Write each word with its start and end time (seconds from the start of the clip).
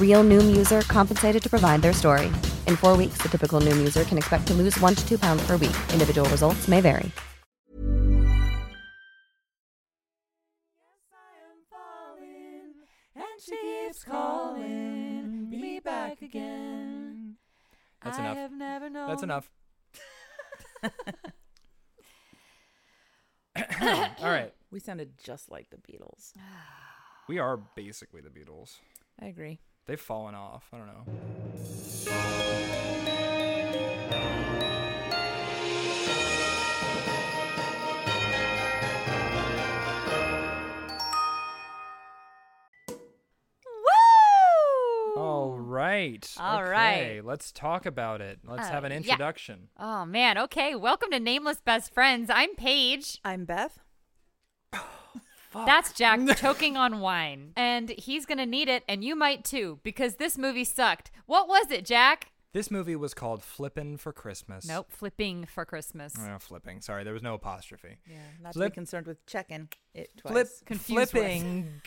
Real 0.00 0.24
Noom 0.24 0.56
user 0.56 0.80
compensated 0.80 1.40
to 1.42 1.48
provide 1.48 1.82
their 1.82 1.92
story. 1.92 2.26
In 2.66 2.74
four 2.74 2.96
weeks, 2.96 3.18
the 3.18 3.28
typical 3.28 3.60
Noom 3.60 3.76
user 3.76 4.02
can 4.02 4.18
expect 4.18 4.48
to 4.48 4.54
lose 4.54 4.76
one 4.80 4.96
to 4.96 5.08
two 5.08 5.18
pounds 5.18 5.46
per 5.46 5.52
week. 5.56 5.76
Individual 5.92 6.28
results 6.30 6.66
may 6.66 6.80
vary. 6.80 7.12
And 13.14 13.40
she 13.40 13.56
keeps 13.56 14.04
calling 14.04 15.50
me 15.50 15.80
back 15.80 16.22
again. 16.22 17.36
That's 18.02 18.18
I 18.18 18.22
enough. 18.22 18.36
have 18.36 18.52
never 18.52 18.90
known. 18.90 19.08
That's 19.08 19.22
enough. 19.22 19.50
All 24.20 24.30
right. 24.30 24.52
We 24.70 24.78
sounded 24.80 25.18
just 25.22 25.50
like 25.50 25.70
the 25.70 25.76
Beatles. 25.78 26.32
We 27.28 27.38
are 27.38 27.56
basically 27.56 28.20
the 28.20 28.28
Beatles. 28.28 28.76
I 29.20 29.26
agree. 29.26 29.58
They've 29.88 29.98
fallen 29.98 30.34
off. 30.34 30.68
I 30.70 30.76
don't 30.76 30.86
know. 30.86 32.18
Woo! 43.66 45.22
All 45.22 45.56
right. 45.58 46.34
All 46.38 46.60
okay, 46.60 46.70
right. 46.70 47.24
Let's 47.24 47.52
talk 47.52 47.86
about 47.86 48.20
it. 48.20 48.40
Let's 48.44 48.68
Uh, 48.68 48.72
have 48.72 48.84
an 48.84 48.92
yeah. 48.92 48.98
introduction. 48.98 49.68
Oh 49.78 50.04
man. 50.04 50.38
Okay. 50.38 50.74
Welcome 50.74 51.10
to 51.10 51.20
Nameless 51.20 51.60
Best 51.60 51.92
Friends. 51.92 52.30
I'm 52.32 52.54
Paige. 52.54 53.18
I'm 53.24 53.44
Beth. 53.44 53.80
That's 55.52 55.92
Jack 55.92 56.20
choking 56.36 56.76
on 56.76 57.00
wine, 57.00 57.52
and 57.56 57.90
he's 57.90 58.26
gonna 58.26 58.46
need 58.46 58.68
it, 58.68 58.84
and 58.88 59.02
you 59.04 59.16
might 59.16 59.44
too, 59.44 59.80
because 59.82 60.16
this 60.16 60.36
movie 60.38 60.64
sucked. 60.64 61.10
What 61.26 61.48
was 61.48 61.70
it, 61.70 61.84
Jack? 61.84 62.32
This 62.52 62.70
movie 62.70 62.96
was 62.96 63.12
called 63.12 63.42
Flippin' 63.42 63.98
for 63.98 64.12
Christmas. 64.12 64.66
Nope. 64.66 64.86
Flipping 64.90 65.44
for 65.44 65.64
Christmas. 65.66 66.14
Oh, 66.18 66.38
flipping. 66.38 66.80
Sorry, 66.80 67.04
there 67.04 67.12
was 67.12 67.22
no 67.22 67.34
apostrophe. 67.34 67.98
Yeah, 68.06 68.16
not 68.42 68.54
Flip- 68.54 68.68
to 68.68 68.70
be 68.70 68.74
concerned 68.74 69.06
with 69.06 69.24
checking 69.26 69.68
it 69.94 70.16
twice. 70.16 70.32
Flip, 70.32 70.48
Confused 70.64 71.10
flipping, 71.10 71.82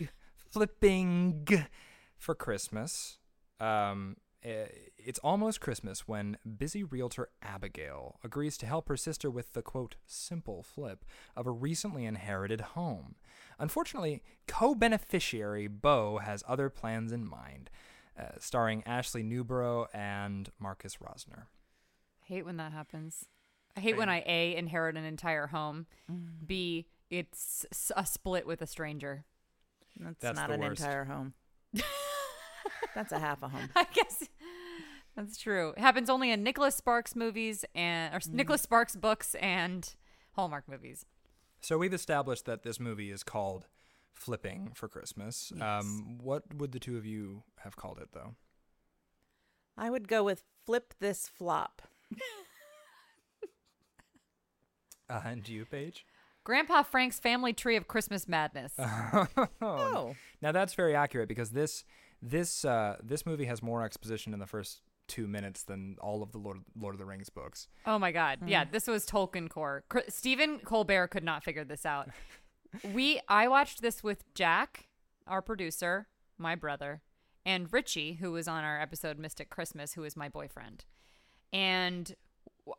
flipping 0.52 1.66
for 2.18 2.36
Christmas. 2.36 3.18
Um, 3.60 4.18
eh, 4.44 4.66
it's 5.06 5.20
almost 5.20 5.62
Christmas 5.62 6.08
when 6.08 6.38
busy 6.58 6.84
realtor 6.84 7.30
Abigail 7.42 8.20
agrees 8.24 8.58
to 8.58 8.66
help 8.66 8.88
her 8.90 8.98
sister 8.98 9.30
with 9.30 9.54
the 9.54 9.62
quote 9.62 9.96
simple 10.06 10.64
flip 10.64 11.06
of 11.36 11.48
a 11.48 11.52
recently 11.52 12.06
inherited 12.06 12.62
home. 12.62 13.16
Unfortunately, 13.60 14.24
co-beneficiary 14.48 15.68
Bo 15.68 16.20
has 16.20 16.44
other 16.48 16.70
plans 16.70 17.12
in 17.12 17.28
mind, 17.28 17.70
uh, 18.20 18.38
starring 18.40 18.84
Ashley 18.86 19.24
Newbrough 19.24 19.88
and 19.94 20.50
Marcus 20.60 20.98
Rosner. 20.98 21.44
I 22.24 22.26
hate 22.26 22.46
when 22.46 22.58
that 22.58 22.72
happens. 22.72 23.26
I 23.76 23.80
hate 23.80 23.98
when 23.98 24.10
I 24.10 24.24
a 24.26 24.56
inherit 24.56 24.98
an 24.98 25.06
entire 25.06 25.48
home. 25.48 25.86
Mm. 26.12 26.46
B 26.46 26.88
it's 27.12 27.66
a 27.96 28.06
split 28.06 28.48
with 28.48 28.62
a 28.62 28.68
stranger. 28.68 29.26
That's, 30.00 30.20
That's 30.22 30.40
not 30.40 30.50
an 30.50 30.62
worst. 30.62 30.82
entire 30.82 31.04
home. 31.04 31.34
That's 32.96 33.12
a 33.12 33.20
half 33.20 33.44
a 33.44 33.50
home. 33.50 33.70
I 33.76 33.86
guess 33.94 34.24
that's 35.16 35.38
true. 35.38 35.70
It 35.78 35.80
happens 35.80 36.10
only 36.10 36.32
in 36.32 36.44
Nicholas 36.44 36.76
Sparks 36.76 37.16
movies 37.16 37.66
and 37.76 38.14
or 38.14 38.20
Mm. 38.20 38.34
Nicholas 38.34 38.62
Sparks 38.62 38.96
books 38.96 39.36
and 39.36 39.94
Hallmark 40.34 40.68
movies. 40.70 41.06
So 41.62 41.78
we've 41.78 41.94
established 41.94 42.46
that 42.46 42.64
this 42.64 42.80
movie 42.80 43.12
is 43.12 43.24
called 43.24 43.68
Flipping 44.14 44.72
for 44.76 44.88
Christmas. 44.88 45.52
Um, 45.62 46.18
what 46.22 46.44
would 46.56 46.72
the 46.72 46.80
two 46.80 46.98
of 46.98 47.06
you 47.06 47.44
have 47.64 47.76
called 47.76 48.00
it, 48.00 48.10
though? 48.14 48.36
I 49.78 49.90
would 49.90 50.08
go 50.08 50.24
with 50.24 50.44
flip 50.66 50.94
this 51.00 51.28
flop. 51.28 51.82
Uh, 55.10 55.22
and 55.26 55.48
you, 55.50 55.66
Paige? 55.66 56.06
Grandpa 56.46 56.84
Frank's 56.84 57.20
Family 57.20 57.52
Tree 57.54 57.76
of 57.76 57.88
Christmas 57.88 58.28
Madness. 58.28 58.74
Oh. 59.62 60.16
Now 60.42 60.52
that's 60.52 60.74
very 60.74 60.96
accurate 60.96 61.28
because 61.28 61.52
this 61.52 61.84
this 62.22 62.64
uh, 62.66 62.96
this 63.04 63.26
movie 63.26 63.46
has 63.46 63.62
more 63.62 63.84
exposition 63.84 64.34
in 64.34 64.40
the 64.40 64.48
first 64.48 64.82
two 65.12 65.28
minutes 65.28 65.64
than 65.64 65.98
all 66.02 66.24
of 66.24 66.32
the 66.32 66.38
Lord 66.38 66.60
Lord 66.80 66.96
of 66.96 67.00
the 67.00 67.06
Rings 67.06 67.30
books. 67.30 67.68
Oh 67.86 68.00
my 68.00 68.12
God! 68.12 68.40
Yeah, 68.46 68.66
Mm. 68.66 68.72
this 68.72 68.88
was 68.88 69.06
Tolkien 69.06 69.50
core. 69.50 69.84
Cr- 69.90 70.00
Stephen 70.10 70.60
Colbert 70.60 71.08
could 71.10 71.24
not 71.24 71.44
figure 71.44 71.64
this 71.66 71.86
out. 71.86 72.10
we 72.94 73.20
I 73.28 73.48
watched 73.48 73.82
this 73.82 74.02
with 74.04 74.24
Jack, 74.34 74.88
our 75.28 75.42
producer, 75.42 76.08
my 76.38 76.56
brother, 76.56 77.02
and 77.46 77.72
Richie, 77.74 78.14
who 78.14 78.32
was 78.32 78.48
on 78.48 78.64
our 78.64 78.80
episode 78.82 79.20
Mystic 79.20 79.50
Christmas, 79.50 79.94
who 79.94 80.04
is 80.04 80.16
my 80.16 80.30
boyfriend, 80.30 80.86
and 81.52 82.16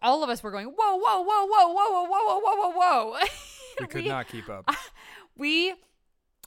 all 0.00 0.22
of 0.25 0.31
us 0.31 0.43
were 0.43 0.50
going 0.50 0.66
whoa 0.66 0.97
whoa 0.97 1.20
whoa 1.22 1.47
whoa 1.47 1.69
whoa 1.72 1.91
whoa 1.91 2.06
whoa 2.06 2.41
whoa 2.41 2.70
whoa 2.70 3.12
whoa. 3.12 3.19
We 3.81 3.87
could 3.87 4.06
not 4.06 4.28
keep 4.28 4.49
up. 4.50 4.69
we 5.37 5.75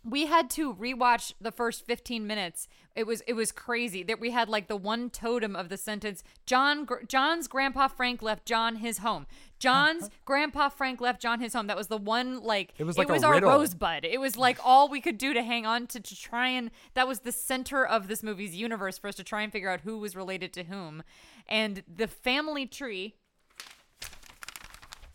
we 0.03 0.27
had 0.27 0.49
to 0.51 0.73
rewatch 0.75 1.33
the 1.41 1.51
first 1.51 1.85
15 1.85 2.27
minutes 2.27 2.67
it 2.95 3.05
was 3.05 3.21
it 3.27 3.33
was 3.33 3.51
crazy 3.51 4.03
that 4.03 4.19
we 4.19 4.31
had 4.31 4.47
like 4.49 4.67
the 4.67 4.75
one 4.77 5.09
totem 5.09 5.55
of 5.55 5.69
the 5.69 5.77
sentence 5.77 6.23
john 6.45 6.85
Gr- 6.85 7.03
john's 7.07 7.47
grandpa 7.47 7.87
frank 7.87 8.21
left 8.21 8.45
john 8.45 8.77
his 8.77 8.99
home. 8.99 9.27
John's 9.57 10.09
grandpa 10.25 10.67
frank 10.69 10.99
left 11.01 11.21
john 11.21 11.39
his 11.39 11.53
home. 11.53 11.67
That 11.67 11.77
was 11.77 11.87
the 11.87 11.97
one 11.97 12.41
like 12.43 12.73
It 12.77 12.83
was 12.83 12.97
like 12.97 13.09
a 13.09 13.25
our 13.25 13.33
riddle. 13.35 13.49
rosebud. 13.49 14.03
It 14.05 14.19
was 14.19 14.35
like 14.37 14.57
all 14.63 14.89
we 14.89 14.99
could 15.01 15.17
do 15.17 15.33
to 15.33 15.41
hang 15.41 15.65
on 15.65 15.87
to, 15.87 15.99
to 15.99 16.15
try 16.15 16.49
and 16.49 16.69
that 16.93 17.07
was 17.07 17.19
the 17.21 17.31
center 17.31 17.85
of 17.85 18.07
this 18.07 18.21
movie's 18.21 18.53
universe 18.55 18.97
for 18.97 19.07
us 19.07 19.15
to 19.15 19.23
try 19.23 19.41
and 19.43 19.51
figure 19.51 19.69
out 19.69 19.81
who 19.81 19.97
was 19.97 20.15
related 20.15 20.51
to 20.53 20.63
whom. 20.65 21.03
And 21.47 21.83
the 21.93 22.07
family 22.07 22.65
tree 22.65 23.15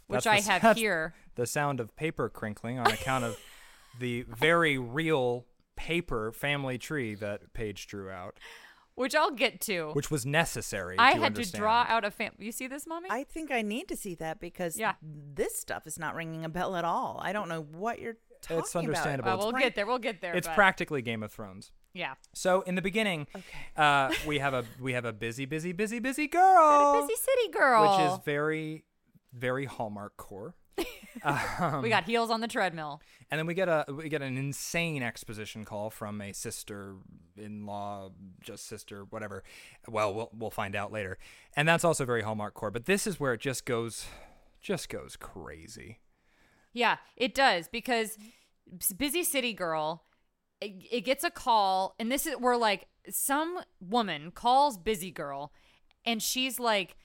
which 0.06 0.24
That's 0.24 0.48
i 0.48 0.58
the- 0.58 0.66
have 0.66 0.76
here 0.76 1.14
The 1.36 1.46
sound 1.46 1.80
of 1.80 1.94
paper 1.96 2.28
crinkling 2.28 2.78
on 2.78 2.86
account 2.88 3.24
of 3.24 3.38
the 3.98 4.22
very 4.22 4.78
real 4.78 5.44
paper 5.84 6.30
family 6.32 6.76
tree 6.78 7.14
that 7.14 7.52
Paige 7.54 7.86
drew 7.86 8.10
out, 8.10 8.38
which 8.94 9.14
i'll 9.14 9.30
get 9.30 9.60
to 9.62 9.90
which 9.94 10.10
was 10.10 10.26
necessary. 10.26 10.96
I 10.98 11.14
to 11.14 11.20
had 11.20 11.34
to 11.36 11.50
draw 11.52 11.86
out 11.88 12.04
a 12.04 12.10
fam. 12.10 12.32
You 12.38 12.52
see 12.52 12.66
this, 12.66 12.86
mommy? 12.86 13.08
I 13.10 13.24
think 13.24 13.50
I 13.50 13.62
need 13.62 13.88
to 13.88 13.96
see 13.96 14.14
that 14.16 14.40
because 14.40 14.76
Yeah. 14.78 14.94
this 15.02 15.56
stuff 15.56 15.86
is 15.86 15.98
not 15.98 16.14
ringing 16.14 16.44
a 16.44 16.48
bell 16.50 16.76
at 16.76 16.84
all. 16.84 17.18
I 17.22 17.32
don't 17.32 17.48
know 17.48 17.62
what 17.62 17.98
you're 17.98 18.18
talking 18.42 18.56
about. 18.58 18.66
It's 18.66 18.76
understandable. 18.76 19.30
Uh, 19.30 19.34
It's 19.36 19.44
we'll 19.44 19.52
pra- 19.52 19.60
get 19.62 19.74
there. 19.74 19.86
We'll 19.86 19.98
get 19.98 20.20
there. 20.20 20.34
It's 20.34 20.46
but- 20.46 20.54
practically 20.56 21.00
Game 21.02 21.22
of 21.22 21.32
Thrones. 21.32 21.72
Yeah. 21.94 22.14
So 22.34 22.60
in 22.62 22.74
the 22.76 22.82
beginning, 22.82 23.26
uh, 23.76 24.12
we 24.26 24.38
have 24.38 24.54
a 24.54 24.64
we 24.80 24.92
have 24.92 25.04
a 25.06 25.12
busy, 25.12 25.44
busy, 25.46 25.72
busy, 25.72 25.98
busy 25.98 26.28
girl, 26.28 27.00
Busy 27.06 27.16
city 27.16 27.48
girl. 27.52 27.82
which 27.82 28.12
is 28.12 28.24
very 28.24 28.84
very 29.32 29.64
Hallmark 29.64 30.16
core. 30.16 30.54
Um, 31.22 31.82
we 31.82 31.88
got 31.88 32.04
heels 32.04 32.30
on 32.30 32.40
the 32.40 32.48
treadmill. 32.48 33.00
And 33.30 33.38
then 33.38 33.46
we 33.46 33.54
get 33.54 33.68
a 33.68 33.84
we 33.88 34.08
get 34.08 34.22
an 34.22 34.36
insane 34.36 35.02
exposition 35.02 35.64
call 35.64 35.90
from 35.90 36.20
a 36.20 36.32
sister-in-law, 36.32 38.10
just 38.40 38.66
sister, 38.66 39.04
whatever. 39.10 39.44
Well, 39.88 40.12
we'll 40.12 40.30
we'll 40.32 40.50
find 40.50 40.74
out 40.74 40.92
later. 40.92 41.18
And 41.54 41.68
that's 41.68 41.84
also 41.84 42.04
very 42.04 42.22
Hallmark 42.22 42.54
core. 42.54 42.70
But 42.70 42.86
this 42.86 43.06
is 43.06 43.20
where 43.20 43.34
it 43.34 43.40
just 43.40 43.64
goes, 43.66 44.06
just 44.60 44.88
goes 44.88 45.16
crazy. 45.16 45.98
Yeah, 46.72 46.96
it 47.16 47.34
does 47.34 47.68
because 47.68 48.16
busy 48.96 49.22
city 49.24 49.52
girl, 49.52 50.04
it, 50.60 50.72
it 50.90 51.00
gets 51.02 51.22
a 51.22 51.30
call, 51.30 51.94
and 51.98 52.10
this 52.10 52.26
is 52.26 52.34
where 52.34 52.56
like 52.56 52.86
some 53.08 53.60
woman 53.80 54.30
calls 54.32 54.76
busy 54.76 55.10
girl, 55.10 55.52
and 56.04 56.22
she's 56.22 56.58
like. 56.58 56.96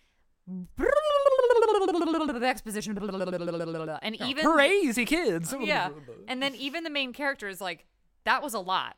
Exposition, 2.43 2.97
and 2.97 4.17
oh, 4.19 4.25
even 4.25 4.45
crazy 4.45 5.05
kids. 5.05 5.53
yeah. 5.59 5.89
And 6.27 6.41
then 6.41 6.55
even 6.55 6.83
the 6.83 6.89
main 6.89 7.13
character 7.13 7.47
is 7.47 7.61
like, 7.61 7.85
that 8.23 8.41
was 8.41 8.53
a 8.53 8.59
lot. 8.59 8.95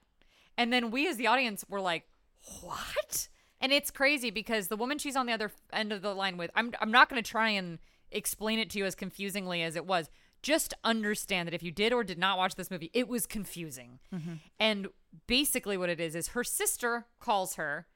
And 0.58 0.74
then 0.74 0.92
we 0.92 1.08
as 1.08 1.18
the 1.18 1.28
audience 1.28 1.64
were 1.70 1.82
like, 1.82 2.04
what? 2.62 3.28
And 3.60 3.72
it's 3.72 3.92
crazy 3.92 4.30
because 4.30 4.68
the 4.68 4.78
woman 4.78 4.98
she's 4.98 5.16
on 5.16 5.26
the 5.26 5.34
other 5.34 5.52
end 5.74 5.92
of 5.92 6.02
the 6.02 6.14
line 6.14 6.38
with, 6.38 6.52
I'm, 6.56 6.74
I'm 6.80 6.92
not 6.92 7.10
going 7.10 7.22
to 7.22 7.30
try 7.30 7.50
and 7.50 7.80
explain 8.12 8.60
it 8.60 8.70
to 8.72 8.80
you 8.80 8.86
as 8.86 8.96
confusingly 8.96 9.64
as 9.64 9.76
it 9.76 9.86
was. 9.86 10.10
Just 10.42 10.74
understand 10.84 11.48
that 11.48 11.54
if 11.54 11.64
you 11.64 11.72
did 11.72 11.92
or 11.92 12.04
did 12.04 12.20
not 12.20 12.38
watch 12.38 12.56
this 12.56 12.70
movie, 12.70 12.92
it 12.94 13.08
was 13.08 13.26
confusing. 13.26 14.00
Mm-hmm. 14.14 14.34
And 14.60 14.88
basically, 15.26 15.78
what 15.78 15.90
it 15.90 16.00
is 16.00 16.16
is 16.16 16.30
her 16.30 16.44
sister 16.44 17.06
calls 17.20 17.56
her. 17.56 17.88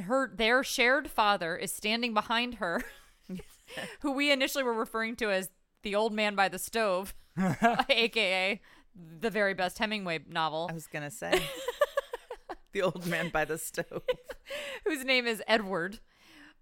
Her 0.00 0.30
their 0.34 0.62
shared 0.62 1.10
father 1.10 1.56
is 1.56 1.72
standing 1.72 2.14
behind 2.14 2.54
her, 2.54 2.82
who 4.00 4.12
we 4.12 4.30
initially 4.30 4.64
were 4.64 4.72
referring 4.74 5.16
to 5.16 5.30
as 5.30 5.50
the 5.82 5.94
old 5.94 6.12
man 6.12 6.34
by 6.34 6.48
the 6.48 6.58
stove, 6.58 7.14
aka 7.88 8.60
the 9.20 9.30
very 9.30 9.54
best 9.54 9.78
Hemingway 9.78 10.20
novel, 10.28 10.68
I 10.70 10.74
was 10.74 10.86
gonna 10.86 11.10
say 11.10 11.42
the 12.72 12.82
old 12.82 13.06
man 13.06 13.30
by 13.30 13.44
the 13.44 13.58
stove. 13.58 14.02
whose 14.84 15.04
name 15.04 15.26
is 15.26 15.42
Edward. 15.46 16.00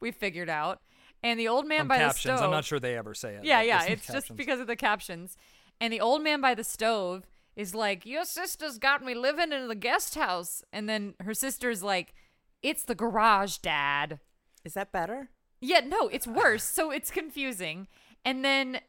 We 0.01 0.13
figured 0.13 0.49
out, 0.49 0.81
and 1.23 1.39
the 1.39 1.49
old 1.49 1.67
man 1.67 1.81
From 1.81 1.89
by 1.89 1.99
captions. 1.99 2.23
the 2.23 2.37
stove. 2.37 2.45
I'm 2.47 2.51
not 2.51 2.65
sure 2.65 2.81
they 2.81 2.97
ever 2.97 3.13
say 3.15 3.35
it. 3.35 3.45
Yeah, 3.45 3.61
yeah. 3.61 3.81
in 3.83 3.87
the 3.87 3.93
It's 3.93 4.07
just 4.07 4.15
captions. 4.29 4.37
because 4.37 4.61
of 4.61 4.67
the 4.67 4.77
captions. 4.77 5.37
And 5.81 5.93
the 5.93 6.01
old 6.01 6.23
man 6.23 6.41
by 6.41 6.55
the 6.55 6.65
stove 6.65 7.27
is 7.57 7.75
like, 7.75 8.07
Your 8.07 8.25
sister's 8.25 8.79
got 8.79 9.03
me 9.05 9.15
living 9.15 9.53
in 9.53 9.69
the 9.69 9.75
guest 9.75 10.15
house. 10.15 10.63
And 10.73 10.89
then 10.89 11.15
her 11.21 11.35
sister's 11.35 11.83
like, 11.83 12.15
It's 12.63 12.83
the 12.83 12.95
garage, 12.95 13.59
dad. 13.59 14.21
Is 14.65 14.75
that 14.75 14.93
better? 14.93 15.31
Yeah, 15.61 15.81
no, 15.81 16.09
it's 16.09 16.27
worse. 16.27 16.65
so 16.65 16.91
it's 16.91 17.11
confusing. 17.11 17.87
And 18.25 18.45
then 18.45 18.81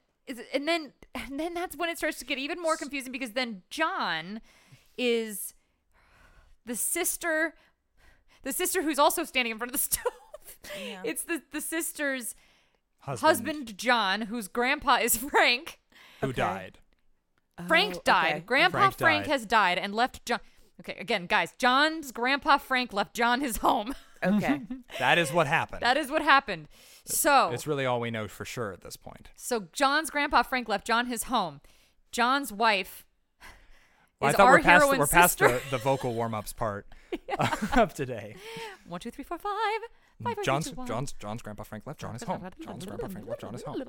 and 0.54 0.68
then 0.68 0.94
and 1.14 1.40
then 1.40 1.54
that's 1.54 1.76
when 1.76 1.90
it 1.90 1.98
starts 1.98 2.20
to 2.20 2.26
get 2.26 2.38
even 2.38 2.62
more 2.62 2.78
confusing 2.78 3.12
because 3.12 3.32
then 3.32 3.64
John 3.70 4.42
is 4.98 5.54
the 6.66 6.76
sister 6.76 7.54
the 8.44 8.54
sister 8.54 8.82
who's 8.82 9.00
also 9.00 9.24
standing 9.24 9.52
in 9.52 9.58
front 9.58 9.70
of 9.70 9.74
the 9.74 9.78
stove. 9.84 10.14
It's 11.04 11.24
the 11.24 11.42
the 11.52 11.62
sister's 11.62 12.36
husband, 13.00 13.28
husband 13.28 13.78
John, 13.78 14.22
whose 14.24 14.48
grandpa 14.48 14.98
is 15.02 15.18
Frank. 15.18 15.80
who 16.22 16.32
died. 16.34 16.78
Frank 17.68 17.96
Oh, 17.98 18.02
died. 18.04 18.32
okay. 18.38 18.40
Grandpa 18.46 18.78
Frank 18.80 18.98
Frank, 18.98 19.24
died. 19.26 19.32
has 19.32 19.46
died 19.46 19.78
and 19.78 19.94
left 19.94 20.26
John. 20.26 20.40
Okay, 20.80 20.96
again, 21.00 21.28
guys, 21.28 21.54
John's 21.60 22.12
grandpa 22.12 22.58
Frank 22.58 22.92
left 22.94 23.14
John 23.16 23.42
his 23.42 23.58
home. 23.58 23.94
Okay. 24.24 24.62
That 25.00 25.18
is 25.18 25.32
what 25.34 25.48
happened. 25.48 25.82
that 25.82 25.98
is 25.98 26.12
what 26.12 26.22
happened. 26.22 26.68
So, 27.06 27.50
It's 27.52 27.66
really 27.66 27.86
all 27.86 28.00
we 28.00 28.12
know 28.12 28.28
for 28.28 28.46
sure 28.46 28.72
at 28.72 28.82
this 28.82 28.96
point. 28.98 29.30
so 29.36 29.68
John's 29.74 30.10
grandpa 30.10 30.44
Frank 30.44 30.68
left 30.70 30.86
John 30.86 31.08
his 31.08 31.24
home. 31.24 31.62
John's 32.12 32.52
wife 32.52 33.06
Well, 34.20 34.30
is 34.30 34.36
I 34.36 34.38
thought 34.38 34.48
our 34.48 34.54
we're 34.54 34.62
past, 34.62 34.84
heroine's 34.84 35.00
we're 35.00 35.08
past 35.08 35.40
the, 35.40 35.62
the 35.72 35.78
vocal 35.78 36.14
warm 36.14 36.34
ups 36.36 36.54
part 36.54 36.86
of 37.78 37.94
today. 37.94 38.36
One, 38.88 39.00
two, 39.00 39.10
three, 39.12 39.24
four, 39.24 39.38
five. 39.38 39.54
Five, 40.24 40.24
four, 40.24 40.36
three, 40.36 40.44
John's 40.44 40.72
two. 40.72 40.86
John's 40.86 41.14
John's 41.14 41.42
grandpa 41.42 41.64
Frank 41.64 41.88
left 41.88 42.00
John 42.00 42.14
his 42.14 42.24
home. 42.24 42.48
John's 42.60 42.86
grandpa 42.86 43.08
Frank 43.08 43.28
left 43.28 43.42
John 43.42 43.54
his 43.54 43.64
home. 43.64 43.84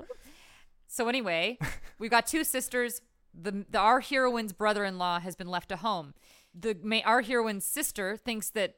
So 0.87 1.07
anyway, 1.09 1.57
we've 1.99 2.11
got 2.11 2.25
two 2.25 2.43
sisters. 2.43 3.01
The, 3.33 3.65
the 3.69 3.77
our 3.79 3.99
heroine's 3.99 4.53
brother-in-law 4.53 5.19
has 5.19 5.35
been 5.35 5.47
left 5.47 5.71
at 5.71 5.79
home. 5.79 6.13
The 6.55 6.75
our 7.05 7.21
heroine's 7.21 7.65
sister 7.65 8.15
thinks 8.17 8.49
that 8.51 8.75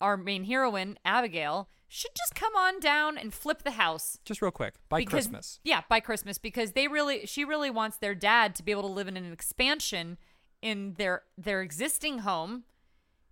our 0.00 0.16
main 0.16 0.44
heroine 0.44 0.98
Abigail 1.04 1.68
should 1.88 2.12
just 2.16 2.34
come 2.36 2.54
on 2.54 2.78
down 2.78 3.18
and 3.18 3.34
flip 3.34 3.62
the 3.64 3.72
house 3.72 4.18
Just 4.24 4.40
real 4.40 4.50
quick, 4.52 4.74
by 4.88 4.98
because- 5.00 5.10
Christmas. 5.24 5.58
Yeah, 5.64 5.82
by 5.88 6.00
Christmas 6.00 6.38
because 6.38 6.72
they 6.72 6.86
really 6.88 7.26
she 7.26 7.44
really 7.44 7.70
wants 7.70 7.96
their 7.96 8.14
dad 8.14 8.54
to 8.56 8.62
be 8.62 8.70
able 8.72 8.82
to 8.82 8.88
live 8.88 9.08
in 9.08 9.16
an 9.16 9.32
expansion 9.32 10.16
in 10.62 10.94
their 10.98 11.22
their 11.36 11.62
existing 11.62 12.20
home 12.20 12.64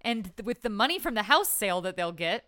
and 0.01 0.25
th- 0.37 0.45
with 0.47 0.63
the 0.63 0.71
money 0.71 0.99
from 0.99 1.15
the 1.15 1.25
house 1.25 1.49
sale 1.49 1.81
that 1.83 1.97
they'll 1.97 2.11
get 2.13 2.47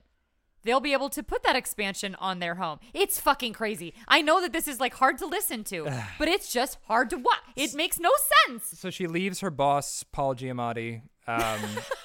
they'll 0.62 0.81
be 0.81 0.93
able 0.93 1.08
to 1.08 1.22
put 1.22 1.43
that 1.43 1.56
expansion 1.56 2.14
on 2.17 2.38
their 2.38 2.56
home. 2.56 2.78
It's 2.93 3.19
fucking 3.19 3.55
crazy. 3.55 3.94
I 4.06 4.20
know 4.20 4.43
that 4.43 4.52
this 4.52 4.69
is 4.69 4.78
like 4.78 4.93
hard 4.94 5.17
to 5.19 5.26
listen 5.26 5.64
to, 5.64 5.88
but 6.19 6.28
it's 6.28 6.52
just 6.52 6.76
hard 6.87 7.08
to 7.11 7.17
watch. 7.17 7.38
It 7.56 7.75
makes 7.75 7.99
no 7.99 8.11
sense. 8.46 8.78
So 8.78 8.90
she 8.90 9.06
leaves 9.06 9.40
her 9.40 9.50
boss, 9.50 10.05
Paul 10.12 10.34
Giamatti, 10.34 11.00
um, 11.26 11.61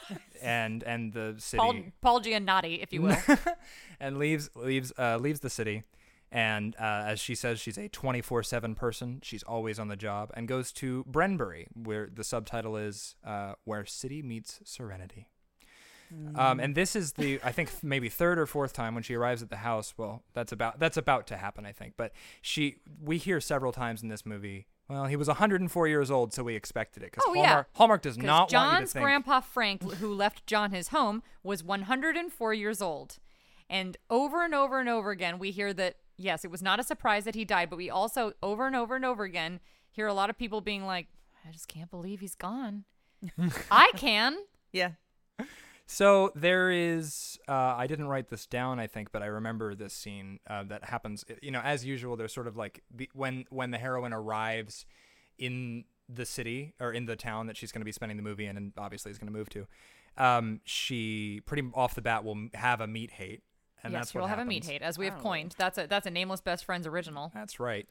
and 0.41 0.83
and 0.83 1.13
the 1.13 1.35
city, 1.37 1.59
Paul 1.59 1.75
Paul 2.01 2.21
Giannotti, 2.21 2.81
if 2.81 2.93
you 2.93 3.01
will. 3.01 3.17
and 3.99 4.17
leaves 4.17 4.49
leaves 4.55 4.91
uh, 4.97 5.17
leaves 5.17 5.39
the 5.39 5.49
city. 5.49 5.83
And 6.31 6.75
uh, 6.77 7.03
as 7.05 7.19
she 7.19 7.33
says, 7.33 7.61
she's 7.61 7.77
a 7.77 7.87
24 7.87 8.43
7 8.43 8.75
person. 8.75 9.19
She's 9.23 9.43
always 9.43 9.79
on 9.79 9.87
the 9.87 9.95
job 9.95 10.31
and 10.33 10.47
goes 10.47 10.71
to 10.73 11.05
Brenbury, 11.05 11.67
where 11.73 12.09
the 12.13 12.23
subtitle 12.23 12.75
is 12.75 13.15
uh, 13.23 13.53
Where 13.63 13.85
City 13.85 14.21
Meets 14.21 14.59
Serenity. 14.65 15.29
Um, 16.35 16.59
and 16.59 16.75
this 16.75 16.95
is 16.95 17.13
the 17.13 17.39
I 17.43 17.51
think 17.51 17.71
maybe 17.83 18.09
third 18.09 18.38
or 18.38 18.45
fourth 18.45 18.73
time 18.73 18.93
when 18.93 19.03
she 19.03 19.15
arrives 19.15 19.41
at 19.41 19.49
the 19.49 19.57
house. 19.57 19.93
Well, 19.97 20.23
that's 20.33 20.51
about 20.51 20.79
that's 20.79 20.97
about 20.97 21.27
to 21.27 21.38
happen, 21.38 21.65
I 21.65 21.71
think. 21.71 21.93
But 21.97 22.11
she 22.41 22.77
we 23.01 23.17
hear 23.17 23.39
several 23.39 23.71
times 23.71 24.03
in 24.03 24.09
this 24.09 24.25
movie. 24.25 24.67
Well, 24.87 25.05
he 25.05 25.15
was 25.15 25.27
104 25.27 25.87
years 25.87 26.11
old, 26.11 26.31
so 26.33 26.43
we 26.43 26.55
expected 26.55 27.01
it 27.03 27.11
because 27.11 27.23
Oh, 27.27 27.33
Hallmark, 27.33 27.67
yeah. 27.73 27.77
Hallmark 27.77 28.01
does 28.03 28.15
'Cause 28.17 28.23
not 28.25 28.39
want 28.41 28.51
you 28.51 28.57
to 28.59 28.63
John's 28.77 28.93
think. 28.93 29.03
grandpa 29.03 29.39
Frank, 29.39 29.81
who 29.95 30.13
left 30.13 30.45
John 30.45 30.71
his 30.71 30.89
home, 30.89 31.23
was 31.43 31.63
104 31.63 32.53
years 32.53 32.81
old. 32.81 33.17
And 33.69 33.97
over 34.11 34.43
and 34.43 34.53
over 34.53 34.79
and 34.79 34.87
over 34.87 35.09
again, 35.09 35.39
we 35.39 35.49
hear 35.51 35.73
that, 35.73 35.97
yes, 36.17 36.45
it 36.45 36.51
was 36.51 36.61
not 36.61 36.79
a 36.79 36.83
surprise 36.83 37.23
that 37.25 37.33
he 37.33 37.43
died, 37.45 37.69
but 37.71 37.77
we 37.77 37.89
also, 37.89 38.33
over 38.43 38.67
and 38.67 38.75
over 38.75 38.95
and 38.95 39.03
over 39.03 39.23
again, 39.23 39.59
hear 39.89 40.05
a 40.05 40.13
lot 40.13 40.29
of 40.29 40.37
people 40.37 40.61
being 40.61 40.86
like, 40.86 41.07
I 41.48 41.51
just 41.51 41.67
can't 41.67 41.89
believe 41.89 42.19
he's 42.19 42.36
gone. 42.36 42.83
I 43.71 43.91
can. 43.95 44.38
Yeah. 44.71 44.91
So 45.88 46.32
there 46.36 46.72
is. 46.72 47.38
Uh, 47.48 47.75
I 47.77 47.88
didn't 47.88 48.08
write 48.08 48.30
this 48.30 48.46
down, 48.46 48.80
I 48.80 48.88
think, 48.88 49.12
but 49.12 49.22
I 49.22 49.27
remember 49.27 49.75
this 49.75 49.94
scene 49.94 50.39
uh, 50.50 50.63
that 50.63 50.86
happens. 50.86 51.24
You 51.42 51.51
know, 51.51 51.62
as 51.62 51.86
usual, 51.86 52.18
there's 52.18 52.34
sort 52.34 52.48
of 52.48 52.58
like 52.58 52.82
the, 52.94 53.10
when 53.13 53.46
when 53.50 53.72
the 53.72 53.77
heroine 53.77 54.13
arrives 54.13 54.86
in 55.38 55.86
the 56.10 56.25
city 56.25 56.74
or 56.80 56.92
in 56.92 57.06
the 57.06 57.15
town 57.15 57.48
that 57.48 57.58
she's 57.58 57.72
going 57.72 57.82
to 57.82 57.86
be 57.86 57.92
spending 57.92 58.18
the 58.18 58.24
movie 58.24 58.46
in, 58.46 58.58
and 58.58 58.74
obviously 58.77 59.12
is 59.12 59.20
going 59.20 59.32
to 59.32 59.38
move 59.38 59.50
to. 59.50 59.68
Um, 60.18 60.62
she 60.63 61.42
pretty 61.46 61.70
off 61.74 61.94
the 61.94 62.01
bat 62.01 62.24
will 62.24 62.48
have 62.54 62.82
a 62.82 62.88
meet 62.88 63.12
hate, 63.12 63.44
and 63.84 63.94
yes, 63.94 64.01
that's 64.01 64.13
you'll 64.13 64.24
what 64.24 64.30
have 64.30 64.39
a 64.39 64.46
meet 64.46 64.65
hate, 64.65 64.82
as 64.82 64.98
we 64.98 65.06
have 65.06 65.20
coined. 65.20 65.56
That's 65.58 65.77
a 65.77 65.88
that's 65.88 66.08
a 66.08 66.12
nameless 66.12 66.42
best 66.42 66.65
friends 66.65 66.88
original. 66.88 67.32
That's 67.34 67.60
right. 67.60 67.88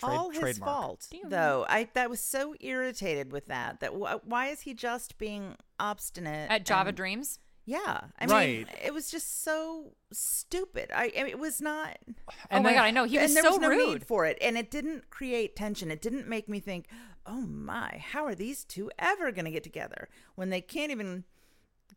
Trade- 0.00 0.10
All 0.10 0.30
his 0.30 0.40
trademark. 0.40 0.70
fault, 0.70 1.08
though. 1.24 1.64
I 1.68 1.88
that 1.94 2.10
was 2.10 2.20
so 2.20 2.54
irritated 2.60 3.32
with 3.32 3.46
that. 3.46 3.80
That 3.80 3.92
wh- 3.92 4.26
why 4.26 4.48
is 4.48 4.60
he 4.62 4.74
just 4.74 5.16
being 5.18 5.56
obstinate 5.80 6.50
At 6.50 6.64
Java 6.66 6.88
and- 6.88 6.96
Dreams. 6.96 7.38
Yeah, 7.68 8.02
I 8.18 8.26
Right. 8.26 8.48
mean, 8.58 8.66
it 8.84 8.94
was 8.94 9.10
just 9.10 9.42
so 9.42 9.96
stupid. 10.12 10.92
I, 10.94 11.10
I 11.18 11.22
mean, 11.24 11.26
it 11.30 11.38
was 11.38 11.60
not. 11.60 11.98
oh 12.08 12.12
my 12.50 12.62
then- 12.62 12.74
god, 12.74 12.84
I 12.84 12.90
know 12.92 13.04
he 13.04 13.18
was 13.18 13.30
and 13.30 13.36
there 13.36 13.42
so 13.42 13.50
was 13.52 13.58
no 13.58 13.68
rude. 13.70 13.88
need 13.88 14.06
for 14.06 14.24
it, 14.26 14.38
and 14.40 14.56
it 14.56 14.70
didn't 14.70 15.10
create 15.10 15.56
tension. 15.56 15.90
It 15.90 16.00
didn't 16.00 16.28
make 16.28 16.48
me 16.48 16.60
think, 16.60 16.86
"Oh 17.24 17.40
my, 17.40 17.98
how 18.12 18.24
are 18.24 18.36
these 18.36 18.64
two 18.64 18.88
ever 19.00 19.32
going 19.32 19.46
to 19.46 19.50
get 19.50 19.64
together 19.64 20.08
when 20.36 20.50
they 20.50 20.60
can't 20.60 20.92
even 20.92 21.24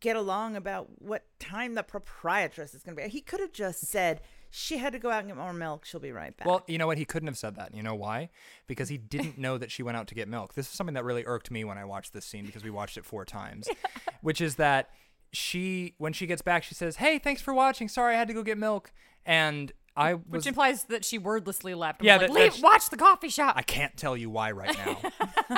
get 0.00 0.16
along 0.16 0.56
about 0.56 1.00
what 1.00 1.26
time 1.38 1.74
the 1.74 1.84
proprietress 1.84 2.74
is 2.74 2.82
going 2.82 2.96
to 2.96 3.02
be?" 3.04 3.08
He 3.08 3.20
could 3.20 3.38
have 3.40 3.52
just 3.52 3.80
said 3.86 4.22
she 4.50 4.78
had 4.78 4.92
to 4.92 4.98
go 4.98 5.10
out 5.10 5.20
and 5.20 5.28
get 5.28 5.36
more 5.36 5.52
milk. 5.52 5.84
She'll 5.84 6.00
be 6.00 6.12
right 6.12 6.36
back. 6.36 6.46
Well, 6.46 6.64
you 6.66 6.76
know 6.78 6.86
what? 6.86 6.98
He 6.98 7.04
couldn't 7.04 7.28
have 7.28 7.38
said 7.38 7.56
that. 7.56 7.74
You 7.74 7.82
know 7.82 7.94
why? 7.94 8.30
Because 8.66 8.88
he 8.88 8.98
didn't 8.98 9.38
know 9.38 9.58
that 9.58 9.70
she 9.70 9.82
went 9.82 9.96
out 9.96 10.06
to 10.08 10.14
get 10.14 10.28
milk. 10.28 10.54
This 10.54 10.66
is 10.66 10.72
something 10.72 10.94
that 10.94 11.04
really 11.04 11.24
irked 11.24 11.50
me 11.50 11.64
when 11.64 11.78
I 11.78 11.84
watched 11.84 12.12
this 12.12 12.24
scene 12.24 12.44
because 12.46 12.64
we 12.64 12.70
watched 12.70 12.96
it 12.96 13.04
four 13.04 13.24
times, 13.24 13.68
which 14.22 14.40
is 14.40 14.56
that 14.56 14.90
she, 15.32 15.94
when 15.98 16.12
she 16.12 16.26
gets 16.26 16.42
back, 16.42 16.64
she 16.64 16.74
says, 16.74 16.96
"Hey, 16.96 17.18
thanks 17.18 17.40
for 17.40 17.54
watching. 17.54 17.88
Sorry, 17.88 18.14
I 18.14 18.18
had 18.18 18.28
to 18.28 18.34
go 18.34 18.42
get 18.42 18.58
milk." 18.58 18.92
And 19.24 19.70
I 19.96 20.14
was, 20.14 20.22
Which 20.28 20.46
implies 20.46 20.84
that 20.84 21.04
she 21.04 21.18
wordlessly 21.18 21.74
left. 21.74 22.00
and 22.00 22.06
Yeah, 22.06 22.16
was 22.16 22.22
that- 22.28 22.32
Leave, 22.32 22.42
that's- 22.54 22.62
watch 22.62 22.90
the 22.90 22.96
coffee 22.96 23.28
shop. 23.28 23.54
I 23.56 23.62
can't 23.62 23.96
tell 23.96 24.16
you 24.16 24.30
why 24.30 24.50
right 24.50 24.76
now. 24.76 24.98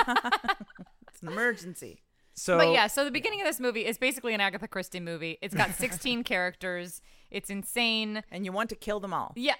it's 1.09 1.21
an 1.21 1.27
emergency. 1.29 2.01
So, 2.35 2.57
but 2.57 2.71
yeah, 2.71 2.87
so 2.87 3.05
the 3.05 3.11
beginning 3.11 3.41
of 3.41 3.47
this 3.47 3.59
movie 3.59 3.85
is 3.85 3.97
basically 3.97 4.33
an 4.33 4.41
Agatha 4.41 4.67
Christie 4.67 4.99
movie. 4.99 5.37
It's 5.41 5.53
got 5.53 5.71
16 5.75 6.23
characters. 6.23 7.01
It's 7.33 7.49
insane. 7.49 8.23
And 8.31 8.45
you 8.45 8.51
want 8.51 8.69
to 8.69 8.75
kill 8.75 8.99
them 8.99 9.13
all. 9.13 9.33
Yeah. 9.35 9.55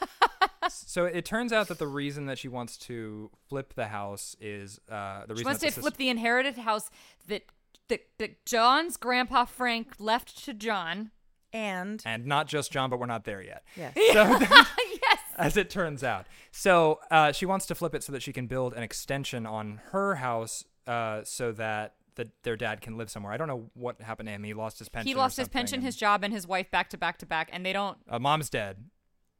so 0.70 1.06
it 1.06 1.24
turns 1.24 1.52
out 1.52 1.68
that 1.68 1.78
the 1.78 1.86
reason 1.86 2.26
that 2.26 2.38
she 2.38 2.48
wants 2.48 2.76
to 2.76 3.30
flip 3.48 3.74
the 3.74 3.86
house 3.86 4.36
is 4.40 4.78
uh, 4.90 5.22
the 5.26 5.34
reason 5.34 5.36
She 5.38 5.44
wants 5.44 5.60
to 5.62 5.70
flip 5.72 5.94
sis- 5.94 5.98
the 5.98 6.08
inherited 6.10 6.58
house 6.58 6.90
that, 7.26 7.44
that 7.88 8.02
that 8.18 8.44
John's 8.44 8.96
grandpa 8.96 9.46
Frank 9.46 9.94
left 9.98 10.44
to 10.44 10.54
John. 10.54 11.10
And 11.50 12.02
and 12.04 12.26
not 12.26 12.46
just 12.46 12.70
John, 12.70 12.90
but 12.90 13.00
we're 13.00 13.06
not 13.06 13.24
there 13.24 13.42
yet. 13.42 13.64
yes. 13.74 13.94
So 14.12 14.22
yes. 15.02 15.18
as 15.38 15.56
it 15.56 15.70
turns 15.70 16.04
out. 16.04 16.26
So 16.50 17.00
uh, 17.10 17.32
she 17.32 17.46
wants 17.46 17.64
to 17.66 17.74
flip 17.74 17.94
it 17.94 18.02
so 18.02 18.12
that 18.12 18.22
she 18.22 18.34
can 18.34 18.46
build 18.46 18.74
an 18.74 18.82
extension 18.82 19.46
on 19.46 19.80
her 19.92 20.16
house 20.16 20.64
uh, 20.86 21.22
so 21.24 21.52
that 21.52 21.94
the, 22.18 22.28
their 22.42 22.56
dad 22.56 22.82
can 22.82 22.98
live 22.98 23.08
somewhere. 23.10 23.32
I 23.32 23.38
don't 23.38 23.48
know 23.48 23.70
what 23.72 24.00
happened 24.02 24.26
to 24.26 24.32
him. 24.34 24.44
He 24.44 24.52
lost 24.52 24.78
his 24.78 24.90
pension. 24.90 25.08
He 25.08 25.14
lost 25.14 25.38
his 25.38 25.48
pension, 25.48 25.76
and- 25.76 25.84
his 25.84 25.96
job, 25.96 26.22
and 26.22 26.32
his 26.34 26.46
wife 26.46 26.70
back 26.70 26.90
to 26.90 26.98
back 26.98 27.16
to 27.18 27.26
back, 27.26 27.48
and 27.52 27.64
they 27.64 27.72
don't. 27.72 27.96
Uh, 28.08 28.18
mom's 28.18 28.50
dead. 28.50 28.76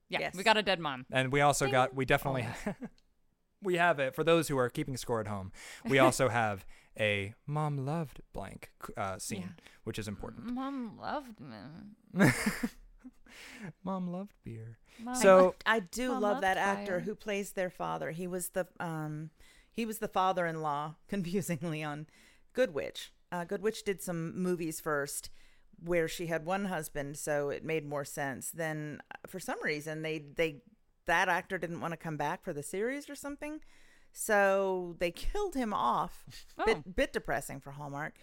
Yeah, 0.08 0.20
Yes. 0.20 0.34
we 0.34 0.42
got 0.42 0.56
a 0.56 0.62
dead 0.62 0.80
mom. 0.80 1.04
And 1.12 1.30
we 1.30 1.42
also 1.42 1.70
got, 1.70 1.94
we 1.94 2.06
definitely, 2.06 2.46
we 3.62 3.76
have 3.76 3.98
it. 3.98 4.14
For 4.14 4.24
those 4.24 4.48
who 4.48 4.56
are 4.56 4.70
keeping 4.70 4.96
score 4.96 5.20
at 5.20 5.26
home, 5.26 5.52
we 5.84 5.98
also 6.06 6.30
have 6.30 6.64
a 6.98 7.34
mom 7.46 7.76
loved 7.84 8.22
blank 8.32 8.70
uh, 8.96 9.18
scene, 9.18 9.54
which 9.84 9.98
is 9.98 10.08
important. 10.08 10.46
Mom 10.54 10.98
loved 10.98 11.40
me. 11.40 12.26
Mom 13.84 14.10
loved 14.10 14.32
beer. 14.44 14.78
Mom 15.02 15.14
So 15.14 15.54
I 15.66 15.80
do 15.80 16.08
Mom 16.12 16.22
love 16.22 16.40
that 16.40 16.56
actor 16.56 16.92
fire. 16.92 17.00
who 17.00 17.14
plays 17.14 17.52
their 17.52 17.70
father. 17.70 18.10
He 18.10 18.26
was 18.26 18.50
the 18.50 18.66
um 18.80 19.30
he 19.70 19.84
was 19.86 19.98
the 19.98 20.08
father-in-law 20.08 20.94
confusingly 21.08 21.82
on 21.84 22.06
Good 22.58 22.74
Witch. 22.74 23.12
Uh, 23.30 23.44
Good 23.44 23.62
Witch 23.62 23.84
did 23.84 24.02
some 24.02 24.36
movies 24.36 24.80
first 24.80 25.30
where 25.84 26.08
she 26.08 26.26
had 26.26 26.44
one 26.44 26.64
husband, 26.64 27.16
so 27.16 27.50
it 27.50 27.62
made 27.64 27.86
more 27.86 28.04
sense. 28.04 28.50
Then 28.50 29.00
uh, 29.12 29.18
for 29.28 29.38
some 29.38 29.62
reason 29.62 30.02
they 30.02 30.18
they 30.34 30.62
that 31.06 31.28
actor 31.28 31.56
didn't 31.56 31.80
want 31.80 31.92
to 31.92 31.96
come 31.96 32.16
back 32.16 32.42
for 32.42 32.52
the 32.52 32.64
series 32.64 33.08
or 33.08 33.14
something. 33.14 33.60
So 34.12 34.96
they 34.98 35.12
killed 35.12 35.54
him 35.54 35.72
off. 35.72 36.24
Oh. 36.58 36.64
Bit, 36.64 36.96
bit 36.96 37.12
depressing 37.12 37.60
for 37.60 37.70
Hallmark. 37.70 38.14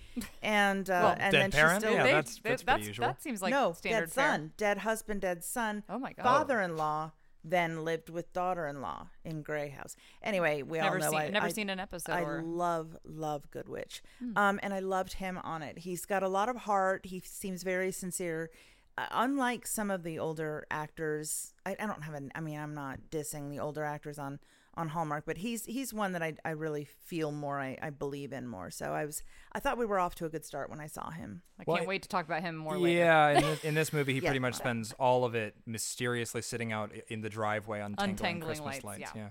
And 0.41 0.89
uh, 0.89 0.99
Well, 1.01 1.15
and 1.17 1.31
Dead 1.31 1.41
then 1.43 1.51
parent? 1.51 1.75
she 1.83 1.87
still 1.87 1.93
Yeah, 1.93 2.03
They- 2.03 2.11
that's- 2.11 2.39
they- 2.43 2.49
that's 2.49 2.63
pretty 2.63 2.85
usual. 2.87 3.07
That 3.07 3.21
seems 3.21 3.41
like 3.41 3.51
no, 3.51 3.71
standard 3.71 4.07
dead 4.07 4.11
fare. 4.11 4.31
son, 4.31 4.51
dead 4.57 4.77
husband, 4.79 5.21
dead 5.21 5.43
son. 5.45 5.83
Oh 5.87 5.97
my 5.97 6.11
God. 6.11 6.23
Father-in-law 6.23 7.11
then 7.47 7.85
lived 7.85 8.09
with 8.09 8.33
daughter-in-law 8.33 9.07
in 9.23 9.41
Grey 9.43 9.69
House. 9.69 9.95
Anyway, 10.23 10.63
we 10.63 10.79
Never 10.79 10.95
all 10.95 11.01
know 11.01 11.09
seen- 11.11 11.19
I, 11.19 11.29
never 11.29 11.45
I- 11.45 11.51
seen 11.51 11.69
an 11.69 11.79
episode 11.79 12.11
I 12.13 12.21
or- 12.21 12.41
Hmm. 12.41 12.57
love 12.57 12.97
love 13.05 13.49
Good 13.51 13.69
Witch, 13.69 14.01
um, 14.35 14.59
and 14.63 14.73
I 14.73 14.79
loved 14.79 15.13
him 15.13 15.37
on 15.37 15.61
it. 15.61 15.79
He's 15.79 16.05
got 16.05 16.23
a 16.23 16.27
lot 16.27 16.49
of 16.49 16.55
heart. 16.57 17.05
He 17.05 17.19
seems 17.19 17.63
very 17.63 17.91
sincere. 17.91 18.49
Uh, 18.97 19.07
unlike 19.11 19.67
some 19.67 19.91
of 19.91 20.03
the 20.03 20.17
older 20.17 20.65
actors, 20.71 21.53
I, 21.65 21.75
I 21.79 21.85
don't 21.85 22.03
have 22.03 22.13
an. 22.15 22.31
I 22.33 22.39
mean, 22.39 22.57
I'm 22.57 22.73
not 22.73 22.99
dissing 23.11 23.49
the 23.49 23.59
older 23.59 23.83
actors 23.83 24.17
on 24.17 24.39
on 24.77 24.89
Hallmark, 24.89 25.23
but 25.25 25.37
he's 25.37 25.65
he's 25.65 25.93
one 25.93 26.11
that 26.13 26.21
I, 26.21 26.33
I 26.43 26.49
really 26.51 26.83
feel 26.85 27.31
more. 27.31 27.59
I, 27.59 27.77
I 27.81 27.89
believe 27.91 28.33
in 28.33 28.47
more. 28.47 28.69
So 28.71 28.93
I 28.93 29.05
was 29.05 29.23
I 29.53 29.59
thought 29.59 29.77
we 29.77 29.85
were 29.85 29.99
off 29.99 30.15
to 30.15 30.25
a 30.25 30.29
good 30.29 30.43
start 30.45 30.69
when 30.69 30.79
I 30.81 30.87
saw 30.87 31.11
him. 31.11 31.41
I 31.59 31.63
Well, 31.65 31.77
can't 31.77 31.87
I- 31.87 31.89
wait 31.89 32.01
to 32.03 32.09
talk 32.09 32.25
about 32.25 32.41
him 32.41 32.55
more 32.57 32.77
later. 32.77 32.99
Yeah, 32.99 33.29
in 33.29 33.41
this, 33.41 33.63
in 33.69 33.73
this 33.75 33.93
movie, 33.93 34.13
he 34.13 34.19
Yeah. 34.19 34.29
pretty 34.29 34.39
much 34.39 34.55
spends 34.55 34.91
all 34.93 35.23
of 35.25 35.33
it 35.35 35.55
mysteriously 35.65 36.41
sitting 36.41 36.71
out 36.71 36.91
in 37.07 37.21
the 37.21 37.29
driveway 37.29 37.79
untangling, 37.79 38.09
Untangling 38.11 38.47
Christmas 38.47 38.83
lights, 38.83 39.01
lights. 39.01 39.11
yeah. 39.15 39.29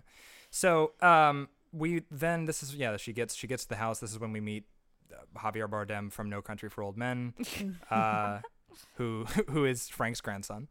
So 0.50 0.92
um, 1.02 1.48
we 1.72 2.02
then 2.10 2.44
this 2.46 2.62
is 2.62 2.74
yeah 2.74 2.96
she 2.96 3.12
gets 3.12 3.34
she 3.34 3.46
gets 3.46 3.64
to 3.64 3.68
the 3.68 3.76
house. 3.76 3.98
This 4.00 4.12
is 4.12 4.18
when 4.18 4.32
we 4.32 4.40
meet 4.40 4.64
uh, 5.12 5.38
Javier 5.38 5.68
Bardem 5.68 6.10
from 6.12 6.30
No 6.30 6.40
Country 6.40 6.68
for 6.70 6.82
Old 6.82 6.96
Men, 6.96 7.34
uh, 7.90 8.40
who 8.94 9.24
who 9.50 9.64
is 9.66 9.88
Frank's 9.88 10.20
grandson, 10.20 10.68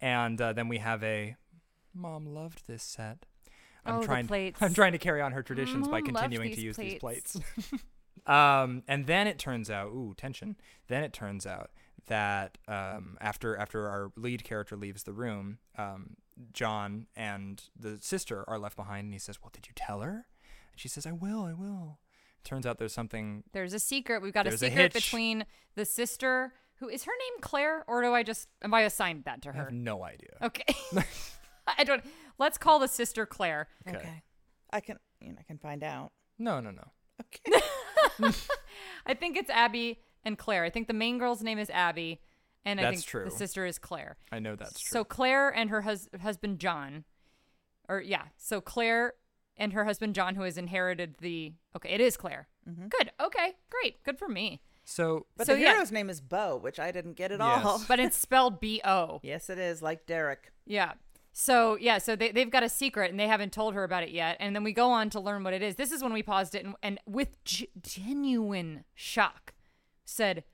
and 0.00 0.40
uh, 0.40 0.52
then 0.54 0.68
we 0.68 0.78
have 0.78 1.02
a 1.04 1.36
mom 1.92 2.26
loved 2.26 2.66
this 2.66 2.82
set. 2.82 3.26
I'm 3.86 3.96
Oh, 3.96 4.02
trying. 4.04 4.26
plates. 4.28 4.60
I'm 4.62 4.74
trying 4.74 4.92
to 4.92 4.98
carry 4.98 5.20
on 5.20 5.32
her 5.32 5.42
traditions 5.42 5.88
by 5.88 6.00
Mom 6.00 6.12
loved 6.12 6.24
continuing 6.24 6.54
to 6.54 6.60
use 6.60 6.76
these 6.76 6.98
plates. 6.98 7.36
plates. 7.38 7.82
um, 8.26 8.82
and 8.88 9.06
then 9.06 9.26
it 9.26 9.38
turns 9.38 9.70
out, 9.70 9.88
ooh, 9.88 10.14
tension. 10.16 10.56
Then 10.88 11.02
it 11.04 11.12
turns 11.12 11.46
out 11.46 11.70
that 12.06 12.58
um, 12.68 13.16
after 13.20 13.56
after 13.56 13.88
our 13.88 14.12
lead 14.16 14.44
character 14.44 14.76
leaves 14.76 15.02
the 15.04 15.12
room, 15.12 15.58
um, 15.78 16.16
John 16.52 17.06
and 17.16 17.62
the 17.78 17.98
sister 18.00 18.44
are 18.48 18.58
left 18.58 18.76
behind, 18.76 19.04
and 19.04 19.12
he 19.12 19.18
says, 19.18 19.38
"Well, 19.42 19.50
did 19.52 19.66
you 19.66 19.72
tell 19.74 20.00
her?" 20.00 20.10
And 20.72 20.76
she 20.76 20.88
says, 20.88 21.06
"I 21.06 21.12
will, 21.12 21.44
I 21.44 21.52
will." 21.54 21.98
Turns 22.44 22.66
out 22.66 22.78
there's 22.78 22.92
something. 22.92 23.44
There's 23.52 23.72
a 23.72 23.78
secret. 23.78 24.20
We've 24.20 24.34
got 24.34 24.46
a 24.46 24.50
a 24.50 24.58
secret 24.58 24.92
hitch. 24.92 25.04
between 25.04 25.46
the 25.76 25.84
sister, 25.86 26.52
who 26.76 26.88
is 26.90 27.04
her 27.04 27.12
name 27.12 27.40
Claire, 27.40 27.84
or 27.86 28.02
do 28.02 28.12
I 28.12 28.22
just 28.22 28.48
am 28.62 28.74
I 28.74 28.82
assigned 28.82 29.24
that 29.24 29.40
to 29.42 29.52
her? 29.52 29.60
I 29.60 29.64
have 29.64 29.72
no 29.72 30.04
idea. 30.04 30.36
Okay. 30.42 30.64
I 31.66 31.84
don't. 31.84 32.04
Let's 32.38 32.58
call 32.58 32.78
the 32.78 32.88
sister 32.88 33.26
Claire. 33.26 33.68
Okay. 33.88 34.22
I 34.70 34.80
can 34.80 34.98
you 35.20 35.30
know 35.32 35.38
I 35.40 35.42
can 35.44 35.58
find 35.58 35.82
out. 35.84 36.12
No, 36.38 36.60
no, 36.60 36.70
no. 36.70 36.84
Okay. 37.20 37.60
I 39.06 39.14
think 39.14 39.36
it's 39.36 39.50
Abby 39.50 40.00
and 40.24 40.36
Claire. 40.38 40.64
I 40.64 40.70
think 40.70 40.88
the 40.88 40.94
main 40.94 41.18
girl's 41.18 41.42
name 41.42 41.58
is 41.58 41.70
Abby, 41.70 42.20
and 42.64 42.80
I 42.80 42.90
think 42.90 43.04
true. 43.04 43.24
the 43.24 43.30
sister 43.30 43.64
is 43.66 43.78
Claire. 43.78 44.16
I 44.32 44.38
know 44.38 44.56
that's 44.56 44.80
true. 44.80 44.98
So 45.00 45.04
Claire 45.04 45.50
and 45.50 45.70
her 45.70 45.82
hus- 45.82 46.08
husband 46.20 46.58
John, 46.58 47.04
or 47.88 48.00
yeah, 48.00 48.22
so 48.36 48.60
Claire 48.60 49.14
and 49.56 49.72
her 49.72 49.84
husband 49.84 50.14
John, 50.14 50.34
who 50.34 50.42
has 50.42 50.58
inherited 50.58 51.16
the. 51.20 51.52
Okay, 51.76 51.90
it 51.90 52.00
is 52.00 52.16
Claire. 52.16 52.48
Mm-hmm. 52.68 52.88
Good. 52.88 53.12
Okay, 53.20 53.52
great. 53.70 54.02
Good 54.04 54.18
for 54.18 54.28
me. 54.28 54.60
so 54.84 55.26
But 55.36 55.46
So, 55.46 55.54
the 55.54 55.60
yeah. 55.60 55.72
hero's 55.74 55.92
name 55.92 56.08
is 56.10 56.20
Bo, 56.20 56.56
which 56.56 56.78
I 56.80 56.90
didn't 56.90 57.14
get 57.14 57.30
at 57.30 57.38
Yes. 57.40 57.64
all. 57.64 57.82
But 57.86 58.00
it's 58.00 58.16
spelled 58.16 58.58
B 58.60 58.80
O. 58.84 59.20
yes, 59.22 59.50
it 59.50 59.58
is 59.58 59.82
like 59.82 60.06
Derek. 60.06 60.50
Yeah. 60.66 60.92
So 61.36 61.76
yeah, 61.80 61.98
so 61.98 62.14
they 62.14 62.30
they've 62.30 62.50
got 62.50 62.62
a 62.62 62.68
secret 62.68 63.10
and 63.10 63.18
they 63.18 63.26
haven't 63.26 63.52
told 63.52 63.74
her 63.74 63.82
about 63.82 64.04
it 64.04 64.10
yet. 64.10 64.36
And 64.38 64.54
then 64.54 64.62
we 64.62 64.72
go 64.72 64.90
on 64.92 65.10
to 65.10 65.20
learn 65.20 65.42
what 65.42 65.52
it 65.52 65.62
is. 65.62 65.74
This 65.74 65.90
is 65.90 66.00
when 66.00 66.12
we 66.12 66.22
paused 66.22 66.54
it 66.54 66.64
and, 66.64 66.76
and 66.80 67.00
with 67.06 67.42
g- 67.44 67.68
genuine 67.82 68.84
shock 68.94 69.52
said, 70.04 70.44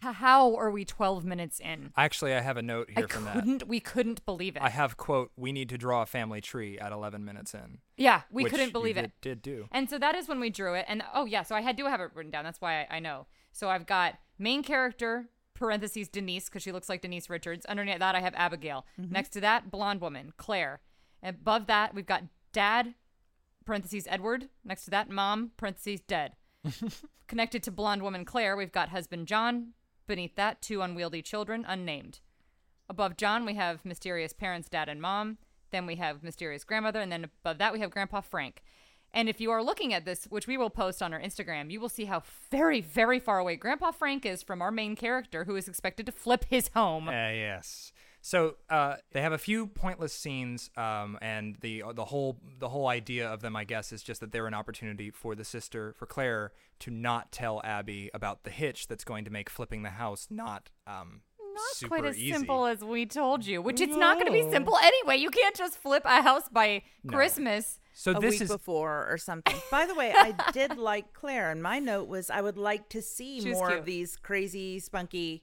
"How 0.00 0.56
are 0.56 0.70
we 0.70 0.86
12 0.86 1.26
minutes 1.26 1.60
in?" 1.60 1.92
actually, 1.94 2.32
I 2.32 2.40
have 2.40 2.56
a 2.56 2.62
note 2.62 2.88
I 2.96 3.00
here 3.00 3.08
from 3.08 3.26
that. 3.26 3.34
couldn't. 3.34 3.68
We 3.68 3.80
couldn't 3.80 4.24
believe 4.24 4.56
it. 4.56 4.62
I 4.62 4.70
have 4.70 4.96
quote: 4.96 5.30
"We 5.36 5.52
need 5.52 5.68
to 5.68 5.76
draw 5.76 6.00
a 6.00 6.06
family 6.06 6.40
tree 6.40 6.78
at 6.78 6.90
11 6.90 7.22
minutes 7.22 7.52
in." 7.52 7.80
yeah, 7.98 8.22
we 8.30 8.44
couldn't 8.44 8.72
believe 8.72 8.94
did, 8.94 9.04
it. 9.04 9.12
Did 9.20 9.42
do. 9.42 9.68
And 9.72 9.90
so 9.90 9.98
that 9.98 10.14
is 10.14 10.26
when 10.26 10.40
we 10.40 10.48
drew 10.48 10.72
it. 10.72 10.86
And 10.88 11.02
oh 11.12 11.26
yeah, 11.26 11.42
so 11.42 11.54
I 11.54 11.60
had 11.60 11.76
do 11.76 11.84
have 11.84 12.00
it 12.00 12.12
written 12.14 12.30
down. 12.30 12.44
That's 12.44 12.62
why 12.62 12.80
I, 12.80 12.96
I 12.96 12.98
know. 12.98 13.26
So 13.52 13.68
I've 13.68 13.84
got 13.84 14.14
main 14.38 14.62
character 14.62 15.28
parentheses 15.58 16.08
Denise 16.08 16.46
because 16.46 16.62
she 16.62 16.72
looks 16.72 16.88
like 16.88 17.02
Denise 17.02 17.28
Richards. 17.28 17.66
Underneath 17.66 17.98
that 17.98 18.14
I 18.14 18.20
have 18.20 18.34
Abigail. 18.36 18.86
Mm-hmm. 19.00 19.12
Next 19.12 19.30
to 19.30 19.40
that 19.40 19.70
blonde 19.70 20.00
woman 20.00 20.32
Claire. 20.36 20.80
Above 21.22 21.66
that 21.66 21.94
we've 21.94 22.06
got 22.06 22.24
dad 22.52 22.94
parentheses 23.66 24.06
Edward. 24.08 24.48
Next 24.64 24.84
to 24.84 24.90
that 24.90 25.10
mom 25.10 25.50
parentheses 25.56 26.00
dead. 26.00 26.32
Connected 27.26 27.62
to 27.64 27.70
blonde 27.70 28.02
woman 28.02 28.24
Claire 28.24 28.56
we've 28.56 28.72
got 28.72 28.88
husband 28.90 29.26
John. 29.26 29.72
Beneath 30.06 30.36
that 30.36 30.62
two 30.62 30.80
unwieldy 30.80 31.20
children 31.20 31.64
unnamed. 31.68 32.20
Above 32.88 33.18
John, 33.18 33.44
we 33.44 33.54
have 33.54 33.84
mysterious 33.84 34.32
parents, 34.32 34.68
dad 34.70 34.88
and 34.88 35.02
mom. 35.02 35.36
Then 35.70 35.84
we 35.84 35.96
have 35.96 36.22
mysterious 36.22 36.64
grandmother. 36.64 37.00
And 37.00 37.12
then 37.12 37.24
above 37.24 37.58
that, 37.58 37.74
we 37.74 37.80
have 37.80 37.90
Grandpa 37.90 38.22
Frank. 38.22 38.62
And 39.14 39.28
if 39.28 39.40
you 39.40 39.50
are 39.50 39.62
looking 39.62 39.94
at 39.94 40.04
this, 40.04 40.24
which 40.24 40.46
we 40.46 40.56
will 40.58 40.70
post 40.70 41.02
on 41.02 41.14
our 41.14 41.20
Instagram, 41.20 41.70
you 41.70 41.80
will 41.80 41.88
see 41.88 42.04
how 42.04 42.22
very, 42.50 42.80
very 42.80 43.18
far 43.18 43.38
away 43.38 43.56
Grandpa 43.56 43.90
Frank 43.90 44.26
is 44.26 44.42
from 44.42 44.60
our 44.60 44.70
main 44.70 44.94
character 44.96 45.44
who 45.44 45.56
is 45.56 45.66
expected 45.66 46.06
to 46.06 46.12
flip 46.12 46.44
his 46.48 46.68
home. 46.74 47.08
Uh, 47.08 47.12
yes. 47.12 47.92
So 48.20 48.56
uh, 48.68 48.96
they 49.12 49.22
have 49.22 49.32
a 49.32 49.38
few 49.38 49.66
pointless 49.68 50.12
scenes, 50.12 50.70
um, 50.76 51.16
and 51.22 51.56
the 51.60 51.84
the 51.94 52.04
whole 52.04 52.36
the 52.58 52.68
whole 52.68 52.88
idea 52.88 53.26
of 53.32 53.40
them, 53.40 53.54
I 53.56 53.64
guess, 53.64 53.92
is 53.92 54.02
just 54.02 54.20
that 54.20 54.32
they're 54.32 54.48
an 54.48 54.54
opportunity 54.54 55.10
for 55.10 55.34
the 55.36 55.44
sister, 55.44 55.94
for 55.96 56.04
Claire, 56.04 56.52
to 56.80 56.90
not 56.90 57.30
tell 57.32 57.62
Abby 57.64 58.10
about 58.12 58.42
the 58.42 58.50
hitch 58.50 58.88
that's 58.88 59.04
going 59.04 59.24
to 59.24 59.30
make 59.30 59.48
flipping 59.48 59.82
the 59.84 59.90
house 59.90 60.26
not 60.30 60.68
um, 60.86 61.22
Not 61.54 61.88
quite 61.88 62.04
as 62.04 62.18
easy. 62.18 62.32
simple 62.32 62.66
as 62.66 62.82
we 62.84 63.06
told 63.06 63.46
you, 63.46 63.62
which 63.62 63.80
it's 63.80 63.96
not 63.96 64.16
going 64.16 64.26
to 64.26 64.32
be 64.32 64.50
simple 64.50 64.76
anyway. 64.82 65.16
You 65.16 65.30
can't 65.30 65.56
just 65.56 65.78
flip 65.78 66.02
a 66.04 66.20
house 66.20 66.48
by 66.50 66.82
No. 67.04 67.16
Christmas. 67.16 67.78
So 67.98 68.12
a 68.12 68.20
this 68.20 68.34
week 68.34 68.42
is 68.42 68.48
before 68.48 69.08
or 69.10 69.18
something. 69.18 69.56
By 69.72 69.84
the 69.84 69.94
way, 69.96 70.12
I 70.14 70.32
did 70.52 70.78
like 70.78 71.12
Claire, 71.12 71.50
and 71.50 71.60
my 71.60 71.80
note 71.80 72.06
was 72.06 72.30
I 72.30 72.40
would 72.40 72.56
like 72.56 72.88
to 72.90 73.02
see 73.02 73.40
She 73.40 73.48
was 73.48 73.58
more 73.58 73.68
cute. 73.70 73.80
of 73.80 73.86
these 73.86 74.16
crazy, 74.16 74.78
spunky, 74.78 75.42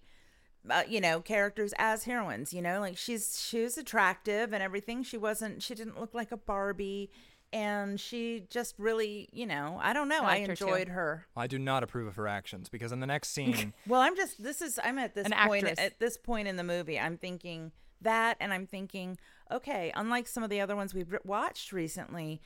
uh, 0.70 0.84
you 0.88 1.02
know, 1.02 1.20
characters 1.20 1.74
as 1.78 2.06
heroines. 2.06 2.54
You 2.54 2.62
know, 2.62 2.80
like 2.80 2.98
she's 2.98 3.46
she 3.46 3.62
was 3.62 3.78
attractive 3.78 4.54
and 4.54 4.64
everything. 4.64 5.04
She 5.04 5.18
wasn't. 5.18 5.62
She 5.64 5.76
didn't 5.76 6.00
look 6.00 6.14
like 6.14 6.32
a 6.32 6.38
Barbie, 6.38 7.12
and 7.52 8.00
she 8.00 8.46
just 8.50 8.76
really, 8.78 9.28
you 9.34 9.46
know, 9.46 9.78
I 9.84 9.92
don't 9.92 10.08
know. 10.08 10.22
I 10.22 10.36
I, 10.38 10.46
liked 10.46 10.48
her 10.48 10.52
enjoyed 10.54 10.88
her. 10.88 11.28
I 11.36 11.48
do 11.48 11.60
not 11.60 11.84
approve 11.84 12.08
of 12.08 12.16
her 12.16 12.28
actions 12.28 12.70
because 12.70 12.94
in 12.94 13.02
the 13.02 13.08
next 13.08 13.30
scene, 13.34 13.74
Well, 13.86 14.00
I'm 14.00 14.16
just 14.16 14.42
this 14.42 14.62
is 14.62 14.80
I'm 14.82 14.98
at 14.98 15.14
this 15.14 15.26
An 15.26 15.34
point 15.46 15.66
actress. 15.66 15.86
at 15.86 16.00
this 16.00 16.16
point 16.16 16.48
in 16.48 16.56
the 16.56 16.64
movie. 16.64 16.98
I'm 16.98 17.18
thinking 17.18 17.74
that, 18.00 18.38
and 18.40 18.54
I'm 18.54 18.66
thinking, 18.66 19.18
okay, 19.52 19.92
unlike 19.96 20.28
some 20.28 20.44
of 20.44 20.50
the 20.50 20.60
other 20.62 20.76
ones 20.76 20.94
we've 20.94 21.14
watched 21.24 21.72
recently, 21.72 22.42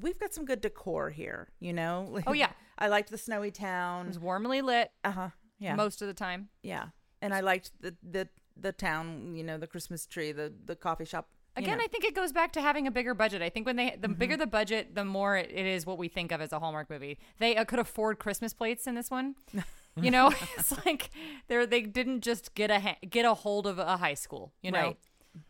we've 0.00 0.18
got 0.18 0.32
some 0.34 0.44
good 0.44 0.60
decor 0.60 1.10
here. 1.10 1.48
You 1.60 1.72
know? 1.72 2.18
Oh, 2.26 2.32
yeah. 2.32 2.50
I 2.78 2.88
liked 2.88 3.10
the 3.10 3.18
snowy 3.18 3.48
It 3.48 3.54
town. 3.54 4.06
was 4.08 4.18
warmly 4.18 4.60
lit 4.62 4.90
Uh 5.04 5.10
huh. 5.12 5.28
Yeah. 5.58 5.74
most 5.76 6.02
of 6.02 6.08
the 6.08 6.14
time. 6.14 6.48
yeah, 6.62 6.86
and 7.20 7.32
I 7.32 7.40
liked 7.40 7.70
the 7.80 7.94
the 8.02 8.28
the 8.56 8.72
town. 8.72 9.34
You 9.34 9.44
know, 9.44 9.56
the 9.58 9.66
Christmas 9.68 10.06
tree, 10.06 10.32
the 10.32 10.52
the 10.64 10.74
coffee 10.76 11.04
shop 11.04 11.28
Again, 11.54 11.76
know. 11.76 11.84
I 11.84 11.86
think 11.86 12.04
it 12.04 12.14
goes 12.14 12.32
back 12.32 12.52
to 12.54 12.62
having 12.62 12.86
a 12.86 12.90
bigger 12.90 13.12
budget. 13.14 13.42
I 13.42 13.50
think 13.50 13.66
when 13.66 13.76
they 13.76 13.90
the 14.00 14.08
Mm-hmm. 14.08 14.18
bigger 14.18 14.36
the 14.38 14.46
budget, 14.46 14.94
the 14.94 15.04
more 15.04 15.36
it, 15.36 15.50
it 15.52 15.66
is 15.66 15.84
what 15.86 15.98
we 15.98 16.08
think 16.08 16.32
of 16.32 16.40
as 16.40 16.50
a 16.52 16.58
Hallmark 16.58 16.88
movie. 16.90 17.18
They 17.38 17.56
uh, 17.56 17.64
could 17.66 17.78
afford 17.78 18.18
Christmas 18.18 18.52
plates 18.54 18.86
in 18.86 18.94
this 18.94 19.10
one. 19.10 19.34
You 20.00 20.10
know, 20.10 20.32
it's 20.58 20.72
like 20.86 21.10
they're 21.48 21.66
they 21.66 21.82
didn't 21.82 22.22
just 22.22 22.54
get 22.54 22.70
a 22.70 22.80
ha- 22.80 22.96
get 23.10 23.26
a 23.26 23.34
hold 23.34 23.66
of 23.66 23.78
a 23.78 23.98
high 23.98 24.14
school. 24.14 24.54
You 24.62 24.70
know, 24.70 24.80
Right. 24.80 24.96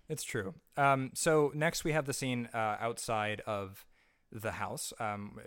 It's 0.09 0.23
true. 0.23 0.55
Um, 0.77 1.11
so 1.15 1.51
next 1.55 1.85
we 1.85 1.93
have 1.93 2.07
the 2.07 2.13
scene 2.13 2.49
uh, 2.55 2.77
outside 2.81 3.43
of 3.47 3.85
the 4.31 4.53
house. 4.53 4.93
Um, 4.99 5.39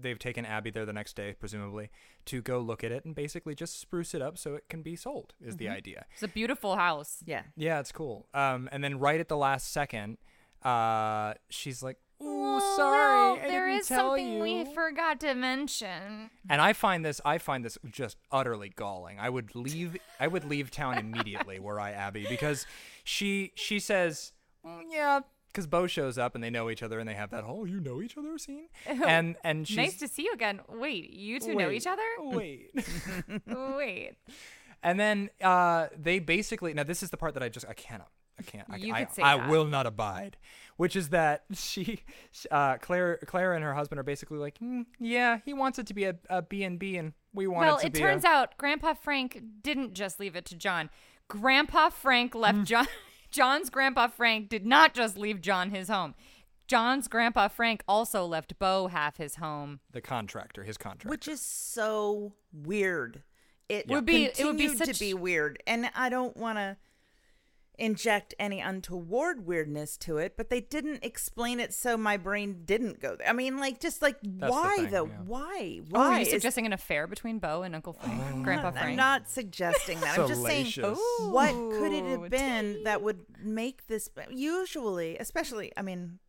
they've 0.00 0.18
taken 0.18 0.46
Abby 0.46 0.70
there 0.70 0.86
the 0.86 0.92
next 0.92 1.16
day, 1.16 1.34
presumably, 1.38 1.90
to 2.26 2.40
go 2.42 2.60
look 2.60 2.84
at 2.84 2.92
it 2.92 3.04
and 3.04 3.14
basically 3.14 3.54
just 3.54 3.80
spruce 3.80 4.14
it 4.14 4.22
up 4.22 4.38
so 4.38 4.54
it 4.54 4.68
can 4.68 4.82
be 4.82 4.94
sold. 4.96 5.34
Is 5.40 5.56
the 5.56 5.68
idea? 5.68 6.06
it's 6.12 6.22
a 6.22 6.28
beautiful 6.28 6.76
house. 6.76 7.18
yeah. 7.26 7.42
Yeah, 7.56 7.80
it's 7.80 7.92
cool. 7.92 8.28
Um, 8.32 8.68
and 8.70 8.84
then 8.84 8.98
right 8.98 9.18
at 9.18 9.28
the 9.28 9.36
last 9.36 9.72
second, 9.72 10.18
uh, 10.62 11.34
she's 11.48 11.82
like, 11.82 11.98
"Ooh, 12.22 12.60
sorry, 12.76 13.40
I 13.40 13.48
there 13.48 13.66
didn't 13.66 13.80
is 13.80 13.88
tell 13.88 14.10
something 14.10 14.32
you." 14.34 14.42
we 14.42 14.64
forgot 14.74 15.20
to 15.20 15.34
mention. 15.34 16.30
And 16.48 16.60
I 16.60 16.72
find 16.72 17.04
this, 17.04 17.20
I 17.24 17.38
find 17.38 17.64
this 17.64 17.78
just 17.90 18.16
utterly 18.30 18.70
galling. 18.74 19.18
I 19.18 19.30
would 19.30 19.54
leave, 19.54 19.96
I 20.20 20.26
would 20.26 20.44
leave 20.44 20.70
town 20.70 20.98
immediately 20.98 21.58
were 21.58 21.80
I 21.80 21.92
Abby 21.92 22.26
because 22.28 22.66
she, 23.02 23.52
she 23.54 23.78
says, 23.78 24.32
"Mm, 24.64 24.82
yeah, 24.90 25.20
because 25.54 25.66
Bo 25.68 25.86
shows 25.86 26.18
up 26.18 26.34
and 26.34 26.42
they 26.42 26.50
know 26.50 26.68
each 26.68 26.82
other 26.82 26.98
and 26.98 27.08
they 27.08 27.14
have 27.14 27.30
that 27.30 27.44
whole 27.44 27.66
you 27.66 27.78
know 27.78 28.02
each 28.02 28.18
other 28.18 28.36
scene. 28.38 28.68
And 29.06 29.36
and 29.44 29.66
she's 29.66 29.76
nice 29.76 29.98
to 29.98 30.08
see 30.08 30.22
you 30.22 30.32
again. 30.32 30.60
Wait, 30.68 31.10
you 31.10 31.38
two 31.38 31.54
know 31.54 31.70
each 31.70 31.86
other? 31.86 32.02
Wait. 32.18 32.70
Wait. 33.46 34.12
And 34.84 35.00
then 35.00 35.30
uh, 35.42 35.88
they 35.98 36.18
basically 36.20 36.74
now 36.74 36.84
this 36.84 37.02
is 37.02 37.10
the 37.10 37.16
part 37.16 37.34
that 37.34 37.42
I 37.42 37.48
just 37.48 37.66
I 37.68 37.72
cannot 37.72 38.08
I 38.38 38.42
can't 38.42 38.66
I, 38.70 38.76
You 38.76 38.92
I, 38.94 39.04
could 39.04 39.14
say 39.14 39.22
I 39.22 39.36
that. 39.38 39.48
will 39.48 39.64
not 39.64 39.86
abide, 39.86 40.36
which 40.76 40.94
is 40.94 41.08
that 41.08 41.44
she 41.54 42.02
uh, 42.50 42.76
Claire 42.78 43.18
Claire 43.26 43.54
and 43.54 43.64
her 43.64 43.74
husband 43.74 43.98
are 43.98 44.04
basically 44.04 44.38
like 44.38 44.58
"Mm, 44.58 44.86
yeah 45.00 45.38
he 45.44 45.52
wants 45.54 45.78
it 45.78 45.86
to 45.88 45.94
be 45.94 46.04
a, 46.04 46.16
a 46.28 46.42
B 46.42 46.62
and 46.64 46.78
B 46.78 46.96
and 46.96 47.12
we 47.32 47.46
want 47.46 47.66
Well, 47.66 47.78
it 47.78 47.82
to 47.86 47.90
be. 47.90 48.00
Well, 48.00 48.08
it 48.08 48.12
be 48.12 48.12
turns 48.14 48.24
a, 48.24 48.28
out 48.28 48.58
Grandpa 48.58 48.94
Frank 48.94 49.42
didn't 49.62 49.94
just 49.94 50.20
leave 50.20 50.36
it 50.36 50.44
to 50.46 50.56
John. 50.56 50.90
Grandpa 51.28 51.88
Frank 51.90 52.34
left 52.34 52.58
Mm. 52.58 52.64
John. 52.66 52.86
John's 53.30 53.70
Grandpa 53.70 54.06
Frank 54.08 54.48
did 54.48 54.64
not 54.64 54.94
just 54.94 55.16
leave 55.18 55.40
John 55.40 55.70
his 55.70 55.88
home. 55.88 56.14
John's 56.68 57.08
Grandpa 57.08 57.48
Frank 57.48 57.82
also 57.88 58.24
left 58.26 58.58
Bo 58.60 58.86
half 58.86 59.16
his 59.16 59.36
home. 59.36 59.80
the 59.92 60.00
contractor 60.00 60.62
his 60.64 60.76
contractor 60.78 61.08
which 61.08 61.26
is 61.28 61.40
so 61.40 62.34
weird. 62.52 63.22
It 63.68 63.88
Would 63.88 64.04
be- 64.04 64.24
it 64.24 64.44
would 64.44 64.58
be 64.58 64.68
such- 64.76 64.92
to 64.92 64.98
be 65.00 65.14
weird, 65.14 65.62
and 65.66 65.90
I 65.94 66.08
don't 66.10 66.36
want 66.36 66.58
to 66.58 66.76
inject 67.76 68.32
any 68.38 68.60
untoward 68.60 69.44
weirdness 69.44 69.96
to 69.96 70.16
it, 70.18 70.36
but 70.36 70.48
they 70.48 70.60
didn't 70.60 71.02
explain 71.04 71.58
it, 71.58 71.74
so 71.74 71.96
my 71.96 72.16
brain 72.16 72.62
didn't 72.64 73.00
go 73.00 73.16
there. 73.16 73.26
I 73.28 73.32
mean, 73.32 73.58
like, 73.58 73.80
just 73.80 74.00
like 74.00 74.16
the 74.22 74.46
why 74.48 74.76
thing, 74.76 74.90
though? 74.90 75.06
yeah. 75.06 75.18
Why? 75.26 75.80
Oh, 75.80 75.86
Why? 75.90 76.06
are 76.08 76.14
you 76.18 76.20
is- 76.22 76.30
suggesting 76.30 76.66
an 76.66 76.72
affair 76.72 77.08
between 77.08 77.40
Bo 77.40 77.62
and 77.62 77.74
Uncle 77.74 77.94
Frank, 77.94 78.22
Oh. 78.32 78.42
Grandpa 78.44 78.70
Frank? 78.70 78.86
I'm 78.90 78.96
not 78.96 79.28
suggesting 79.28 79.98
that. 80.00 80.16
I'm 80.18 80.28
just 80.28 80.44
saying, 80.44 80.66
Salacious. 80.66 81.00
what 81.20 81.50
could 81.50 81.92
it 81.92 82.04
have 82.04 82.30
been 82.30 82.84
that 82.84 83.02
would 83.02 83.24
make 83.40 83.88
this? 83.88 84.08
Usually, 84.30 85.18
especially, 85.18 85.72
I 85.76 85.82
mean, 85.82 86.20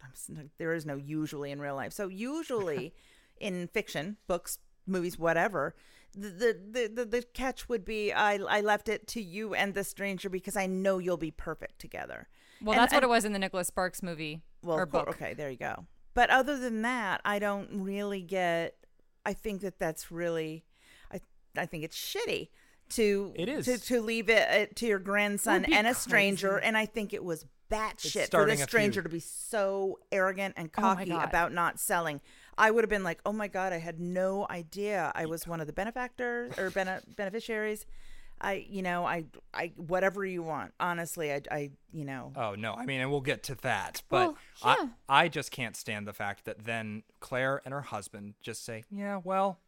there 0.58 0.74
is 0.74 0.86
no 0.88 0.96
usually 0.96 1.52
in 1.52 1.60
real 1.62 1.76
life. 1.76 1.94
So 1.94 2.08
usually, 2.08 2.96
in 3.38 3.68
fiction, 3.68 4.18
books, 4.26 4.58
movies, 4.88 5.20
whatever, 5.20 5.76
the 6.16 6.30
the, 6.30 6.60
the 6.72 6.92
the 6.96 7.06
the 7.06 7.22
catch 7.34 7.68
would 7.70 7.84
be 7.86 8.12
I 8.14 8.36
I 8.36 8.62
left 8.62 8.88
it 8.90 9.08
to 9.10 9.22
you 9.22 9.54
and 9.54 9.74
the 9.74 9.84
stranger 9.84 10.30
because 10.30 10.56
I 10.56 10.66
know 10.66 10.98
you'll 10.98 11.18
be 11.18 11.32
perfect 11.32 11.80
together. 11.80 12.28
well, 12.62 12.74
And- 12.74 12.82
that's 12.82 12.94
what 12.94 13.04
and- 13.04 13.10
it 13.10 13.14
was 13.14 13.26
in 13.26 13.34
the 13.34 13.40
Nicholas 13.40 13.68
Sparks 13.68 14.02
movie 14.02 14.42
well, 14.64 14.78
or 14.78 14.86
book. 14.86 15.08
okay, 15.10 15.34
there 15.34 15.50
you 15.50 15.58
go. 15.58 15.86
But 16.14 16.30
other 16.30 16.58
than 16.58 16.82
that, 16.84 17.22
I 17.26 17.40
don't 17.40 17.70
really 17.84 18.22
get. 18.22 18.76
I 19.26 19.34
think 19.34 19.62
that 19.62 19.80
that's 19.80 20.12
really, 20.12 20.64
I 21.12 21.20
I 21.58 21.66
think 21.66 21.84
it's 21.84 21.98
shitty 21.98 22.50
to 22.92 23.34
It 23.36 23.50
is. 23.50 23.66
to, 23.66 23.78
to 23.80 24.02
leave 24.02 24.30
it 24.30 24.70
uh, 24.70 24.72
to 24.76 24.86
your 24.86 25.00
grandson 25.00 25.66
and 25.66 25.88
a 25.88 25.94
stranger, 25.94 26.52
crazy. 26.52 26.66
and 26.68 26.78
I 26.78 26.86
think 26.86 27.14
it 27.14 27.24
was 27.24 27.46
batshit 27.72 28.20
for 28.22 28.26
starting 28.28 28.58
this 28.58 28.64
stranger 28.64 29.02
to 29.02 29.10
be 29.10 29.20
so 29.20 29.98
arrogant 30.12 30.54
and 30.56 30.70
Oh 30.78 30.82
cocky 30.82 31.06
God. 31.10 31.28
about 31.28 31.52
not 31.52 31.80
selling. 31.80 32.22
I 32.58 32.72
would 32.72 32.84
have 32.84 32.90
been 32.90 33.04
like, 33.04 33.20
oh 33.26 33.34
my 33.34 33.48
god, 33.48 33.74
I 33.74 33.78
had 33.80 34.00
no 34.00 34.48
idea 34.50 35.12
I 35.16 35.26
was 35.26 35.46
one 35.48 35.60
of 35.62 35.68
the 35.68 35.74
benefactors 35.74 36.58
or 36.58 36.70
bene- 36.70 37.02
beneficiaries. 37.16 37.86
I, 38.40 38.66
you 38.70 38.82
know, 38.82 39.06
I, 39.06 39.26
I, 39.54 39.72
whatever 39.78 40.26
you 40.26 40.44
want. 40.44 40.74
Honestly, 40.80 41.32
I, 41.32 41.42
I, 41.50 41.72
you 41.94 42.04
know, 42.04 42.34
Oh 42.36 42.56
no, 42.56 42.74
I 42.74 42.86
mean, 42.86 43.00
and 43.00 43.10
we'll 43.10 43.22
get 43.22 43.44
to 43.44 43.56
that, 43.62 44.04
but 44.10 44.18
Well, 44.28 44.38
yeah. 44.64 44.88
I, 45.08 45.24
I 45.24 45.28
just 45.30 45.52
can't 45.52 45.76
stand 45.76 46.06
the 46.06 46.14
fact 46.14 46.44
that 46.46 46.66
then 46.66 47.04
Claire 47.22 47.62
and 47.64 47.74
her 47.74 47.82
husband 47.82 48.34
just 48.42 48.66
say, 48.66 48.84
"Yeah, 48.92 49.22
well, 49.24 49.60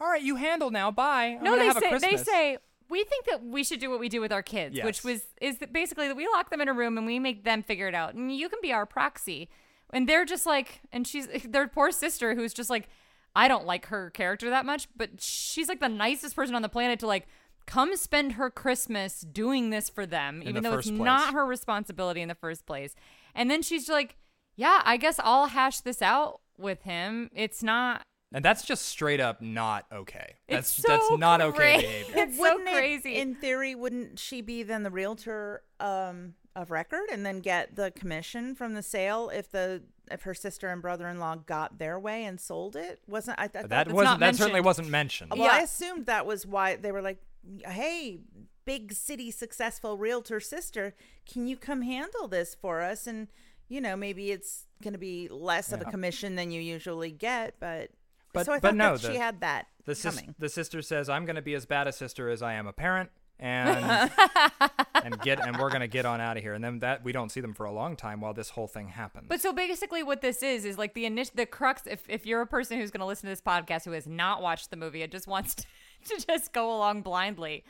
all 0.00 0.08
right, 0.08 0.22
you 0.22 0.36
handle 0.36 0.70
now. 0.70 0.90
Bye. 0.90 1.36
I'm 1.38 1.44
no, 1.44 1.56
they 1.56 1.70
say 1.80 1.98
they 1.98 2.16
say 2.16 2.58
we 2.90 3.04
think 3.04 3.26
that 3.26 3.44
we 3.44 3.62
should 3.64 3.78
do 3.80 3.90
what 3.90 4.00
we 4.00 4.08
do 4.08 4.20
with 4.20 4.32
our 4.32 4.42
kids, 4.42 4.74
Yes. 4.76 4.84
which 4.84 5.04
was 5.04 5.22
is 5.40 5.58
that 5.58 5.72
basically 5.72 6.08
that 6.08 6.16
we 6.16 6.26
lock 6.28 6.50
them 6.50 6.60
in 6.60 6.68
a 6.68 6.72
room 6.72 6.98
and 6.98 7.06
we 7.06 7.18
make 7.20 7.44
them 7.44 7.62
figure 7.62 7.86
it 7.86 7.94
out, 7.94 8.14
and 8.14 8.34
you 8.36 8.48
can 8.48 8.58
be 8.60 8.72
our 8.72 8.86
proxy. 8.86 9.48
And 9.92 10.08
they're 10.08 10.24
just 10.24 10.46
like, 10.46 10.80
and 10.92 11.06
she's 11.06 11.28
their 11.48 11.68
poor 11.68 11.90
sister 11.92 12.34
who's 12.34 12.52
just 12.54 12.70
like, 12.70 12.88
I 13.36 13.48
don't 13.48 13.66
like 13.66 13.86
her 13.86 14.10
character 14.10 14.50
that 14.50 14.64
much, 14.64 14.88
but 14.96 15.20
she's 15.20 15.68
like 15.68 15.80
the 15.80 15.88
nicest 15.88 16.36
person 16.36 16.54
on 16.54 16.62
the 16.62 16.68
planet 16.68 17.00
to 17.00 17.06
like 17.06 17.26
come 17.66 17.96
spend 17.96 18.32
her 18.32 18.50
Christmas 18.50 19.20
doing 19.22 19.70
this 19.70 19.88
for 19.88 20.06
them, 20.06 20.42
In 20.42 20.48
even 20.48 20.62
the 20.62 20.70
though 20.70 20.78
it's 20.78 20.88
place. 20.88 21.00
not 21.00 21.32
her 21.34 21.44
responsibility 21.46 22.20
in 22.20 22.28
the 22.28 22.34
first 22.34 22.66
place. 22.66 22.94
And 23.34 23.50
then 23.50 23.62
she's 23.62 23.88
like, 23.88 24.16
yeah, 24.56 24.82
I 24.84 24.96
guess 24.98 25.18
I'll 25.22 25.46
hash 25.46 25.80
this 25.80 26.00
out 26.02 26.40
with 26.56 26.82
him. 26.82 27.30
It's 27.34 27.62
not 27.62 28.02
and 28.32 28.44
that's 28.44 28.64
just 28.64 28.86
straight 28.86 29.20
up 29.20 29.40
not 29.40 29.86
okay. 29.92 30.34
That's 30.48 30.76
It's 30.78 30.86
that's 30.88 31.08
so 31.08 31.14
not 31.16 31.40
okay 31.40 31.56
cra- 31.74 31.76
behavior. 31.82 32.14
It's 32.16 32.36
so 32.36 32.42
Wouldn't 32.42 32.68
it, 32.68 32.72
crazy. 32.72 33.16
in 33.16 33.34
theory, 33.36 33.74
wouldn't 33.76 34.18
she 34.18 34.40
be 34.40 34.62
then 34.64 34.82
the 34.82 34.90
realtor 34.90 35.62
um, 35.80 36.34
of 36.56 36.70
record 36.70 37.08
and 37.10 37.24
then 37.26 37.40
get 37.40 37.76
the 37.76 37.90
commission 37.90 38.54
from 38.54 38.74
the 38.74 38.82
sale 38.82 39.30
if 39.30 39.50
the 39.50 39.82
if 40.10 40.22
her 40.22 40.34
sister 40.34 40.68
and 40.68 40.82
brother 40.82 41.08
in 41.08 41.18
law 41.18 41.34
got 41.34 41.78
their 41.78 41.98
way 41.98 42.24
and 42.24 42.40
sold 42.40 42.76
it? 42.76 43.00
Wasn't 43.06 43.38
I? 43.38 43.44
I 43.44 43.48
thought 43.48 43.62
that 43.62 43.70
that's 43.70 43.92
wasn't 43.92 44.04
not 44.04 44.20
that 44.20 44.36
certainly 44.36 44.60
wasn't 44.60 44.88
mentioned. 44.88 45.32
Well, 45.34 45.50
I 45.50 45.60
assumed 45.60 46.06
that 46.06 46.26
was 46.26 46.46
why 46.46 46.76
they 46.76 46.92
were 46.92 47.02
like, 47.02 47.18
"Hey, 47.66 48.20
big 48.64 48.92
city 48.92 49.30
successful 49.30 49.98
realtor 49.98 50.40
sister, 50.40 50.94
can 51.30 51.46
you 51.46 51.56
come 51.56 51.82
handle 51.82 52.28
this 52.28 52.54
for 52.54 52.82
us?" 52.82 53.06
And 53.06 53.28
you 53.68 53.80
know, 53.80 53.96
maybe 53.96 54.30
it's 54.30 54.66
going 54.82 54.92
to 54.92 54.98
be 54.98 55.28
less 55.28 55.72
of 55.72 55.80
a 55.80 55.86
commission 55.86 56.34
than 56.36 56.50
you 56.50 56.60
usually 56.60 57.10
get, 57.10 57.54
but. 57.58 57.90
But- 58.32 58.46
so 58.46 58.52
I 58.52 58.56
but 58.56 58.70
thought 58.70 58.74
no, 58.74 58.96
that 58.96 59.12
she 59.12 59.16
had 59.16 59.40
that 59.42 59.68
The, 59.84 59.94
sis- 59.94 60.22
the 60.40 60.48
sister 60.48 60.82
says, 60.82 61.08
"I'm 61.08 61.24
going 61.24 61.36
to 61.36 61.42
be 61.42 61.54
as 61.54 61.66
bad 61.66 61.86
a 61.86 61.92
sister 61.92 62.28
as 62.28 62.42
I 62.42 62.54
am 62.54 62.66
a 62.66 62.72
parent," 62.72 63.10
and 63.38 64.10
and 64.94 65.20
get 65.20 65.44
and 65.44 65.56
we're 65.58 65.68
going 65.68 65.80
to 65.80 65.88
get 65.88 66.06
on 66.06 66.20
out 66.20 66.36
of 66.36 66.42
here. 66.42 66.54
And 66.54 66.62
then 66.62 66.78
that 66.80 67.04
we 67.04 67.12
don't 67.12 67.30
see 67.30 67.40
them 67.40 67.54
for 67.54 67.66
a 67.66 67.72
long 67.72 67.96
time 67.96 68.20
while 68.20 68.34
this 68.34 68.50
whole 68.50 68.66
thing 68.66 68.88
happens. 68.88 69.26
But 69.28 69.40
so 69.40 69.52
basically, 69.52 70.02
what 70.02 70.20
this 70.20 70.42
is 70.42 70.64
is 70.64 70.78
like 70.78 70.94
the 70.94 71.06
initial, 71.06 71.32
the 71.36 71.46
crux. 71.46 71.82
If 71.86 72.04
if 72.08 72.26
you're 72.26 72.40
a 72.40 72.46
person 72.46 72.78
who's 72.78 72.90
going 72.90 73.00
to 73.00 73.06
listen 73.06 73.28
to 73.28 73.32
this 73.32 73.40
podcast 73.40 73.84
who 73.84 73.92
has 73.92 74.06
not 74.06 74.42
watched 74.42 74.70
the 74.70 74.76
movie 74.76 75.02
and 75.02 75.10
just 75.10 75.26
wants 75.26 75.54
to, 75.56 75.64
to 76.06 76.24
just 76.26 76.52
go 76.52 76.74
along 76.74 77.02
blindly, 77.02 77.64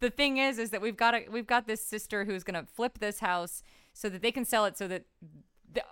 the 0.00 0.10
thing 0.10 0.36
is, 0.38 0.58
is 0.58 0.70
that 0.70 0.82
we've 0.82 0.96
got 0.96 1.14
a 1.14 1.26
we've 1.30 1.46
got 1.46 1.66
this 1.66 1.82
sister 1.82 2.24
who's 2.24 2.44
going 2.44 2.60
to 2.62 2.70
flip 2.70 2.98
this 2.98 3.20
house 3.20 3.62
so 3.92 4.08
that 4.08 4.22
they 4.22 4.32
can 4.32 4.44
sell 4.44 4.64
it 4.64 4.76
so 4.76 4.88
that. 4.88 5.04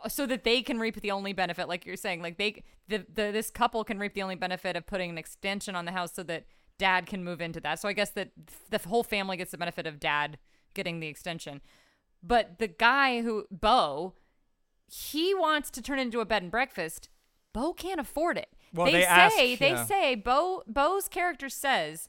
So 0.09 0.25
that 0.25 0.45
they 0.45 0.63
can 0.63 0.79
reap 0.79 0.99
the 1.03 1.11
only 1.11 1.35
benefit, 1.35 1.69
like 1.69 1.85
you're 1.85 1.97
saying, 1.97 2.23
like 2.23 2.39
they, 2.39 2.63
the, 2.89 3.05
the 3.13 3.31
this 3.33 3.51
couple 3.51 3.85
can 3.85 3.99
reap 3.99 4.15
the 4.15 4.23
only 4.23 4.37
benefit 4.37 4.77
of 4.77 4.87
putting 4.87 5.11
an 5.11 5.19
extension 5.19 5.77
on 5.77 5.85
the 5.85 5.93
house, 5.93 6.15
so 6.15 6.23
that 6.23 6.45
dad 6.79 7.07
can 7.07 7.25
move 7.25 7.41
into 7.41 7.61
that. 7.61 7.81
So 7.81 7.89
I 7.89 7.93
guess 7.93 8.11
that 8.11 8.31
the 8.71 8.79
whole 8.79 9.03
family 9.03 9.37
gets 9.37 9.51
the 9.51 9.59
benefit 9.59 9.87
of 9.87 10.01
dad 10.01 10.39
getting 10.75 11.01
the 11.01 11.07
extension. 11.07 11.61
But 12.23 12.59
the 12.59 12.69
guy 12.69 13.23
who 13.23 13.47
Bo, 13.51 14.15
he 14.87 15.35
wants 15.35 15.71
to 15.73 15.83
turn 15.83 15.99
it 15.99 16.03
into 16.03 16.21
a 16.21 16.25
bed 16.25 16.43
and 16.43 16.51
breakfast. 16.51 17.09
Bo 17.53 17.73
can't 17.73 18.01
afford 18.01 18.37
it. 18.39 18.49
Well, 18.73 18.87
they, 18.87 18.93
they 18.93 19.03
say 19.03 19.07
ask, 19.07 19.37
they 19.37 19.71
yeah. 19.71 19.85
say 19.85 20.15
Bo 20.17 20.65
Bo's 20.67 21.09
character 21.09 21.49
says 21.49 22.09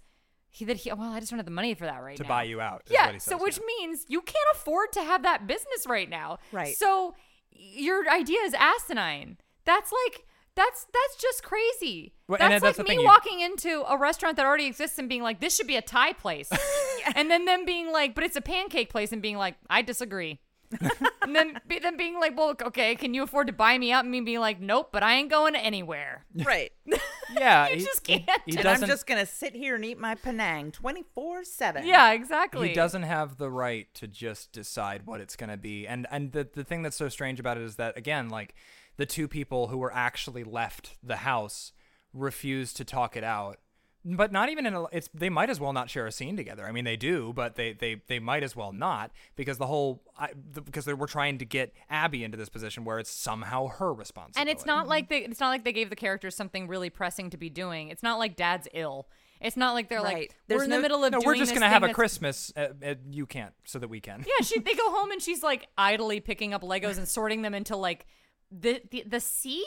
he 0.49 0.65
that 0.65 0.77
he 0.77 0.91
well 0.91 1.11
I 1.11 1.19
just 1.19 1.29
don't 1.31 1.37
have 1.37 1.45
the 1.45 1.51
money 1.51 1.75
for 1.75 1.85
that 1.85 2.01
right 2.01 2.17
now. 2.17 2.23
to 2.23 2.23
now. 2.23 2.29
buy 2.29 2.43
you 2.43 2.61
out. 2.61 2.83
is 2.87 2.93
Yeah, 2.93 3.05
what 3.07 3.13
he 3.13 3.19
so 3.19 3.37
which 3.37 3.57
yeah. 3.57 3.65
means 3.67 4.05
you 4.07 4.21
can't 4.21 4.47
afford 4.55 4.91
to 4.93 5.01
have 5.03 5.21
that 5.23 5.45
business 5.45 5.85
right 5.85 6.09
now. 6.09 6.39
Right. 6.51 6.75
So 6.75 7.13
your 7.51 8.09
idea 8.09 8.39
is 8.41 8.55
asinine. 8.55 9.37
That's 9.65 9.91
like 10.05 10.25
that's 10.55 10.85
that's 10.93 11.21
just 11.21 11.43
crazy. 11.43 12.13
Well, 12.27 12.37
that's 12.39 12.61
that's 12.63 12.77
like 12.79 12.87
me 12.87 12.95
you- 12.95 13.03
walking 13.05 13.41
into 13.41 13.83
a 13.87 13.97
restaurant 13.97 14.37
that 14.37 14.45
already 14.45 14.65
exists 14.65 14.97
and 14.99 15.07
being 15.09 15.23
like, 15.23 15.39
"This 15.39 15.55
should 15.55 15.67
be 15.67 15.75
a 15.75 15.81
Thai 15.81 16.13
place," 16.13 16.49
and 17.15 17.29
then 17.29 17.45
them 17.45 17.65
being 17.65 17.91
like, 17.91 18.15
"But 18.15 18.23
it's 18.23 18.35
a 18.35 18.41
pancake 18.41 18.89
place," 18.89 19.11
and 19.11 19.21
being 19.21 19.37
like, 19.37 19.55
"I 19.69 19.81
disagree." 19.81 20.39
and 21.21 21.35
then 21.35 21.59
be, 21.67 21.77
then 21.77 21.95
being 21.95 22.19
like, 22.19 22.35
well, 22.35 22.53
okay, 22.63 22.95
can 22.95 23.13
you 23.13 23.21
afford 23.23 23.45
to 23.47 23.53
buy 23.53 23.77
me 23.77 23.91
out? 23.91 24.03
And 24.03 24.11
me 24.11 24.19
being 24.21 24.39
like, 24.39 24.59
nope, 24.59 24.89
but 24.91 25.03
I 25.03 25.13
ain't 25.13 25.29
going 25.29 25.55
anywhere. 25.55 26.25
Right. 26.35 26.71
Yeah, 27.35 27.69
You 27.69 27.77
he- 27.77 27.83
just 27.83 28.03
can't. 28.03 28.23
He, 28.45 28.51
And 28.57 28.59
and 28.59 28.67
I'm 28.67 28.85
just 28.87 29.07
gonna 29.07 29.25
sit 29.25 29.55
here 29.55 29.75
and 29.75 29.83
eat 29.83 29.97
my 29.99 30.13
Penang 30.13 30.71
24 30.71 31.43
seven. 31.43 31.85
Yeah, 31.87 32.11
exactly. 32.11 32.69
He 32.69 32.73
doesn't 32.75 33.01
have 33.03 33.37
the 33.37 33.49
right 33.49 33.87
to 33.95 34.07
just 34.07 34.51
decide 34.51 35.05
what 35.05 35.21
it's 35.21 35.35
going 35.35 35.49
to 35.49 35.57
be. 35.57 35.87
And 35.87 36.05
and 36.11 36.31
the 36.31 36.47
the 36.53 36.63
thing 36.63 36.83
that's 36.83 36.95
so 36.97 37.09
strange 37.09 37.39
about 37.39 37.57
it 37.57 37.63
is 37.63 37.77
that 37.77 37.97
again, 37.97 38.29
like 38.29 38.53
the 38.97 39.05
two 39.05 39.27
people 39.27 39.67
who 39.67 39.77
were 39.77 39.93
actually 39.93 40.43
left 40.43 40.97
the 41.03 41.17
house 41.17 41.71
refused 42.13 42.77
to 42.77 42.85
talk 42.85 43.15
it 43.17 43.23
out. 43.23 43.59
But 44.07 44.31
not 44.31 44.49
even 44.49 44.67
in 44.67 44.75
a 44.75 44.83
it's 44.91 45.09
they 45.15 45.29
might 45.31 45.49
as 45.49 45.59
well 45.59 45.73
not 45.73 45.89
share 45.89 46.05
a 46.05 46.11
scene 46.11 46.37
together. 46.37 46.63
I 46.67 46.71
mean 46.71 46.85
they 46.85 46.95
do, 46.95 47.33
but 47.33 47.55
they 47.55 47.73
they 47.73 48.03
they 48.07 48.19
might 48.19 48.43
as 48.43 48.55
well 48.55 48.71
not 48.71 49.09
because 49.35 49.57
the 49.57 49.65
whole 49.65 50.03
I, 50.15 50.29
the, 50.51 50.61
because 50.61 50.85
they 50.85 50.93
were 50.93 51.07
trying 51.07 51.39
to 51.39 51.45
get 51.45 51.73
Abby 51.89 52.23
into 52.23 52.37
this 52.37 52.47
position 52.47 52.85
where 52.85 52.99
it's 52.99 53.09
somehow 53.09 53.65
her 53.67 53.91
responsibility. 53.91 54.39
And 54.39 54.55
it's 54.55 54.63
not 54.67 54.87
like 54.87 55.09
they 55.09 55.23
it's 55.23 55.39
not 55.39 55.49
like 55.49 55.63
they 55.63 55.73
gave 55.73 55.89
the 55.89 55.95
characters 55.95 56.35
something 56.35 56.67
really 56.67 56.91
pressing 56.91 57.31
to 57.31 57.37
be 57.37 57.49
doing. 57.49 57.89
It's 57.89 58.03
not 58.03 58.19
like 58.19 58.35
dad's 58.35 58.67
ill. 58.75 59.07
It's 59.41 59.57
not 59.57 59.73
like 59.73 59.89
they're 59.89 60.01
like 60.01 60.13
Right. 60.13 60.35
we're 60.47 60.57
There's 60.57 60.63
in 60.65 60.69
the 60.69 60.79
middle 60.79 61.03
of 61.03 61.11
no, 61.11 61.19
doing 61.19 61.25
we're 61.25 61.35
just 61.35 61.55
gonna 61.55 61.67
have 61.67 61.81
a 61.81 61.91
Christmas. 61.91 62.53
Uh, 62.55 62.67
uh, 62.85 62.93
you 63.09 63.25
can't, 63.25 63.53
so 63.63 63.79
that 63.79 63.87
we 63.87 64.01
can. 64.01 64.19
Yeah, 64.19 64.45
she 64.45 64.59
they 64.59 64.75
go 64.75 64.91
home 64.91 65.09
and 65.09 65.19
she's 65.21 65.41
like 65.41 65.67
idly 65.79 66.19
picking 66.19 66.53
up 66.53 66.61
Legos 66.61 66.99
and 66.99 67.07
sorting 67.07 67.41
them 67.41 67.55
into 67.55 67.75
like 67.75 68.05
the 68.51 68.81
the, 68.91 69.03
the 69.07 69.19
sea 69.19 69.65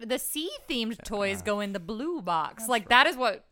the 0.00 0.18
sea 0.18 0.50
themed 0.68 1.02
toys 1.04 1.42
go 1.42 1.60
in 1.60 1.72
the 1.72 1.80
blue 1.80 2.22
box. 2.22 2.68
like 2.68 2.88
that 2.88 3.06
is 3.06 3.16
what 3.16 3.44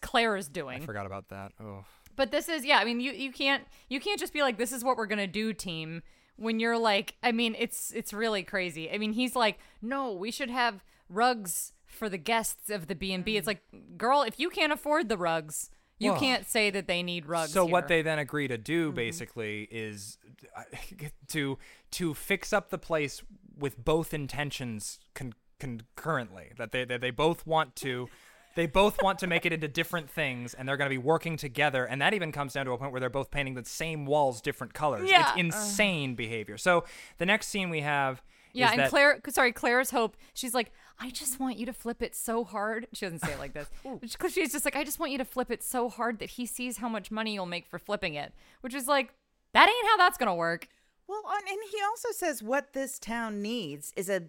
Claire 0.00 0.36
is 0.36 0.48
doing. 0.48 0.82
I 0.82 0.86
forgot 0.86 1.06
about 1.06 1.28
that. 1.30 1.52
Oh. 1.60 1.84
But 2.14 2.30
this 2.30 2.48
is 2.48 2.64
yeah, 2.64 2.78
I 2.78 2.84
mean 2.84 3.00
you 3.00 3.12
you 3.12 3.32
can't 3.32 3.64
you 3.88 4.00
can't 4.00 4.18
just 4.18 4.32
be 4.32 4.42
like 4.42 4.58
this 4.58 4.72
is 4.72 4.84
what 4.84 4.96
we're 4.96 5.06
going 5.06 5.18
to 5.18 5.26
do 5.26 5.52
team 5.52 6.02
when 6.36 6.60
you're 6.60 6.78
like 6.78 7.16
I 7.22 7.32
mean 7.32 7.56
it's 7.58 7.92
it's 7.92 8.12
really 8.12 8.42
crazy. 8.42 8.90
I 8.90 8.98
mean 8.98 9.12
he's 9.12 9.34
like 9.34 9.58
no, 9.80 10.12
we 10.12 10.30
should 10.30 10.50
have 10.50 10.84
rugs 11.08 11.72
for 11.84 12.08
the 12.08 12.18
guests 12.18 12.70
of 12.70 12.86
the 12.86 12.94
B&B. 12.94 13.36
It's 13.36 13.46
like 13.46 13.62
girl, 13.96 14.22
if 14.22 14.38
you 14.38 14.50
can't 14.50 14.72
afford 14.72 15.08
the 15.08 15.18
rugs, 15.18 15.70
you 15.98 16.14
can't 16.14 16.46
say 16.46 16.70
that 16.70 16.86
they 16.86 17.02
need 17.02 17.26
rugs. 17.26 17.52
So 17.52 17.64
what 17.64 17.88
they 17.88 18.02
then 18.02 18.18
agree 18.18 18.48
to 18.48 18.58
do 18.58 18.92
basically 18.92 19.68
is 19.70 20.18
uh, 20.56 20.62
to 21.28 21.58
to 21.92 22.14
fix 22.14 22.52
up 22.52 22.70
the 22.70 22.78
place 22.78 23.22
with 23.62 23.82
both 23.82 24.12
intentions 24.12 24.98
con- 25.14 25.32
concurrently. 25.58 26.52
That 26.58 26.72
they, 26.72 26.84
that 26.84 27.00
they 27.00 27.10
both 27.10 27.46
want 27.46 27.76
to 27.76 28.08
they 28.54 28.66
both 28.66 29.02
want 29.02 29.18
to 29.20 29.26
make 29.26 29.46
it 29.46 29.52
into 29.54 29.66
different 29.68 30.10
things 30.10 30.52
and 30.52 30.68
they're 30.68 30.76
going 30.76 30.90
to 30.90 30.94
be 30.94 30.98
working 30.98 31.38
together 31.38 31.86
and 31.86 32.02
that 32.02 32.12
even 32.12 32.32
comes 32.32 32.52
down 32.52 32.66
to 32.66 32.72
a 32.72 32.76
point 32.76 32.92
where 32.92 33.00
they're 33.00 33.08
both 33.08 33.30
painting 33.30 33.54
the 33.54 33.64
same 33.64 34.04
walls 34.04 34.42
different 34.42 34.74
colors. 34.74 35.08
Yeah. 35.10 35.30
It's 35.30 35.40
insane 35.40 36.14
behavior. 36.14 36.58
So 36.58 36.84
the 37.16 37.24
next 37.24 37.46
scene 37.48 37.70
we 37.70 37.80
have 37.80 38.22
Yeah, 38.52 38.70
and 38.72 38.80
that- 38.80 38.90
Claire, 38.90 39.20
sorry, 39.30 39.52
Claire's 39.52 39.90
hope. 39.90 40.18
She's 40.34 40.52
like, 40.52 40.70
I 41.00 41.08
just 41.08 41.40
want 41.40 41.58
you 41.58 41.64
to 41.64 41.72
flip 41.72 42.02
it 42.02 42.14
so 42.14 42.44
hard. 42.44 42.86
She 42.92 43.06
doesn't 43.06 43.20
say 43.20 43.32
it 43.32 43.38
like 43.38 43.54
this, 43.54 43.70
because 44.00 44.34
she's 44.34 44.52
just 44.52 44.66
like, 44.66 44.76
I 44.76 44.84
just 44.84 44.98
want 45.00 45.12
you 45.12 45.18
to 45.18 45.24
flip 45.24 45.50
it 45.50 45.62
so 45.62 45.88
hard 45.88 46.18
that 46.18 46.30
he 46.30 46.44
sees 46.44 46.76
how 46.76 46.88
much 46.90 47.10
money 47.10 47.32
you'll 47.32 47.46
make 47.46 47.66
for 47.66 47.78
flipping 47.78 48.14
it. 48.14 48.34
Which 48.60 48.74
is 48.74 48.86
like, 48.86 49.14
that 49.54 49.68
ain't 49.68 49.86
how 49.88 49.96
that's 49.96 50.18
gonna 50.18 50.34
work. 50.34 50.68
Well, 51.08 51.22
and 51.48 51.58
he 51.70 51.78
also 51.82 52.08
says 52.12 52.42
what 52.42 52.72
this 52.72 52.98
town 52.98 53.42
needs 53.42 53.92
is 53.96 54.08
a 54.08 54.24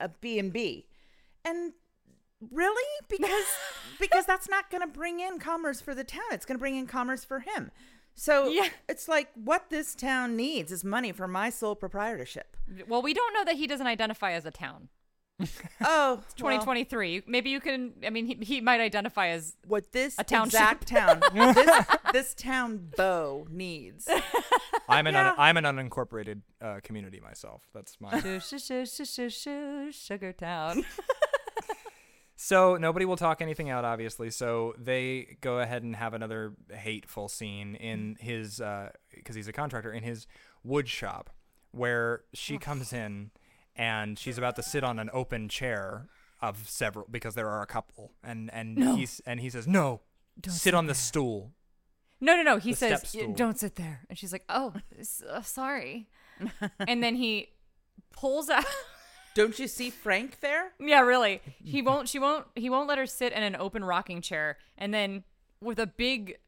a 0.00 0.08
B 0.08 0.38
and 0.38 0.52
B, 0.52 0.86
and 1.44 1.72
really 2.50 2.84
because 3.08 3.46
because 4.00 4.26
that's 4.26 4.48
not 4.48 4.70
going 4.70 4.82
to 4.82 4.86
bring 4.86 5.20
in 5.20 5.38
commerce 5.38 5.80
for 5.80 5.94
the 5.94 6.04
town. 6.04 6.24
It's 6.32 6.44
going 6.44 6.56
to 6.58 6.60
bring 6.60 6.76
in 6.76 6.86
commerce 6.86 7.24
for 7.24 7.40
him. 7.40 7.70
So 8.14 8.48
Yeah. 8.48 8.68
it's 8.88 9.08
like 9.08 9.28
what 9.34 9.68
this 9.70 9.94
town 9.94 10.36
needs 10.36 10.72
is 10.72 10.84
money 10.84 11.12
for 11.12 11.28
my 11.28 11.50
sole 11.50 11.74
proprietorship. 11.74 12.56
Well, 12.88 13.02
we 13.02 13.12
don't 13.14 13.34
know 13.34 13.44
that 13.44 13.56
he 13.56 13.66
doesn't 13.66 13.86
identify 13.86 14.32
as 14.32 14.46
a 14.46 14.50
town. 14.50 14.88
Oh, 15.38 15.46
well, 15.80 16.16
2023. 16.36 17.24
Maybe 17.26 17.50
you 17.50 17.60
can. 17.60 17.92
I 18.04 18.10
mean, 18.10 18.26
he, 18.26 18.34
he 18.42 18.60
might 18.60 18.80
identify 18.80 19.28
as. 19.28 19.54
what 19.66 19.92
this 19.92 20.14
A 20.18 20.24
township. 20.24 20.54
exact 20.60 20.88
town 20.88 21.20
this, 21.54 21.86
this 22.12 22.34
town 22.34 22.90
Bo 22.96 23.46
needs. 23.50 24.08
I'm 24.88 25.06
an 25.06 25.14
Yeah. 25.14 25.30
un- 25.30 25.34
I'm 25.38 25.56
an 25.56 25.64
unincorporated 25.64 26.40
uh, 26.62 26.80
community 26.82 27.20
myself. 27.20 27.62
That's 27.74 28.00
my 28.00 28.18
Sugar 29.92 30.32
Town. 30.32 30.84
So 32.38 32.76
nobody 32.76 33.06
will 33.06 33.16
talk 33.16 33.40
anything 33.40 33.70
out, 33.70 33.86
obviously. 33.86 34.28
So 34.30 34.74
they 34.76 35.38
go 35.40 35.58
ahead 35.58 35.82
and 35.82 35.96
have 35.96 36.12
another 36.12 36.52
hateful 36.70 37.28
scene 37.30 37.74
in 37.76 38.16
his, 38.20 38.60
because 39.14 39.34
he's 39.34 39.48
a 39.48 39.54
contractor, 39.54 39.90
in 39.90 40.02
his 40.02 40.26
wood 40.62 40.86
shop, 40.86 41.30
where 41.70 42.24
she 42.34 42.58
comes 42.58 42.92
in 42.92 43.30
and 43.76 44.18
she's 44.18 44.38
about 44.38 44.56
to 44.56 44.62
sit 44.62 44.82
on 44.84 44.98
an 44.98 45.10
open 45.12 45.48
chair 45.48 46.08
of 46.42 46.68
several 46.68 47.06
because 47.10 47.34
there 47.34 47.48
are 47.48 47.62
a 47.62 47.66
couple, 47.66 48.12
and 48.22 48.50
and 48.52 48.82
he's 48.96 49.20
and 49.26 49.40
he 49.40 49.48
says 49.50 49.66
no, 49.66 50.00
don't 50.40 50.52
sit 50.54 50.74
on 50.74 50.86
the 50.86 50.94
stool. 50.94 51.52
No, 52.20 52.34
no, 52.34 52.42
no. 52.42 52.56
He 52.56 52.70
The 52.72 52.76
says, 52.76 53.16
"Don't 53.34 53.58
sit 53.58 53.74
there," 53.76 54.00
and 54.08 54.18
she's 54.18 54.32
like, 54.32 54.44
"Oh, 54.48 54.72
s- 54.98 55.22
uh, 55.28 55.42
sorry." 55.42 56.08
and 56.86 57.02
then 57.02 57.14
he 57.16 57.50
pulls 58.12 58.48
out. 58.48 58.64
Don't 59.34 59.58
you 59.58 59.68
see 59.68 59.90
Frank 59.90 60.40
there? 60.40 60.72
yeah, 60.80 61.00
really. 61.00 61.42
He 61.62 61.82
won't. 61.82 62.08
She 62.08 62.18
won't. 62.18 62.46
He 62.54 62.70
won't 62.70 62.88
let 62.88 62.96
her 62.96 63.04
sit 63.06 63.34
in 63.34 63.42
an 63.42 63.54
open 63.56 63.84
rocking 63.84 64.22
chair. 64.22 64.56
And 64.78 64.94
then 64.94 65.24
with 65.60 65.78
a 65.78 65.86
big 65.86 66.38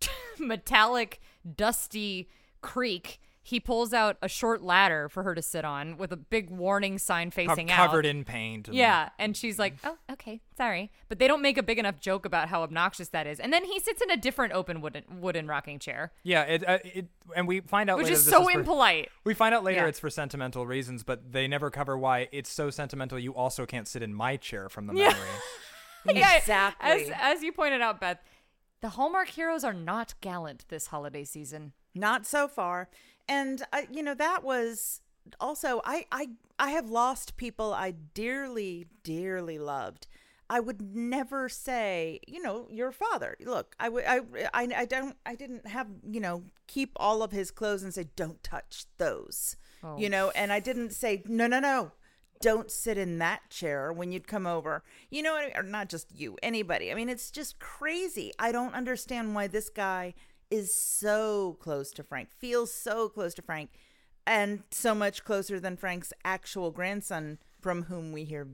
metallic, 0.38 1.20
dusty 1.56 2.28
creak, 2.60 3.20
he 3.48 3.58
pulls 3.60 3.94
out 3.94 4.18
a 4.20 4.28
short 4.28 4.62
ladder 4.62 5.08
for 5.08 5.22
her 5.22 5.34
to 5.34 5.40
sit 5.40 5.64
on 5.64 5.96
with 5.96 6.12
a 6.12 6.16
big 6.16 6.50
warning 6.50 6.98
sign 6.98 7.30
co- 7.30 7.34
facing 7.46 7.70
out. 7.70 7.76
covered 7.76 8.04
in 8.04 8.22
paint. 8.24 8.68
and- 8.68 8.76
Yeah, 8.76 9.08
and 9.18 9.34
she's 9.34 9.58
like, 9.58 9.74
"Oh, 9.84 9.96
okay, 10.12 10.42
sorry," 10.56 10.90
but 11.08 11.18
they 11.18 11.26
don't 11.26 11.40
make 11.40 11.56
a 11.56 11.62
big 11.62 11.78
enough 11.78 11.98
joke 11.98 12.26
about 12.26 12.48
how 12.50 12.62
obnoxious 12.62 13.08
that 13.08 13.26
is. 13.26 13.40
And 13.40 13.50
then 13.52 13.64
he 13.64 13.80
sits 13.80 14.02
in 14.02 14.10
a 14.10 14.16
different 14.18 14.52
open 14.52 14.80
wooden 14.82 15.04
wooden 15.20 15.46
rocking 15.46 15.78
chair, 15.78 16.12
yeah. 16.22 16.42
It, 16.42 16.68
uh, 16.68 16.78
it 16.84 17.06
and 17.34 17.48
we 17.48 17.60
find 17.60 17.88
out 17.88 17.96
which 17.96 18.04
later 18.04 18.14
is 18.16 18.24
this 18.26 18.34
so 18.34 18.44
for- 18.44 18.50
impolite. 18.58 19.08
We 19.24 19.32
find 19.34 19.54
out 19.54 19.64
later 19.64 19.80
Yeah. 19.82 19.86
it's 19.88 19.98
for 20.00 20.10
sentimental 20.10 20.66
reasons, 20.66 21.02
but 21.02 21.32
they 21.32 21.48
never 21.48 21.70
cover 21.70 21.96
why 21.96 22.28
it's 22.32 22.50
so 22.50 22.68
sentimental. 22.70 23.18
You 23.18 23.34
also 23.34 23.64
can't 23.66 23.88
sit 23.88 24.02
in 24.02 24.12
my 24.12 24.36
chair 24.36 24.68
from 24.68 24.86
the 24.86 24.92
memory. 25.04 25.14
Yeah, 26.06 26.36
Exactly. 26.36 26.90
As 26.90 27.10
as 27.20 27.42
you 27.42 27.52
pointed 27.52 27.80
out, 27.82 28.00
Beth, 28.00 28.18
the 28.80 28.90
Hallmark 28.90 29.28
heroes 29.28 29.64
are 29.64 29.72
not 29.74 30.14
gallant 30.20 30.64
this 30.68 30.86
holiday 30.86 31.24
season. 31.24 31.72
Not 31.94 32.24
so 32.24 32.46
far. 32.48 32.88
And 33.28 33.62
uh, 33.72 33.82
you 33.90 34.02
know 34.02 34.14
that 34.14 34.42
was 34.42 35.00
also 35.40 35.80
I 35.84 36.06
I 36.10 36.28
I 36.58 36.70
have 36.70 36.90
lost 36.90 37.36
people 37.36 37.72
I 37.72 37.92
dearly 37.92 38.86
dearly 39.02 39.58
loved. 39.58 40.06
I 40.50 40.60
would 40.60 40.80
never 40.80 41.50
say, 41.50 42.20
you 42.26 42.40
know, 42.40 42.68
your 42.70 42.90
father. 42.90 43.36
Look, 43.40 43.76
I 43.78 43.88
would 43.90 44.04
I 44.06 44.20
I 44.54 44.68
I 44.74 44.84
don't 44.86 45.16
I 45.26 45.34
didn't 45.34 45.66
have, 45.66 45.88
you 46.08 46.20
know, 46.20 46.44
keep 46.66 46.92
all 46.96 47.22
of 47.22 47.32
his 47.32 47.50
clothes 47.50 47.82
and 47.82 47.92
say 47.92 48.08
don't 48.16 48.42
touch 48.42 48.86
those. 48.96 49.56
You 49.96 50.08
know, 50.08 50.30
and 50.30 50.52
I 50.52 50.60
didn't 50.60 50.90
say 50.92 51.22
no 51.26 51.46
no 51.46 51.60
no. 51.60 51.92
Don't 52.40 52.70
sit 52.70 52.96
in 52.96 53.18
that 53.18 53.50
chair 53.50 53.92
when 53.92 54.12
you'd 54.12 54.26
come 54.28 54.46
over. 54.46 54.84
You 55.10 55.22
know, 55.22 55.36
I 55.36 55.46
mean? 55.46 55.52
or 55.56 55.62
not 55.62 55.88
just 55.88 56.14
you, 56.14 56.36
anybody. 56.42 56.90
I 56.90 56.94
mean, 56.94 57.08
it's 57.08 57.30
just 57.30 57.58
crazy. 57.58 58.32
I 58.38 58.52
don't 58.52 58.74
understand 58.74 59.34
why 59.34 59.48
this 59.48 59.68
guy 59.68 60.14
is 60.50 60.74
so 60.74 61.56
close 61.60 61.92
to 61.92 62.02
Frank, 62.02 62.30
feels 62.30 62.72
so 62.72 63.08
close 63.08 63.34
to 63.34 63.42
Frank, 63.42 63.70
and 64.26 64.62
so 64.70 64.94
much 64.94 65.24
closer 65.24 65.58
than 65.60 65.76
Frank's 65.76 66.12
actual 66.24 66.70
grandson, 66.70 67.38
from 67.60 67.84
whom 67.84 68.12
we 68.12 68.24
hear 68.24 68.48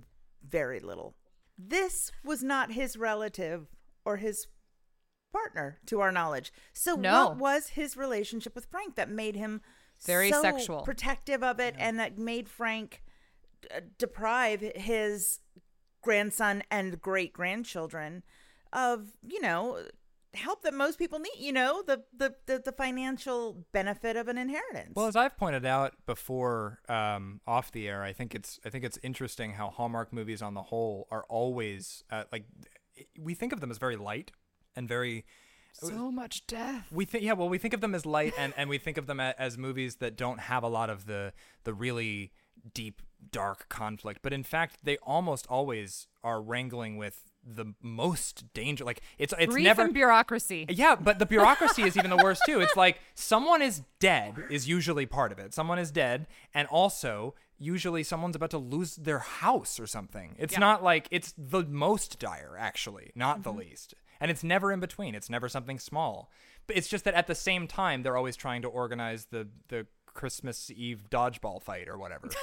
very 0.48 0.80
little. 0.80 1.14
This 1.58 2.10
was 2.24 2.42
not 2.42 2.72
his 2.72 2.96
relative 2.96 3.68
or 4.04 4.16
his 4.18 4.46
partner, 5.32 5.78
to 5.86 6.00
our 6.00 6.12
knowledge. 6.12 6.52
So, 6.72 6.94
No. 6.94 7.28
what 7.28 7.36
was 7.38 7.68
his 7.70 7.96
relationship 7.96 8.54
with 8.54 8.66
Frank 8.66 8.94
that 8.94 9.08
made 9.10 9.34
him 9.34 9.62
Very 10.04 10.30
so 10.30 10.42
sexual. 10.42 10.82
protective 10.82 11.42
of 11.42 11.58
it, 11.58 11.74
and 11.78 11.98
that 11.98 12.18
made 12.18 12.48
Frank 12.48 13.02
uh, 13.74 13.80
deprive 13.98 14.60
his 14.60 15.40
grandson 16.02 16.62
and 16.70 17.00
great 17.00 17.32
grandchildren 17.32 18.22
of 18.72 19.16
you 19.26 19.40
know 19.40 19.86
help 20.34 20.62
that 20.62 20.74
most 20.74 20.98
people 20.98 21.18
need 21.18 21.38
you 21.38 21.52
know 21.52 21.82
the, 21.86 22.02
the 22.16 22.34
the 22.46 22.58
the 22.64 22.72
financial 22.72 23.64
benefit 23.72 24.16
of 24.16 24.28
an 24.28 24.38
inheritance 24.38 24.92
Well, 24.94 25.06
as 25.06 25.16
I've 25.16 25.36
pointed 25.36 25.64
out 25.64 25.94
before, 26.06 26.80
um, 26.88 27.40
off 27.46 27.70
the 27.72 27.88
air, 27.88 28.02
I 28.02 28.12
think 28.12 28.34
it's 28.34 28.58
I 28.64 28.70
think 28.70 28.84
it's 28.84 28.98
interesting 29.02 29.52
how 29.52 29.70
Hallmark 29.70 30.12
movies 30.12 30.42
on 30.42 30.54
the 30.54 30.62
whole 30.62 31.06
are 31.10 31.24
always 31.28 32.04
uh, 32.10 32.24
like 32.32 32.44
we 33.18 33.34
think 33.34 33.52
of 33.52 33.60
them 33.60 33.70
as 33.70 33.78
very 33.78 33.96
light 33.96 34.30
and 34.76 34.88
very 34.88 35.24
So 35.72 36.10
much 36.12 36.46
death. 36.46 36.86
we 36.92 37.04
think 37.04 37.24
yeah 37.24 37.32
well 37.32 37.48
we 37.48 37.58
think 37.58 37.74
of 37.74 37.80
them 37.80 37.94
as 37.94 38.06
light 38.06 38.34
and, 38.38 38.52
and 38.56 38.70
we 38.70 38.78
think 38.78 38.96
of 38.98 39.06
them 39.06 39.18
a, 39.20 39.34
as 39.38 39.58
movies 39.58 39.96
that 39.96 40.16
don't 40.16 40.38
have 40.40 40.62
a 40.62 40.68
lot 40.68 40.90
of 40.90 41.06
the 41.06 41.32
the 41.64 41.74
really 41.74 42.30
deep 42.72 43.02
dark 43.30 43.68
conflict 43.68 44.20
but 44.22 44.32
in 44.32 44.42
fact 44.44 44.78
they 44.84 44.96
almost 44.98 45.46
always 45.48 46.06
are 46.22 46.40
wrangling 46.40 46.96
with 46.96 47.32
the 47.46 47.74
most 47.82 48.52
danger. 48.54 48.84
Like 48.84 49.00
it's 49.18 49.34
it's 49.38 49.52
Grief 49.52 49.64
never 49.64 49.88
bureaucracy. 49.88 50.66
yeah, 50.68 50.96
but 50.96 51.18
the 51.18 51.26
bureaucracy 51.26 51.82
is 51.82 51.96
even 51.96 52.10
the 52.10 52.16
worst 52.16 52.42
too. 52.46 52.60
It's 52.60 52.76
like 52.84 53.00
someone 53.14 53.62
is 53.62 53.82
dead 54.00 54.34
is 54.50 54.68
usually 54.68 55.06
part 55.06 55.32
of 55.32 55.38
it. 55.38 55.54
Someone 55.54 55.78
is 55.78 55.90
dead, 55.90 56.26
and 56.52 56.68
also 56.68 57.34
usually 57.58 58.02
someone's 58.02 58.36
about 58.36 58.50
to 58.50 58.58
lose 58.58 58.96
their 58.96 59.20
house 59.20 59.78
or 59.78 59.86
something. 59.86 60.34
It's 60.38 60.54
Yeah. 60.54 60.60
not 60.60 60.82
like 60.82 61.08
it's 61.10 61.34
the 61.38 61.64
most 61.64 62.18
dire, 62.18 62.56
actually, 62.58 63.10
not 63.14 63.42
the 63.42 63.50
mm-hmm. 63.50 63.60
least. 63.60 63.94
And 64.20 64.30
it's 64.30 64.44
never 64.44 64.72
in 64.72 64.80
between. 64.80 65.14
It's 65.14 65.30
never 65.30 65.48
something 65.48 65.78
small. 65.78 66.30
But 66.66 66.76
it's 66.76 66.88
just 66.88 67.04
that 67.04 67.14
at 67.14 67.26
the 67.26 67.34
same 67.34 67.66
time, 67.66 68.02
they're 68.02 68.16
always 68.16 68.36
trying 68.36 68.62
to 68.62 68.68
organize 68.68 69.26
the 69.26 69.48
the 69.68 69.86
Christmas 70.06 70.70
Eve 70.70 71.04
dodgeball 71.10 71.62
fight 71.62 71.88
or 71.88 71.98
whatever. 71.98 72.28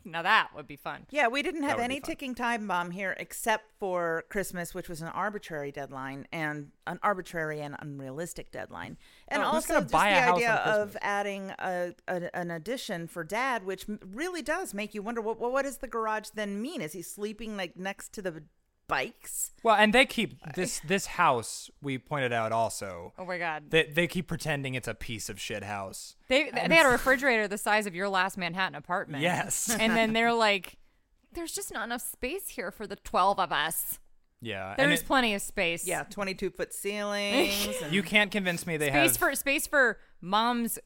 Now 0.04 0.22
that 0.22 0.48
would 0.54 0.66
be 0.66 0.76
fun. 0.76 1.06
Yeah, 1.10 1.28
we 1.28 1.42
didn't 1.42 1.62
have 1.64 1.78
any 1.78 2.00
ticking 2.00 2.34
time 2.34 2.66
bomb 2.66 2.90
here 2.90 3.14
except 3.18 3.72
for 3.78 4.24
Christmas, 4.28 4.74
which 4.74 4.88
was 4.88 5.02
an 5.02 5.08
arbitrary 5.08 5.70
deadline 5.70 6.26
and 6.32 6.70
an 6.86 6.98
arbitrary 7.02 7.60
and 7.60 7.76
unrealistic 7.78 8.50
deadline. 8.50 8.96
And 9.28 9.42
Oh, 9.42 9.46
also 9.46 9.80
just 9.80 9.92
buy 9.92 10.10
the 10.10 10.16
a 10.16 10.32
idea 10.34 10.54
of 10.54 10.96
adding 11.02 11.52
a, 11.58 11.94
a, 12.08 12.34
an 12.36 12.50
addition 12.50 13.06
for 13.08 13.24
dad, 13.24 13.64
which 13.64 13.86
really 14.12 14.42
does 14.42 14.72
make 14.74 14.94
you 14.94 15.02
wonder 15.02 15.20
what, 15.20 15.38
what 15.38 15.52
what 15.52 15.62
does 15.64 15.78
the 15.78 15.88
garage 15.88 16.30
then 16.34 16.60
mean? 16.62 16.80
Is 16.80 16.92
he 16.92 17.02
sleeping 17.02 17.56
like 17.56 17.76
next 17.76 18.12
to 18.14 18.22
the 18.22 18.42
bikes? 18.90 19.52
well, 19.62 19.76
and 19.76 19.92
they 19.94 20.04
keep 20.06 20.38
this 20.54 20.80
this 20.86 21.06
house. 21.06 21.70
We 21.82 21.96
pointed 21.98 22.32
out 22.32 22.52
also. 22.52 23.12
Oh 23.18 23.24
my 23.24 23.38
god. 23.38 23.64
They 23.70 23.84
they 23.84 24.06
keep 24.06 24.26
pretending 24.26 24.74
it's 24.74 24.88
a 24.88 24.94
piece 24.94 25.28
of 25.28 25.40
shit 25.40 25.62
house. 25.64 26.16
They 26.28 26.50
they 26.50 26.74
had 26.76 26.86
a 26.86 26.90
refrigerator 26.90 27.48
the 27.48 27.58
size 27.58 27.86
of 27.86 27.94
your 27.94 28.08
last 28.08 28.36
Manhattan 28.36 28.74
apartment. 28.74 29.22
Yes. 29.22 29.74
And 29.80 29.96
then 29.96 30.12
they're 30.12 30.32
like, 30.34 30.76
"There's 31.32 31.52
just 31.52 31.72
not 31.72 31.84
enough 31.84 32.02
space 32.02 32.48
here 32.48 32.70
for 32.70 32.86
the 32.86 32.96
twelve 32.96 33.38
of 33.38 33.52
us. 33.52 33.98
Yeah, 34.42 34.74
There's 34.78 35.00
it- 35.00 35.06
plenty 35.06 35.34
of 35.34 35.42
space. 35.42 35.86
Yeah, 35.86 36.04
22 36.04 36.48
foot 36.50 36.72
ceilings. 36.84 37.68
You 37.90 38.02
can't 38.02 38.30
convince 38.32 38.66
me 38.66 38.78
they 38.78 38.88
space 38.88 39.10
have 39.10 39.16
for 39.18 39.34
space 39.34 39.66
for 39.66 39.98
mom's 40.22 40.78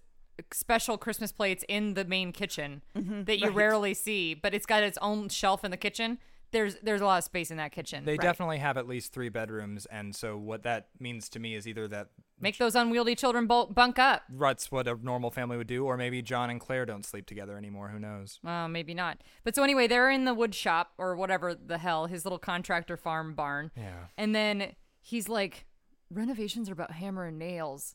special 0.53 0.99
Christmas 0.99 1.31
plates 1.31 1.65
in 1.69 1.95
the 1.95 2.05
main 2.05 2.33
kitchen 2.33 2.83
Mm-hmm. 2.97 3.25
that 3.25 3.39
you 3.39 3.51
rarely 3.51 3.95
see, 3.95 4.35
but 4.35 4.55
it's 4.55 4.67
got 4.67 4.83
its 4.83 4.99
own 5.01 5.29
shelf 5.29 5.65
in 5.65 5.71
the 5.71 5.77
kitchen. 5.77 6.19
There's 6.51 6.77
there's 6.83 7.01
a 7.01 7.05
lot 7.05 7.19
of 7.19 7.25
space 7.25 7.51
in 7.51 7.57
that 7.57 7.73
kitchen. 7.73 8.05
They 8.05 8.17
definitely 8.17 8.59
have 8.59 8.77
at 8.77 8.87
least 8.87 9.13
three 9.13 9.29
bedrooms, 9.29 9.87
and 9.87 10.15
so 10.15 10.37
what 10.37 10.63
that 10.63 10.89
means 11.01 11.29
to 11.31 11.39
me 11.39 11.55
is 11.55 11.67
either 11.67 11.89
that 11.89 12.09
Make 12.41 12.59
those 12.59 12.75
unwieldy 12.75 13.15
children 13.15 13.47
bunk 13.47 13.99
up. 13.99 14.23
that's 14.29 14.71
what 14.71 14.87
a 14.87 14.99
normal 15.01 15.31
family 15.31 15.57
would 15.57 15.67
do, 15.67 15.85
or 15.87 15.97
maybe 15.97 16.21
John 16.21 16.51
and 16.51 16.61
Claire 16.61 16.85
don't 16.85 17.05
sleep 17.05 17.27
together 17.27 17.57
anymore. 17.57 17.89
Who 17.89 17.99
knows? 17.99 18.39
Uh, 18.45 18.69
maybe 18.69 18.93
not. 18.93 19.23
But 19.45 19.55
so 19.55 19.63
anyway, 19.63 19.87
they're 19.87 20.11
in 20.11 20.25
the 20.25 20.35
wood 20.35 20.55
shop 20.55 20.93
or 20.99 21.17
whatever 21.17 21.55
the 21.55 21.79
hell, 21.79 22.07
his 22.07 22.25
little 22.25 22.39
contractor 22.41 22.97
farm 22.97 23.35
barn. 23.35 23.71
Yeah. 23.77 24.07
And 24.19 24.35
then 24.35 24.73
he's 25.01 25.29
like, 25.29 25.65
renovations 26.11 26.69
are 26.69 26.73
about 26.75 26.91
hammer 26.93 27.25
and 27.27 27.39
nails, 27.39 27.95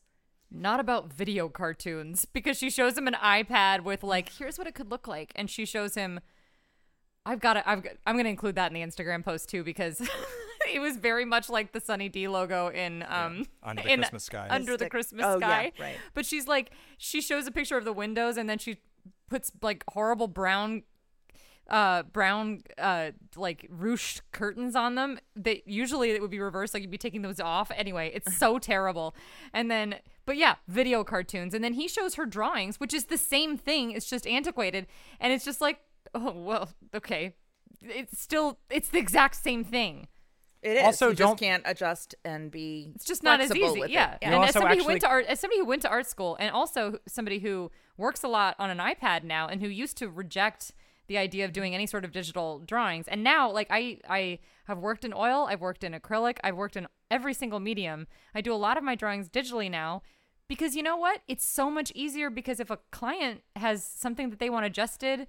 not 0.49 0.79
about 0.79 1.13
video 1.13 1.47
cartoons. 1.49 2.25
Because 2.33 2.57
she 2.57 2.69
shows 2.69 2.97
him 2.97 3.07
an 3.07 3.15
iPad 3.21 3.83
with 3.83 4.03
like, 4.03 4.29
here's 4.39 4.57
what 4.57 4.67
it 4.67 4.73
could 4.73 4.89
look 4.89 5.07
like, 5.07 5.31
and 5.35 5.49
she 5.49 5.65
shows 5.65 5.95
him. 5.95 6.21
I've 7.29 7.39
got 7.39 7.53
to. 7.53 7.69
I've. 7.69 7.83
got- 7.83 7.93
I'm 8.07 8.15
going 8.15 8.25
to 8.25 8.29
include 8.31 8.55
that 8.55 8.71
in 8.71 8.73
the 8.73 8.81
Instagram 8.81 9.23
post 9.23 9.49
too 9.49 9.63
because 9.63 10.01
it 10.73 10.79
was 10.79 10.97
very 10.97 11.25
much 11.25 11.47
like 11.49 11.71
the 11.73 11.79
Sunny 11.79 12.09
D 12.09 12.27
logo 12.27 12.69
in 12.69 13.05
um 13.07 13.45
Under 13.61 13.83
the 13.83 13.93
in 13.93 13.99
Christmas 13.99 14.23
Sky. 14.23 14.47
Under 14.49 14.73
the 14.73 14.85
Stick- 14.85 14.91
Christmas 14.91 15.25
oh, 15.25 15.37
yeah, 15.39 15.47
sky. 15.47 15.71
right. 15.79 15.95
But 16.15 16.25
she's 16.25 16.47
like, 16.47 16.71
she 16.97 17.21
shows 17.21 17.45
a 17.45 17.51
picture 17.51 17.77
of 17.77 17.85
the 17.85 17.93
windows 17.93 18.35
and 18.35 18.49
then 18.49 18.57
she 18.57 18.77
puts 19.29 19.51
like 19.61 19.83
horrible 19.91 20.27
brown 20.27 20.81
uh 21.69 22.01
brown 22.01 22.61
uh 22.79 23.11
like 23.35 23.69
ruched 23.71 24.21
curtains 24.31 24.75
on 24.75 24.95
them 24.95 25.19
that 25.35 25.67
usually 25.67 26.09
it 26.09 26.19
would 26.19 26.31
be 26.31 26.39
reversed 26.39 26.73
like 26.73 26.81
you'd 26.81 26.89
be 26.89 26.97
taking 26.97 27.21
those 27.21 27.39
off 27.39 27.69
anyway 27.75 28.11
it's 28.11 28.35
so 28.37 28.57
terrible 28.73 29.13
and 29.53 29.69
then 29.69 29.93
but 30.25 30.35
yeah 30.35 30.55
video 30.67 31.03
cartoons 31.03 31.53
and 31.53 31.63
then 31.63 31.73
he 31.73 31.87
shows 31.87 32.15
her 32.15 32.25
drawings 32.25 32.79
which 32.79 32.91
is 32.91 33.05
the 33.05 33.19
same 33.19 33.55
thing 33.55 33.91
it's 33.91 34.09
just 34.09 34.25
antiquated 34.25 34.87
and 35.19 35.31
it's 35.31 35.45
just 35.45 35.61
like 35.61 35.79
oh 36.15 36.31
well 36.31 36.69
okay 36.93 37.35
it's 37.81 38.19
still 38.19 38.59
it's 38.69 38.89
the 38.89 38.99
exact 38.99 39.35
same 39.35 39.63
thing 39.63 40.07
It 40.61 40.75
is. 40.77 40.83
Also, 40.83 41.09
you 41.09 41.15
don't- 41.15 41.31
just 41.31 41.39
can't 41.39 41.63
adjust 41.65 42.15
and 42.25 42.51
be. 42.51 42.91
it's 42.95 43.05
just 43.05 43.23
not 43.23 43.39
as 43.39 43.55
easy. 43.55 43.79
with 43.79 43.89
it. 43.89 43.91
Yeah. 43.91 44.17
And 44.21 44.33
as 44.35 44.39
also 44.39 44.59
somebody 44.59 44.79
who 44.81 44.87
went 44.87 45.01
to 45.01 45.07
art 45.07 45.25
as 45.27 45.39
somebody 45.39 45.59
who 45.61 45.65
went 45.65 45.81
to 45.83 45.89
art 45.89 46.05
school 46.05 46.35
and 46.39 46.51
also 46.51 46.99
somebody 47.07 47.39
who 47.39 47.71
works 47.97 48.23
a 48.23 48.27
lot 48.27 48.55
on 48.59 48.69
an 48.69 48.79
iPad 48.79 49.23
now 49.23 49.47
and 49.47 49.61
who 49.61 49.69
used 49.69 49.95
to 49.99 50.09
reject 50.09 50.73
the 51.07 51.17
idea 51.17 51.45
of 51.45 51.53
doing 51.53 51.73
any 51.73 51.87
sort 51.87 52.03
of 52.03 52.11
digital 52.11 52.59
drawings. 52.59 53.07
And 53.07 53.23
now 53.23 53.49
like 53.49 53.67
I 53.69 53.99
I 54.09 54.39
have 54.65 54.79
worked 54.79 55.05
in 55.05 55.13
oil, 55.13 55.47
I've 55.49 55.61
worked 55.61 55.83
in 55.85 55.93
acrylic, 55.93 56.37
I've 56.43 56.57
worked 56.57 56.75
in 56.75 56.87
every 57.09 57.33
single 57.33 57.61
medium. 57.61 58.07
I 58.35 58.41
do 58.41 58.53
a 58.53 58.59
lot 58.67 58.77
of 58.77 58.83
my 58.83 58.95
drawings 58.95 59.29
digitally 59.29 59.71
now 59.71 60.01
because 60.49 60.75
you 60.75 60.83
know 60.83 60.97
what? 60.97 61.21
It's 61.29 61.45
so 61.45 61.71
much 61.71 61.89
easier 61.95 62.29
because 62.29 62.59
if 62.59 62.69
a 62.69 62.79
client 62.91 63.43
has 63.55 63.83
something 63.85 64.29
that 64.29 64.39
they 64.39 64.49
want 64.49 64.65
adjusted, 64.65 65.27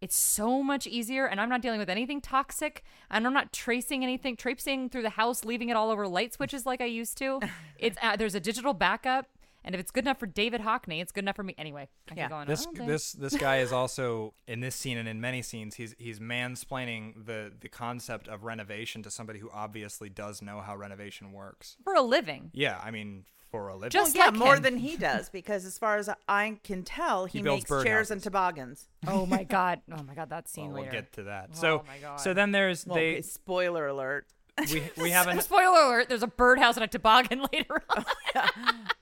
it's 0.00 0.16
so 0.16 0.62
much 0.62 0.86
easier 0.86 1.26
and 1.26 1.40
i'm 1.40 1.48
not 1.48 1.60
dealing 1.62 1.78
with 1.78 1.90
anything 1.90 2.20
toxic 2.20 2.82
and 3.10 3.26
i'm 3.26 3.32
not 3.34 3.52
tracing 3.52 4.02
anything 4.02 4.36
traipsing 4.36 4.88
through 4.88 5.02
the 5.02 5.10
house 5.10 5.44
leaving 5.44 5.68
it 5.68 5.76
all 5.76 5.90
over 5.90 6.06
light 6.06 6.32
switches 6.34 6.64
like 6.66 6.80
i 6.80 6.84
used 6.84 7.16
to 7.18 7.40
it's 7.78 7.96
uh, 8.02 8.16
there's 8.16 8.34
a 8.34 8.40
digital 8.40 8.74
backup 8.74 9.26
and 9.64 9.74
if 9.74 9.80
it's 9.80 9.90
good 9.90 10.04
enough 10.04 10.18
for 10.18 10.26
david 10.26 10.60
hockney 10.60 11.00
it's 11.00 11.10
good 11.12 11.24
enough 11.24 11.36
for 11.36 11.42
me 11.42 11.54
anyway 11.58 11.88
I 12.10 12.14
Yeah. 12.16 12.28
go 12.28 12.36
on 12.36 12.46
This 12.46 12.66
all 12.66 12.72
this 12.86 13.12
this 13.12 13.36
guy 13.36 13.58
is 13.58 13.72
also 13.80 14.34
in 14.46 14.60
this 14.60 14.74
scene 14.74 14.96
and 14.96 15.06
in 15.08 15.20
many 15.20 15.42
scenes. 15.42 15.74
He's 15.74 15.94
he's 15.98 16.20
mansplaining 16.20 17.26
the 17.26 17.52
the 17.60 17.68
concept 17.68 18.28
of 18.28 18.44
renovation 18.44 19.02
to 19.02 19.10
somebody 19.10 19.38
who 19.40 19.50
obviously 19.52 20.08
does 20.08 20.40
know 20.40 20.60
how 20.60 20.74
renovation 20.76 21.32
works. 21.32 21.76
for 21.84 21.94
a 21.94 22.00
living 22.02 22.50
Yeah, 22.54 22.80
I 22.82 22.90
mean 22.90 23.24
for 23.50 23.68
a 23.68 23.74
living. 23.74 23.90
Just 23.90 24.16
yeah, 24.16 24.26
like 24.26 24.34
more 24.36 24.56
him. 24.56 24.62
than 24.62 24.76
he 24.76 24.96
does 24.96 25.28
because 25.30 25.64
as 25.64 25.78
far 25.78 25.96
as 25.96 26.08
I 26.28 26.58
can 26.64 26.82
tell, 26.82 27.26
he, 27.26 27.38
He 27.38 27.42
builds 27.42 27.68
makes 27.70 27.84
chairs 27.84 28.10
and 28.10 28.22
toboggans. 28.22 28.88
oh 29.06 29.26
my 29.26 29.42
god 29.58 29.80
oh 29.90 30.02
my 30.02 30.14
god 30.14 30.30
that 30.30 30.44
Well, 30.44 30.46
scene 30.46 30.72
we'll 30.72 30.90
get 30.90 31.12
to 31.14 31.24
that. 31.24 31.50
Oh 31.52 31.56
So 31.60 31.84
my 31.86 31.98
God. 31.98 32.16
so 32.20 32.34
then 32.34 32.52
there's 32.52 32.86
Well, 32.86 32.96
they 32.96 33.12
okay, 33.12 33.22
spoiler 33.22 33.86
alert. 33.86 34.26
we 34.72 34.82
we 34.96 35.10
have 35.18 35.28
an 35.28 35.40
spoiler 35.42 35.80
alert 35.80 36.08
there's 36.08 36.22
a 36.22 36.26
birdhouse 36.28 36.76
and 36.76 36.84
a 36.84 36.88
toboggan 36.88 37.46
later 37.52 37.82
on 37.96 38.04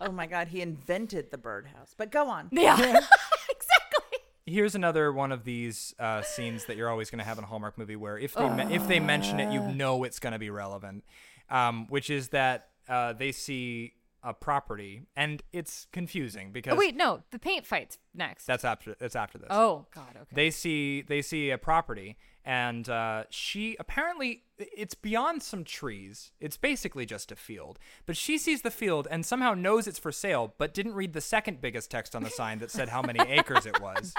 Oh 0.01 0.13
my 0.13 0.27
God, 0.27 0.49
he 0.49 0.61
invented 0.61 1.31
the 1.31 1.39
birdhouse. 1.39 1.95
But 1.97 2.11
go 2.11 2.29
on. 2.29 2.49
yeah 2.53 2.75
exactly 2.77 4.19
here's 4.45 4.75
another 4.77 5.13
one 5.13 5.33
of 5.33 5.43
these 5.45 5.93
uh, 5.99 6.23
scenes 6.23 6.67
that 6.67 6.77
you're 6.77 6.89
always 6.89 7.11
going 7.11 7.19
to 7.19 7.25
have 7.25 7.37
in 7.39 7.43
a 7.45 7.47
Hallmark 7.49 7.77
movie 7.77 7.97
where 7.97 8.17
if 8.19 8.35
they 8.35 8.49
me- 8.49 8.75
if 8.75 8.87
they 8.87 9.01
mention 9.01 9.41
it, 9.41 9.53
you 9.53 9.61
know 9.61 10.05
it's 10.05 10.21
going 10.21 10.35
to 10.35 10.39
be 10.39 10.51
relevant. 10.51 11.03
Um, 11.51 11.87
which 11.89 12.11
is 12.11 12.29
that 12.29 12.69
uh, 12.89 13.13
they 13.13 13.31
see 13.33 13.95
a 14.27 14.35
property 14.35 15.03
and 15.17 15.43
it's 15.53 15.87
confusing 15.93 16.51
because 16.51 16.73
oh 16.75 16.77
wait 16.77 16.97
no 16.97 17.23
the 17.31 17.39
paint 17.39 17.65
fight's 17.65 17.97
next 18.13 18.45
that's 18.47 18.65
after 18.65 18.95
that's 18.99 19.15
after 19.17 19.39
this. 19.39 19.49
oh 19.51 19.87
god 19.95 20.17
okay 20.17 20.35
They 20.35 20.51
see 20.51 21.03
they 21.03 21.23
see 21.23 21.51
a 21.51 21.59
property 21.59 22.17
and 22.45 22.89
uh, 22.89 23.25
she 23.29 23.77
apparently 23.81 24.45
it's 24.59 24.95
beyond 24.95 25.43
some 25.43 25.65
trees. 25.65 26.31
It's 26.41 26.57
basically 26.57 27.05
just 27.05 27.33
a 27.33 27.37
field. 27.37 27.79
But 28.07 28.17
she 28.17 28.39
sees 28.39 28.63
the 28.63 28.71
field 28.71 29.09
and 29.11 29.27
somehow 29.27 29.53
knows 29.55 29.89
it's 29.89 29.99
for 29.99 30.13
sale, 30.13 30.55
but 30.57 30.73
didn't 30.73 30.95
read 30.95 31.13
the 31.13 31.21
second 31.21 31.61
biggest 31.61 31.91
text 31.91 32.15
on 32.15 32.23
the 32.23 32.31
sign 32.31 32.61
that 32.61 32.71
said 32.71 32.89
how 32.89 33.03
many 33.03 33.19
acres 33.29 33.67
it 33.67 33.83
was, 33.83 34.15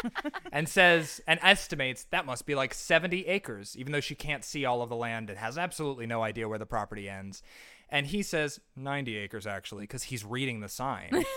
and 0.51 0.67
says 0.67 1.21
and 1.25 1.39
estimates 1.41 2.03
that 2.11 2.25
must 2.25 2.45
be 2.45 2.53
like 2.53 2.73
70 2.73 3.25
acres, 3.27 3.75
even 3.79 3.93
though 3.93 4.01
she 4.01 4.13
can't 4.13 4.43
see 4.43 4.65
all 4.65 4.81
of 4.81 4.89
the 4.89 4.95
land 4.97 5.29
and 5.29 5.39
has 5.39 5.57
absolutely 5.57 6.05
no 6.05 6.21
idea 6.21 6.49
where 6.49 6.59
the 6.59 6.65
property 6.65 7.07
ends. 7.09 7.41
And 7.89 8.07
he 8.07 8.21
says 8.23 8.59
90 8.75 9.17
acres 9.17 9.47
actually, 9.47 9.83
because 9.83 10.03
he's 10.03 10.25
reading 10.25 10.59
the 10.59 10.69
sign. 10.69 11.23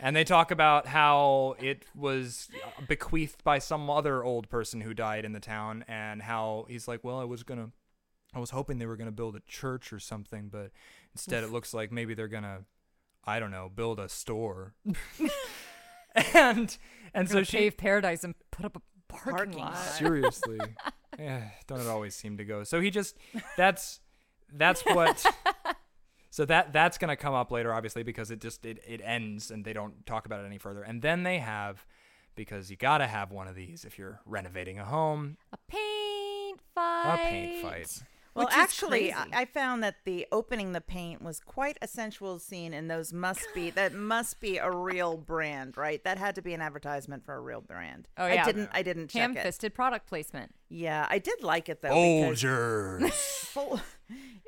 And 0.00 0.16
they 0.16 0.24
talk 0.24 0.50
about 0.50 0.88
how 0.88 1.54
it 1.60 1.84
was 1.94 2.48
bequeathed 2.88 3.44
by 3.44 3.60
some 3.60 3.88
other 3.88 4.24
old 4.24 4.48
person 4.48 4.80
who 4.80 4.94
died 4.94 5.24
in 5.24 5.32
the 5.32 5.38
town, 5.38 5.84
and 5.86 6.20
how 6.20 6.66
he's 6.68 6.88
like, 6.88 7.04
well, 7.04 7.20
I 7.20 7.24
was 7.24 7.44
gonna, 7.44 7.70
I 8.34 8.40
was 8.40 8.50
hoping 8.50 8.78
they 8.78 8.86
were 8.86 8.96
gonna 8.96 9.12
build 9.12 9.36
a 9.36 9.40
church 9.46 9.92
or 9.92 10.00
something, 10.00 10.48
but 10.48 10.72
instead 11.14 11.44
it 11.44 11.52
looks 11.52 11.72
like 11.72 11.92
maybe 11.92 12.14
they're 12.14 12.26
gonna, 12.26 12.64
I 13.24 13.38
don't 13.38 13.52
know, 13.52 13.70
build 13.72 14.00
a 14.00 14.08
store. 14.08 14.74
and 16.34 16.76
and 17.14 17.28
so 17.28 17.34
Gonna 17.34 17.44
she 17.44 17.58
pave 17.58 17.76
paradise 17.76 18.24
and 18.24 18.34
put 18.50 18.64
up 18.64 18.76
a 18.76 18.80
parking, 19.06 19.32
Parking 19.36 19.58
lot. 19.58 19.74
lot. 19.74 19.78
seriously, 19.78 20.58
yeah, 21.16 21.50
don't 21.68 21.80
it 21.80 21.86
always 21.86 22.16
seem 22.16 22.38
to 22.38 22.44
go? 22.44 22.64
So 22.64 22.80
he 22.80 22.90
just 22.90 23.16
that's 23.56 24.00
that's 24.52 24.82
what. 24.82 25.24
So 26.32 26.46
that 26.46 26.72
that's 26.72 26.96
gonna 26.96 27.14
come 27.14 27.34
up 27.34 27.50
later, 27.50 27.74
obviously, 27.74 28.02
because 28.02 28.30
it 28.30 28.40
just 28.40 28.64
it, 28.64 28.78
it 28.88 29.02
ends 29.04 29.50
and 29.50 29.66
they 29.66 29.74
don't 29.74 30.06
talk 30.06 30.24
about 30.24 30.42
it 30.42 30.46
any 30.46 30.56
further. 30.56 30.82
And 30.82 31.02
then 31.02 31.24
they 31.24 31.38
have, 31.40 31.84
because 32.34 32.70
you 32.70 32.76
gotta 32.76 33.06
have 33.06 33.30
one 33.30 33.48
of 33.48 33.54
these 33.54 33.84
if 33.84 33.98
you're 33.98 34.18
renovating 34.24 34.78
a 34.78 34.84
home, 34.86 35.36
A 35.52 35.58
paint 35.68 36.58
fight. 36.74 37.14
a 37.14 37.16
paint 37.18 37.62
fight. 37.62 38.02
Well, 38.34 38.46
Which 38.46 38.54
actually, 38.56 39.12
I. 39.12 39.26
I 39.34 39.44
found 39.44 39.82
that 39.82 39.96
the 40.06 40.26
opening 40.32 40.72
the 40.72 40.80
paint 40.80 41.20
was 41.20 41.38
quite 41.38 41.76
a 41.82 41.86
sensual 41.86 42.38
scene, 42.38 42.72
and 42.72 42.90
those 42.90 43.12
must 43.12 43.46
be 43.54 43.68
that 43.68 43.92
must 43.92 44.40
be 44.40 44.56
a 44.56 44.70
real 44.70 45.18
brand, 45.18 45.76
right? 45.76 46.02
That 46.02 46.16
had 46.16 46.34
to 46.36 46.40
be 46.40 46.54
an 46.54 46.62
advertisement 46.62 47.26
for 47.26 47.34
a 47.34 47.40
real 47.40 47.60
brand. 47.60 48.08
Oh, 48.16 48.26
yeah. 48.26 48.40
I 48.40 48.44
didn't. 48.46 48.70
I 48.72 48.82
didn't 48.82 49.08
check 49.08 49.32
it. 49.32 49.36
Ham-fisted 49.36 49.74
product 49.74 50.06
placement. 50.08 50.54
Yeah, 50.70 51.06
I 51.10 51.18
did 51.18 51.42
like 51.42 51.68
it 51.68 51.82
though. 51.82 51.90
because 51.90 52.42
Folgers. 52.42 53.10
Fol- 53.52 53.80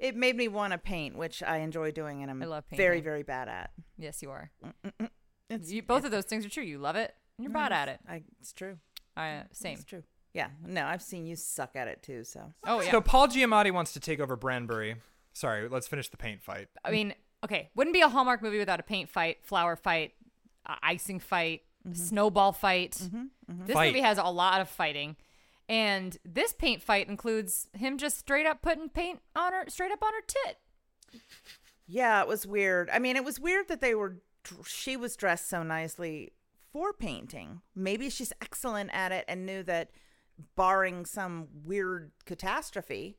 It 0.05 0.17
made 0.17 0.37
me 0.37 0.49
want 0.49 0.73
to 0.73 0.79
paint, 0.79 1.17
which 1.17 1.43
I 1.43 1.59
enjoy 1.59 1.91
doing, 1.91 2.21
and 2.21 2.31
I'm 2.31 2.43
I 2.43 2.47
love 2.47 2.65
very, 2.71 2.97
painting. 2.97 3.05
very 3.05 3.23
bad 3.23 3.49
at. 3.49 3.71
Yes, 3.97 4.23
you 4.23 4.31
are. 4.31 4.51
It's 5.49 5.73
You, 5.73 5.83
both 5.83 6.05
of 6.05 6.11
those 6.11 6.27
things 6.27 6.45
are 6.45 6.51
true. 6.51 6.63
You 6.63 6.77
love 6.79 6.97
it, 6.97 7.15
and 7.39 7.45
you're 7.45 7.53
bad 7.53 7.73
at 7.73 7.89
it. 7.89 8.01
I, 8.07 8.23
it's 8.39 8.53
true. 8.53 8.77
Uh, 9.17 9.45
same. 9.53 9.75
It's 9.75 9.85
true. 9.85 10.03
Yeah. 10.35 10.49
No, 10.67 10.85
I've 10.85 11.01
seen 11.01 11.25
you 11.27 11.37
suck 11.37 11.75
at 11.75 11.89
it 11.89 12.03
too. 12.03 12.23
So 12.25 12.53
Oh 12.67 12.83
yeah. 12.83 12.91
So 12.91 13.01
Paul 13.01 13.29
Giamatti 13.29 13.73
wants 13.73 13.93
to 13.95 14.01
take 14.01 14.21
over 14.21 14.37
Branbury. 14.37 14.97
Sorry, 15.33 15.69
let's 15.69 15.89
finish 15.89 16.11
the 16.11 16.17
paint 16.19 16.43
fight. 16.43 16.69
I 16.85 16.91
mean, 16.91 17.15
okay, 17.43 17.71
wouldn't 17.75 17.95
be 17.95 18.01
a 18.03 18.09
Hallmark 18.09 18.43
movie 18.43 18.59
without 18.59 18.81
a 18.81 18.83
paint 18.83 19.09
fight, 19.09 19.39
flower 19.43 19.75
fight, 19.75 20.13
uh, 20.67 20.75
icing 20.83 21.19
fight, 21.19 21.63
snowball 21.93 22.53
fight. 22.53 22.93
This 23.49 23.75
Fight. 23.75 23.89
movie 23.89 24.01
has 24.01 24.19
a 24.19 24.25
lot 24.25 24.61
of 24.61 24.69
fighting. 24.69 25.17
And 25.69 26.17
this 26.25 26.53
paint 26.53 26.83
fight 26.83 27.09
includes 27.09 27.69
him 27.73 27.97
just 27.99 28.19
straight 28.19 28.47
up 28.47 28.61
putting 28.63 28.89
paint 28.89 29.21
on 29.35 29.53
her, 29.53 29.65
straight 29.69 29.93
up 29.93 30.03
on 30.03 30.13
her 30.13 30.21
tit. 30.27 30.59
yeah, 31.87 32.21
it 32.21 32.29
was 32.29 32.47
weird. 32.47 32.91
I 32.91 32.99
mean, 32.99 33.17
it 33.17 33.25
was 33.25 33.41
weird 33.41 33.69
that 33.69 33.81
they 33.81 33.95
were. 33.95 34.19
She 34.67 34.97
was 34.97 35.17
dressed 35.17 35.49
so 35.49 35.63
nicely 35.63 36.33
for 36.73 36.93
painting. 36.93 37.63
Maybe 37.75 38.11
she's 38.11 38.33
excellent 38.43 38.91
at 38.93 39.11
it 39.13 39.25
and 39.27 39.47
knew 39.47 39.63
that, 39.63 39.91
barring 40.57 41.07
some 41.07 41.47
weird 41.65 42.11
catastrophe, 42.27 43.17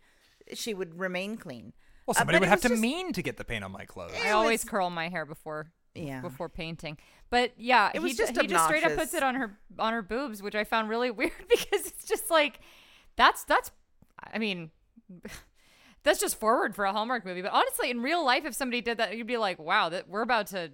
she 0.54 0.74
would 0.74 1.00
remain 1.00 1.38
clean. 1.38 1.72
Well, 2.06 2.12
Uh, 2.16 2.20
somebody 2.20 2.36
but 2.38 2.42
would 2.42 2.50
have 2.50 2.62
to 2.62 2.70
just- 2.70 2.82
mean 2.82 3.14
to 3.14 3.24
get 3.24 3.38
the 3.38 3.46
paint 3.46 3.64
on 3.64 3.72
my 3.72 3.86
clothes. 3.86 4.12
I 4.24 4.32
always 4.32 4.64
was- 4.64 4.70
curl 4.70 4.90
my 4.90 5.08
hair 5.10 5.26
before 5.26 5.72
Yeah. 5.96 6.22
before 6.22 6.50
painting. 6.50 6.98
But 7.30 7.54
yeah, 7.58 7.92
It 7.94 8.02
was 8.02 8.12
he, 8.12 8.18
ju- 8.18 8.24
just 8.28 8.42
he 8.42 8.48
just 8.48 8.66
straight 8.66 8.84
up 8.84 8.96
puts 8.96 9.14
it 9.14 9.24
on 9.24 9.36
her 9.36 9.58
on 9.80 9.94
her 9.94 10.02
boobs, 10.02 10.44
which 10.44 10.56
I 10.56 10.64
found 10.64 10.90
really 10.90 11.10
weird 11.20 11.32
because 11.50 11.88
it's 11.88 12.06
just 12.06 12.30
like 12.30 12.60
that's 13.16 13.44
that's 13.46 13.72
I 14.34 14.38
mean 14.40 14.72
that's 16.04 16.20
just 16.20 16.40
forward 16.40 16.76
for 16.76 16.86
a 16.86 16.92
Hallmark 16.92 17.26
movie. 17.26 17.42
But 17.42 17.52
honestly, 17.52 17.90
in 17.90 18.02
real 18.02 18.24
life, 18.24 18.46
if 18.46 18.54
somebody 18.54 18.82
did 18.82 18.98
that, 19.00 19.18
you'd 19.18 19.28
be 19.28 19.38
like, 19.38 19.58
wow, 19.60 19.90
that 19.90 20.08
we're 20.08 20.22
about 20.22 20.48
to 20.48 20.72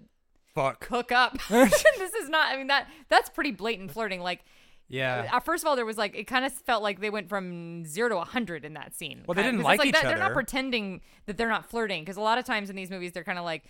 Fuck. 0.53 0.86
hook 0.88 1.12
up. 1.12 1.38
this 1.49 2.13
is 2.15 2.29
not. 2.29 2.51
I 2.53 2.57
mean 2.57 2.67
that 2.67 2.88
that's 3.10 3.29
pretty 3.29 3.51
blatant 3.51 3.91
flirting. 3.91 4.21
Like. 4.21 4.41
Yeah. 4.93 5.29
Uh, 5.31 5.39
first 5.39 5.63
of 5.63 5.69
all, 5.69 5.77
there 5.77 5.86
was 5.86 5.97
like 5.97 6.17
it 6.17 6.25
kind 6.25 6.43
of 6.43 6.51
felt 6.51 6.84
like 6.84 6.99
they 6.99 7.10
went 7.10 7.29
from 7.29 7.86
zero 7.86 8.10
to 8.10 8.17
a 8.17 8.25
hundred 8.25 8.65
in 8.65 8.73
that 8.73 8.93
scene. 8.93 9.23
Well, 9.25 9.36
they 9.36 9.43
Kinda- 9.43 9.60
didn't 9.60 9.71
it's 9.71 9.79
like 9.79 9.88
each 9.88 9.93
that, 9.93 10.03
They're 10.03 10.17
not 10.17 10.34
pretending 10.34 10.99
that 11.27 11.38
they're 11.38 11.47
not 11.47 11.69
flirting 11.69 12.01
because 12.03 12.17
a 12.17 12.21
lot 12.21 12.38
of 12.38 12.43
times 12.43 12.69
in 12.69 12.75
these 12.75 12.89
movies 12.89 13.13
they're 13.13 13.23
kind 13.23 13.39
of 13.39 13.45
like 13.45 13.63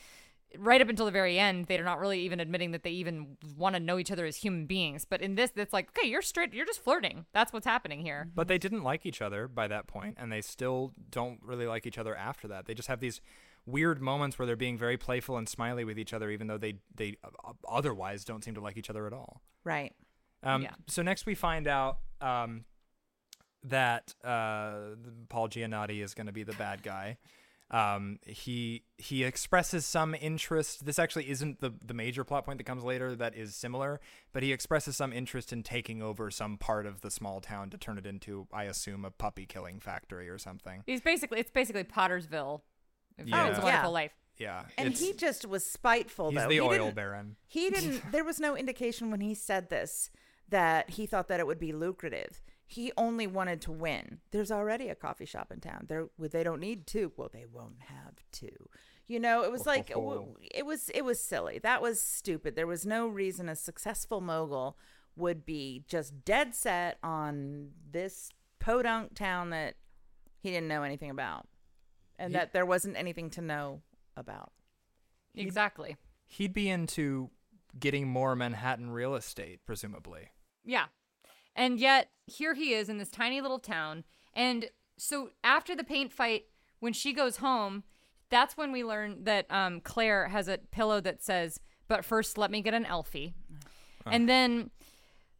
right 0.57 0.81
up 0.81 0.89
until 0.89 1.05
the 1.05 1.11
very 1.11 1.39
end 1.39 1.65
they're 1.65 1.83
not 1.83 1.99
really 1.99 2.19
even 2.21 2.39
admitting 2.39 2.71
that 2.71 2.83
they 2.83 2.91
even 2.91 3.37
want 3.57 3.75
to 3.75 3.79
know 3.79 3.97
each 3.97 4.11
other 4.11 4.25
as 4.25 4.37
human 4.37 4.65
beings. 4.65 5.05
But 5.05 5.21
in 5.21 5.35
this, 5.35 5.51
it's 5.55 5.73
like 5.73 5.89
okay, 5.97 6.07
you're 6.07 6.21
straight, 6.21 6.53
you're 6.53 6.65
just 6.65 6.83
flirting. 6.83 7.25
That's 7.33 7.53
what's 7.53 7.65
happening 7.65 8.01
here. 8.01 8.29
But 8.33 8.47
they 8.47 8.57
didn't 8.57 8.83
like 8.83 9.05
each 9.05 9.21
other 9.21 9.47
by 9.47 9.67
that 9.67 9.87
point, 9.87 10.17
and 10.19 10.31
they 10.31 10.41
still 10.41 10.93
don't 11.09 11.39
really 11.43 11.67
like 11.67 11.85
each 11.85 11.97
other 11.97 12.15
after 12.15 12.47
that. 12.49 12.65
They 12.65 12.73
just 12.73 12.87
have 12.87 12.99
these 12.99 13.21
weird 13.65 14.01
moments 14.01 14.39
where 14.39 14.45
they're 14.45 14.55
being 14.55 14.77
very 14.77 14.97
playful 14.97 15.37
and 15.37 15.47
smiley 15.47 15.83
with 15.83 15.99
each 15.99 16.13
other, 16.13 16.29
even 16.29 16.47
though 16.47 16.57
they 16.57 16.75
they 16.93 17.17
uh, 17.23 17.53
otherwise 17.69 18.23
don't 18.23 18.43
seem 18.43 18.55
to 18.55 18.61
like 18.61 18.77
each 18.77 18.89
other 18.89 19.07
at 19.07 19.13
all. 19.13 19.41
Right. 19.63 19.93
Um, 20.43 20.63
Yeah. 20.63 20.73
So 20.87 21.01
next 21.01 21.25
we 21.25 21.35
find 21.35 21.67
out 21.67 21.99
um, 22.19 22.65
that 23.63 24.13
uh, 24.23 24.95
Paul 25.29 25.49
Giamatti 25.49 26.03
is 26.03 26.13
going 26.13 26.27
to 26.27 26.33
be 26.33 26.43
the 26.43 26.53
bad 26.53 26.83
guy. 26.83 27.17
Um, 27.71 28.19
he 28.25 28.83
he 28.97 29.23
expresses 29.23 29.85
some 29.85 30.13
interest. 30.13 30.85
This 30.85 30.99
actually 30.99 31.29
isn't 31.29 31.61
the 31.61 31.71
the 31.83 31.93
major 31.93 32.23
plot 32.25 32.45
point 32.45 32.57
that 32.57 32.65
comes 32.65 32.83
later 32.83 33.15
that 33.15 33.33
is 33.35 33.55
similar, 33.55 34.01
but 34.33 34.43
he 34.43 34.51
expresses 34.51 34.97
some 34.97 35.13
interest 35.13 35.53
in 35.53 35.63
taking 35.63 36.01
over 36.01 36.29
some 36.29 36.57
part 36.57 36.85
of 36.85 36.99
the 36.99 37.09
small 37.09 37.39
town 37.39 37.69
to 37.69 37.77
turn 37.77 37.97
it 37.97 38.05
into, 38.05 38.45
I 38.51 38.65
assume, 38.65 39.05
a 39.05 39.11
puppy 39.11 39.45
killing 39.45 39.79
factory 39.79 40.27
or 40.29 40.37
something. 40.37 40.83
He's 40.85 40.99
basically 41.01 41.39
it's 41.39 41.51
basically 41.51 41.85
Pottersville. 41.85 42.61
Yeah. 43.17 43.47
It's 43.47 43.57
a 43.57 43.61
Wonderful 43.61 43.69
yeah. 43.69 43.87
Life. 43.87 44.11
Yeah, 44.37 44.63
And 44.77 44.93
he 44.93 45.13
just 45.13 45.45
was 45.45 45.63
spiteful. 45.63 46.31
he's 46.31 46.39
though. 46.39 46.47
the 46.47 46.55
He 46.55 46.59
oil 46.61 46.91
baron. 46.91 47.35
He 47.47 47.69
didn't. 47.69 48.01
There 48.11 48.23
was 48.23 48.39
no 48.39 48.57
indication 48.57 49.11
when 49.11 49.21
he 49.21 49.35
said 49.35 49.69
this 49.69 50.09
that 50.49 50.89
he 50.89 51.05
thought 51.05 51.27
that 51.27 51.39
it 51.39 51.45
would 51.47 51.59
be 51.59 51.71
lucrative. 51.73 52.41
He 52.71 52.93
only 52.95 53.27
wanted 53.27 53.59
to 53.63 53.71
win. 53.73 54.19
There's 54.31 54.49
already 54.49 54.87
a 54.87 54.95
coffee 54.95 55.25
shop 55.25 55.51
in 55.51 55.59
town. 55.59 55.87
There, 55.89 56.07
well, 56.17 56.29
they 56.31 56.41
don't 56.41 56.61
need 56.61 56.87
two. 56.87 57.11
Well, 57.17 57.29
they 57.31 57.45
won't 57.45 57.81
have 57.81 58.23
two. 58.31 58.69
You 59.07 59.19
know, 59.19 59.43
it 59.43 59.51
was 59.51 59.65
like 59.65 59.89
it 59.89 59.97
was. 60.65 60.89
It 60.95 61.03
was 61.03 61.21
silly. 61.21 61.59
That 61.59 61.81
was 61.81 62.01
stupid. 62.01 62.55
There 62.55 62.67
was 62.67 62.85
no 62.85 63.09
reason 63.09 63.49
a 63.49 63.57
successful 63.57 64.21
mogul 64.21 64.77
would 65.17 65.45
be 65.45 65.83
just 65.85 66.23
dead 66.23 66.55
set 66.55 66.97
on 67.03 67.71
this 67.91 68.29
podunk 68.59 69.15
town 69.15 69.49
that 69.49 69.75
he 70.39 70.49
didn't 70.49 70.69
know 70.69 70.83
anything 70.83 71.09
about, 71.09 71.49
and 72.17 72.31
He- 72.31 72.37
that 72.37 72.53
there 72.53 72.65
wasn't 72.65 72.95
anything 72.95 73.29
to 73.31 73.41
know 73.41 73.81
about. 74.15 74.53
Exactly. 75.35 75.97
He'd 76.25 76.53
be 76.53 76.69
into 76.69 77.31
getting 77.77 78.07
more 78.07 78.33
Manhattan 78.33 78.91
real 78.91 79.15
estate, 79.15 79.59
presumably. 79.65 80.29
Yeah. 80.63 80.85
And 81.55 81.79
yet, 81.79 82.09
here 82.25 82.53
he 82.53 82.73
is 82.73 82.89
in 82.89 82.97
this 82.97 83.11
tiny 83.11 83.41
little 83.41 83.59
town. 83.59 84.03
And 84.33 84.69
so, 84.97 85.31
after 85.43 85.75
the 85.75 85.83
paint 85.83 86.11
fight, 86.11 86.45
when 86.79 86.93
she 86.93 87.13
goes 87.13 87.37
home, 87.37 87.83
that's 88.29 88.55
when 88.55 88.71
we 88.71 88.83
learn 88.83 89.23
that 89.25 89.45
um, 89.51 89.81
Claire 89.81 90.29
has 90.29 90.47
a 90.47 90.57
pillow 90.71 91.01
that 91.01 91.21
says, 91.21 91.59
But 91.87 92.05
first, 92.05 92.37
let 92.37 92.51
me 92.51 92.61
get 92.61 92.73
an 92.73 92.85
Elfie. 92.85 93.33
And 94.05 94.27
then, 94.29 94.71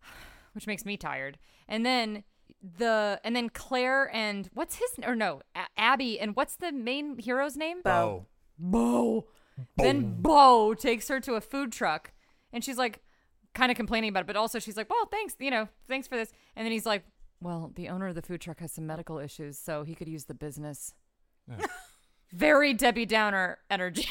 which 0.53 0.67
makes 0.67 0.85
me 0.85 0.97
tired. 0.97 1.37
And 1.67 1.85
then, 1.85 2.23
the 2.77 3.19
and 3.23 3.35
then 3.35 3.49
Claire 3.49 4.13
and 4.13 4.49
what's 4.53 4.75
his 4.75 4.91
or 5.03 5.15
no 5.15 5.41
A- 5.55 5.67
Abby 5.77 6.19
and 6.19 6.35
what's 6.35 6.55
the 6.55 6.71
main 6.71 7.17
hero's 7.17 7.57
name? 7.57 7.81
Bo. 7.83 8.27
Bo. 8.59 9.27
Then 9.77 10.21
Bo 10.21 10.73
takes 10.73 11.07
her 11.07 11.19
to 11.21 11.35
a 11.35 11.41
food 11.41 11.71
truck 11.71 12.11
and 12.53 12.63
she's 12.63 12.77
like 12.77 13.01
kind 13.53 13.71
of 13.71 13.77
complaining 13.77 14.09
about 14.09 14.21
it, 14.21 14.27
but 14.27 14.35
also 14.35 14.59
she's 14.59 14.77
like, 14.77 14.89
Well, 14.89 15.05
thanks, 15.07 15.35
you 15.39 15.51
know, 15.51 15.67
thanks 15.87 16.07
for 16.07 16.15
this. 16.15 16.31
And 16.55 16.65
then 16.65 16.71
he's 16.71 16.85
like, 16.85 17.03
Well, 17.41 17.71
the 17.75 17.89
owner 17.89 18.07
of 18.07 18.15
the 18.15 18.21
food 18.21 18.41
truck 18.41 18.59
has 18.59 18.71
some 18.71 18.85
medical 18.87 19.19
issues, 19.19 19.57
so 19.57 19.83
he 19.83 19.95
could 19.95 20.07
use 20.07 20.25
the 20.25 20.33
business. 20.33 20.93
Very 22.31 22.73
Debbie 22.73 23.05
Downer 23.05 23.57
energy. 23.69 24.07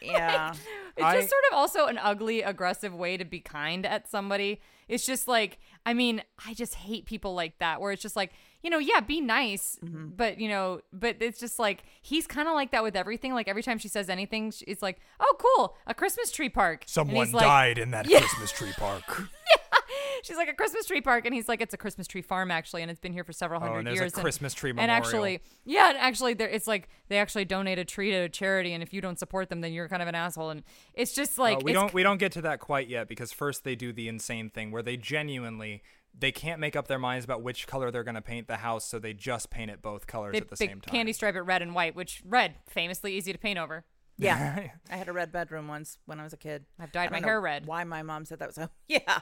Yeah. 0.00 0.54
It's 0.96 1.04
I- 1.04 1.16
just 1.16 1.28
sort 1.28 1.42
of 1.50 1.58
also 1.58 1.86
an 1.86 1.98
ugly, 1.98 2.42
aggressive 2.42 2.94
way 2.94 3.16
to 3.16 3.24
be 3.24 3.40
kind 3.40 3.84
at 3.84 4.08
somebody. 4.08 4.60
It's 4.86 5.04
just 5.04 5.26
like, 5.26 5.58
I 5.84 5.92
mean, 5.92 6.22
I 6.46 6.54
just 6.54 6.76
hate 6.76 7.04
people 7.04 7.34
like 7.34 7.58
that, 7.58 7.80
where 7.80 7.90
it's 7.90 8.00
just 8.00 8.14
like, 8.14 8.30
you 8.64 8.70
know, 8.70 8.78
yeah, 8.78 8.98
be 9.00 9.20
nice, 9.20 9.78
Mm-hmm. 9.84 10.08
but 10.16 10.40
you 10.40 10.48
know, 10.48 10.80
but 10.92 11.16
it's 11.20 11.38
just 11.38 11.58
like 11.60 11.84
he's 12.02 12.26
kind 12.26 12.48
of 12.48 12.54
like 12.54 12.72
that 12.72 12.82
with 12.82 12.96
everything. 12.96 13.32
Like 13.34 13.46
every 13.46 13.62
time 13.62 13.78
she 13.78 13.88
says 13.88 14.08
anything, 14.08 14.50
sh- 14.50 14.62
it's 14.66 14.82
like, 14.82 14.98
oh, 15.20 15.34
cool, 15.38 15.76
a 15.86 15.94
Christmas 15.94 16.32
tree 16.32 16.48
park. 16.48 16.84
Someone 16.86 17.26
he's 17.26 17.34
like- 17.34 17.44
died 17.44 17.78
in 17.78 17.90
that 17.92 18.06
Yeah. 18.08 18.20
Christmas 18.20 18.50
tree 18.50 18.72
park. 18.76 19.04
yeah. 19.18 19.78
She's 20.22 20.36
like 20.38 20.48
a 20.48 20.54
Christmas 20.54 20.86
tree 20.86 21.02
park, 21.02 21.26
and 21.26 21.34
he's 21.34 21.48
like, 21.48 21.60
it's 21.60 21.74
a 21.74 21.76
Christmas 21.76 22.06
tree 22.06 22.22
farm 22.22 22.50
actually, 22.50 22.80
and 22.80 22.90
it's 22.90 22.98
been 23.00 23.12
here 23.12 23.24
for 23.24 23.34
several 23.34 23.60
Oh, 23.60 23.66
hundred 23.66 23.78
and 23.80 23.86
there's 23.88 23.98
a 24.00 24.02
years. 24.04 24.12
Christmas 24.14 24.54
tree 24.54 24.70
And 24.70 24.76
memorial. 24.78 24.96
actually, 24.96 25.40
yeah, 25.66 25.90
and 25.90 25.98
actually, 25.98 26.32
there 26.32 26.48
it's 26.48 26.66
like 26.66 26.88
they 27.08 27.18
actually 27.18 27.44
donate 27.44 27.78
a 27.78 27.84
tree 27.84 28.10
to 28.12 28.16
a 28.20 28.28
charity, 28.30 28.72
and 28.72 28.82
if 28.82 28.94
you 28.94 29.02
don't 29.02 29.18
support 29.18 29.50
them, 29.50 29.60
then 29.60 29.72
you're 29.74 29.88
kind 29.88 30.00
of 30.00 30.08
an 30.08 30.14
asshole. 30.14 30.48
And 30.50 30.62
it's 30.94 31.12
just 31.12 31.36
like 31.38 31.58
Uh, 31.58 31.60
we 31.64 31.72
it's 31.72 31.80
don't 31.80 31.92
we 31.92 32.02
don't 32.02 32.16
get 32.18 32.32
to 32.32 32.40
that 32.42 32.60
quite 32.60 32.88
yet 32.88 33.06
because 33.08 33.32
first 33.32 33.64
they 33.64 33.74
do 33.76 33.92
the 33.92 34.08
insane 34.08 34.48
thing 34.48 34.70
where 34.70 34.82
they 34.82 34.96
genuinely 34.96 35.82
they 36.18 36.32
can't 36.32 36.60
make 36.60 36.76
up 36.76 36.88
their 36.88 36.98
minds 36.98 37.24
about 37.24 37.42
which 37.42 37.66
color 37.66 37.90
they're 37.90 38.04
going 38.04 38.14
to 38.14 38.22
paint 38.22 38.46
the 38.46 38.58
house, 38.58 38.84
so 38.86 38.98
they 38.98 39.12
just 39.12 39.50
paint 39.50 39.70
it 39.70 39.82
both 39.82 40.06
colors 40.06 40.32
they, 40.32 40.38
at 40.38 40.48
the 40.48 40.56
they 40.56 40.66
same 40.66 40.80
time. 40.80 40.92
candy 40.92 41.12
stripe 41.12 41.34
it 41.34 41.42
red 41.42 41.62
and 41.62 41.74
white, 41.74 41.94
which 41.94 42.22
red 42.24 42.54
famously 42.68 43.14
easy 43.14 43.32
to 43.32 43.38
paint 43.38 43.58
over. 43.58 43.84
Yeah. 44.16 44.68
I 44.90 44.96
had 44.96 45.08
a 45.08 45.12
red 45.12 45.32
bedroom 45.32 45.68
once 45.68 45.98
when 46.06 46.20
I 46.20 46.24
was 46.24 46.32
a 46.32 46.36
kid. 46.36 46.64
I've 46.78 46.92
dyed 46.92 47.02
I 47.02 47.04
don't 47.06 47.12
my 47.12 47.18
know 47.20 47.26
hair 47.26 47.40
red. 47.40 47.66
Why 47.66 47.84
my 47.84 48.02
mom 48.02 48.24
said 48.24 48.38
that 48.38 48.48
was 48.48 48.58
okay. 48.58 48.72
yeah. 48.88 49.20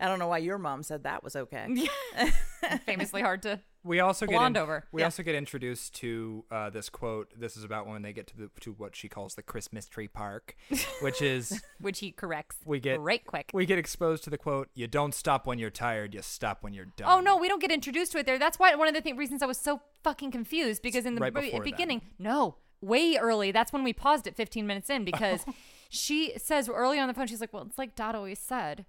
I 0.00 0.06
don't 0.06 0.18
know 0.18 0.28
why 0.28 0.38
your 0.38 0.58
mom 0.58 0.82
said 0.82 1.04
that 1.04 1.24
was 1.24 1.36
okay. 1.36 1.86
famously 2.86 3.22
hard 3.22 3.42
to. 3.42 3.60
We 3.84 4.00
also 4.00 4.26
get 4.26 4.40
in- 4.42 4.56
over. 4.56 4.84
We 4.92 5.02
Yeah. 5.02 5.06
also 5.06 5.22
get 5.22 5.34
introduced 5.34 5.94
to 5.96 6.44
uh, 6.50 6.70
this 6.70 6.88
quote. 6.88 7.32
This 7.38 7.56
is 7.56 7.64
about 7.64 7.86
when 7.86 8.00
they 8.02 8.12
get 8.14 8.26
to 8.28 8.36
the 8.36 8.50
to 8.62 8.72
what 8.72 8.96
she 8.96 9.08
calls 9.08 9.34
the 9.34 9.42
Christmas 9.42 9.86
tree 9.86 10.08
park, 10.08 10.56
which 11.02 11.20
is 11.20 11.62
Which 11.80 11.98
he 12.00 12.10
corrects. 12.10 12.56
we 12.64 12.80
get 12.80 12.98
right 13.00 13.24
quick. 13.24 13.50
We 13.52 13.66
get 13.66 13.78
exposed 13.78 14.24
to 14.24 14.30
the 14.30 14.38
quote: 14.38 14.70
"You 14.74 14.86
don't 14.88 15.14
stop 15.14 15.46
when 15.46 15.58
you're 15.58 15.70
tired. 15.70 16.14
You 16.14 16.22
stop 16.22 16.62
when 16.62 16.72
you're 16.72 16.86
done." 16.96 17.08
Oh 17.10 17.20
no, 17.20 17.36
we 17.36 17.46
don't 17.46 17.60
get 17.60 17.70
introduced 17.70 18.12
to 18.12 18.18
it 18.18 18.26
there. 18.26 18.38
That's 18.38 18.58
why 18.58 18.74
one 18.74 18.88
of 18.88 18.94
the 18.94 19.02
th- 19.02 19.16
reasons 19.16 19.42
I 19.42 19.46
was 19.46 19.58
so 19.58 19.82
fucking 20.02 20.30
confused 20.30 20.82
because 20.82 21.04
in 21.06 21.14
the 21.14 21.20
Right 21.20 21.34
b- 21.34 21.60
beginning, 21.62 22.00
no, 22.18 22.56
way 22.80 23.16
early. 23.20 23.52
That's 23.52 23.72
when 23.72 23.84
we 23.84 23.92
paused 23.92 24.26
at 24.26 24.34
15 24.34 24.66
minutes 24.66 24.88
in 24.88 25.04
because 25.04 25.44
she 25.90 26.32
says 26.38 26.68
early 26.70 26.98
on 26.98 27.08
the 27.08 27.14
phone, 27.14 27.26
she's 27.26 27.40
like, 27.42 27.52
"Well, 27.52 27.64
it's 27.68 27.76
like 27.78 27.94
Dot 27.94 28.14
always 28.14 28.38
said, 28.38 28.86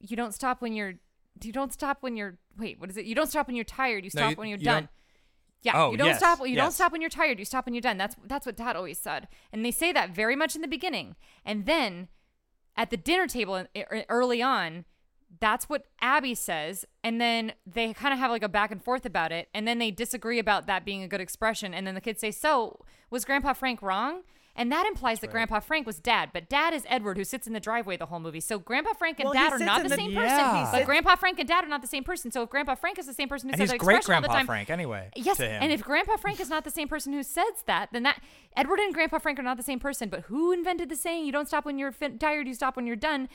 you 0.00 0.16
don't 0.16 0.34
stop 0.34 0.60
when 0.60 0.72
you're, 0.72 0.94
you 1.42 1.52
don't 1.52 1.72
stop 1.72 1.98
when 2.00 2.16
you're. 2.16 2.38
Wait, 2.58 2.78
what 2.80 2.90
is 2.90 2.96
it? 2.96 3.04
You 3.04 3.14
don't 3.14 3.26
stop 3.28 3.46
when 3.46 3.56
you're 3.56 3.64
tired. 3.64 4.04
You 4.04 4.10
No, 4.14 4.20
stop 4.20 4.30
you- 4.30 4.36
when 4.36 4.48
you're 4.48 4.58
you 4.58 4.64
done." 4.64 4.88
Yeah, 5.62 5.80
Oh, 5.80 5.92
you 5.92 5.96
don't 5.96 6.08
yes, 6.08 6.18
stop. 6.18 6.40
You 6.46 6.56
don't 6.56 6.72
stop 6.72 6.90
when 6.90 7.00
you're 7.00 7.08
tired. 7.10 7.38
You 7.38 7.44
stop 7.44 7.66
when 7.66 7.74
you're 7.74 7.80
done. 7.80 7.96
That's 7.96 8.16
that's 8.24 8.46
what 8.46 8.56
Dad 8.56 8.74
always 8.74 8.98
said, 8.98 9.28
and 9.52 9.64
they 9.64 9.70
say 9.70 9.92
that 9.92 10.10
very 10.10 10.34
much 10.34 10.56
in 10.56 10.60
the 10.62 10.66
beginning, 10.68 11.14
and 11.44 11.66
then 11.66 12.08
at 12.76 12.90
the 12.90 12.96
dinner 12.96 13.26
table 13.28 13.66
e- 13.76 13.80
er, 13.82 13.86
er, 13.92 14.04
early 14.08 14.42
on, 14.42 14.84
that's 15.40 15.68
what 15.68 15.86
Abby 16.00 16.34
says. 16.34 16.84
And 17.04 17.20
then 17.20 17.52
they 17.66 17.92
kind 17.92 18.12
of 18.12 18.18
have 18.18 18.30
like 18.30 18.42
a 18.42 18.48
back 18.48 18.70
and 18.70 18.82
forth 18.82 19.06
about 19.06 19.30
it. 19.30 19.48
And 19.54 19.68
then 19.68 19.78
they 19.78 19.90
disagree 19.90 20.38
about 20.38 20.66
that 20.66 20.84
being 20.84 21.02
a 21.02 21.08
good 21.08 21.20
expression. 21.20 21.74
And 21.74 21.86
then 21.86 21.94
the 21.94 22.00
kids 22.00 22.20
say, 22.20 22.30
So, 22.30 22.84
was 23.10 23.24
Grandpa 23.24 23.52
Frank 23.52 23.82
wrong? 23.82 24.22
And 24.54 24.70
that 24.70 24.84
implies 24.86 25.20
that 25.20 25.30
Grandpa 25.30 25.60
Frank 25.60 25.86
was 25.86 25.98
dad, 25.98 26.28
but 26.34 26.48
dad 26.50 26.74
is 26.74 26.84
Edward 26.88 27.16
who 27.16 27.24
sits 27.24 27.46
in 27.46 27.54
the 27.54 27.60
driveway 27.60 27.96
the 27.96 28.04
whole 28.06 28.20
movie. 28.20 28.40
So 28.40 28.58
Grandpa 28.58 28.92
Frank 28.92 29.18
and 29.18 29.24
Well, 29.24 29.32
dad 29.32 29.52
are 29.54 29.58
not 29.58 29.82
the, 29.82 29.88
the- 29.88 29.94
same 29.96 30.10
Yeah. 30.10 30.20
person. 30.20 30.64
But 30.70 30.72
sits- 30.72 30.86
Grandpa 30.86 31.14
Frank 31.16 31.38
and 31.38 31.48
dad 31.48 31.64
are 31.64 31.68
not 31.68 31.80
the 31.80 31.88
same 31.88 32.04
person. 32.04 32.30
So 32.30 32.42
if 32.42 32.50
Grandpa 32.50 32.74
Frank 32.74 32.98
is 32.98 33.06
the 33.06 33.14
same 33.14 33.28
person 33.30 33.48
who 33.48 33.54
And 33.54 33.60
says 33.60 33.70
that 33.70 33.78
great 33.78 33.96
expression 33.96 34.14
all 34.16 34.20
the 34.20 34.28
Grandpa 34.28 34.38
time, 34.40 34.46
Frank 34.46 34.68
anyway. 34.68 35.08
Yes, 35.16 35.40
and 35.40 35.72
if 35.72 35.82
Grandpa 35.82 36.16
Frank 36.18 36.38
is 36.38 36.50
not 36.50 36.64
the 36.64 36.70
same 36.70 36.86
person 36.86 37.14
who 37.14 37.22
says 37.22 37.62
that, 37.66 37.88
then 37.92 38.02
that 38.02 38.20
Edward 38.54 38.78
and 38.80 38.92
Grandpa 38.92 39.18
Frank 39.20 39.38
are 39.38 39.42
not 39.42 39.56
the 39.56 39.62
same 39.62 39.80
person. 39.80 40.10
But 40.10 40.22
who 40.24 40.52
invented 40.52 40.90
the 40.90 40.96
saying 40.96 41.24
"You 41.24 41.32
don't 41.32 41.48
stop 41.48 41.64
when 41.64 41.78
you're 41.78 41.90
fin- 41.92 42.18
tired, 42.18 42.46
you 42.46 42.52
stop 42.54 42.76
when 42.76 42.86
you're 42.86 42.94
done"? 42.96 43.30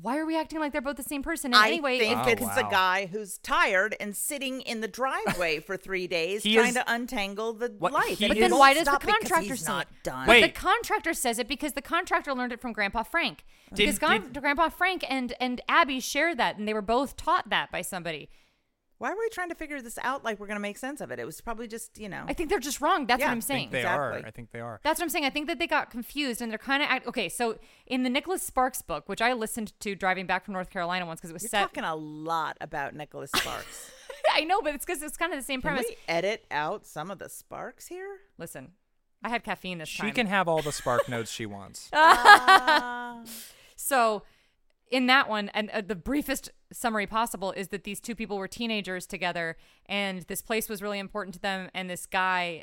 Why 0.00 0.18
are 0.18 0.26
we 0.26 0.36
acting 0.36 0.58
like 0.58 0.72
they're 0.72 0.80
both 0.80 0.96
the 0.96 1.02
same 1.04 1.22
person? 1.22 1.54
And 1.54 1.62
I 1.62 1.68
anyway, 1.68 1.98
think 2.00 2.18
Oh, 2.18 2.28
it's 2.28 2.40
the 2.40 2.62
wow. 2.64 2.70
guy 2.70 3.06
who's 3.06 3.38
tired 3.38 3.96
and 4.00 4.14
sitting 4.16 4.60
in 4.62 4.80
the 4.80 4.88
driveway 4.88 5.60
for 5.60 5.76
three 5.76 6.06
days 6.08 6.42
He 6.42 6.54
trying 6.54 6.68
is- 6.70 6.74
to 6.74 6.84
untangle 6.92 7.52
the 7.52 7.72
What- 7.78 7.92
light. 7.92 8.16
But 8.20 8.36
then 8.36 8.56
why 8.56 8.74
does 8.74 8.86
the 8.86 8.90
contractor 8.98 9.40
he's 9.54 9.60
say 9.64 9.70
not 9.72 9.82
it? 9.90 10.02
done? 10.02 10.26
But 10.26 10.32
Wait. 10.32 10.40
the 10.42 10.48
contractor 10.60 11.14
says 11.14 11.38
it 11.38 11.46
because 11.46 11.74
the 11.74 11.82
contractor 11.82 12.34
learned 12.34 12.52
it 12.52 12.60
from 12.60 12.72
Grandpa 12.72 13.04
Frank. 13.04 13.44
Because 13.74 13.98
Gran- 13.98 14.32
Grandpa 14.32 14.68
Frank 14.68 15.04
and 15.08 15.32
and 15.40 15.60
Abby 15.68 16.00
shared 16.00 16.38
that, 16.38 16.56
and 16.58 16.66
they 16.68 16.74
were 16.74 16.82
both 16.82 17.16
taught 17.16 17.48
that 17.50 17.70
by 17.70 17.80
somebody. 17.82 18.28
Why 18.98 19.10
were 19.10 19.16
we 19.18 19.28
trying 19.30 19.48
to 19.48 19.54
figure 19.54 19.82
this 19.82 19.98
out 20.02 20.24
like 20.24 20.38
we're 20.38 20.46
going 20.46 20.56
to 20.56 20.60
make 20.62 20.78
sense 20.78 21.00
of 21.00 21.10
it? 21.10 21.18
It 21.18 21.26
was 21.26 21.40
probably 21.40 21.66
just, 21.66 21.98
you 21.98 22.08
know. 22.08 22.24
I 22.28 22.32
think 22.32 22.48
they're 22.48 22.60
just 22.60 22.80
wrong. 22.80 23.06
That's 23.06 23.20
Yeah, 23.20 23.26
what 23.26 23.30
I 23.30 23.32
I'm 23.32 23.38
I 23.38 23.40
saying. 23.40 23.60
think 23.62 23.72
they 23.72 23.78
Exactly. 23.80 24.22
are. 24.22 24.26
I 24.26 24.30
think 24.30 24.50
they 24.52 24.60
are. 24.60 24.80
That's 24.84 25.00
what 25.00 25.04
I'm 25.04 25.10
saying. 25.10 25.24
I 25.24 25.30
think 25.30 25.48
that 25.48 25.58
they 25.58 25.66
got 25.66 25.90
confused 25.90 26.40
and 26.40 26.50
they're 26.50 26.58
kind 26.58 26.82
of 26.82 27.08
okay. 27.08 27.28
So 27.28 27.58
in 27.86 28.02
the 28.04 28.10
Nicholas 28.10 28.42
Sparks 28.42 28.82
book, 28.82 29.08
which 29.08 29.20
I 29.20 29.32
listened 29.32 29.78
to 29.80 29.94
driving 29.94 30.26
back 30.26 30.44
from 30.44 30.54
North 30.54 30.70
Carolina 30.70 31.06
once 31.06 31.20
because 31.20 31.30
it 31.30 31.34
was 31.34 31.42
You're 31.42 31.50
set. 31.50 31.60
talking 31.62 31.84
a 31.84 31.94
lot 31.96 32.56
about 32.60 32.94
Nicholas 32.94 33.30
Sparks. 33.34 33.90
I 34.32 34.44
know, 34.44 34.62
but 34.62 34.74
it's 34.74 34.86
because 34.86 35.02
it's 35.02 35.16
kind 35.16 35.32
of 35.32 35.38
the 35.38 35.44
same 35.44 35.60
Can 35.60 35.70
premise. 35.72 35.86
we 35.88 35.96
edit 36.08 36.46
out 36.50 36.86
some 36.86 37.10
of 37.10 37.18
the 37.18 37.28
sparks 37.28 37.88
here? 37.88 38.18
Listen, 38.38 38.72
I 39.22 39.28
had 39.28 39.44
caffeine 39.44 39.78
this 39.78 39.88
time. 39.94 40.06
She 40.06 40.10
time. 40.10 40.14
can 40.14 40.26
have 40.28 40.48
all 40.48 40.62
the 40.62 40.72
spark 40.72 41.08
notes 41.08 41.30
she 41.30 41.46
wants. 41.46 41.90
So, 43.76 44.22
in 44.94 45.08
that 45.08 45.28
one, 45.28 45.48
and 45.54 45.70
uh, 45.70 45.80
the 45.80 45.96
briefest 45.96 46.52
summary 46.72 47.04
possible 47.04 47.50
is 47.50 47.68
that 47.68 47.82
these 47.82 47.98
two 47.98 48.14
people 48.14 48.38
were 48.38 48.46
teenagers 48.46 49.06
together, 49.06 49.56
and 49.86 50.22
this 50.22 50.40
place 50.40 50.68
was 50.68 50.80
really 50.80 51.00
important 51.00 51.34
to 51.34 51.40
them. 51.40 51.68
And 51.74 51.90
this 51.90 52.06
guy, 52.06 52.62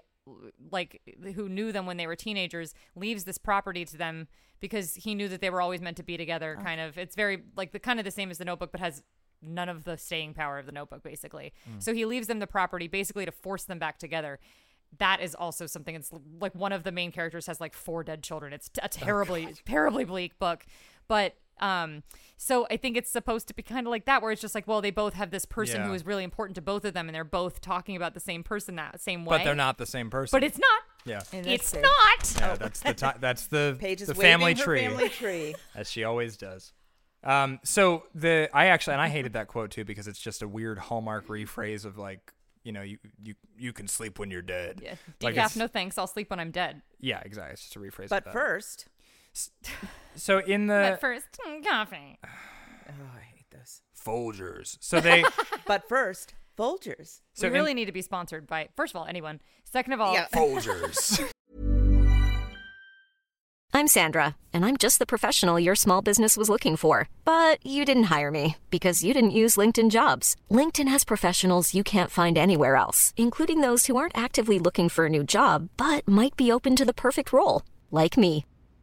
like, 0.72 1.02
who 1.36 1.50
knew 1.50 1.74
them 1.74 1.86
when 1.86 1.98
they 1.98 2.08
were 2.08 2.16
teenagers, 2.16 2.74
leaves 2.96 3.26
this 3.26 3.38
property 3.38 3.84
to 3.84 3.98
them 3.98 4.30
because 4.62 4.96
he 4.96 5.14
knew 5.14 5.28
that 5.28 5.42
they 5.42 5.50
were 5.50 5.62
always 5.62 5.82
meant 5.82 5.98
to 5.98 6.04
be 6.04 6.16
together. 6.16 6.58
Kind 6.64 6.80
of, 6.80 6.98
it's 6.98 7.18
very 7.18 7.44
like 7.58 7.74
the 7.74 7.80
kind 7.80 8.00
of 8.00 8.06
the 8.06 8.12
same 8.12 8.32
as 8.32 8.38
the 8.38 8.46
Notebook, 8.46 8.72
but 8.72 8.80
has 8.80 9.04
none 9.42 9.68
of 9.68 9.84
the 9.84 9.98
staying 9.98 10.34
power 10.34 10.58
of 10.58 10.66
the 10.66 10.72
Notebook, 10.72 11.04
basically. 11.04 11.52
So 11.80 11.94
he 11.94 12.06
leaves 12.06 12.28
them 12.28 12.40
the 12.40 12.48
property 12.48 12.88
basically 12.88 13.26
to 13.26 13.32
force 13.34 13.66
them 13.66 13.78
back 13.78 14.00
together. 14.00 14.40
That 15.00 15.22
is 15.22 15.36
also 15.36 15.68
something. 15.68 15.96
It's 15.96 16.12
like 16.40 16.56
one 16.56 16.72
of 16.72 16.84
the 16.84 16.92
main 16.92 17.12
characters 17.12 17.48
has 17.48 17.60
like 17.60 17.74
four 17.74 18.04
dead 18.04 18.24
children. 18.24 18.54
It's 18.54 18.70
a 18.82 18.88
terribly, 18.88 19.54
terribly 19.66 20.06
bleak 20.06 20.40
book. 20.40 20.66
But 21.12 21.36
um, 21.60 22.04
so 22.38 22.66
I 22.72 22.78
think 22.78 22.96
it's 22.96 23.12
supposed 23.12 23.48
to 23.50 23.54
be 23.54 23.62
kind 23.64 23.86
of 23.86 23.92
like 23.92 24.06
that, 24.06 24.22
where 24.22 24.32
it's 24.32 24.40
just 24.42 24.56
like, 24.56 24.66
well, 24.66 24.82
they 24.82 24.92
both 24.92 25.14
have 25.16 25.30
this 25.30 25.44
person 25.46 25.82
who 25.84 25.90
Yeah. 25.90 25.96
is 25.96 26.06
really 26.06 26.24
important 26.24 26.56
to 26.56 26.62
both 26.62 26.86
of 26.86 26.94
them, 26.94 27.10
and 27.10 27.14
they're 27.16 27.24
both 27.26 27.60
talking 27.60 27.96
about 27.98 28.14
the 28.14 28.20
same 28.22 28.44
person 28.44 28.78
that 28.78 29.02
same 29.02 29.26
way. 29.26 29.38
But 29.40 29.44
they're 29.44 29.54
not 29.56 29.78
the 29.78 29.86
same 29.86 30.10
person. 30.10 30.36
But 30.38 30.44
it's 30.46 30.58
not. 30.58 30.82
Yeah. 31.06 31.22
In 31.34 31.44
this 31.44 31.54
It's 31.54 31.72
case. 31.74 31.82
not. 31.84 32.42
Yeah, 32.42 32.56
that's 32.56 32.80
the 32.80 32.94
ti- 32.94 33.20
that's 33.20 33.48
the 33.48 33.76
Paige 33.80 34.02
is 34.02 34.08
the 34.08 34.14
waving 34.14 34.24
family 34.32 34.54
her 34.54 34.64
tree, 34.64 34.80
family 34.88 35.10
tree. 35.10 35.56
as 35.76 35.92
she 35.92 36.04
always 36.06 36.38
does. 36.38 36.72
Um, 37.24 37.60
so 37.64 38.04
the 38.16 38.50
I 38.54 38.68
actually 38.68 38.94
and 38.94 39.02
I 39.02 39.10
hated 39.10 39.34
that 39.34 39.48
quote 39.48 39.70
too 39.72 39.84
because 39.86 40.08
it's 40.08 40.20
just 40.20 40.42
a 40.42 40.48
weird 40.48 40.80
hallmark 40.80 41.28
rephrase 41.28 41.86
of 41.86 41.98
like 41.98 42.34
you 42.64 42.72
know 42.72 42.82
you 42.82 42.98
you 43.22 43.36
you 43.58 43.74
can 43.74 43.88
sleep 43.88 44.18
when 44.18 44.32
you're 44.32 44.42
dead. 44.42 44.80
Yeah. 44.84 44.96
Like 45.22 45.34
Decaf, 45.36 45.38
it's- 45.38 45.56
no 45.58 45.68
thanks. 45.68 45.98
I'll 46.00 46.08
sleep 46.08 46.30
when 46.32 46.40
I'm 46.40 46.52
dead. 46.52 46.82
Yeah, 47.00 47.20
exactly. 47.26 47.54
It's 47.54 47.62
just 47.64 47.76
a 47.76 47.80
rephrase. 47.80 48.06
of 48.06 48.10
But 48.10 48.26
that. 48.26 48.34
first, 48.34 48.88
so 50.16 50.40
in 50.40 50.68
the 50.68 50.90
But 50.92 51.02
first, 51.02 51.26
coffee. 51.68 52.20
oh, 52.24 52.30
I 53.16 53.22
hate 53.36 53.50
this. 53.52 53.82
Folgers, 53.98 54.78
so 54.80 55.00
they 55.00 55.24
But 55.66 55.88
first, 55.88 56.34
Folgers. 56.58 57.22
so 57.34 57.44
we 57.44 57.48
in- 57.48 57.54
really 57.54 57.74
need 57.74 57.86
to 57.86 57.92
be 57.92 58.02
sponsored 58.02 58.48
by, 58.48 58.70
first 58.76 58.94
of 58.94 59.00
all, 59.00 59.06
anyone. 59.08 59.40
Second 59.64 59.94
of 59.94 60.02
all, 60.02 60.14
Yeah. 60.14 60.28
Folgers. 60.34 61.22
I'm 63.74 63.88
Sandra, 63.88 64.36
and 64.52 64.66
I'm 64.66 64.76
just 64.76 65.00
the 65.00 65.06
professional 65.06 65.58
your 65.58 65.76
small 65.76 66.02
business 66.02 66.36
was 66.36 66.50
looking 66.50 66.76
for. 66.76 67.08
But 67.24 67.66
you 67.66 67.86
didn't 67.86 68.12
hire 68.16 68.30
me 68.30 68.58
because 68.70 69.02
you 69.04 69.14
didn't 69.14 69.32
use 69.32 69.56
LinkedIn 69.56 69.92
jobs. 69.92 70.36
LinkedIn 70.52 70.90
has 70.90 71.06
professionals 71.06 71.74
you 71.74 71.82
can't 71.84 72.12
find 72.12 72.38
anywhere 72.38 72.76
else, 72.76 73.14
including 73.16 73.62
those 73.62 73.86
who 73.86 73.96
aren't 73.96 74.18
actively 74.18 74.60
looking 74.60 74.90
for 74.90 75.06
a 75.06 75.10
new 75.10 75.24
job 75.24 75.70
but 75.78 76.06
might 76.08 76.36
be 76.36 76.52
open 76.52 76.76
to 76.76 76.86
the 76.86 76.94
perfect 76.94 77.32
role, 77.32 77.62
like 77.92 78.18
me. 78.18 78.46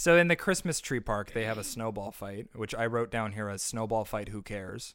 So 0.00 0.16
in 0.16 0.28
the 0.28 0.34
Christmas 0.36 0.80
tree 0.80 0.98
park, 0.98 1.34
they 1.34 1.44
have 1.44 1.58
a 1.58 1.62
snowball 1.62 2.10
fight, 2.10 2.46
which 2.54 2.74
I 2.74 2.86
wrote 2.86 3.10
down 3.10 3.32
here 3.32 3.50
as 3.50 3.60
snowball 3.60 4.06
fight. 4.06 4.30
Who 4.30 4.40
cares? 4.40 4.94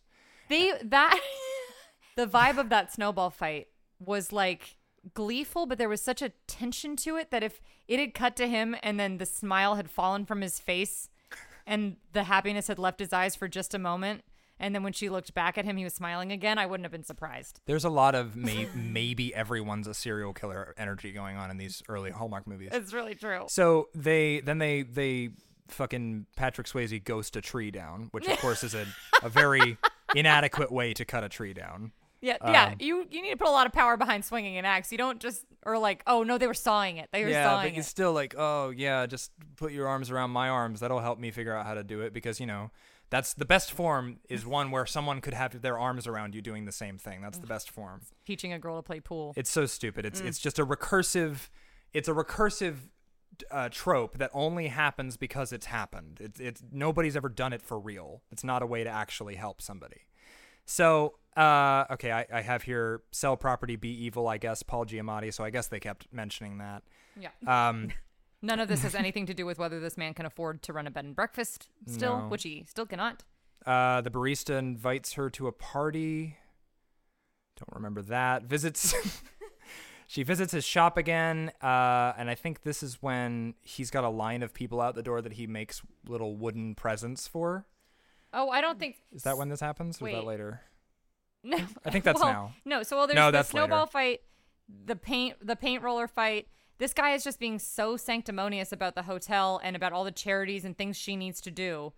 they, 0.49 0.73
that, 0.81 1.19
the 2.15 2.25
vibe 2.25 2.57
of 2.57 2.69
that 2.69 2.91
snowball 2.91 3.29
fight 3.29 3.67
was 3.99 4.31
like 4.31 4.77
gleeful, 5.13 5.67
but 5.67 5.77
there 5.77 5.89
was 5.89 6.01
such 6.01 6.23
a 6.23 6.31
tension 6.47 6.95
to 6.95 7.17
it 7.17 7.29
that 7.29 7.43
if 7.43 7.61
it 7.87 7.99
had 7.99 8.15
cut 8.15 8.35
to 8.37 8.47
him 8.47 8.75
and 8.81 8.99
then 8.99 9.19
the 9.19 9.27
smile 9.27 9.75
had 9.75 9.91
fallen 9.91 10.25
from 10.25 10.41
his 10.41 10.57
face 10.57 11.11
and 11.67 11.97
the 12.13 12.23
happiness 12.23 12.65
had 12.65 12.79
left 12.79 12.99
his 12.99 13.13
eyes 13.13 13.35
for 13.35 13.47
just 13.47 13.75
a 13.75 13.79
moment, 13.79 14.23
and 14.59 14.73
then 14.73 14.83
when 14.83 14.93
she 14.93 15.09
looked 15.09 15.33
back 15.33 15.57
at 15.57 15.65
him, 15.65 15.77
he 15.77 15.83
was 15.83 15.93
smiling 15.93 16.31
again, 16.31 16.57
I 16.57 16.65
wouldn't 16.65 16.85
have 16.85 16.91
been 16.91 17.03
surprised. 17.03 17.59
There's 17.65 17.85
a 17.85 17.89
lot 17.89 18.15
of 18.15 18.35
may- 18.35 18.69
maybe 18.73 19.33
everyone's 19.33 19.87
a 19.87 19.93
serial 19.93 20.33
killer 20.33 20.73
energy 20.77 21.11
going 21.11 21.37
on 21.37 21.51
in 21.51 21.57
these 21.57 21.83
early 21.89 22.11
Hallmark 22.11 22.47
movies. 22.47 22.69
It's 22.71 22.93
really 22.93 23.15
true. 23.15 23.45
So 23.47 23.89
they 23.93 24.39
then 24.39 24.59
they 24.59 24.83
they 24.83 25.29
fucking 25.67 26.27
Patrick 26.35 26.67
Swayze 26.67 27.03
ghost 27.03 27.35
a 27.35 27.41
tree 27.41 27.71
down, 27.71 28.09
which 28.11 28.27
of 28.27 28.37
course 28.39 28.63
is 28.63 28.75
a, 28.75 28.85
a 29.23 29.29
very 29.29 29.77
inadequate 30.15 30.71
way 30.71 30.93
to 30.93 31.05
cut 31.05 31.23
a 31.23 31.29
tree 31.29 31.53
down. 31.53 31.91
Yeah, 32.21 32.37
yeah. 32.43 32.65
Um, 32.67 32.75
You 32.79 33.05
you 33.11 33.21
need 33.21 33.31
to 33.31 33.37
put 33.37 33.47
a 33.47 33.51
lot 33.51 33.67
of 33.67 33.73
power 33.73 33.97
behind 33.97 34.25
swinging 34.25 34.57
an 34.57 34.65
axe. 34.65 34.91
You 34.91 34.97
don't 34.97 35.19
just 35.19 35.45
or 35.65 35.77
like, 35.77 36.01
oh 36.07 36.23
no, 36.23 36.37
they 36.37 36.47
were 36.47 36.53
sawing 36.53 36.97
it. 36.97 37.09
They 37.11 37.23
were 37.23 37.29
yeah, 37.29 37.49
sawing 37.49 37.73
but 37.73 37.79
it's 37.79 37.87
still 37.87 38.13
like, 38.13 38.35
oh 38.37 38.69
yeah, 38.69 39.05
just 39.05 39.31
put 39.57 39.71
your 39.71 39.87
arms 39.87 40.09
around 40.09 40.31
my 40.31 40.49
arms. 40.49 40.79
That'll 40.79 41.01
help 41.01 41.19
me 41.19 41.31
figure 41.31 41.55
out 41.55 41.65
how 41.65 41.73
to 41.75 41.83
do 41.83 42.01
it 42.01 42.13
because 42.13 42.39
you 42.39 42.45
know 42.45 42.71
that's 43.09 43.33
the 43.33 43.45
best 43.45 43.71
form 43.71 44.17
is 44.29 44.45
one 44.45 44.71
where 44.71 44.85
someone 44.85 45.21
could 45.21 45.33
have 45.33 45.61
their 45.61 45.77
arms 45.77 46.07
around 46.07 46.35
you 46.35 46.41
doing 46.41 46.65
the 46.65 46.71
same 46.71 46.97
thing. 46.97 47.21
That's 47.21 47.37
the 47.37 47.47
best 47.47 47.69
form. 47.69 48.01
Teaching 48.25 48.51
a 48.53 48.59
girl 48.59 48.77
to 48.77 48.83
play 48.83 48.99
pool. 48.99 49.33
It's 49.35 49.49
so 49.49 49.65
stupid. 49.65 50.05
It's 50.05 50.21
it's 50.21 50.39
just 50.39 50.59
a 50.59 50.65
recursive. 50.65 51.49
It's 51.93 52.07
a 52.07 52.13
recursive 52.13 52.75
uh, 53.51 53.69
trope 53.71 54.17
that 54.17 54.31
only 54.33 54.67
happens 54.67 55.17
because 55.17 55.53
it's 55.53 55.67
happened. 55.67 56.19
It's 56.19 56.39
it's 56.39 56.63
nobody's 56.71 57.15
ever 57.15 57.29
done 57.29 57.53
it 57.53 57.61
for 57.61 57.79
real. 57.79 58.21
It's 58.31 58.43
not 58.43 58.61
a 58.61 58.65
way 58.65 58.83
to 58.83 58.89
actually 58.89 59.35
help 59.35 59.61
somebody. 59.61 60.07
So 60.65 61.15
uh, 61.37 61.85
okay, 61.91 62.11
I, 62.11 62.25
I 62.33 62.41
have 62.41 62.63
here 62.63 63.01
sell 63.11 63.35
property, 63.37 63.75
be 63.75 63.89
evil. 64.05 64.27
I 64.27 64.37
guess 64.37 64.63
Paul 64.63 64.85
Giamatti. 64.85 65.33
So 65.33 65.43
I 65.43 65.49
guess 65.49 65.67
they 65.67 65.79
kept 65.79 66.07
mentioning 66.11 66.57
that. 66.59 66.83
yeah. 67.19 67.29
Um, 67.69 67.89
None 68.45 68.59
of 68.59 68.67
this 68.67 68.83
has 68.83 68.93
anything 69.03 69.25
to 69.25 69.33
do 69.33 69.45
with 69.45 69.57
whether 69.57 69.79
this 69.79 69.97
man 69.97 70.13
can 70.13 70.25
afford 70.25 70.61
to 70.63 70.73
run 70.73 70.85
a 70.87 70.91
bed 70.91 71.05
and 71.05 71.15
breakfast 71.15 71.67
still, 71.87 72.19
No. 72.19 72.27
which 72.27 72.43
he 72.43 72.63
still 72.67 72.85
cannot. 72.85 73.23
Uh, 73.65 74.01
the 74.01 74.11
barista 74.11 74.57
invites 74.59 75.13
her 75.13 75.29
to 75.31 75.47
a 75.47 75.51
party. 75.51 76.37
Don't 77.57 77.73
remember 77.73 78.03
that. 78.03 78.43
Visits 78.43 78.93
she 80.07 80.21
visits 80.21 80.51
his 80.51 80.63
shop 80.63 80.97
again, 80.97 81.51
uh, 81.63 82.13
and 82.17 82.29
I 82.29 82.35
think 82.35 82.61
this 82.61 82.83
is 82.83 83.01
when 83.01 83.55
he's 83.61 83.89
got 83.89 84.03
a 84.03 84.09
line 84.09 84.43
of 84.43 84.53
people 84.53 84.79
out 84.79 84.93
the 84.93 85.01
door 85.01 85.21
that 85.21 85.33
he 85.33 85.47
makes 85.47 85.81
little 86.07 86.35
wooden 86.35 86.75
presents 86.75 87.27
for. 87.27 87.65
Oh, 88.31 88.49
I 88.49 88.61
don't 88.61 88.77
think. 88.77 88.97
Is 89.13 89.23
that 89.23 89.37
when 89.37 89.49
this 89.49 89.61
happens, 89.61 89.99
or 90.01 90.07
is 90.09 90.15
that 90.15 90.25
later? 90.25 90.61
No, 91.47 91.59
I 91.85 91.91
think 91.91 92.03
that's 92.03 92.19
well, 92.19 92.31
now. 92.33 92.53
No, 92.65 92.81
so 92.81 92.97
well, 92.97 93.05
there's 93.05 93.15
No, 93.15 93.27
the 93.27 93.33
that's 93.33 93.49
snowball 93.49 93.81
later. 93.81 93.91
fight, 93.91 94.21
the 94.85 94.95
paint, 94.95 95.35
the 95.45 95.55
paint 95.55 95.83
roller 95.83 96.07
fight. 96.07 96.47
This 96.77 96.93
guy 96.93 97.13
is 97.13 97.23
just 97.23 97.39
being 97.39 97.57
so 97.59 97.95
sanctimonious 97.97 98.71
about 98.71 98.95
the 98.95 99.03
hotel 99.03 99.59
and 99.63 99.75
about 99.75 99.93
all 99.93 100.03
the 100.03 100.11
charities 100.11 100.65
and 100.65 100.77
things 100.77 100.97
she 100.97 101.15
needs 101.15 101.39
to 101.41 101.51
do. 101.51 101.93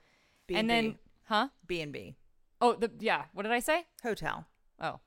and 0.53 0.69
then, 0.69 0.84
B&B. 0.91 0.97
huh? 1.25 1.47
B 1.65 1.82
and 1.82 1.91
B 1.91 2.15
Oh, 2.61 2.73
the 2.73 2.91
yeah. 2.99 3.25
What 3.34 3.43
did 3.43 3.51
I 3.51 3.59
say? 3.59 3.86
hotel. 4.03 4.45
Oh, 4.80 4.99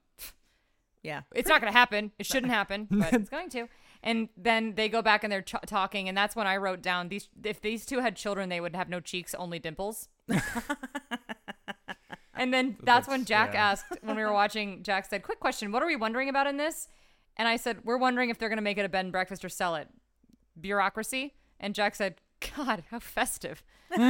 Yeah, 1.02 1.22
it's 1.34 1.48
not 1.48 1.60
going 1.60 1.72
to 1.72 1.78
happen. 1.78 2.12
It 2.18 2.26
shouldn't 2.26 2.52
happen, 2.60 2.88
but 2.90 3.12
it's 3.12 3.30
going 3.30 3.50
to. 3.50 3.68
And 4.02 4.28
then 4.36 4.74
they 4.76 4.88
go 4.88 5.02
back 5.02 5.24
and 5.24 5.32
they're 5.32 5.42
ch- 5.42 5.54
talking, 5.66 6.08
and 6.08 6.16
that's 6.16 6.34
when 6.34 6.46
I 6.46 6.56
wrote 6.56 6.80
down 6.80 7.08
these. 7.08 7.28
If 7.44 7.60
these 7.60 7.84
two 7.84 7.98
had 8.00 8.16
children, 8.16 8.48
they 8.48 8.60
would 8.60 8.74
have 8.74 8.88
no 8.88 8.98
cheeks, 8.98 9.34
only 9.34 9.58
dimples. 9.58 10.08
and 12.34 12.52
then 12.54 12.76
that's, 12.82 13.06
when 13.08 13.24
Jack 13.26 13.52
yeah. 13.52 13.70
asked 13.72 13.84
when 14.02 14.16
we 14.16 14.22
were 14.22 14.32
watching. 14.32 14.82
Jack 14.82 15.04
said, 15.04 15.22
"Quick 15.22 15.38
question: 15.40 15.70
What 15.72 15.82
are 15.82 15.86
we 15.86 15.96
wondering 15.96 16.28
about 16.28 16.46
in 16.46 16.56
this?" 16.56 16.88
And 17.36 17.48
I 17.48 17.56
said, 17.56 17.78
"We're 17.84 17.96
wondering 17.98 18.30
if 18.30 18.38
they're 18.38 18.48
going 18.48 18.58
to 18.58 18.62
make 18.62 18.78
it 18.78 18.84
a 18.84 18.88
bed 18.88 19.04
and 19.06 19.12
breakfast 19.12 19.44
or 19.44 19.48
sell 19.48 19.74
it. 19.76 19.88
Bureaucracy." 20.60 21.34
And 21.58 21.74
Jack 21.74 21.94
said, 21.94 22.16
"God, 22.56 22.84
how 22.90 22.98
festive." 22.98 23.62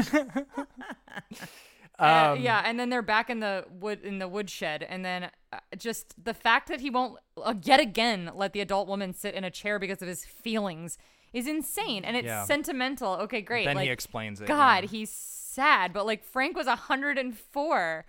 Uh, 1.99 2.33
Um, 2.33 2.41
yeah, 2.41 2.63
and 2.65 2.81
then 2.81 2.89
they're 2.89 3.03
back 3.03 3.29
in 3.29 3.41
the 3.41 3.67
wood 3.71 4.01
in 4.03 4.21
the 4.21 4.27
woodshed, 4.29 4.83
and 4.83 5.05
then 5.05 5.31
uh, 5.53 5.59
just 5.77 6.15
the 6.25 6.33
fact 6.33 6.69
that 6.69 6.81
he 6.81 6.89
won't 6.89 7.19
uh, 7.37 7.53
yet 7.63 7.79
again 7.79 8.31
let 8.35 8.55
the 8.55 8.61
adult 8.63 8.89
woman 8.89 9.13
sit 9.13 9.35
in 9.35 9.45
a 9.45 9.51
chair 9.51 9.79
because 9.79 10.01
of 10.01 10.09
his 10.09 10.25
feelings 10.25 10.97
is 11.35 11.47
insane, 11.47 12.03
and 12.07 12.17
it's 12.17 12.25
Yeah. 12.25 12.45
sentimental. 12.45 13.13
Okay, 13.17 13.43
great. 13.43 13.67
Then 13.67 13.77
he 13.77 13.91
explains 13.91 14.41
it, 14.41 14.47
God, 14.47 14.85
yeah. 14.85 14.89
he's 14.91 15.11
sad, 15.11 15.93
but 15.93 16.07
like 16.07 16.25
Frank 16.25 16.57
was 16.57 16.67
hundred 16.67 17.19
and 17.19 17.37
four. 17.37 18.07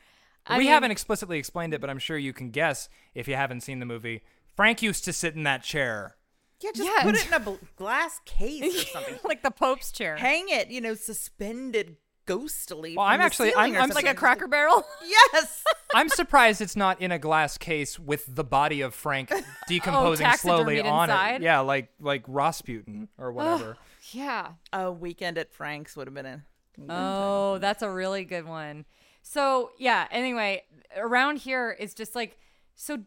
We 0.50 0.60
mean, 0.60 0.68
haven't 0.68 0.92
explicitly 0.92 1.38
explained 1.38 1.74
it, 1.74 1.82
but 1.82 1.90
I'm 1.90 2.00
sure 2.00 2.18
you 2.18 2.32
can 2.32 2.50
guess 2.50 2.88
if 3.14 3.28
you 3.28 3.36
haven't 3.36 3.60
seen 3.60 3.80
the 3.80 3.86
movie. 3.86 4.24
Frank 4.56 4.82
used 4.82 5.06
to 5.06 5.14
sit 5.14 5.36
in 5.36 5.44
that 5.44 5.64
chair. 5.64 6.18
yeah. 6.62 6.72
Just 6.76 6.90
Yeah. 6.98 7.04
put 7.04 7.16
it 7.16 7.28
in 7.28 7.34
a 7.34 7.40
bl- 7.40 7.56
glass 7.76 8.20
case 8.26 8.64
or 8.76 8.86
something. 8.94 9.20
like 9.24 9.42
the 9.44 9.52
Pope's 9.52 9.92
chair. 9.92 10.18
Hang 10.18 10.50
it, 10.50 10.70
you 10.70 10.80
know, 10.82 10.94
suspended 10.94 11.98
ghostily. 12.28 12.96
Well, 12.96 13.06
from 13.06 13.14
I'm 13.14 13.20
the 13.20 13.26
actually- 13.26 13.54
I'm- 13.56 13.76
I'm- 13.76 13.90
like 13.90 14.06
a. 14.08 14.14
Cracker 14.14 14.48
Barrel. 14.48 14.84
Yes. 15.04 15.64
I'm 15.96 16.08
surprised 16.08 16.62
it's 16.62 16.76
not 16.76 17.02
in 17.02 17.12
a 17.12 17.20
glass 17.20 17.58
case 17.58 18.00
with 18.00 18.24
the 18.28 18.44
body 18.46 18.80
of 18.82 18.94
Frank 18.94 19.30
oh, 19.34 19.42
decomposing 19.68 20.30
slowly 20.34 20.80
on 20.82 21.10
inside? 21.10 21.36
it. 21.36 21.42
Yeah, 21.42 21.60
like 21.60 21.90
like 22.00 22.24
Rasputin 22.28 23.10
or 23.18 23.32
whatever. 23.34 23.76
yeah. 24.12 24.52
a 24.72 24.92
weekend 24.92 25.38
at 25.38 25.52
Frank's 25.52 25.96
would 25.98 26.08
have 26.08 26.14
been 26.14 26.26
a. 26.26 26.44
Oh, 26.90 27.58
that's 27.58 27.82
a 27.82 27.90
really 27.90 28.24
good 28.24 28.46
one. 28.46 28.86
So 29.22 29.72
yeah. 29.78 30.08
Anyway, 30.12 30.64
around 30.96 31.38
here 31.40 31.76
is 31.78 31.94
just 31.94 32.16
like 32.16 32.38
so. 32.76 33.00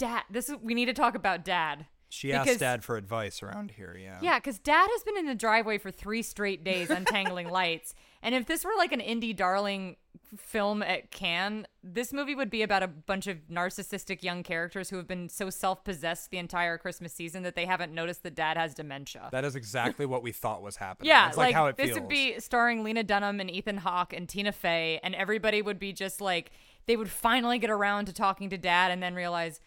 Dad, 0.00 0.22
this 0.30 0.48
is 0.48 0.56
we 0.62 0.74
need 0.74 0.86
to 0.86 0.92
talk 0.94 1.14
about 1.14 1.44
Dad. 1.44 1.86
she 2.08 2.28
because- 2.28 2.48
asked 2.48 2.58
Dad 2.60 2.82
for 2.84 2.96
advice 2.96 3.42
around 3.42 3.70
here. 3.72 3.96
Yeah. 4.00 4.18
Yeah, 4.20 4.38
because 4.38 4.58
Dad 4.58 4.88
has 4.90 5.04
been 5.04 5.16
in 5.16 5.26
the 5.26 5.34
driveway 5.34 5.78
for 5.78 5.90
three 5.90 6.22
straight 6.22 6.64
days 6.64 6.90
untangling 6.90 7.48
lights. 7.60 7.94
And 8.22 8.34
if 8.34 8.46
this 8.46 8.64
were 8.64 8.72
like 8.76 8.92
an 8.92 9.00
indie 9.00 9.34
darling 9.34 9.96
film 10.36 10.82
at 10.82 11.10
Cannes, 11.10 11.66
this 11.82 12.12
movie 12.12 12.34
would 12.34 12.50
be 12.50 12.62
about 12.62 12.82
a 12.82 12.86
bunch 12.88 13.26
of 13.26 13.38
narcissistic 13.50 14.22
young 14.22 14.42
characters 14.42 14.90
who 14.90 14.96
have 14.96 15.06
been 15.06 15.28
so 15.28 15.50
self 15.50 15.84
possessed 15.84 16.30
the 16.30 16.38
entire 16.38 16.76
Christmas 16.78 17.12
season 17.12 17.42
that 17.44 17.54
they 17.54 17.64
haven't 17.66 17.92
noticed 17.94 18.22
that 18.24 18.34
Dad 18.34 18.56
has 18.56 18.74
dementia. 18.74 19.28
That 19.32 19.44
is 19.44 19.54
exactly 19.56 20.04
what 20.06 20.22
we 20.22 20.32
thought 20.32 20.62
was 20.62 20.76
happening. 20.76 21.08
Yeah, 21.08 21.28
It's 21.28 21.36
like, 21.36 21.54
how 21.54 21.66
it 21.66 21.76
feels. 21.76 21.88
this 21.88 21.96
feels. 21.96 22.00
would 22.00 22.08
be 22.08 22.38
starring 22.40 22.82
Lena 22.84 23.02
Dunham 23.04 23.40
and 23.40 23.50
Ethan 23.50 23.78
Hawke 23.78 24.12
and 24.12 24.28
Tina 24.28 24.52
Fey, 24.52 25.00
and 25.02 25.14
everybody 25.14 25.62
would 25.62 25.78
be 25.78 25.92
just 25.92 26.20
like 26.20 26.50
they 26.86 26.96
would 26.96 27.10
finally 27.10 27.58
get 27.58 27.70
around 27.70 28.06
to 28.06 28.12
talking 28.12 28.50
to 28.50 28.58
Dad, 28.58 28.90
and 28.90 29.02
then 29.02 29.14
realize, 29.14 29.60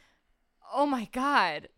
oh 0.73 0.85
my 0.85 1.07
God, 1.11 1.69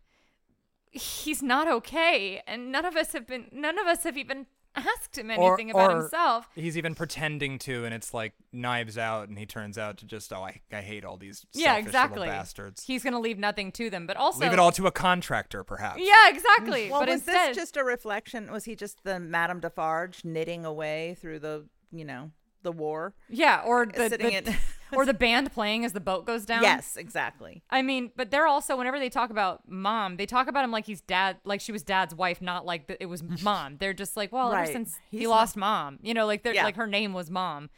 he's 0.90 1.42
not 1.42 1.68
okay, 1.68 2.42
and 2.46 2.70
none 2.72 2.84
of 2.84 2.96
us 2.96 3.12
have 3.12 3.26
been, 3.26 3.46
none 3.52 3.78
of 3.78 3.86
us 3.86 4.04
have 4.04 4.16
even 4.16 4.46
asked 4.74 5.16
him 5.16 5.30
Or- 5.30 5.32
anything 5.54 5.70
about 5.70 5.90
or 5.92 6.00
himself. 6.02 6.48
He's 6.54 6.76
even 6.76 6.94
pretending 6.94 7.58
to, 7.60 7.84
and 7.86 7.94
it's 7.94 8.12
like 8.12 8.34
knives 8.52 8.98
out, 8.98 9.28
and 9.28 9.38
he 9.38 9.46
turns 9.46 9.78
out 9.78 9.96
to 9.98 10.06
just, 10.06 10.32
oh, 10.32 10.42
I, 10.42 10.60
I 10.70 10.82
hate 10.82 11.04
all 11.04 11.16
these 11.16 11.46
Yeah, 11.54 11.68
selfish 11.74 11.86
exactly. 11.86 12.18
little 12.20 12.34
bastards. 12.34 12.82
He's 12.84 13.02
gonna 13.02 13.20
leave 13.20 13.38
nothing 13.38 13.72
to 13.72 13.88
them, 13.90 14.06
but 14.06 14.16
also 14.16 14.40
Leave 14.40 14.52
it 14.52 14.58
all 14.58 14.72
to 14.72 14.86
a 14.86 14.92
contractor, 14.92 15.64
perhaps. 15.64 16.00
Yeah, 16.02 16.28
exactly. 16.28 16.88
Mm. 16.88 16.90
Well, 16.90 17.00
but 17.00 17.08
was 17.08 17.20
instead, 17.20 17.50
this 17.50 17.56
just 17.56 17.76
a 17.78 17.84
reflection? 17.84 18.50
Was 18.52 18.64
he 18.64 18.74
just 18.76 19.02
the 19.04 19.18
Madame 19.18 19.60
Defarge 19.60 20.24
knitting 20.24 20.64
away 20.66 21.16
through 21.20 21.38
the, 21.38 21.64
you 21.90 22.04
know, 22.04 22.30
the 22.62 22.72
war? 22.72 23.14
yeah, 23.30 23.62
or 23.64 23.82
uh, 23.82 23.86
the, 23.94 24.08
sitting 24.10 24.26
the- 24.44 24.50
in- 24.50 24.56
or 24.92 25.04
the 25.06 25.14
band 25.14 25.52
playing 25.52 25.84
as 25.84 25.92
the 25.92 26.00
boat 26.00 26.26
goes 26.26 26.44
down. 26.46 26.62
Yes, 26.62 26.96
exactly. 26.96 27.62
I 27.70 27.82
mean, 27.82 28.10
but 28.16 28.30
they're 28.30 28.46
also 28.46 28.76
whenever 28.76 28.98
they 28.98 29.08
talk 29.10 29.30
about 29.30 29.62
mom, 29.68 30.16
they 30.16 30.26
talk 30.26 30.48
about 30.48 30.64
him 30.64 30.70
like 30.70 30.86
he's 30.86 31.00
dad, 31.00 31.38
like 31.44 31.60
she 31.60 31.72
was 31.72 31.82
dad's 31.82 32.14
wife, 32.14 32.40
not 32.40 32.64
like 32.66 32.86
that 32.88 32.98
it 33.00 33.06
was 33.06 33.22
mom. 33.42 33.76
They're 33.78 33.94
just 33.94 34.16
like, 34.16 34.32
well, 34.32 34.48
ever 34.52 34.62
Right. 34.62 34.72
since 34.72 34.98
he 35.10 35.18
He's 35.20 35.28
lost 35.28 35.56
mom, 35.56 35.98
you 36.02 36.14
know, 36.14 36.26
like 36.26 36.42
they're 36.42 36.54
Yeah. 36.54 36.64
like 36.64 36.76
her 36.76 36.86
name 36.86 37.12
was 37.12 37.30
mom. 37.30 37.70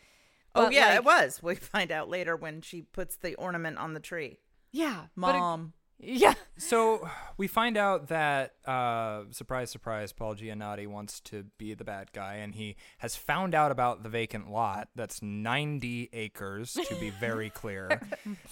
Oh 0.55 0.71
yeah, 0.71 0.87
like- 0.89 0.97
it 0.97 1.05
was. 1.05 1.43
We 1.43 1.55
find 1.55 1.93
out 1.93 2.09
later 2.09 2.35
when 2.37 2.61
she 2.63 2.83
puts 2.83 3.17
the 3.17 3.35
ornament 3.37 3.79
on 3.79 3.95
the 3.95 4.01
tree. 4.01 4.39
Yeah, 4.73 5.05
but 5.17 5.33
Mom. 5.35 5.73
Yeah, 6.01 6.35
So 6.57 7.09
we 7.37 7.49
find 7.49 7.77
out 7.77 8.07
that, 8.09 8.55
uh, 8.65 9.25
surprise, 9.31 9.71
surprise, 9.71 10.13
Paul 10.13 10.37
Giamatti 10.37 10.87
wants 10.87 11.19
to 11.21 11.45
be 11.59 11.75
the 11.75 11.83
bad 11.85 12.13
guy, 12.13 12.35
and 12.37 12.55
he 12.55 12.77
has 12.99 13.17
found 13.17 13.53
out 13.53 13.73
about 13.73 14.05
the 14.05 14.09
vacant 14.09 14.49
lot. 14.51 14.89
That's 14.95 15.21
90 15.23 16.11
acres, 16.13 16.75
to 16.75 16.95
be 17.01 17.11
very 17.11 17.51
clear. 17.55 18.01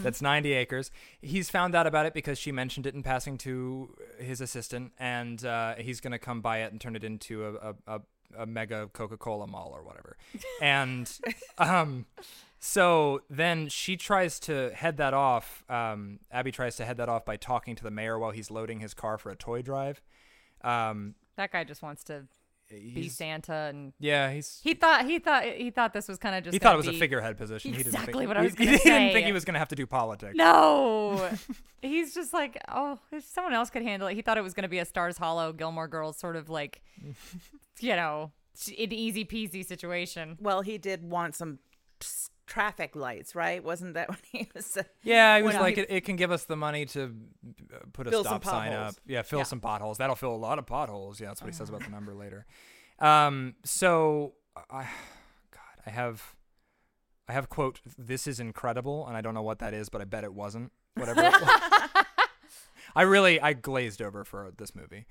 That's 0.01 0.21
90 0.21 0.53
acres. 0.55 0.91
He's 1.23 1.49
found 1.49 1.77
out 1.77 1.87
about 1.87 2.07
it 2.07 2.15
because 2.15 2.37
she 2.39 2.51
mentioned 2.51 2.85
it 2.87 2.95
in 2.95 3.05
passing 3.05 3.39
to 3.39 3.95
his 4.19 4.41
assistant, 4.41 4.93
and 4.99 5.45
uh, 5.45 5.77
he's 5.77 6.01
going 6.01 6.13
to 6.13 6.19
come 6.19 6.41
buy 6.41 6.59
it 6.63 6.73
and 6.73 6.81
turn 6.81 6.97
it 6.97 7.05
into 7.05 7.45
a, 7.45 7.55
a, 7.55 7.75
a, 7.87 8.01
a 8.39 8.47
mega 8.47 8.89
Coca 8.93 9.17
Cola 9.17 9.47
mall 9.47 9.71
or 9.73 9.85
whatever. 9.85 10.17
And 10.61 11.09
um, 11.59 12.07
so 12.67 13.23
then 13.31 13.69
she 13.69 13.97
tries 13.97 14.41
to 14.41 14.73
head 14.75 14.97
that 14.97 15.15
off. 15.15 15.65
Um, 15.71 16.19
Abby 16.33 16.51
tries 16.51 16.77
to 16.77 16.85
head 16.85 16.97
that 16.97 17.09
off 17.09 17.25
by 17.25 17.37
talking 17.37 17.77
to 17.77 17.83
the 17.85 17.91
mayor 17.93 18.19
while 18.19 18.33
he's 18.33 18.51
loading 18.51 18.81
his 18.81 18.93
car 18.93 19.19
for 19.19 19.31
a 19.31 19.37
toy 19.37 19.63
drive. 19.63 20.03
Um, 20.63 21.15
that 21.37 21.53
guy 21.53 21.63
just 21.65 21.83
wants 21.83 22.03
to 22.05 22.25
be 22.69 22.91
he's- 23.03 23.15
Santa, 23.15 23.53
and 23.71 23.93
yeah, 24.01 24.33
he's. 24.33 24.61
he 24.65 24.75
thought 24.75 25.07
he 25.07 25.21
thought 25.21 25.45
he 25.45 25.71
thought 25.71 25.93
this 25.93 26.09
was 26.09 26.19
kind 26.19 26.35
of 26.35 26.43
just 26.43 26.53
He 26.53 26.59
thought 26.59 26.71
gonna 26.71 26.75
it 26.75 26.79
was 26.79 26.89
a 26.89 26.91
be- 26.93 26.99
figurehead 26.99 27.37
position. 27.39 27.71
he 27.71 27.77
didn't 27.79 27.95
Exactly 27.95 28.13
think, 28.15 28.29
what 28.29 28.37
I 28.37 28.43
was 28.43 28.53
he, 28.55 28.57
gonna 28.65 28.71
he 28.73 28.77
didn't 28.79 29.09
say. 29.09 29.13
think 29.13 29.27
he 29.27 29.33
was 29.33 29.45
going 29.45 29.53
to 29.55 29.61
have 29.61 29.69
to 29.69 29.77
do 29.77 29.87
politics. 29.87 30.35
No, 30.35 31.31
he's 31.83 32.13
just 32.15 32.33
like, 32.33 32.61
oh, 32.69 32.99
if 33.13 33.25
someone 33.25 33.53
else 33.55 33.71
could 33.71 33.83
handle 33.83 34.09
it. 34.09 34.15
He 34.15 34.23
thought 34.23 34.39
it 34.39 34.43
was 34.43 34.55
going 34.55 34.65
to 34.65 34.69
be 34.69 34.81
a 34.81 34.85
Stars 34.85 35.19
Hollow, 35.19 35.53
Gilmore 35.53 35.87
Girls 35.87 36.19
sort 36.19 36.35
of 36.35 36.51
like, 36.51 36.83
you 37.81 37.95
know, 37.95 38.33
an 38.67 38.93
easy 38.93 39.25
peasy 39.25 39.65
situation. 39.65 40.37
Well, 40.41 40.63
he 40.63 40.77
did 40.79 41.09
want 41.09 41.37
some 41.37 41.61
s- 42.03 42.31
traffic 42.47 42.95
lights, 42.97 43.35
right? 43.35 43.63
Wasn't 43.63 43.95
that 43.95 44.09
when 44.11 44.19
he 44.33 44.49
was? 44.55 44.77
Uh, 44.77 44.83
Yeah, 45.03 45.37
he 45.37 45.43
was 45.43 45.55
like, 45.57 45.75
he- 45.77 45.83
it, 45.83 45.91
it 45.91 46.01
can 46.05 46.17
give 46.17 46.31
us 46.31 46.45
the 46.45 46.57
money 46.57 46.87
to 46.87 47.15
uh, 47.75 47.79
put 47.93 48.07
a 48.07 48.19
stop 48.21 48.45
sign 48.45 48.73
up. 48.73 48.95
Yeah, 49.07 49.23
fill 49.23 49.41
Yeah. 49.41 49.45
some 49.45 49.61
potholes. 49.61 49.99
That'll 49.99 50.17
fill 50.17 50.35
a 50.35 50.37
lot 50.37 50.59
of 50.59 50.67
potholes. 50.67 51.21
Yeah, 51.21 51.29
that's 51.29 51.41
what 51.43 51.49
he 51.49 51.57
says 51.57 51.69
about 51.69 51.83
the 51.85 51.91
number 51.99 52.15
later. 52.15 52.47
Um, 52.99 53.55
so 53.65 54.35
I, 54.71 54.83
God, 55.51 55.77
I 55.87 55.91
have, 55.91 56.35
I 57.29 57.33
have 57.33 57.49
quote. 57.49 57.81
This 57.99 58.27
is 58.27 58.41
incredible, 58.41 59.07
and 59.07 59.17
I 59.17 59.21
don't 59.21 59.35
know 59.35 59.43
what 59.43 59.59
that 59.59 59.75
is, 59.75 59.89
but 59.89 60.01
I 60.01 60.05
bet 60.05 60.25
it 60.25 60.33
wasn't. 60.33 60.73
Whatever. 60.95 61.23
it 61.25 61.33
was. 61.33 61.61
I 62.97 63.03
really, 63.03 63.39
I 63.41 63.53
glazed 63.53 64.01
over 64.01 64.25
for 64.25 64.51
this 64.57 64.75
movie. 64.75 65.05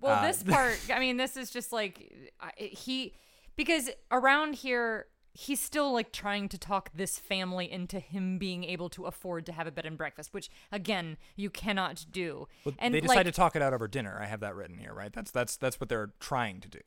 Well, 0.00 0.18
Uh, 0.18 0.26
this 0.26 0.42
part, 0.46 0.78
I 0.92 0.98
mean, 0.98 1.16
this 1.16 1.36
is 1.36 1.50
just 1.50 1.72
like 1.72 2.30
he, 2.58 3.14
because 3.56 3.88
around 4.10 4.54
here, 4.56 5.06
he's 5.32 5.60
still 5.60 5.92
like 5.92 6.12
trying 6.12 6.48
to 6.48 6.58
talk 6.58 6.90
this 6.94 7.18
family 7.18 7.70
into 7.70 8.00
him 8.00 8.38
being 8.38 8.64
able 8.64 8.88
to 8.90 9.06
afford 9.06 9.46
to 9.46 9.52
have 9.52 9.66
a 9.66 9.70
bed 9.70 9.86
and 9.86 9.96
breakfast, 9.96 10.32
which 10.32 10.50
again, 10.72 11.16
you 11.36 11.50
cannot 11.50 12.06
do. 12.10 12.48
Well, 12.64 12.74
and 12.78 12.94
they 12.94 13.00
decide 13.00 13.16
like, 13.16 13.26
to 13.26 13.32
talk 13.32 13.56
it 13.56 13.62
out 13.62 13.72
over 13.72 13.88
dinner. 13.88 14.18
I 14.20 14.26
have 14.26 14.40
that 14.40 14.54
written 14.54 14.78
here, 14.78 14.92
right? 14.92 15.12
That's 15.12 15.30
that's 15.30 15.56
that's 15.56 15.80
what 15.80 15.88
they're 15.88 16.12
trying 16.20 16.60
to 16.60 16.68
do, 16.68 16.80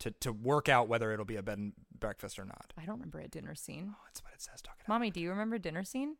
to 0.00 0.10
to 0.10 0.32
work 0.32 0.68
out 0.68 0.88
whether 0.88 1.12
it'll 1.12 1.24
be 1.24 1.36
a 1.36 1.42
bed 1.42 1.58
and 1.58 1.72
breakfast 1.98 2.38
or 2.38 2.44
not. 2.44 2.72
I 2.78 2.84
don't 2.84 2.96
remember 2.96 3.20
a 3.20 3.28
dinner 3.28 3.54
scene. 3.54 3.94
Oh, 3.94 4.00
that's 4.06 4.22
what 4.22 4.32
it 4.34 4.42
says. 4.42 4.60
Talk 4.62 4.76
it 4.78 4.84
out. 4.84 4.88
Mommy, 4.88 5.10
do 5.10 5.20
you 5.20 5.30
remember 5.30 5.56
a 5.56 5.60
dinner 5.60 5.84
scene? 5.84 6.16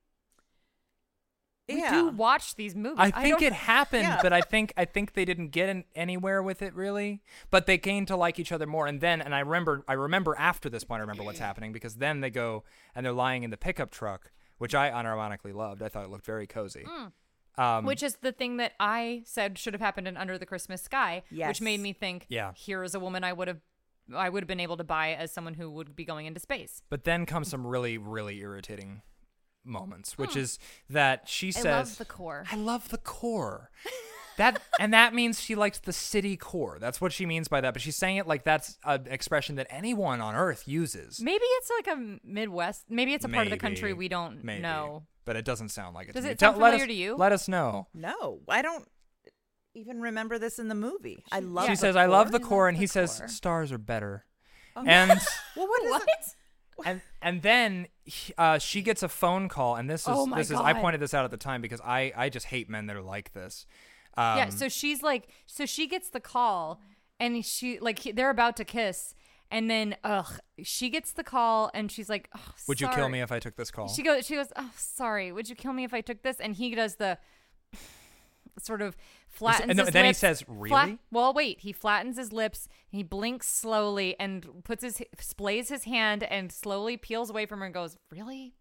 We 1.74 1.80
yeah. 1.80 1.90
do 1.92 2.08
watch 2.08 2.54
these 2.56 2.74
movies. 2.74 2.98
I 2.98 3.10
think 3.10 3.38
don't- 3.38 3.46
it 3.48 3.52
happened, 3.52 4.02
Yeah. 4.04 4.20
but 4.22 4.32
I 4.32 4.40
think 4.40 4.72
I 4.76 4.84
think 4.84 5.12
they 5.14 5.24
didn't 5.24 5.48
get 5.48 5.68
in, 5.68 5.84
anywhere 5.94 6.42
with 6.42 6.62
it 6.62 6.74
really. 6.74 7.22
But 7.50 7.66
they 7.66 7.78
came 7.78 8.06
to 8.06 8.16
like 8.16 8.38
each 8.38 8.52
other 8.52 8.66
more, 8.66 8.86
and 8.86 9.00
then 9.00 9.20
and 9.20 9.34
I 9.34 9.40
remember 9.40 9.84
I 9.88 9.94
remember 9.94 10.34
after 10.38 10.68
this 10.68 10.84
point 10.84 11.00
I 11.00 11.02
remember 11.02 11.22
what's 11.22 11.38
happening 11.38 11.72
because 11.72 11.96
then 11.96 12.20
they 12.20 12.30
go 12.30 12.64
and 12.94 13.04
they're 13.04 13.12
lying 13.12 13.42
in 13.42 13.50
the 13.50 13.56
pickup 13.56 13.90
truck, 13.90 14.30
which 14.58 14.74
I 14.74 14.90
unironically 14.90 15.54
loved. 15.54 15.82
I 15.82 15.88
thought 15.88 16.04
it 16.04 16.10
looked 16.10 16.26
very 16.26 16.46
cozy. 16.46 16.84
Mm. 16.86 17.12
Um, 17.58 17.84
Which 17.84 18.02
is 18.02 18.16
the 18.22 18.32
thing 18.32 18.56
that 18.58 18.72
I 18.80 19.22
said 19.26 19.58
should 19.58 19.74
have 19.74 19.80
happened 19.82 20.08
in 20.08 20.16
Under 20.16 20.38
the 20.38 20.46
Christmas 20.46 20.80
Sky, 20.82 21.24
Yes. 21.30 21.48
which 21.48 21.60
made 21.60 21.80
me 21.80 21.92
think, 21.92 22.24
Yeah. 22.28 22.52
here 22.54 22.82
is 22.84 22.94
a 22.94 23.00
woman 23.00 23.22
I 23.24 23.32
would 23.32 23.48
have 23.48 23.60
I 24.14 24.28
would 24.28 24.42
have 24.42 24.48
been 24.48 24.60
able 24.60 24.76
to 24.76 24.82
buy 24.84 25.10
as 25.12 25.30
someone 25.30 25.54
who 25.54 25.70
would 25.70 25.94
be 25.94 26.04
going 26.04 26.26
into 26.26 26.40
space. 26.40 26.82
But 26.88 27.04
then 27.04 27.26
comes 27.26 27.48
some 27.48 27.64
really, 27.66 27.96
really 27.98 28.38
irritating 28.40 29.02
moments, 29.64 30.16
which 30.18 30.36
is 30.36 30.58
that 30.88 31.28
she 31.28 31.48
I 31.48 31.50
says, 31.50 31.64
love 31.64 31.98
the 31.98 32.04
core. 32.04 32.44
I 32.50 32.56
love 32.56 32.88
the 32.88 32.98
core. 32.98 33.70
that 34.36 34.60
and 34.78 34.94
that 34.94 35.14
means 35.14 35.40
she 35.40 35.54
likes 35.54 35.78
the 35.78 35.92
city 35.92 36.36
core. 36.36 36.78
That's 36.80 37.00
what 37.00 37.12
she 37.12 37.26
means 37.26 37.48
by 37.48 37.60
that. 37.60 37.72
But 37.74 37.82
she's 37.82 37.96
saying 37.96 38.16
it 38.16 38.26
like 38.26 38.44
that's 38.44 38.78
an 38.84 39.06
expression 39.08 39.56
that 39.56 39.66
anyone 39.70 40.20
on 40.20 40.34
Earth 40.34 40.66
uses. 40.66 41.20
Maybe 41.20 41.44
it's 41.44 41.70
like 41.78 41.96
a 41.96 42.18
Midwest. 42.24 42.84
Maybe 42.88 43.12
it's 43.14 43.24
a 43.24 43.28
part 43.28 43.46
of 43.46 43.50
the 43.50 43.58
country 43.58 43.92
we 43.92 44.08
don't 44.08 44.42
Maybe. 44.44 44.62
know. 44.62 45.04
But 45.26 45.36
it 45.36 45.44
doesn't 45.44 45.68
sound 45.68 45.94
like 45.94 46.08
it. 46.08 46.14
Does 46.14 46.22
to 46.24 46.28
me. 46.28 46.32
it 46.32 46.38
Tell- 46.38 46.52
sound 46.52 46.62
let 46.62 46.68
familiar 46.70 46.84
us- 46.84 46.88
to 46.88 46.94
you? 46.94 47.16
Let 47.16 47.32
us 47.32 47.46
know. 47.48 47.86
No, 47.94 48.40
I 48.48 48.62
don't 48.62 48.88
even 49.74 50.00
remember 50.00 50.38
this 50.38 50.58
in 50.58 50.68
the 50.68 50.74
movie. 50.74 51.22
I 51.30 51.40
love. 51.40 51.66
she 51.66 51.72
the 51.72 51.76
says, 51.76 51.96
"I 51.96 52.06
love 52.06 52.32
the 52.32 52.40
core." 52.40 52.48
core," 52.48 52.68
and 52.68 52.76
the 52.76 52.80
he 52.80 52.86
says, 52.86 53.18
core. 53.18 53.28
"Stars 53.28 53.70
are 53.72 53.78
better." 53.78 54.24
Oh. 54.74 54.84
And 54.86 55.10
Well, 55.56 55.68
what 55.68 55.82
is 55.84 55.90
What? 55.90 56.02
it? 56.02 56.34
And 56.84 57.00
and 57.22 57.42
then 57.42 57.86
uh, 58.38 58.58
she 58.58 58.82
gets 58.82 59.02
a 59.02 59.08
phone 59.08 59.48
call, 59.48 59.76
and 59.76 59.88
this 59.88 60.02
is 60.02 60.08
Oh 60.10 60.26
this 60.34 60.50
is 60.50 60.56
I 60.58 60.72
pointed 60.74 61.00
this 61.00 61.14
out 61.14 61.24
at 61.24 61.30
the 61.30 61.36
time 61.36 61.60
because 61.62 61.80
I 61.82 62.12
I 62.16 62.28
just 62.28 62.46
hate 62.46 62.68
men 62.68 62.86
that 62.86 62.96
are 62.96 63.02
like 63.02 63.32
this. 63.32 63.66
Um, 64.16 64.36
yeah, 64.38 64.48
so 64.48 64.68
she's 64.68 65.02
like, 65.02 65.28
so 65.46 65.66
she 65.66 65.86
gets 65.86 66.08
the 66.10 66.20
call, 66.20 66.80
and 67.20 67.44
she 67.44 67.78
like 67.78 68.00
he- 68.00 68.12
they're 68.12 68.30
about 68.30 68.56
to 68.56 68.64
kiss, 68.64 69.14
and 69.50 69.70
then 69.70 69.96
ugh, 70.02 70.38
she 70.62 70.90
gets 70.90 71.12
the 71.12 71.22
call, 71.24 71.70
and 71.74 71.90
she's 71.92 72.08
like, 72.08 72.28
oh, 72.36 72.52
would 72.66 72.80
you 72.80 72.88
kill 72.88 73.08
me 73.08 73.20
if 73.20 73.30
I 73.30 73.38
took 73.38 73.56
this 73.56 73.70
call? 73.70 73.88
She 73.88 74.02
goes, 74.02 74.26
she 74.26 74.34
goes, 74.34 74.48
oh, 74.56 74.70
sorry. 74.76 75.30
Would 75.30 75.48
you 75.48 75.54
kill 75.54 75.72
me 75.72 75.84
if 75.84 75.94
I 75.94 76.00
took 76.00 76.22
this? 76.22 76.40
And 76.40 76.54
he 76.54 76.74
does 76.74 76.96
the 76.96 77.18
sort 78.64 78.82
of 78.82 78.96
flattens 79.28 79.76
no, 79.76 79.84
his 79.84 79.92
then 79.92 80.04
he 80.04 80.10
lips. 80.10 80.18
says, 80.18 80.42
Flat- 80.42 80.58
"Really?" 80.58 80.98
well, 81.10 81.32
wait. 81.32 81.60
He 81.60 81.72
flattens 81.72 82.16
his 82.16 82.32
lips. 82.32 82.68
He 82.88 83.02
blinks 83.02 83.48
slowly 83.48 84.16
and 84.20 84.62
puts 84.64 84.82
his 84.82 85.02
splays 85.18 85.68
his 85.68 85.84
hand 85.84 86.22
and 86.24 86.50
slowly 86.52 86.96
peels 86.96 87.30
away 87.30 87.46
from 87.46 87.60
her 87.60 87.64
and 87.66 87.74
goes, 87.74 87.96
"Really?" 88.10 88.54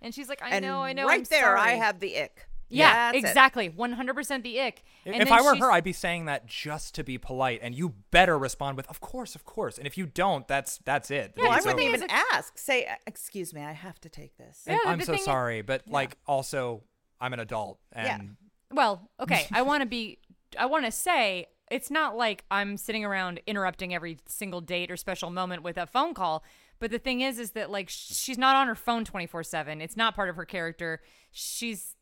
And 0.00 0.14
she's 0.14 0.28
like, 0.28 0.42
"I 0.42 0.50
and 0.56 0.64
know, 0.64 0.82
I 0.82 0.92
know." 0.92 1.06
Right 1.06 1.18
I'm 1.20 1.24
there, 1.24 1.56
I 1.56 1.70
have 1.72 2.00
the 2.00 2.18
ick. 2.20 2.48
Yeah, 2.68 3.12
That's 3.12 3.22
exactly. 3.22 3.68
One 3.68 3.92
hundred 3.92 4.14
percent 4.14 4.44
the 4.44 4.58
ick. 4.58 4.82
If 5.04 5.12
And 5.12 5.22
if 5.22 5.30
I 5.30 5.42
were 5.42 5.54
her, 5.56 5.70
I'd 5.70 5.84
be 5.84 5.92
saying 5.92 6.24
that 6.24 6.46
just 6.46 6.94
to 6.94 7.04
be 7.04 7.18
polite, 7.18 7.60
and 7.62 7.74
you 7.74 7.90
better 8.10 8.38
respond 8.38 8.78
with, 8.78 8.88
"Of 8.88 8.98
course, 8.98 9.34
of 9.34 9.44
course." 9.44 9.76
And 9.76 9.86
if 9.86 9.98
you 9.98 10.06
don't, 10.06 10.48
that's 10.48 10.78
that's 10.78 11.10
it. 11.10 11.34
Well, 11.36 11.50
I 11.50 11.56
wouldn't 11.56 11.74
over. 11.74 11.80
even 11.80 12.04
ask. 12.08 12.56
Say, 12.56 12.86
"Uh, 12.86 12.94
"Excuse 13.06 13.52
me, 13.52 13.60
I 13.62 13.72
have 13.72 14.00
to 14.00 14.08
take 14.08 14.38
this." 14.38 14.64
Yeah, 14.66 14.78
I'm 14.86 15.00
so 15.00 15.12
thing 15.12 15.18
is- 15.18 15.24
sorry, 15.26 15.60
but 15.60 15.86
like 15.86 16.16
also, 16.26 16.82
I'm 17.20 17.34
an 17.34 17.40
adult, 17.40 17.78
Yeah. 17.94 18.14
and 18.20 18.36
Well, 18.72 19.10
okay. 19.20 19.46
I 19.52 19.62
want 19.62 19.82
to 19.82 19.86
be. 19.86 20.18
I 20.58 20.66
want 20.66 20.84
to 20.84 20.90
say 20.90 21.46
it's 21.70 21.90
not 21.90 22.16
like 22.16 22.44
I'm 22.50 22.76
sitting 22.76 23.04
around 23.04 23.40
interrupting 23.46 23.94
every 23.94 24.18
single 24.26 24.60
date 24.60 24.90
or 24.90 24.96
special 24.96 25.30
moment 25.30 25.62
with 25.62 25.78
a 25.78 25.86
phone 25.86 26.14
call. 26.14 26.44
But 26.78 26.90
the 26.90 26.98
thing 26.98 27.20
is, 27.20 27.38
is 27.38 27.52
that 27.52 27.70
like 27.70 27.88
she's 27.88 28.38
not 28.38 28.56
on 28.56 28.66
her 28.66 28.74
phone 28.74 29.04
24 29.04 29.44
seven. 29.44 29.80
It's 29.80 29.96
not 29.96 30.14
part 30.14 30.28
of 30.28 30.36
her 30.36 30.44
character. 30.44 31.00
She's 31.30 31.96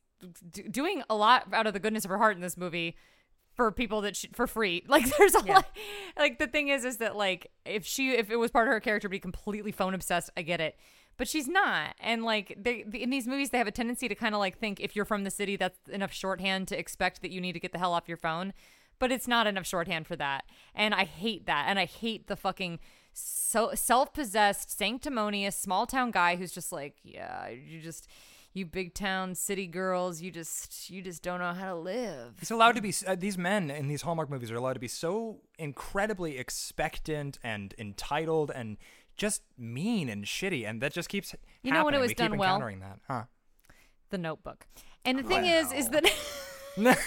d- 0.53 0.63
doing 0.63 1.03
a 1.11 1.15
lot 1.15 1.53
out 1.53 1.67
of 1.67 1.73
the 1.73 1.81
goodness 1.81 2.05
of 2.05 2.11
her 2.11 2.19
heart 2.19 2.35
in 2.35 2.43
this 2.43 2.57
movie 2.57 2.97
for 3.55 3.71
people 3.71 4.01
that 4.01 4.17
she, 4.17 4.29
for 4.33 4.47
free. 4.47 4.83
Like 4.89 5.05
there's 5.19 5.35
a 5.35 5.45
lot. 5.45 5.67
Like 6.17 6.39
the 6.39 6.47
thing 6.47 6.69
is, 6.69 6.85
is 6.85 6.97
that 6.97 7.15
like 7.15 7.51
if 7.65 7.87
she 7.87 8.13
if 8.13 8.31
it 8.31 8.37
was 8.37 8.51
part 8.51 8.69
of 8.69 8.73
her 8.73 8.81
character 8.81 9.07
to 9.07 9.11
be 9.11 9.21
completely 9.21 9.71
phone 9.71 9.95
obsessed, 9.95 10.31
I 10.37 10.43
get 10.43 10.61
it. 10.61 10.77
But 11.21 11.29
she's 11.29 11.49
not, 11.49 11.97
and 12.01 12.25
like 12.25 12.57
they 12.59 12.83
in 12.95 13.11
these 13.11 13.27
movies, 13.27 13.51
they 13.51 13.59
have 13.59 13.67
a 13.67 13.71
tendency 13.71 14.09
to 14.09 14.15
kind 14.15 14.35
of 14.35 14.39
like 14.39 14.57
think 14.57 14.81
if 14.81 14.97
you're 14.97 15.05
from 15.05 15.25
the 15.25 15.31
city, 15.31 15.55
that's 15.55 15.79
enough 15.91 16.15
shorthand 16.15 16.67
to 16.69 16.79
expect 16.79 17.21
that 17.21 17.31
you 17.31 17.43
need 17.43 17.53
to 17.53 17.61
get 17.61 17.73
the 17.73 17.79
hell 17.79 17.93
off 17.93 18.09
your 18.09 18.17
phone. 18.17 18.55
But 18.99 19.13
it's 19.13 19.29
not 19.29 19.47
enough 19.47 19.67
shorthand 19.67 20.07
for 20.07 20.17
that, 20.17 20.45
and 20.75 20.95
I 20.95 21.05
hate 21.05 21.45
that, 21.45 21.67
and 21.69 21.79
I 21.79 21.85
hate 21.85 22.27
the 22.27 22.37
fucking 22.37 22.79
so 23.13 23.73
self-possessed, 23.75 24.71
sanctimonious 24.71 25.57
small 25.57 25.85
town 25.85 26.11
guy 26.11 26.37
who's 26.37 26.53
just 26.53 26.73
like, 26.73 26.95
yeah, 27.03 27.51
you 27.51 27.83
just 27.83 28.09
you 28.55 28.65
big 28.65 28.95
town 28.95 29.35
city 29.35 29.67
girls, 29.67 30.23
you 30.23 30.31
just 30.31 30.89
you 30.89 31.03
just 31.03 31.23
don't 31.23 31.41
know 31.41 31.53
how 31.53 31.67
to 31.67 31.75
live. 31.75 32.37
He's 32.39 32.51
allowed 32.51 32.77
to 32.77 32.81
be. 32.81 32.95
Uh, 33.07 33.15
these 33.15 33.37
men 33.37 33.71
in 33.71 33.89
these 33.89 34.01
Hallmark 34.01 34.31
movies 34.31 34.51
are 34.51 34.57
allowed 34.57 34.73
to 34.73 34.81
be 34.81 34.89
so 34.89 35.43
incredibly 35.59 36.39
expectant 36.39 37.39
and 37.45 37.75
entitled 37.79 38.51
and 38.55 38.79
just 39.21 39.43
mean 39.59 40.09
and 40.09 40.25
shitty, 40.25 40.67
and 40.69 40.81
that 40.81 40.93
just 40.93 41.09
keeps. 41.09 41.35
You 41.63 41.73
know 41.73 41.85
when 41.85 41.95
it 41.95 41.99
was 42.01 42.09
we 42.09 42.15
done 42.15 42.31
keep 42.33 42.41
well? 42.41 42.49
encountering 42.57 42.81
that, 42.81 42.99
huh? 43.07 43.23
the 44.09 44.19
notebook. 44.19 44.67
And 45.05 45.19
the 45.19 45.23
thing 45.23 45.45
is, 45.45 45.73
is 45.73 45.89
that 45.91 46.05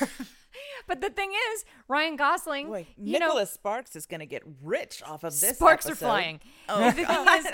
But 0.87 0.99
the 1.01 1.09
thing 1.09 1.31
is, 1.53 1.65
Ryan 1.87 2.15
Gosling, 2.17 2.67
Boy, 2.67 2.87
you 2.97 3.17
know, 3.17 3.27
Nicholas 3.27 3.51
Sparks 3.51 3.95
is 3.95 4.05
going 4.05 4.19
to 4.19 4.25
get 4.25 4.43
rich 4.61 5.01
off 5.05 5.23
of 5.23 5.31
this. 5.39 5.55
sparks 5.55 5.89
are 5.89 5.95
flying. 5.95 6.41
Oh, 6.69 6.83
the 6.85 6.91
thing 6.91 7.05
is, 7.09 7.47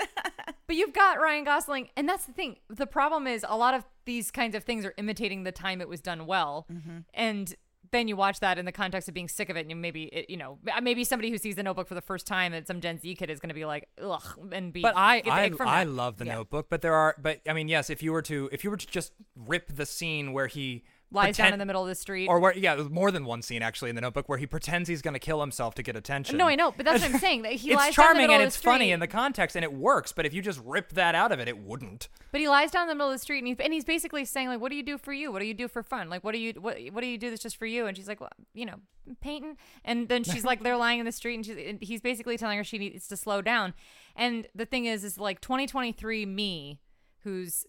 but 0.66 0.74
you've 0.76 0.92
got 0.92 1.20
Ryan 1.20 1.44
Gosling, 1.44 1.88
and 1.96 2.08
that's 2.08 2.24
the 2.24 2.32
thing. 2.32 2.56
The 2.68 2.86
problem 2.88 3.26
is, 3.28 3.44
a 3.48 3.56
lot 3.56 3.74
of 3.74 3.84
these 4.04 4.30
kinds 4.32 4.54
of 4.56 4.64
things 4.64 4.84
are 4.84 4.94
imitating 4.98 5.44
the 5.44 5.52
time 5.52 5.80
it 5.80 5.88
was 5.88 6.00
done 6.00 6.26
well, 6.26 6.66
Mm-hmm. 6.72 6.98
and 7.14 7.54
then 7.92 8.08
you 8.08 8.16
watch 8.16 8.40
that 8.40 8.58
in 8.58 8.64
the 8.64 8.72
context 8.72 9.08
of 9.08 9.14
being 9.14 9.28
sick 9.28 9.48
of 9.50 9.56
it, 9.56 9.60
and 9.60 9.70
you 9.70 9.76
maybe, 9.76 10.04
it, 10.04 10.30
you 10.30 10.36
know, 10.36 10.58
uh, 10.74 10.80
maybe 10.80 11.04
somebody 11.04 11.30
who 11.30 11.38
sees 11.38 11.56
the 11.56 11.62
Notebook 11.62 11.88
for 11.88 11.94
the 11.94 12.00
first 12.00 12.26
time, 12.26 12.52
and 12.52 12.66
some 12.66 12.80
Gen 12.80 12.98
Z 12.98 13.14
kid 13.16 13.30
is 13.30 13.40
going 13.40 13.48
to 13.48 13.54
be 13.54 13.64
like, 13.64 13.88
ugh, 14.02 14.22
and 14.52 14.72
be. 14.72 14.82
But 14.82 14.96
I, 14.96 15.22
I, 15.26 15.50
I 15.60 15.84
love 15.84 16.16
the 16.18 16.26
Yeah. 16.26 16.34
Notebook. 16.36 16.68
But 16.70 16.82
there 16.82 16.94
are, 16.94 17.16
but 17.20 17.40
I 17.48 17.52
mean, 17.52 17.68
yes, 17.68 17.90
if 17.90 18.02
you 18.02 18.12
were 18.12 18.22
to, 18.22 18.48
if 18.52 18.64
you 18.64 18.70
were 18.70 18.76
to 18.76 18.86
just 18.86 19.12
rip 19.34 19.74
the 19.74 19.86
scene 19.86 20.32
where 20.32 20.46
he 20.46 20.84
Lies 21.12 21.36
down 21.36 21.52
in 21.52 21.58
the 21.58 21.66
middle 21.66 21.82
of 21.82 21.88
the 21.88 21.94
street. 21.96 22.28
or 22.28 22.38
where, 22.38 22.56
yeah, 22.56 22.76
there's 22.76 22.88
more 22.88 23.10
than 23.10 23.24
one 23.24 23.42
scene 23.42 23.62
actually 23.62 23.90
in 23.90 23.96
the 23.96 24.00
Notebook 24.00 24.28
where 24.28 24.38
he 24.38 24.46
pretends 24.46 24.88
he's 24.88 25.02
going 25.02 25.14
to 25.14 25.20
kill 25.20 25.40
himself 25.40 25.74
to 25.74 25.82
get 25.82 25.96
attention. 25.96 26.36
No, 26.36 26.46
I 26.46 26.54
know, 26.54 26.72
but 26.76 26.86
that's 26.86 27.02
what 27.02 27.12
I'm 27.12 27.18
saying. 27.20 27.42
That 27.42 27.52
he 27.54 27.70
it's 27.72 27.76
lies 27.76 27.76
down 27.76 27.86
in 27.86 27.90
the 27.90 27.94
charming 27.94 28.20
middle 28.22 28.34
and 28.34 28.42
of 28.42 28.46
it's 28.46 28.56
the 28.56 28.62
funny 28.62 28.92
in 28.92 29.00
the 29.00 29.08
context 29.08 29.56
and 29.56 29.64
it 29.64 29.72
works. 29.72 30.12
But 30.12 30.24
if 30.24 30.32
you 30.32 30.40
just 30.40 30.60
rip 30.64 30.90
that 30.92 31.14
out 31.14 31.32
of 31.32 31.40
it, 31.40 31.48
it 31.48 31.58
wouldn't. 31.58 32.08
But 32.30 32.40
he 32.40 32.48
lies 32.48 32.70
down 32.70 32.82
in 32.82 32.88
the 32.88 32.94
middle 32.94 33.08
of 33.08 33.14
the 33.14 33.18
street 33.18 33.38
and 33.38 33.48
he's, 33.48 33.56
and 33.58 33.72
he's 33.72 33.84
basically 33.84 34.24
saying 34.24 34.48
like, 34.48 34.60
"What 34.60 34.70
do 34.70 34.76
you 34.76 34.84
do 34.84 34.98
for 34.98 35.12
you? 35.12 35.32
What 35.32 35.40
do 35.40 35.46
you 35.46 35.54
do 35.54 35.66
for 35.66 35.82
fun? 35.82 36.08
Like, 36.08 36.22
what 36.22 36.32
do 36.32 36.38
you 36.38 36.52
what 36.60 36.78
what 36.92 37.00
do 37.00 37.08
you 37.08 37.18
do 37.18 37.30
that's 37.30 37.42
just 37.42 37.56
for 37.56 37.66
you?" 37.66 37.86
And 37.86 37.96
she's 37.96 38.06
like, 38.06 38.20
"Well, 38.20 38.30
you 38.54 38.66
know, 38.66 38.76
painting." 39.20 39.56
And 39.84 40.08
then 40.08 40.22
she's 40.22 40.44
like, 40.44 40.62
they're 40.62 40.76
lying 40.76 41.00
in 41.00 41.06
the 41.06 41.12
street, 41.12 41.34
and, 41.34 41.44
she's, 41.44 41.56
and 41.56 41.78
he's 41.82 42.00
basically 42.00 42.36
telling 42.36 42.56
her 42.56 42.62
she 42.64 42.78
needs 42.78 43.08
to 43.08 43.16
slow 43.16 43.42
down. 43.42 43.74
And 44.14 44.46
the 44.54 44.66
thing 44.66 44.84
is, 44.84 45.02
is 45.02 45.18
like 45.18 45.40
2023 45.40 46.24
me, 46.26 46.78
who's 47.24 47.66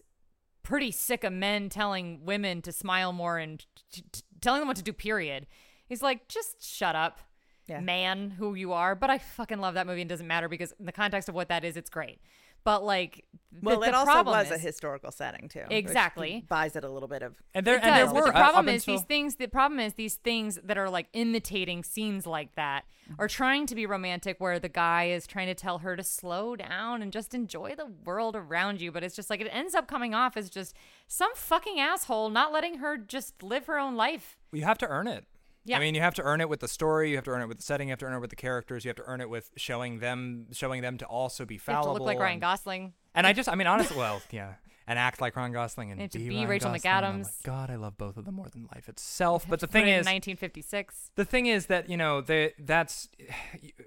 pretty 0.62 0.90
sick 0.90 1.24
of 1.24 1.32
men 1.32 1.68
telling 1.68 2.24
women 2.24 2.62
to 2.62 2.72
smile 2.72 3.12
more 3.12 3.38
and 3.38 3.64
t- 3.90 4.04
t- 4.12 4.22
telling 4.40 4.60
them 4.60 4.68
what 4.68 4.76
to 4.76 4.82
do. 4.82 4.92
Period. 4.92 5.46
He's 5.86 6.02
like, 6.02 6.28
just 6.28 6.62
shut 6.62 6.94
up. 6.94 7.20
Yeah. 7.68 7.80
Man, 7.80 8.30
who 8.30 8.54
you 8.54 8.72
are, 8.72 8.94
but 8.94 9.08
I 9.08 9.18
fucking 9.18 9.60
love 9.60 9.74
that 9.74 9.86
movie 9.86 10.02
and 10.02 10.10
it 10.10 10.12
doesn't 10.14 10.26
matter 10.26 10.48
because 10.48 10.72
in 10.80 10.86
the 10.86 10.92
context 10.92 11.28
of 11.28 11.34
what 11.34 11.48
that 11.48 11.64
is, 11.64 11.76
it's 11.76 11.90
great. 11.90 12.20
But 12.64 12.84
like, 12.84 13.24
Well, 13.60 13.80
the 13.80 13.88
it 13.88 13.94
also 13.94 14.10
problem 14.12 14.36
was 14.38 14.50
a 14.50 14.58
historical 14.58 15.10
setting 15.10 15.48
too. 15.48 15.60
which 15.60 15.72
Exactly. 15.72 16.44
buys 16.48 16.76
it 16.76 16.84
a 16.84 16.88
little 16.88 17.08
bit 17.08 17.22
of. 17.22 17.34
And 17.54 17.66
there, 17.66 17.76
it 17.76 17.82
and 17.82 17.90
does, 17.96 18.12
there 18.12 18.14
but 18.14 18.14
were 18.14 18.26
the 18.26 18.32
problem 18.32 18.68
is 18.68 18.82
until- 18.82 18.96
these 18.98 19.04
things. 19.06 19.36
The 19.36 19.46
problem 19.48 19.80
is 19.80 19.94
these 19.94 20.14
things 20.16 20.58
that 20.62 20.78
are 20.78 20.88
like 20.88 21.08
imitating 21.12 21.82
scenes 21.82 22.26
like 22.26 22.54
that 22.54 22.84
are 23.18 23.26
trying 23.28 23.66
to 23.66 23.74
be 23.74 23.84
romantic, 23.84 24.36
where 24.38 24.58
the 24.60 24.68
guy 24.68 25.06
is 25.08 25.26
trying 25.26 25.48
to 25.48 25.54
tell 25.54 25.78
her 25.78 25.96
to 25.96 26.04
slow 26.04 26.54
down 26.56 27.02
and 27.02 27.12
just 27.12 27.34
enjoy 27.34 27.74
the 27.74 27.86
world 28.04 28.36
around 28.36 28.80
you. 28.80 28.92
But 28.92 29.02
it's 29.02 29.16
just 29.16 29.28
like 29.28 29.40
it 29.40 29.48
ends 29.50 29.74
up 29.74 29.88
coming 29.88 30.14
off 30.14 30.36
as 30.36 30.48
just 30.48 30.74
some 31.08 31.34
fucking 31.34 31.80
asshole 31.80 32.30
not 32.30 32.52
letting 32.52 32.78
her 32.78 32.96
just 32.96 33.42
live 33.42 33.66
her 33.66 33.78
own 33.78 33.96
life. 33.96 34.36
You 34.52 34.62
have 34.62 34.78
to 34.78 34.88
earn 34.88 35.08
it. 35.08 35.24
Yeah. 35.64 35.76
I 35.76 35.80
mean, 35.80 35.94
you 35.94 36.00
have 36.00 36.14
to 36.14 36.22
earn 36.22 36.40
it 36.40 36.48
with 36.48 36.60
the 36.60 36.68
story. 36.68 37.10
You 37.10 37.16
have 37.16 37.24
to 37.24 37.30
earn 37.30 37.42
it 37.42 37.46
with 37.48 37.58
the 37.58 37.62
setting. 37.62 37.88
You 37.88 37.92
have 37.92 37.98
to 38.00 38.06
earn 38.06 38.14
it 38.14 38.20
with 38.20 38.30
the 38.30 38.36
characters. 38.36 38.84
You 38.84 38.88
have 38.88 38.96
to 38.96 39.04
earn 39.06 39.20
it 39.20 39.28
with 39.30 39.50
showing 39.56 40.00
them, 40.00 40.46
showing 40.52 40.82
them 40.82 40.98
to 40.98 41.04
also 41.06 41.44
be 41.44 41.54
You 41.54 41.60
have 41.66 41.74
fallible. 41.84 41.94
to 41.98 42.02
look 42.02 42.06
like 42.06 42.18
Ryan 42.18 42.40
Gosling. 42.40 42.92
And 43.14 43.26
I 43.26 43.32
just, 43.32 43.48
I 43.48 43.54
mean, 43.54 43.66
honestly, 43.66 43.96
well, 43.96 44.20
yeah, 44.30 44.54
and 44.88 44.98
act 44.98 45.20
like 45.20 45.36
Ryan 45.36 45.52
Gosling 45.52 45.92
and, 45.92 46.00
And 46.00 46.10
be, 46.10 46.28
be 46.30 46.46
Rachel 46.46 46.72
Gosling. 46.72 46.80
McAdams. 47.22 47.42
God, 47.44 47.70
I 47.70 47.76
love 47.76 47.96
both 47.96 48.16
of 48.16 48.24
them 48.24 48.34
more 48.34 48.48
than 48.48 48.68
life 48.74 48.88
itself. 48.88 49.46
But 49.48 49.60
the 49.60 49.66
thing 49.68 49.86
is, 49.86 50.04
1956. 50.06 51.12
the 51.14 51.24
thing 51.24 51.46
is 51.46 51.66
that 51.66 51.88
you 51.88 51.96
know 51.96 52.20
the 52.20 52.52
that's 52.58 53.08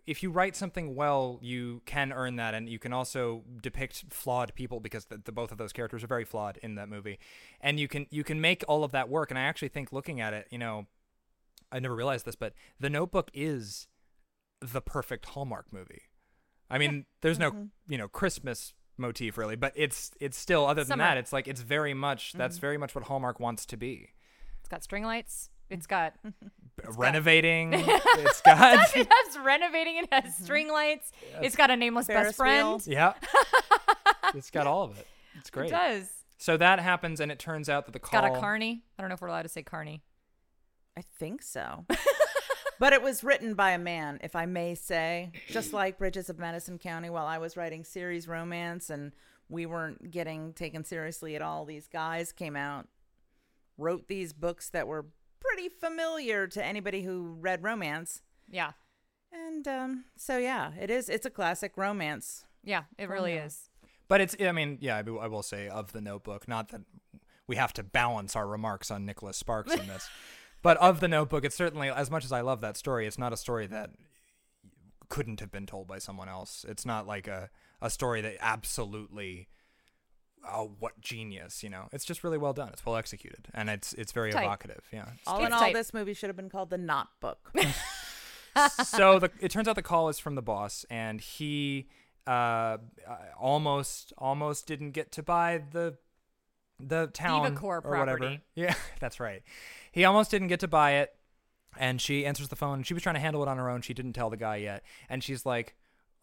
if 0.06 0.24
you 0.24 0.30
write 0.32 0.56
something 0.56 0.96
well 0.96 1.40
you 1.42 1.82
can 1.86 2.14
earn 2.14 2.36
that 2.38 2.54
and 2.54 2.70
you 2.70 2.80
can 2.80 2.94
also 2.94 3.44
depict 3.62 4.06
flawed 4.10 4.54
people 4.56 4.80
because 4.80 5.06
the, 5.06 5.18
the 5.18 5.32
both 5.32 5.52
of 5.52 5.58
those 5.58 5.74
characters 5.74 6.04
are 6.04 6.08
very 6.08 6.24
flawed 6.24 6.58
in 6.64 6.76
that 6.76 6.88
movie 6.88 7.20
and 7.62 7.80
you 7.80 7.88
can 7.88 8.06
you 8.12 8.24
can 8.24 8.40
make 8.40 8.64
all 8.68 8.84
of 8.84 8.92
that 8.92 9.10
work 9.10 9.32
and 9.32 9.38
i 9.40 9.42
actually 9.44 9.68
think 9.68 9.92
looking 9.92 10.22
at 10.22 10.34
it 10.34 10.48
you 10.52 10.58
know 10.58 10.86
i 11.72 11.80
never 11.80 11.96
realized 11.96 12.26
this 12.26 12.36
but 12.36 12.54
the 12.80 12.90
notebook 12.90 13.30
is 13.34 13.88
the 14.62 14.82
perfect 14.82 15.26
hallmark 15.28 15.66
movie 15.72 16.04
i 16.70 16.78
mean 16.78 17.06
there's 17.22 17.38
no 17.40 17.52
Mm-hmm. 17.52 17.64
you 17.92 17.98
know 17.98 18.08
christmas 18.08 18.74
motif 18.98 19.38
really 19.38 19.56
but 19.56 19.74
it's 19.76 20.12
it's 20.22 20.38
still 20.38 20.66
other 20.66 20.82
than 20.84 20.88
Summer. 20.90 21.04
that 21.04 21.18
it's 21.18 21.34
like 21.34 21.48
it's 21.48 21.62
very 21.62 21.94
much 21.94 22.30
Mm-hmm. 22.30 22.38
that's 22.40 22.58
very 22.58 22.78
much 22.78 22.96
what 22.96 23.06
hallmark 23.06 23.40
wants 23.40 23.66
to 23.68 23.78
be 23.78 24.10
It's 24.62 24.70
got 24.70 24.84
string 24.84 25.04
lights. 25.04 25.50
It's 25.68 25.88
got. 25.88 26.14
renovating 26.96 27.72
it's 27.74 28.42
got 28.42 28.96
it 28.96 29.08
has 29.12 29.38
renovating. 29.40 29.98
It 29.98 30.08
has 30.12 30.36
string 30.36 30.70
lights. 30.72 31.12
It's 31.42 31.56
got 31.56 31.72
a 31.72 31.76
nameless 31.76 32.06
Ferris 32.06 32.28
best 32.28 32.38
friend. 32.38 32.68
wheel. 32.68 32.82
Yeah. 32.86 33.14
it's 34.36 34.52
got 34.52 34.68
all 34.68 34.84
of 34.84 35.00
it. 35.00 35.08
It's 35.40 35.50
great. 35.50 35.68
It 35.68 35.72
does. 35.72 36.08
So 36.38 36.56
that 36.58 36.80
happens, 36.80 37.20
and 37.20 37.32
it 37.32 37.40
turns 37.40 37.68
out 37.70 37.86
that 37.88 37.94
the 37.94 38.00
call 38.00 38.22
Got 38.22 38.36
a 38.38 38.40
carney. 38.40 38.84
I 38.98 39.02
don't 39.02 39.10
know 39.10 39.16
if 39.16 39.22
we're 39.22 39.28
allowed 39.30 39.44
to 39.44 39.50
say 39.50 39.64
carney. 39.64 40.04
I 40.98 41.02
think 41.02 41.42
so. 41.42 41.86
but 42.80 42.94
it 42.94 43.02
was 43.02 43.24
written 43.24 43.54
by 43.54 43.72
a 43.72 43.78
man, 43.78 44.20
if 44.24 44.36
I 44.36 44.46
may 44.46 44.76
say, 44.76 45.32
just 45.50 45.74
like 45.74 45.98
Bridges 45.98 46.30
of 46.30 46.40
Madison 46.40 46.78
County. 46.78 47.10
While 47.10 47.26
I 47.26 47.38
was 47.38 47.58
writing 47.58 47.84
series 47.84 48.28
romance 48.28 48.90
and 48.90 49.12
we 49.50 49.66
weren't 49.66 50.12
getting 50.12 50.54
taken 50.54 50.84
seriously 50.84 51.36
at 51.36 51.42
all, 51.42 51.66
these 51.66 51.88
guys 51.88 52.32
came 52.32 52.56
out, 52.56 52.88
wrote 53.78 54.08
these 54.08 54.34
books 54.34 54.70
that 54.70 54.88
were 54.88 55.06
pretty 55.40 55.70
familiar 55.70 56.48
to 56.48 56.64
anybody 56.64 57.04
who 57.04 57.36
read 57.40 57.64
romance. 57.64 58.22
Yeah. 58.50 58.72
And 59.32 59.68
um, 59.68 60.06
so, 60.16 60.38
yeah, 60.38 60.72
it 60.80 60.90
is. 60.90 61.10
It's 61.10 61.26
a 61.26 61.30
classic 61.30 61.74
romance. 61.76 62.46
Yeah, 62.64 62.84
it 62.98 63.10
really 63.10 63.32
Formula. 63.32 63.46
is. 63.48 63.70
But 64.08 64.22
it's, 64.22 64.36
I 64.40 64.52
mean, 64.52 64.78
yeah, 64.82 64.98
I 64.98 65.28
will 65.28 65.44
say 65.44 65.68
of 65.68 65.92
the 65.92 66.02
Notebook, 66.02 66.48
not 66.48 66.70
that 66.70 66.82
we 67.48 67.56
have 67.56 67.74
to 67.74 67.84
balance 67.84 68.36
our 68.36 68.48
remarks 68.48 68.90
on 68.92 69.06
Nicholas 69.06 69.38
Sparks 69.38 69.74
in 69.74 69.88
this, 69.88 70.10
but 70.66 70.78
of 70.78 71.00
the 71.00 71.08
Notebook, 71.08 71.46
it's 71.46 71.56
certainly 71.56 71.90
as 71.90 72.10
much 72.10 72.26
as 72.26 72.32
I 72.32 72.42
love 72.42 72.60
that 72.62 72.76
story, 72.76 73.06
it's 73.06 73.20
not 73.20 73.32
a 73.32 73.38
story 73.38 73.68
that 73.68 73.92
couldn't 75.10 75.40
have 75.40 75.52
been 75.52 75.68
told 75.68 75.86
by 75.88 76.00
someone 76.00 76.28
else. 76.28 76.66
It's 76.68 76.88
not 76.88 77.06
like 77.06 77.28
a 77.28 77.52
a 77.84 77.92
story 77.92 78.22
that 78.22 78.38
absolutely. 78.42 79.48
Oh, 80.44 80.72
what 80.80 81.00
genius! 81.00 81.62
You 81.62 81.70
know, 81.70 81.88
it's 81.92 82.04
just 82.04 82.24
really 82.24 82.40
well 82.40 82.54
done. 82.54 82.70
It's 82.74 82.84
well 82.84 82.96
executed, 82.96 83.48
and 83.54 83.70
it's 83.70 83.94
it's 83.94 84.12
very 84.12 84.32
Tight. 84.32 84.42
evocative. 84.42 84.82
Yeah. 84.92 85.06
All 85.28 85.38
It's 85.38 85.46
in 85.46 85.54
all, 85.54 85.60
tight. 85.60 85.76
this 85.76 85.94
movie 85.94 86.16
should 86.16 86.30
have 86.30 86.36
been 86.36 86.50
called 86.50 86.72
The 86.72 86.80
Not 86.80 87.10
Book. 87.20 87.54
so 88.84 89.20
the, 89.20 89.30
it 89.40 89.52
turns 89.52 89.68
out 89.68 89.76
the 89.76 89.84
call 89.84 90.10
is 90.10 90.18
from 90.18 90.34
the 90.34 90.42
boss, 90.42 90.84
and 90.90 91.22
he 91.22 91.90
uh, 92.26 92.30
uh, 92.32 92.78
almost 93.40 94.14
almost 94.18 94.66
didn't 94.66 94.92
get 94.92 95.12
to 95.12 95.22
buy 95.22 95.62
the 95.72 95.98
the 96.80 97.08
town 97.08 97.58
or 97.62 97.82
whatever. 97.82 98.38
Yeah, 98.56 98.76
that's 99.00 99.20
right. 99.20 99.44
He 99.92 100.04
almost 100.06 100.32
didn't 100.32 100.48
get 100.48 100.60
to 100.62 100.68
buy 100.68 100.94
it, 100.94 101.16
and 101.78 102.02
she 102.02 102.26
answers 102.26 102.50
the 102.50 102.56
phone. 102.56 102.84
She 102.84 102.94
was 102.94 103.04
trying 103.04 103.16
to 103.16 103.22
handle 103.22 103.42
it 103.44 103.48
on 103.48 103.58
her 103.58 103.70
own. 103.70 103.82
She 103.82 103.94
didn't 103.94 104.14
tell 104.14 104.30
the 104.30 104.38
guy 104.38 104.58
yet, 104.58 104.84
and 105.10 105.24
she's 105.24 105.46
like, 105.46 105.76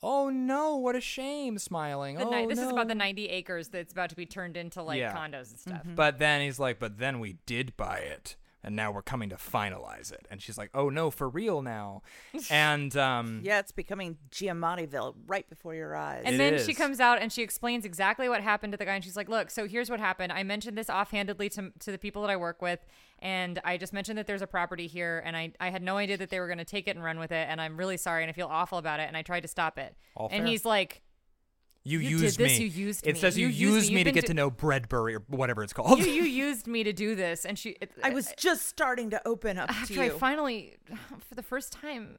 "Oh 0.03 0.29
no, 0.31 0.77
what 0.77 0.95
a 0.97 1.01
shame!" 1.01 1.59
Smiling. 1.59 2.17
The 2.17 2.27
oh, 2.27 2.31
ni- 2.31 2.47
this 2.47 2.59
is 2.59 2.71
about 2.71 2.89
the 2.89 2.95
90 2.95 3.29
acres 3.29 3.69
that's 3.69 3.93
about 3.93 4.11
to 4.11 4.17
be 4.17 4.27
turned 4.27 4.57
into 4.57 4.83
like 4.83 4.99
Yeah. 4.99 5.15
condos 5.17 5.51
and 5.51 5.59
stuff. 5.59 5.83
But 5.85 6.19
then 6.19 6.41
he's 6.43 6.59
like, 6.59 6.79
"But 6.79 6.99
then 6.99 7.19
we 7.21 7.39
did 7.47 7.77
buy 7.77 7.99
it." 7.99 8.37
And 8.65 8.77
now 8.77 8.93
we're 8.93 9.03
coming 9.03 9.29
to 9.31 9.37
finalize 9.37 10.13
it. 10.13 10.27
And 10.31 10.41
she's 10.41 10.57
like, 10.57 10.71
"Oh 10.75 10.89
no, 10.89 11.11
for 11.11 11.29
real 11.29 11.63
now." 11.63 12.03
And 12.51 12.97
um, 12.97 13.41
yeah, 13.43 13.59
it's 13.59 13.73
becoming 13.73 14.19
Giamattiville 14.31 15.15
right 15.27 15.49
before 15.49 15.75
your 15.75 15.97
eyes. 15.97 16.23
And 16.25 16.37
It 16.37 16.39
then 16.39 16.67
she 16.67 16.75
comes 16.75 17.01
out 17.01 17.21
and 17.21 17.33
she 17.33 17.43
explains 17.43 17.85
exactly 17.85 18.29
what 18.29 18.43
happened 18.43 18.73
to 18.73 18.77
the 18.77 18.85
guy. 18.85 18.95
And 18.95 19.05
she's 19.05 19.17
like, 19.17 19.29
Look, 19.29 19.51
so 19.51 19.67
here's 19.67 19.91
what 19.91 20.01
happened. 20.01 20.33
I 20.33 20.43
mentioned 20.43 20.77
this 20.77 20.91
offhandedly 20.91 21.49
to, 21.51 21.73
to 21.81 21.93
the 21.93 21.99
people 21.99 22.23
that 22.23 22.31
I 22.31 22.37
work 22.37 22.63
with. 22.63 22.85
And 23.21 23.61
I 23.65 23.77
just 23.77 23.93
mentioned 23.93 24.19
that 24.19 24.27
there's 24.27 24.43
a 24.43 24.47
property 24.47 24.89
here. 24.89 25.23
And 25.25 25.37
I, 25.37 25.53
I 25.61 25.71
had 25.71 25.83
no 25.83 25.97
idea 25.97 26.17
that 26.17 26.31
they 26.31 26.41
were 26.41 26.49
going 26.49 26.59
to 26.59 26.65
take 26.65 26.89
it 26.89 26.97
and 26.97 27.05
run 27.05 27.19
with 27.19 27.31
it. 27.31 27.47
And 27.49 27.61
I'm 27.61 27.77
really 27.77 27.97
sorry. 27.97 28.25
And 28.25 28.31
I 28.31 28.33
feel 28.33 28.49
awful 28.49 28.79
about 28.79 28.99
it. 28.99 29.05
And 29.07 29.17
I 29.17 29.23
tried 29.23 29.41
to 29.41 29.49
stop 29.49 29.79
it. 29.79 29.97
All 30.17 30.29
and 30.31 30.43
fair. 30.43 30.47
he's 30.47 30.65
like, 30.65 31.02
You, 31.85 31.99
You 31.99 32.19
did 32.19 32.23
used 32.23 32.39
this, 32.39 32.59
me. 32.59 32.65
you 32.65 32.85
used 32.87 33.07
it 33.07 33.15
me. 33.15 33.21
says 33.21 33.37
you, 33.37 33.49
You 33.49 33.71
used 33.71 33.75
used 33.77 33.89
me. 33.91 33.97
me 33.97 34.05
to 34.05 34.13
get 34.13 34.23
do- 34.23 34.29
to 34.29 34.35
know 34.35 34.51
Breadbury 34.51 35.17
or 35.17 35.23
whatever 35.29 35.63
it's 35.65 35.73
called. 35.73 35.99
you, 35.99 36.07
you 36.07 36.23
used 36.23 36.67
me 36.67 36.85
to 36.85 36.93
do 36.93 37.15
this. 37.17 37.45
And 37.45 37.59
she, 37.59 37.77
it, 37.81 37.91
I 38.03 38.11
was 38.11 38.33
just 38.37 38.69
starting 38.69 39.11
to 39.11 39.27
open 39.27 39.59
up 39.59 39.69
to 39.69 39.75
after 39.75 39.95
you. 39.95 40.03
I 40.03 40.09
finally, 40.11 40.77
for 41.29 41.35
the 41.35 41.43
first 41.43 41.73
time, 41.73 42.19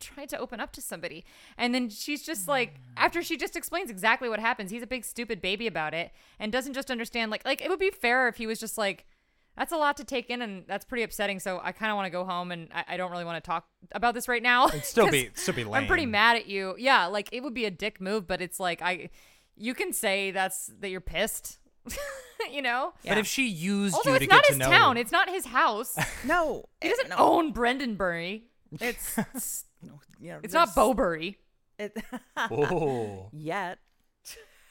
tried 0.00 0.28
to 0.30 0.38
open 0.38 0.58
up 0.60 0.72
to 0.72 0.80
somebody. 0.82 1.24
And 1.58 1.74
then 1.74 1.88
she's 1.90 2.22
just 2.22 2.48
like, 2.48 2.74
mm. 2.74 2.78
after 2.96 3.22
she 3.22 3.36
just 3.36 3.56
explains 3.56 3.90
exactly 3.90 4.28
what 4.28 4.40
happens, 4.40 4.70
he's 4.70 4.82
a 4.82 4.86
big 4.86 5.04
stupid 5.04 5.42
baby 5.42 5.66
about 5.66 5.92
it 5.94 6.10
and 6.38 6.50
doesn't 6.50 6.72
just 6.72 6.90
understand. 6.90 7.30
Like, 7.30 7.44
like 7.44 7.60
it 7.60 7.68
would 7.68 7.78
be 7.78 7.90
fair 7.90 8.28
if 8.28 8.36
he 8.36 8.46
was 8.46 8.58
just 8.58 8.78
like, 8.78 9.04
that's 9.56 9.72
a 9.72 9.76
lot 9.76 9.96
to 9.98 10.04
take 10.04 10.30
in 10.30 10.42
and 10.42 10.64
that's 10.66 10.84
pretty 10.84 11.02
upsetting. 11.04 11.38
So 11.40 11.60
I 11.62 11.72
kind 11.72 11.90
of 11.92 11.96
want 11.96 12.06
to 12.06 12.10
go 12.10 12.24
home 12.24 12.50
and 12.52 12.68
I, 12.74 12.84
I 12.88 12.96
don't 12.96 13.10
really 13.10 13.24
want 13.24 13.42
to 13.42 13.46
talk 13.46 13.66
about 13.92 14.14
this 14.14 14.28
right 14.28 14.42
now. 14.42 14.66
It'd 14.68 14.84
still 14.84 15.04
'cause 15.06 15.12
be- 15.12 15.30
still 15.34 15.54
be 15.54 15.64
lame. 15.64 15.74
I'm 15.82 15.86
pretty 15.86 16.06
mad 16.06 16.36
at 16.36 16.46
you. 16.46 16.74
Yeah, 16.78 17.06
like 17.06 17.28
it 17.32 17.42
would 17.42 17.54
be 17.54 17.64
a 17.64 17.70
dick 17.70 18.00
move, 18.00 18.26
but 18.26 18.40
it's 18.40 18.58
like 18.58 18.82
I, 18.82 19.10
you 19.56 19.74
can 19.74 19.92
say 19.92 20.30
that's 20.30 20.70
that 20.80 20.88
you're 20.90 21.00
pissed. 21.00 21.58
you 22.50 22.62
know. 22.62 22.94
But 23.06 23.18
if 23.18 23.26
she 23.26 23.46
used 23.46 23.94
Also, 23.94 24.10
you 24.10 24.16
it's 24.16 24.24
to 24.24 24.30
not 24.30 24.42
get 24.42 24.46
his 24.48 24.56
to 24.58 24.64
know, 24.64 24.70
town. 24.70 24.96
It's 24.96 25.12
not 25.12 25.28
his 25.28 25.44
house. 25.46 25.96
no, 26.24 26.64
He 26.80 26.88
it- 26.88 26.90
doesn't 26.96 27.10
no, 27.10 27.16
own 27.18 27.52
Brendanbury. 27.52 28.44
It's, 28.80 29.16
it's 29.34 29.64
you 30.20 30.30
know, 30.30 30.40
It's 30.42 30.52
not 30.54 30.66
there's- 30.66 30.74
Bowbury. 30.74 31.38
It, 31.78 31.96
oh, 32.36 33.28
yet. 33.32 33.78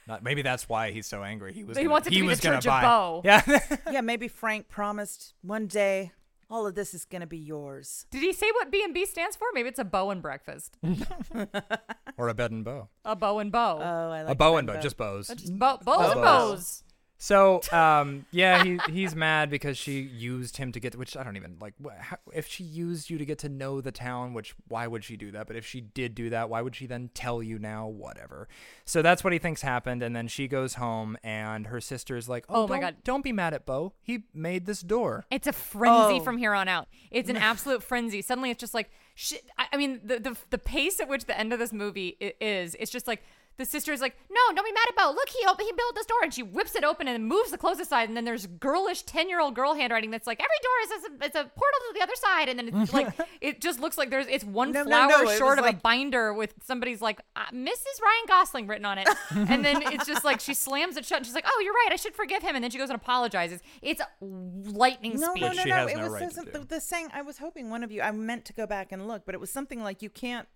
Not, 0.07 0.23
maybe 0.23 0.41
that's 0.41 0.67
why 0.67 0.91
he's 0.91 1.07
so 1.07 1.23
angry. 1.23 1.53
He 1.53 1.63
was. 1.63 1.77
He 1.77 1.83
gonna, 1.83 1.91
wants 1.91 2.07
it 2.07 2.11
to 2.11 2.15
he 2.15 2.21
be 2.21 2.27
was 2.27 2.39
gonna 2.39 2.57
Church 2.57 2.65
of 2.65 2.69
buy. 2.69 2.81
Bow. 2.81 3.21
Yeah. 3.25 3.59
Yeah, 3.91 4.01
maybe 4.01 4.27
Frank 4.27 4.67
promised 4.67 5.33
one 5.41 5.67
day 5.67 6.11
all 6.49 6.67
of 6.67 6.75
this 6.75 6.93
is 6.93 7.03
going 7.05 7.21
to 7.21 7.27
be 7.27 7.37
yours. 7.37 8.05
Did 8.11 8.21
he 8.21 8.31
say 8.31 8.45
what 8.51 8.71
B 8.71 8.83
and 8.83 8.93
B 8.93 9.05
stands 9.05 9.35
for? 9.35 9.47
Maybe 9.53 9.69
it's 9.69 9.79
a 9.79 9.83
bow 9.83 10.11
and 10.11 10.21
breakfast. 10.21 10.77
or 12.17 12.27
a 12.27 12.33
bed 12.35 12.51
and 12.51 12.63
bow. 12.63 12.89
A 13.03 13.15
bow 13.15 13.39
and 13.39 13.51
bow. 13.51 13.79
Oh, 13.79 14.11
I 14.11 14.21
like 14.21 14.31
a 14.31 14.35
bow 14.35 14.57
and 14.57 14.67
bow, 14.67 14.75
bow. 14.75 14.81
just 14.81 14.95
bows. 14.95 15.27
Just 15.29 15.57
bow, 15.57 15.79
bows 15.83 16.11
and 16.11 16.21
bows. 16.21 16.83
Bows. 17.29 17.65
So, 17.67 17.77
um, 17.77 18.25
yeah, 18.31 18.63
he 18.63 18.79
he's 18.89 19.15
mad 19.15 19.49
because 19.49 19.77
she 19.77 19.99
used 20.01 20.57
him 20.57 20.71
to 20.71 20.79
get, 20.79 20.95
which 20.95 21.15
I 21.17 21.23
don't 21.23 21.37
even 21.37 21.57
like. 21.59 21.73
wh- 21.83 21.97
How, 21.99 22.17
if 22.33 22.47
she 22.47 22.63
used 22.63 23.09
you 23.09 23.17
to 23.17 23.25
get 23.25 23.39
to 23.39 23.49
know 23.49 23.81
the 23.81 23.91
town, 23.91 24.33
which 24.33 24.55
why 24.67 24.87
would 24.87 25.03
she 25.03 25.15
do 25.17 25.31
that? 25.31 25.47
But 25.47 25.55
if 25.55 25.65
she 25.65 25.81
did 25.81 26.15
do 26.15 26.29
that, 26.31 26.49
why 26.49 26.61
would 26.61 26.75
she 26.75 26.85
then 26.85 27.09
tell 27.13 27.41
you 27.41 27.59
now? 27.59 27.87
Whatever. 27.87 28.47
So 28.85 29.01
that's 29.01 29.23
what 29.23 29.33
he 29.33 29.39
thinks 29.39 29.61
happened, 29.61 30.03
and 30.03 30.15
then 30.15 30.27
she 30.27 30.47
goes 30.47 30.75
home, 30.75 31.17
and 31.23 31.67
her 31.67 31.79
sister's 31.81 32.27
like, 32.27 32.45
"Oh, 32.49 32.63
Oh 32.63 32.67
my 32.67 32.79
God. 32.79 32.95
don't 33.03 33.23
be 33.23 33.31
mad 33.31 33.53
at 33.53 33.65
Bo. 33.65 33.93
He 34.01 34.23
made 34.33 34.65
this 34.65 34.81
door." 34.81 35.25
It's 35.31 35.47
a 35.47 35.53
frenzy 35.53 36.19
Oh. 36.19 36.23
from 36.23 36.37
here 36.37 36.53
on 36.53 36.67
out. 36.67 36.87
It's 37.11 37.29
an 37.29 37.37
absolute 37.51 37.83
frenzy. 37.83 38.21
Suddenly, 38.21 38.51
it's 38.51 38.59
just 38.59 38.73
like 38.73 38.89
shit. 39.15 39.43
I, 39.57 39.67
I 39.73 39.77
mean, 39.77 40.01
the, 40.03 40.19
the 40.19 40.37
the 40.49 40.57
pace 40.57 40.99
at 40.99 41.07
which 41.07 41.25
the 41.25 41.37
end 41.39 41.53
of 41.53 41.59
this 41.59 41.71
movie 41.73 42.17
is, 42.41 42.75
it's 42.79 42.91
just 42.91 43.07
like 43.07 43.23
the 43.57 43.65
sister 43.65 43.93
is 43.93 44.01
like, 44.01 44.15
"No, 44.31 44.39
don't 44.55 44.65
be 44.65 44.71
mad 44.71 44.87
about. 44.91 45.11
It. 45.11 45.15
Look, 45.15 45.29
he 45.29 45.45
op- 45.45 45.61
he 45.61 45.71
built 45.77 45.95
this 45.95 46.05
door," 46.07 46.17
and 46.23 46.33
she 46.33 46.41
whips 46.43 46.75
it 46.75 46.83
open 46.83 47.07
and 47.07 47.25
moves 47.27 47.51
the 47.51 47.57
close 47.57 47.79
aside, 47.79 48.07
and 48.07 48.17
then 48.17 48.25
there's 48.25 48.47
girlish 48.47 49.03
ten 49.03 49.29
year 49.29 49.39
old 49.39 49.53
girl 49.55 49.73
handwriting 49.75 50.09
that's 50.11 50.25
like, 50.25 50.39
"Every 50.39 50.47
door 50.63 50.97
is 50.97 51.03
a, 51.21 51.25
it's 51.25 51.35
a 51.35 51.43
portal 51.43 51.79
to 51.89 51.93
the 51.93 52.01
other 52.01 52.15
side," 52.15 52.49
and 52.49 52.57
then 52.59 52.81
it's 52.81 52.93
like 52.93 53.07
it 53.41 53.61
just 53.61 53.79
looks 53.79 53.97
like 53.97 54.09
there's 54.09 54.27
it's 54.27 54.43
one 54.43 54.71
No, 54.71 54.83
no, 54.83 54.89
flower 54.89 55.09
no, 55.09 55.29
it 55.29 55.37
short 55.37 55.57
was 55.59 55.67
of 55.67 55.73
a 55.75 55.77
binder 55.77 56.33
with 56.33 56.53
somebody's 56.63 57.01
like 57.01 57.21
uh, 57.35 57.45
Mrs. 57.53 58.01
Ryan 58.01 58.25
Gosling 58.27 58.67
written 58.67 58.85
on 58.85 58.97
it, 58.97 59.07
and 59.31 59.63
then 59.63 59.81
it's 59.91 60.05
just 60.07 60.23
like 60.25 60.39
she 60.39 60.53
slams 60.55 60.97
it 60.97 61.05
shut, 61.05 61.17
and 61.17 61.25
she's 61.25 61.35
like, 61.35 61.45
"Oh, 61.47 61.61
you're 61.63 61.73
right, 61.73 61.89
I 61.91 61.95
should 61.95 62.15
forgive 62.15 62.41
him," 62.41 62.55
and 62.55 62.63
then 62.63 62.71
she 62.71 62.77
goes 62.79 62.89
and 62.89 62.95
apologizes. 62.99 63.61
It's 63.81 64.01
lightning 64.19 65.19
No, 65.19 65.31
speed. 65.31 65.41
no, 65.41 65.47
Which 65.49 65.57
no, 65.57 65.63
she 65.63 65.69
no. 65.69 65.75
has 65.75 65.91
It 65.91 65.97
no 65.97 66.03
was 66.03 66.11
right 66.13 66.29
to 66.29 66.35
the, 66.35 66.45
do. 66.45 66.51
the, 66.51 66.65
the 66.65 66.81
saying. 66.81 67.09
I 67.13 67.21
was 67.21 67.37
hoping 67.37 67.69
one 67.69 67.83
of 67.83 67.91
you. 67.91 68.01
I 68.01 68.11
meant 68.11 68.45
to 68.45 68.53
go 68.53 68.65
back 68.65 68.91
and 68.91 69.07
look, 69.07 69.25
but 69.25 69.35
it 69.35 69.41
was 69.41 69.51
something 69.51 69.81
like 69.83 70.01
you 70.01 70.09
can't 70.09 70.47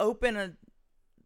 open 0.00 0.36
a 0.36 0.52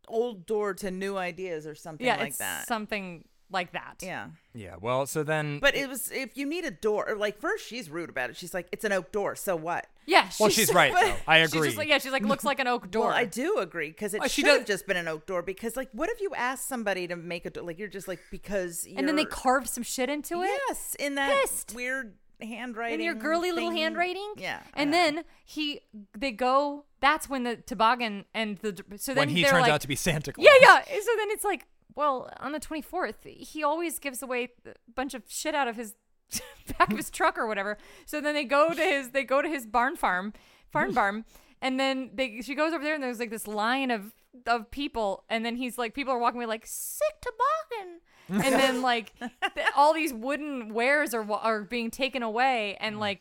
old 0.08 0.46
door 0.46 0.74
to 0.74 0.90
new 0.90 1.16
ideas 1.16 1.66
or 1.66 1.74
something 1.74 2.06
yeah, 2.06 2.16
like 2.16 2.28
it's 2.28 2.38
that. 2.38 2.66
something 2.66 3.24
like 3.50 3.72
that. 3.72 3.96
yeah, 4.00 4.28
Yeah. 4.54 4.76
Well, 4.80 5.04
so 5.06 5.22
then. 5.22 5.58
but 5.58 5.74
it 5.74 5.86
was 5.88 6.10
if 6.10 6.38
you 6.38 6.46
need 6.46 6.64
a 6.64 6.70
door. 6.70 7.14
Like 7.18 7.38
first, 7.38 7.66
she's 7.66 7.90
rude 7.90 8.08
about 8.08 8.30
it. 8.30 8.36
She's 8.36 8.54
like, 8.54 8.66
"It's 8.72 8.82
an 8.84 8.92
oak 8.92 9.12
door, 9.12 9.36
so 9.36 9.56
what?" 9.56 9.86
Yeah, 10.06 10.28
well, 10.40 10.48
she's 10.48 10.72
right 10.74 10.92
though. 10.92 11.14
I 11.30 11.42
She's 11.42 11.52
agree. 11.54 11.68
just 11.68 11.76
like, 11.78 11.88
yeah, 11.88 11.98
she's 11.98 12.12
like, 12.12 12.22
looks 12.22 12.44
like 12.44 12.60
an 12.60 12.66
oak 12.66 12.90
door. 12.90 13.08
Well, 13.08 13.14
I 13.14 13.26
do 13.26 13.58
agree 13.58 13.88
because 13.90 14.14
it 14.14 14.22
Oh, 14.24 14.26
she 14.26 14.40
should 14.42 14.50
have 14.58 14.66
just 14.66 14.86
been 14.86 14.96
an 14.96 15.06
oak 15.06 15.26
door. 15.26 15.42
Because 15.42 15.76
like, 15.76 15.90
what 15.92 16.08
if 16.08 16.20
you 16.22 16.32
ask 16.34 16.66
somebody 16.66 17.06
to 17.08 17.14
make 17.14 17.44
a 17.44 17.50
door? 17.50 17.64
Like 17.64 17.78
you're 17.78 17.88
just 17.88 18.08
like 18.08 18.20
because 18.30 18.86
and 18.96 19.06
then 19.06 19.16
they 19.16 19.26
carve 19.26 19.68
some 19.68 19.82
shit 19.84 20.08
into 20.08 20.42
it. 20.42 20.50
yes 20.68 20.96
in 20.98 21.14
that 21.16 21.38
Pissed. 21.42 21.74
weird 21.74 22.14
handwriting 22.40 23.00
in 23.00 23.04
your 23.04 23.14
girly 23.14 23.52
little 23.52 23.70
handwriting. 23.70 24.32
Yeah, 24.38 24.60
And 24.74 24.92
yeah. 24.92 25.02
then 25.12 25.24
he, 25.44 25.80
they 26.16 26.32
go. 26.32 26.86
That's 27.02 27.28
when 27.28 27.42
the 27.42 27.56
toboggan 27.56 28.26
and 28.32 28.58
the 28.58 28.80
so 28.96 29.12
then 29.12 29.22
when 29.26 29.36
he 29.36 29.42
turns 29.42 29.62
like, 29.62 29.72
out 29.72 29.80
to 29.80 29.88
be 29.88 29.96
Santa 29.96 30.32
Claus. 30.32 30.46
Yeah, 30.46 30.54
yeah. 30.60 30.84
So 30.84 31.10
then 31.18 31.30
it's 31.30 31.42
like, 31.42 31.66
well, 31.96 32.30
on 32.38 32.52
the 32.52 32.60
24th, 32.60 33.24
he 33.24 33.64
always 33.64 33.98
gives 33.98 34.22
away 34.22 34.50
a 34.64 34.70
bunch 34.94 35.12
of 35.12 35.24
shit 35.26 35.52
out 35.52 35.66
of 35.66 35.74
his 35.74 35.94
back 36.78 36.92
of 36.92 36.96
his 36.96 37.10
truck 37.10 37.36
or 37.36 37.48
whatever. 37.48 37.76
So 38.06 38.20
then 38.20 38.34
they 38.34 38.44
go 38.44 38.72
to 38.72 38.80
his 38.80 39.10
they 39.10 39.24
go 39.24 39.42
to 39.42 39.48
his 39.48 39.66
barn 39.66 39.96
farm, 39.96 40.32
farm 40.70 40.92
farm, 40.94 41.24
and 41.60 41.78
then 41.78 42.10
they 42.14 42.40
she 42.40 42.54
goes 42.54 42.72
over 42.72 42.84
there 42.84 42.94
and 42.94 43.02
there's 43.02 43.18
like 43.18 43.30
this 43.30 43.48
line 43.48 43.90
of 43.90 44.14
of 44.46 44.70
people 44.70 45.24
and 45.28 45.44
then 45.44 45.56
he's 45.56 45.76
like 45.76 45.94
people 45.94 46.12
are 46.12 46.18
walking 46.18 46.38
away 46.38 46.46
like 46.46 46.64
sick 46.66 47.14
toboggan. 47.20 48.00
and 48.28 48.54
then 48.54 48.80
like 48.80 49.12
th- 49.18 49.66
all 49.76 49.92
these 49.92 50.14
wooden 50.14 50.72
wares 50.72 51.12
are 51.12 51.28
are 51.32 51.62
being 51.62 51.90
taken 51.90 52.22
away 52.22 52.76
and 52.78 52.96
mm. 52.96 53.00
like 53.00 53.20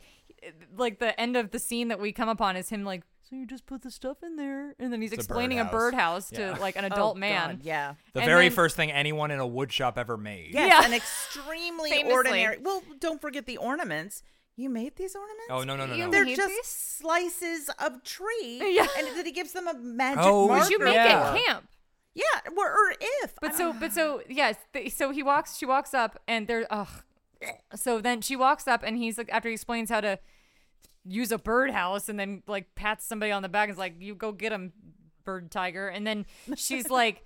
like 0.78 1.00
the 1.00 1.20
end 1.20 1.36
of 1.36 1.50
the 1.50 1.58
scene 1.58 1.88
that 1.88 2.00
we 2.00 2.12
come 2.12 2.30
upon 2.30 2.56
is 2.56 2.70
him 2.70 2.84
like 2.84 3.02
so 3.32 3.38
you 3.38 3.48
just 3.48 3.66
put 3.66 3.82
the 3.82 3.90
stuff 3.90 4.22
in 4.24 4.36
there 4.36 4.76
and 4.78 4.92
then 4.92 5.02
he's 5.02 5.12
It's 5.14 5.20
a 5.20 5.22
explaining 5.22 5.60
a 5.60 5.64
birdhouse. 5.66 6.30
birdhouse 6.30 6.32
Yeah. 6.34 6.54
to 6.56 6.62
like 6.62 6.76
an 6.76 6.84
Oh, 6.86 6.88
adult 6.88 7.16
God, 7.16 7.20
man 7.22 7.60
yeah. 7.64 7.94
The 8.14 8.20
And 8.20 8.28
very 8.30 8.50
then- 8.50 8.56
first 8.56 8.76
thing 8.76 8.92
anyone 8.92 9.32
in 9.32 9.40
a 9.40 9.48
wood 9.48 9.72
shop 9.72 9.98
ever 9.98 10.18
made. 10.18 10.54
Yes, 10.54 10.68
Yeah. 10.70 10.86
an 10.86 10.94
extremely 10.94 11.90
Famously. 11.92 12.12
ordinary. 12.14 12.58
Well, 12.62 12.84
don't 13.00 13.22
forget 13.22 13.46
the 13.46 13.56
ornaments. 13.58 14.22
You 14.58 14.70
made 14.70 14.98
these 14.98 15.16
ornaments? 15.16 15.48
Oh 15.50 15.64
no 15.64 15.78
no 15.78 15.86
no 15.88 15.96
You 15.96 16.06
no. 16.06 16.12
They're 16.12 16.26
made 16.26 16.36
just 16.36 16.50
these? 16.50 16.66
slices 16.68 17.70
of 17.80 18.04
tree. 18.04 18.60
Yeah. 18.76 18.86
And 18.98 19.08
then 19.16 19.26
he 19.26 19.32
gives 19.32 19.54
them 19.54 19.68
a 19.68 19.74
magic 19.74 20.22
Oh, 20.24 20.50
marker. 20.50 20.64
Did 20.66 20.72
you 20.72 20.80
make 20.84 20.94
Yeah. 20.96 21.34
it 21.34 21.46
camp? 21.46 21.68
Yeah, 22.14 22.24
or, 22.58 22.68
or 22.68 22.94
if 23.00 23.34
But 23.40 23.56
so, 23.56 23.72
but 23.72 23.94
so, 23.94 24.22
yes. 24.28 24.58
th- 24.74 24.94
So 24.94 25.12
he 25.12 25.24
walks. 25.24 25.56
She 25.58 25.66
walks 25.66 25.94
up, 25.94 26.20
and 26.28 26.46
there. 26.46 26.68
Ugh. 26.70 26.90
So 27.74 28.02
then 28.02 28.20
she 28.22 28.36
walks 28.36 28.68
up, 28.68 28.84
and 28.84 28.98
he's 28.98 29.18
like, 29.18 29.30
after 29.32 29.48
he 29.48 29.54
explains 29.54 29.90
how 29.90 30.02
to 30.02 30.20
use 31.06 31.32
a 31.32 31.38
birdhouse, 31.38 32.10
and 32.10 32.20
then 32.20 32.44
like 32.48 32.74
pats 32.76 33.06
somebody 33.06 33.32
on 33.32 33.42
the 33.42 33.50
back, 33.50 33.70
and 33.70 33.74
is 33.74 33.80
like, 33.80 33.96
"You 34.00 34.16
go 34.16 34.32
get 34.32 34.52
him, 34.52 34.72
bird 35.24 35.52
tiger." 35.52 35.88
And 35.88 36.06
then 36.06 36.26
she's 36.56 36.90
like, 37.02 37.24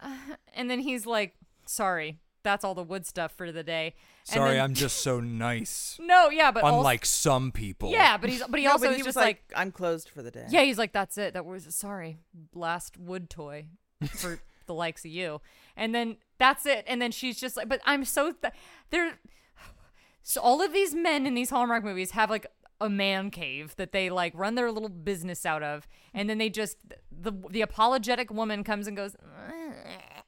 uh, 0.00 0.14
and 0.54 0.70
then 0.70 0.80
he's 0.80 1.06
like, 1.06 1.34
"Sorry, 1.66 2.18
that's 2.42 2.64
all 2.64 2.74
the 2.74 2.82
wood 2.82 3.06
stuff 3.06 3.32
for 3.36 3.50
the 3.52 3.62
day." 3.62 3.94
And 4.28 4.34
Sorry, 4.36 4.54
then- 4.54 4.64
I'm 4.64 4.74
just 4.74 4.98
so 5.02 5.20
nice. 5.20 5.98
No, 6.00 6.30
yeah, 6.30 6.50
but 6.52 6.62
also- 6.62 6.78
Unlike 6.78 7.04
some 7.06 7.50
people. 7.52 7.90
yeah, 7.90 8.16
but 8.16 8.30
he's 8.30 8.42
but 8.48 8.60
he 8.60 8.66
No, 8.66 8.72
also 8.72 8.84
but 8.86 8.90
is 8.92 8.96
he 8.98 9.02
was 9.02 9.06
just 9.14 9.16
like, 9.16 9.42
like, 9.48 9.58
I'm 9.58 9.72
closed 9.72 10.08
for 10.08 10.22
the 10.22 10.30
day. 10.30 10.46
yeah, 10.48 10.62
he's 10.62 10.78
like, 10.78 10.92
that's 10.92 11.18
it. 11.18 11.34
That 11.34 11.44
was 11.44 11.74
sorry, 11.74 12.18
last 12.54 12.96
wood 12.98 13.28
toy 13.28 13.66
for 14.10 14.40
the 14.66 14.74
likes 14.74 15.04
of 15.04 15.10
you. 15.10 15.40
And 15.76 15.94
then 15.94 16.16
that's 16.38 16.66
it. 16.66 16.84
And 16.86 17.00
then 17.02 17.10
she's 17.12 17.40
just 17.40 17.56
like, 17.56 17.68
but 17.68 17.80
I'm 17.84 18.04
so 18.04 18.32
th- 18.32 18.52
there. 18.90 19.18
So 20.24 20.40
all 20.40 20.62
of 20.62 20.72
these 20.72 20.94
men 20.94 21.26
in 21.26 21.34
these 21.34 21.50
Hallmark 21.50 21.82
movies 21.82 22.12
have 22.12 22.30
like 22.30 22.46
a 22.82 22.90
man 22.90 23.30
cave 23.30 23.74
that 23.76 23.92
they 23.92 24.10
like 24.10 24.32
run 24.34 24.56
their 24.56 24.70
little 24.70 24.88
business 24.88 25.46
out 25.46 25.62
of, 25.62 25.86
and 26.12 26.28
then 26.28 26.38
they 26.38 26.50
just 26.50 26.76
the 27.10 27.32
the 27.50 27.62
apologetic 27.62 28.30
woman 28.30 28.64
comes 28.64 28.86
and 28.86 28.96
goes, 28.96 29.16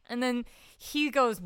and 0.09 0.22
then 0.22 0.44
he 0.85 1.09
goes, 1.11 1.41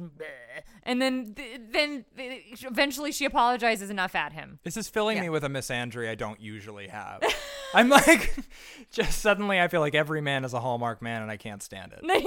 and 0.83 1.01
then 1.01 1.37
then 1.71 2.05
eventually 2.17 3.13
she 3.13 3.25
apologizes 3.25 3.89
enough 3.89 4.15
at 4.17 4.33
him. 4.33 4.59
This 4.65 4.77
is 4.77 4.89
filling 4.89 5.17
Yeah. 5.17 5.25
me 5.25 5.29
with 5.29 5.45
a 5.45 5.49
misandry 5.49 6.09
I 6.11 6.17
don't 6.17 6.41
usually 6.41 6.89
have. 6.89 7.23
I'm 7.75 7.89
like, 7.89 8.35
just 8.91 9.21
suddenly 9.21 9.61
I 9.61 9.69
feel 9.69 9.81
like 9.81 9.95
every 9.95 10.21
man 10.21 10.45
is 10.45 10.55
a 10.55 10.61
Hallmark 10.61 11.01
man 11.03 11.23
and 11.23 11.31
I 11.31 11.37
can't 11.37 11.63
stand 11.63 11.93
it. 11.93 12.03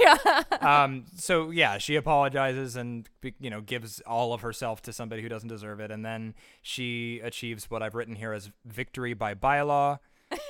yeah. 0.60 0.84
um, 0.84 1.04
so 1.16 1.50
yeah, 1.50 1.76
she 1.78 1.96
apologizes 1.96 2.76
and 2.76 3.08
be- 3.20 3.34
you 3.40 3.50
know 3.50 3.60
gives 3.60 4.00
all 4.06 4.32
of 4.32 4.40
herself 4.40 4.80
to 4.82 4.92
somebody 4.92 5.20
who 5.20 5.28
doesn't 5.28 5.48
deserve 5.50 5.80
it, 5.80 5.90
and 5.90 6.04
then 6.04 6.34
she 6.62 7.20
achieves 7.22 7.70
what 7.70 7.82
I've 7.82 7.94
written 7.94 8.14
here 8.16 8.32
as 8.32 8.50
victory 8.64 9.12
by 9.12 9.34
bylaw. 9.34 9.98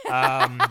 Um, 0.09 0.63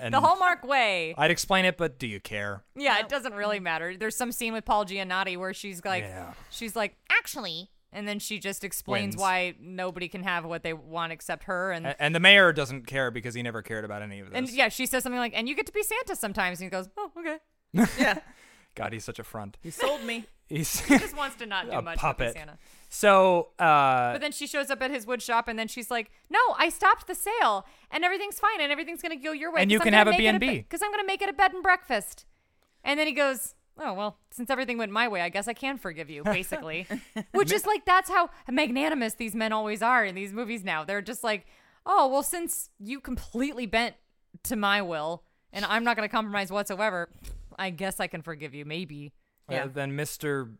and 0.00 0.12
the 0.14 0.20
Hallmark 0.20 0.64
way. 0.64 1.14
I'd 1.16 1.30
explain 1.30 1.64
it, 1.64 1.76
but 1.76 1.98
do 1.98 2.06
you 2.06 2.20
care? 2.20 2.62
Yeah, 2.76 2.98
it 3.00 3.08
doesn't 3.08 3.34
really 3.34 3.60
matter. 3.60 3.96
There's 3.96 4.16
some 4.16 4.32
scene 4.32 4.52
with 4.52 4.64
Paul 4.64 4.84
Giamatti 4.84 5.36
where 5.36 5.54
she's 5.54 5.84
like, 5.84 6.04
Yeah. 6.04 6.32
she's 6.50 6.74
like, 6.76 6.96
actually, 7.10 7.70
and 7.92 8.08
then 8.08 8.18
she 8.18 8.38
just 8.38 8.64
explains 8.64 9.14
Wins. 9.14 9.22
why 9.22 9.54
nobody 9.60 10.08
can 10.08 10.22
have 10.24 10.44
what 10.44 10.62
they 10.62 10.72
want 10.72 11.12
except 11.12 11.44
her, 11.44 11.70
and 11.72 11.86
A- 11.86 12.02
And 12.02 12.14
the 12.14 12.20
mayor 12.20 12.52
doesn't 12.52 12.86
care 12.86 13.10
because 13.10 13.34
he 13.34 13.42
never 13.42 13.62
cared 13.62 13.84
about 13.84 14.02
any 14.02 14.20
of 14.20 14.30
this. 14.30 14.36
and 14.36 14.50
yeah, 14.50 14.68
she 14.68 14.86
says 14.86 15.02
something 15.04 15.18
like, 15.20 15.32
and 15.36 15.48
you 15.48 15.54
get 15.54 15.66
to 15.66 15.72
be 15.72 15.82
Santa 15.82 16.16
sometimes, 16.16 16.60
and 16.60 16.66
he 16.66 16.70
goes, 16.70 16.88
oh, 16.96 17.10
okay. 17.18 17.38
Yeah. 17.98 18.18
God, 18.74 18.92
he's 18.92 19.04
such 19.04 19.18
a 19.18 19.24
front. 19.24 19.56
He 19.62 19.70
sold 19.70 20.02
me. 20.04 20.24
He's 20.46 20.80
He 20.80 20.98
just 20.98 21.16
wants 21.16 21.36
to 21.36 21.46
not 21.46 21.64
do 21.70 21.72
a 21.78 21.80
much 21.80 21.94
with 21.94 22.00
puppet. 22.00 22.34
the 22.34 22.38
Santa. 22.38 22.58
So, 22.90 23.48
uh, 23.58 24.12
But 24.12 24.20
then 24.20 24.30
she 24.30 24.46
shows 24.46 24.68
up 24.70 24.82
at 24.82 24.90
his 24.90 25.06
wood 25.06 25.22
shop, 25.22 25.48
and 25.48 25.58
then 25.58 25.68
she's 25.68 25.90
like, 25.90 26.10
"No, 26.28 26.38
I 26.58 26.68
stopped 26.68 27.06
the 27.06 27.14
sale, 27.14 27.66
and 27.90 28.04
everything's 28.04 28.38
fine, 28.38 28.60
and 28.60 28.70
everything's 28.70 29.00
gonna 29.00 29.16
go 29.16 29.32
your 29.32 29.50
way. 29.52 29.62
And 29.62 29.72
you 29.72 29.80
can 29.80 29.94
I'm 29.94 29.98
have 29.98 30.06
gonna 30.08 30.16
a 30.28 30.32
make 30.32 30.40
B&B." 30.40 30.58
because 30.58 30.82
I'm 30.82 30.90
gonna 30.90 31.06
make 31.06 31.22
it 31.22 31.30
a 31.30 31.32
bed 31.32 31.54
and 31.54 31.62
breakfast." 31.62 32.26
And 32.84 33.00
then 33.00 33.06
he 33.06 33.14
goes, 33.14 33.54
"Oh 33.78 33.94
well, 33.94 34.18
since 34.30 34.50
everything 34.50 34.76
went 34.76 34.92
my 34.92 35.08
way, 35.08 35.22
I 35.22 35.30
guess 35.30 35.48
I 35.48 35.54
can 35.54 35.78
forgive 35.78 36.10
you." 36.10 36.22
Basically, 36.22 36.86
which 37.32 37.50
is 37.50 37.64
like 37.64 37.86
that's 37.86 38.10
how 38.10 38.28
magnanimous 38.50 39.14
these 39.14 39.34
men 39.34 39.50
always 39.52 39.80
are 39.80 40.04
in 40.04 40.14
these 40.14 40.34
movies. 40.34 40.62
Now 40.62 40.84
they're 40.84 41.00
just 41.02 41.24
like, 41.24 41.46
"Oh 41.86 42.06
well, 42.08 42.22
since 42.22 42.68
you 42.78 43.00
completely 43.00 43.64
bent 43.64 43.94
to 44.42 44.56
my 44.56 44.82
will, 44.82 45.22
and 45.54 45.64
I'm 45.64 45.84
not 45.84 45.96
gonna 45.96 46.08
compromise 46.10 46.52
whatsoever, 46.52 47.08
I 47.58 47.70
guess 47.70 48.00
I 48.00 48.06
can 48.06 48.22
forgive 48.22 48.54
you, 48.54 48.64
maybe." 48.64 49.12
uh, 49.48 49.66
then 49.72 49.92
Mr. 49.92 50.54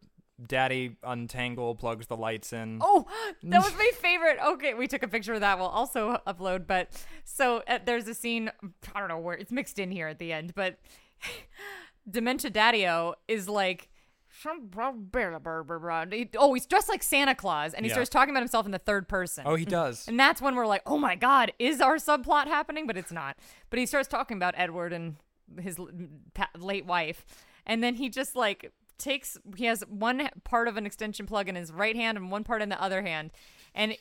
Daddy 0.44 0.96
Untangle 1.04 1.74
plugs 1.76 2.06
the 2.08 2.16
lights 2.16 2.52
in. 2.52 2.78
Oh, 2.82 3.06
that 3.44 3.62
was 3.62 3.72
my 3.76 3.90
favorite. 4.00 4.38
Okay, 4.44 4.74
we 4.74 4.86
took 4.88 5.02
a 5.02 5.08
picture 5.08 5.34
of 5.34 5.40
that. 5.40 5.58
We'll 5.58 5.68
also 5.68 6.20
upload. 6.26 6.66
But 6.66 6.90
so 7.24 7.62
uh, 7.68 7.78
there's 7.84 8.08
a 8.08 8.14
scene. 8.14 8.50
I 8.94 8.98
don't 9.00 9.08
know 9.08 9.18
where 9.18 9.36
it's 9.36 9.52
mixed 9.52 9.78
in 9.78 9.90
here 9.90 10.08
at 10.08 10.18
the 10.18 10.32
end, 10.32 10.54
but 10.54 10.78
Dementia 12.10 12.50
Daddio 12.50 13.14
is 13.28 13.48
like. 13.48 13.88
Oh, 16.36 16.54
he's 16.54 16.66
dressed 16.66 16.88
like 16.88 17.02
Santa 17.04 17.34
Claus, 17.36 17.72
and 17.72 17.86
he 17.86 17.88
Yeah. 17.88 17.94
starts 17.94 18.10
talking 18.10 18.30
about 18.34 18.40
himself 18.42 18.66
in 18.66 18.72
the 18.72 18.78
third 18.80 19.08
person. 19.08 19.44
Oh, 19.46 19.54
he 19.54 19.64
does. 19.64 20.08
And 20.08 20.18
that's 20.18 20.42
when 20.42 20.56
we're 20.56 20.66
like, 20.66 20.82
oh 20.86 20.98
my 20.98 21.14
God, 21.14 21.52
is 21.60 21.80
our 21.80 21.96
subplot 21.96 22.46
happening? 22.46 22.86
But 22.86 22.96
it's 22.96 23.12
not. 23.12 23.38
But 23.70 23.78
he 23.78 23.86
starts 23.86 24.08
talking 24.08 24.36
about 24.36 24.54
Edward 24.56 24.92
and 24.92 25.16
his 25.60 25.78
late 26.58 26.86
wife. 26.86 27.24
And 27.66 27.82
then 27.82 27.94
he 27.94 28.08
just 28.08 28.36
like 28.36 28.72
takes, 28.98 29.38
he 29.56 29.64
has 29.66 29.82
one 29.88 30.28
part 30.44 30.68
of 30.68 30.76
an 30.76 30.86
extension 30.86 31.26
plug 31.26 31.48
in 31.48 31.54
his 31.54 31.72
right 31.72 31.96
hand 31.96 32.18
and 32.18 32.30
one 32.30 32.44
part 32.44 32.62
in 32.62 32.68
the 32.68 32.80
other 32.82 33.02
hand. 33.02 33.30
And 33.74 33.96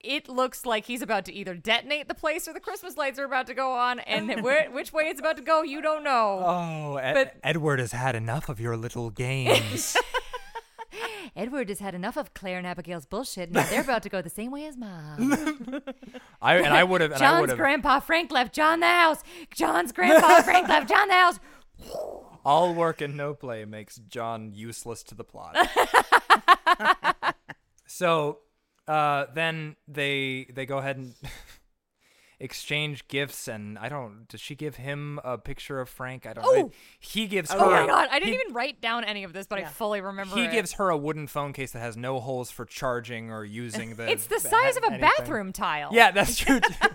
it 0.00 0.28
looks 0.28 0.64
like 0.66 0.84
he's 0.86 1.02
about 1.02 1.24
to 1.24 1.32
either 1.32 1.54
detonate 1.54 2.06
the 2.08 2.14
place 2.14 2.46
or 2.46 2.52
the 2.52 2.60
Christmas 2.60 2.96
lights 2.96 3.18
are 3.18 3.24
about 3.24 3.46
to 3.48 3.54
go 3.54 3.72
on. 3.72 3.98
And 4.00 4.42
where, 4.42 4.70
which 4.70 4.92
way 4.92 5.04
it's 5.04 5.20
about 5.20 5.36
to 5.36 5.42
go, 5.42 5.62
you 5.62 5.80
don't 5.82 6.04
know. 6.04 6.42
Oh, 6.44 6.96
Ed- 6.96 7.14
But- 7.14 7.34
Edward 7.42 7.78
has 7.80 7.92
had 7.92 8.14
enough 8.14 8.48
of 8.48 8.60
your 8.60 8.76
little 8.76 9.10
games. 9.10 9.96
Edward 11.34 11.68
has 11.68 11.80
had 11.80 11.94
enough 11.94 12.16
of 12.16 12.34
Claire 12.34 12.58
and 12.58 12.66
Abigail's 12.66 13.06
bullshit, 13.06 13.48
and 13.48 13.56
they're 13.56 13.80
about 13.80 14.02
to 14.04 14.08
go 14.08 14.22
the 14.22 14.30
same 14.30 14.52
way 14.52 14.66
as 14.66 14.76
mom. 14.76 15.82
I 16.40 16.56
and 16.56 16.68
I 16.68 16.84
would 16.84 17.00
have. 17.00 17.18
John's 17.18 17.54
grandpa 17.54 18.00
Frank 18.00 18.30
left 18.30 18.54
John 18.54 18.80
the 18.80 18.86
house. 18.86 19.22
John's 19.54 19.92
grandpa 19.92 20.42
Frank 20.42 20.68
left 20.68 20.88
John 20.88 21.08
the 21.08 21.14
house. 21.14 21.40
All 22.44 22.74
work 22.74 23.00
and 23.00 23.16
no 23.16 23.34
play 23.34 23.64
makes 23.64 23.96
John 23.96 24.52
useless 24.54 25.02
to 25.04 25.14
the 25.14 25.24
plot. 25.24 25.56
so, 27.86 28.38
uh, 28.86 29.26
then 29.34 29.76
they 29.88 30.46
they 30.54 30.64
go 30.64 30.78
ahead 30.78 30.96
and 30.96 31.14
exchange 32.38 33.08
gifts, 33.08 33.48
and 33.48 33.78
I 33.78 33.88
don't. 33.88 34.28
Does 34.28 34.40
she 34.40 34.54
give 34.54 34.76
him 34.76 35.18
a 35.24 35.38
picture 35.38 35.80
of 35.80 35.88
Frank? 35.88 36.26
I 36.26 36.34
don't. 36.34 36.44
know. 36.44 36.50
Oh! 36.66 36.72
He 36.98 37.26
gives 37.26 37.50
her. 37.52 37.58
Oh 37.58 37.70
my 37.70 37.86
god, 37.86 38.08
I 38.10 38.18
didn't 38.18 38.34
he- 38.34 38.40
even 38.40 38.52
write 38.54 38.80
down 38.80 39.04
any 39.04 39.24
of 39.24 39.32
this, 39.32 39.46
but 39.46 39.58
I 39.58 39.64
fully 39.64 40.00
remember. 40.00 40.34
He 40.36 40.44
it. 40.44 40.52
gives 40.52 40.72
her 40.74 40.90
a 40.90 40.96
wooden 40.96 41.26
phone 41.26 41.52
case 41.52 41.72
that 41.72 41.80
has 41.80 41.96
no 41.96 42.20
holes 42.20 42.50
for 42.50 42.64
charging 42.64 43.30
or 43.30 43.44
using 43.44 43.96
the. 43.96 44.10
It's 44.10 44.26
the 44.26 44.40
size 44.40 44.76
of 44.76 44.82
a 44.84 44.92
anything. 44.92 45.00
bathroom 45.18 45.52
tile. 45.52 45.90
Yeah, 45.92 46.10
that's 46.10 46.36
true. 46.36 46.60
too. 46.60 46.68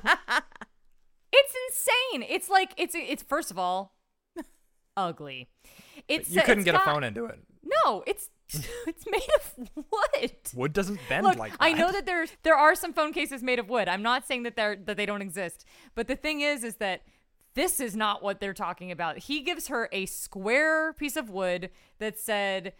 it's 1.34 1.54
insane. 1.70 2.26
It's 2.30 2.50
like 2.50 2.72
it's 2.78 2.96
it's 2.96 3.24
first 3.24 3.52
of 3.52 3.58
all 3.60 3.96
ugly. 4.98 5.50
It's 6.08 6.30
you 6.30 6.42
couldn't 6.42 6.60
it's 6.60 6.66
get 6.66 6.74
got- 6.74 6.82
a 6.88 6.92
phone 6.92 7.04
into 7.04 7.26
it. 7.26 7.40
No, 7.86 8.04
it's 8.08 8.30
it's 8.88 9.06
made 9.10 9.22
of 9.36 9.70
wood. 9.76 10.32
Wood 10.54 10.74
doesn't 10.74 11.00
bend 11.10 11.26
Look, 11.26 11.38
like 11.38 11.52
that. 11.52 11.58
I 11.62 11.74
know 11.74 11.92
that 11.92 12.06
there 12.06 12.26
there 12.44 12.56
are 12.56 12.76
some 12.76 12.94
phone 12.94 13.14
cases 13.14 13.42
made 13.44 13.60
of 13.60 13.70
wood. 13.70 13.88
I'm 13.88 14.02
not 14.02 14.28
saying 14.28 14.44
that 14.44 14.56
they're 14.56 14.76
that 14.76 14.98
they 14.98 15.06
don't 15.06 15.22
exist, 15.22 15.66
but 15.96 16.08
the 16.08 16.16
thing 16.16 16.42
is, 16.42 16.64
is 16.64 16.76
that 16.76 17.02
this 17.54 17.80
is 17.80 17.96
not 17.96 18.24
what 18.24 18.40
they're 18.40 18.54
talking 18.54 18.92
about. 18.92 19.20
He 19.20 19.42
gives 19.42 19.68
her 19.68 19.90
a 19.92 20.06
square 20.06 20.94
piece 20.94 21.16
of 21.16 21.30
wood 21.30 21.70
that 22.00 22.18
said 22.18 22.74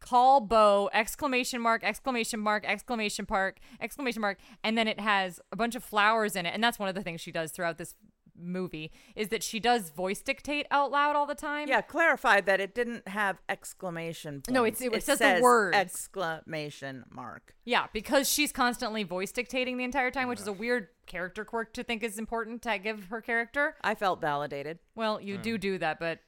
call 0.00 0.40
Bo 0.40 0.90
exclamation 0.92 1.62
mark 1.62 1.82
exclamation 1.82 2.38
mark 2.38 2.64
exclamation 2.66 3.26
mark 3.28 3.58
exclamation 3.80 4.20
mark 4.20 4.38
and 4.62 4.76
then 4.76 4.86
it 4.86 5.00
has 5.00 5.40
a 5.50 5.56
bunch 5.56 5.74
of 5.74 5.82
flowers 5.82 6.36
in 6.36 6.44
it 6.44 6.50
and 6.52 6.62
that's 6.62 6.78
one 6.78 6.90
of 6.90 6.94
the 6.94 7.02
things 7.02 7.22
she 7.22 7.32
does 7.32 7.52
throughout 7.52 7.78
this 7.78 7.94
movie 8.36 8.92
is 9.14 9.28
that 9.28 9.42
she 9.42 9.60
does 9.60 9.90
voice 9.90 10.20
dictate 10.20 10.66
out 10.70 10.90
loud 10.90 11.16
all 11.16 11.26
the 11.26 11.34
time 11.34 11.68
Yeah, 11.68 11.80
clarified 11.80 12.46
that 12.46 12.60
it 12.60 12.74
didn't 12.74 13.08
have 13.08 13.40
exclamation. 13.48 14.34
Points. 14.34 14.50
No, 14.50 14.64
it's- 14.64 14.82
it 14.82 15.02
says 15.04 15.18
the 15.18 15.40
words. 15.42 15.76
exclamation 15.76 17.04
mark. 17.10 17.54
Yeah, 17.64 17.86
because 17.92 18.28
she's 18.28 18.52
constantly 18.52 19.02
voice 19.02 19.32
dictating 19.32 19.76
the 19.76 19.84
entire 19.84 20.10
time, 20.10 20.28
which 20.28 20.40
is 20.40 20.46
a 20.46 20.52
weird 20.52 20.88
character 21.06 21.44
quirk 21.44 21.72
to 21.74 21.84
think 21.84 22.02
is 22.02 22.18
important 22.18 22.62
to 22.62 22.78
give 22.78 23.06
her 23.06 23.20
character. 23.20 23.76
I 23.82 23.94
felt 23.94 24.20
validated. 24.20 24.78
Well, 24.94 25.20
you 25.20 25.38
do 25.38 25.54
hmm. 25.54 25.60
do 25.60 25.78
that, 25.78 25.98
but 25.98 26.20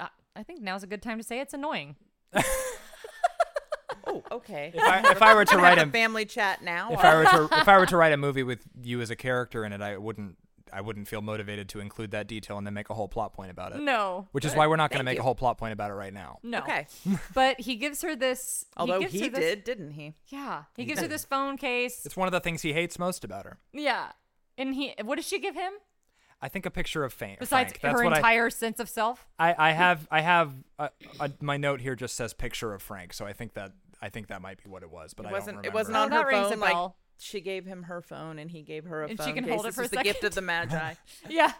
I, 0.00 0.08
I 0.36 0.42
think 0.42 0.60
now's 0.60 0.82
a 0.82 0.86
good 0.86 1.02
time 1.02 1.18
to 1.18 1.24
say 1.24 1.40
it's 1.40 1.54
annoying. 1.54 1.96
Oh, 4.06 4.22
okay. 4.32 4.72
If 4.74 4.82
I, 4.82 5.10
if 5.10 5.22
I 5.22 5.34
were 5.34 5.44
to 5.44 5.56
write 5.56 5.78
a 5.78 5.82
a 5.82 5.86
family 5.86 6.24
chat 6.24 6.62
now. 6.62 6.92
if 6.92 7.04
I 7.04 7.14
were 7.16 7.24
to 7.24 7.60
if 7.60 7.68
I 7.68 7.78
were 7.78 7.86
to 7.86 7.96
write 8.02 8.12
a 8.12 8.16
movie 8.16 8.42
with 8.42 8.60
you 8.82 9.00
as 9.00 9.10
a 9.10 9.16
character 9.16 9.64
in 9.64 9.72
it, 9.72 9.80
I 9.80 9.96
wouldn't 9.96 10.36
I 10.72 10.80
wouldn't 10.80 11.06
feel 11.08 11.20
motivated 11.22 11.68
to 11.70 11.80
include 11.80 12.12
that 12.12 12.26
detail 12.26 12.56
and 12.58 12.66
then 12.66 12.74
make 12.74 12.88
a 12.90 12.94
whole 12.94 13.08
plot 13.08 13.32
point 13.34 13.50
about 13.50 13.72
it. 13.74 13.80
No, 13.80 14.28
Which 14.32 14.44
is 14.44 14.54
why 14.54 14.66
we're 14.66 14.76
not 14.76 14.90
going 14.90 15.00
to 15.00 15.04
make 15.04 15.16
you. 15.16 15.20
a 15.20 15.24
whole 15.24 15.34
plot 15.34 15.58
point 15.58 15.72
about 15.72 15.90
it 15.90 15.94
right 15.94 16.12
now. 16.14 16.38
no. 16.42 16.58
Okay. 16.60 16.86
but 17.34 17.60
he 17.60 17.76
gives 17.76 18.02
her 18.02 18.16
this. 18.16 18.64
Although 18.76 19.00
gives 19.00 19.12
he, 19.12 19.22
her 19.24 19.28
this- 19.28 19.40
did, 19.40 19.64
didn't 19.64 19.90
he? 19.92 20.14
Yeah, 20.28 20.64
he 20.76 20.84
gives 20.84 21.00
her 21.00 21.08
this 21.08 21.24
phone 21.24 21.56
case. 21.56 22.04
It's 22.06 22.16
one 22.16 22.28
of 22.28 22.32
the 22.32 22.40
things 22.40 22.62
he 22.62 22.72
hates 22.72 22.98
most 22.98 23.24
about 23.24 23.44
her. 23.44 23.58
Yeah, 23.72 24.12
and 24.56 24.74
he. 24.74 24.94
What 25.02 25.16
does 25.16 25.26
she 25.26 25.38
give 25.38 25.54
him 25.54 25.72
I 26.44 26.48
think 26.48 26.66
a 26.66 26.70
picture 26.70 27.04
of 27.04 27.12
Fa- 27.12 27.36
besides 27.38 27.72
Frank. 27.72 27.80
That's 27.82 28.00
her 28.00 28.04
what 28.04 28.14
I- 28.14 28.18
entire 28.18 28.50
sense 28.50 28.80
of 28.80 28.88
self? 28.88 29.28
I, 29.38 29.54
I 29.56 29.70
have 29.72 30.08
I 30.10 30.20
have 30.22 30.52
uh 30.78 30.88
uh 31.20 31.28
my 31.40 31.56
note 31.56 31.80
here 31.80 31.94
just 31.94 32.16
says 32.16 32.34
picture 32.34 32.74
of 32.74 32.82
Frank, 32.82 33.12
so 33.12 33.24
I 33.24 33.32
think 33.32 33.54
that 33.54 33.72
I 34.00 34.08
think 34.08 34.26
that 34.28 34.42
might 34.42 34.60
be 34.62 34.68
what 34.68 34.82
it 34.82 34.90
was, 34.90 35.14
but 35.14 35.26
it 35.26 35.28
I 35.28 35.32
wasn't. 35.32 35.56
don't 35.58 35.66
It 35.66 35.72
wasn't 35.72 35.96
Oh, 35.96 36.00
on 36.02 36.10
that 36.10 36.24
her 36.24 36.30
phone. 36.32 36.58
Like 36.58 36.72
bell. 36.72 36.96
She 37.22 37.40
gave 37.40 37.64
him 37.66 37.84
her 37.84 38.00
phone, 38.02 38.38
and 38.38 38.50
he 38.50 38.62
gave 38.62 38.84
her 38.84 39.02
a 39.04 39.08
And 39.08 39.18
she 39.18 39.24
phone 39.24 39.34
can 39.34 39.44
case. 39.44 39.52
hold 39.54 39.64
it 39.66 39.68
This 39.68 39.74
for 39.76 39.80
a 39.82 39.84
was 39.84 39.90
the 39.90 40.02
gift 40.02 40.24
of 40.24 40.34
the 40.34 40.42
magi. 40.42 40.94
Yeah, 41.28 41.52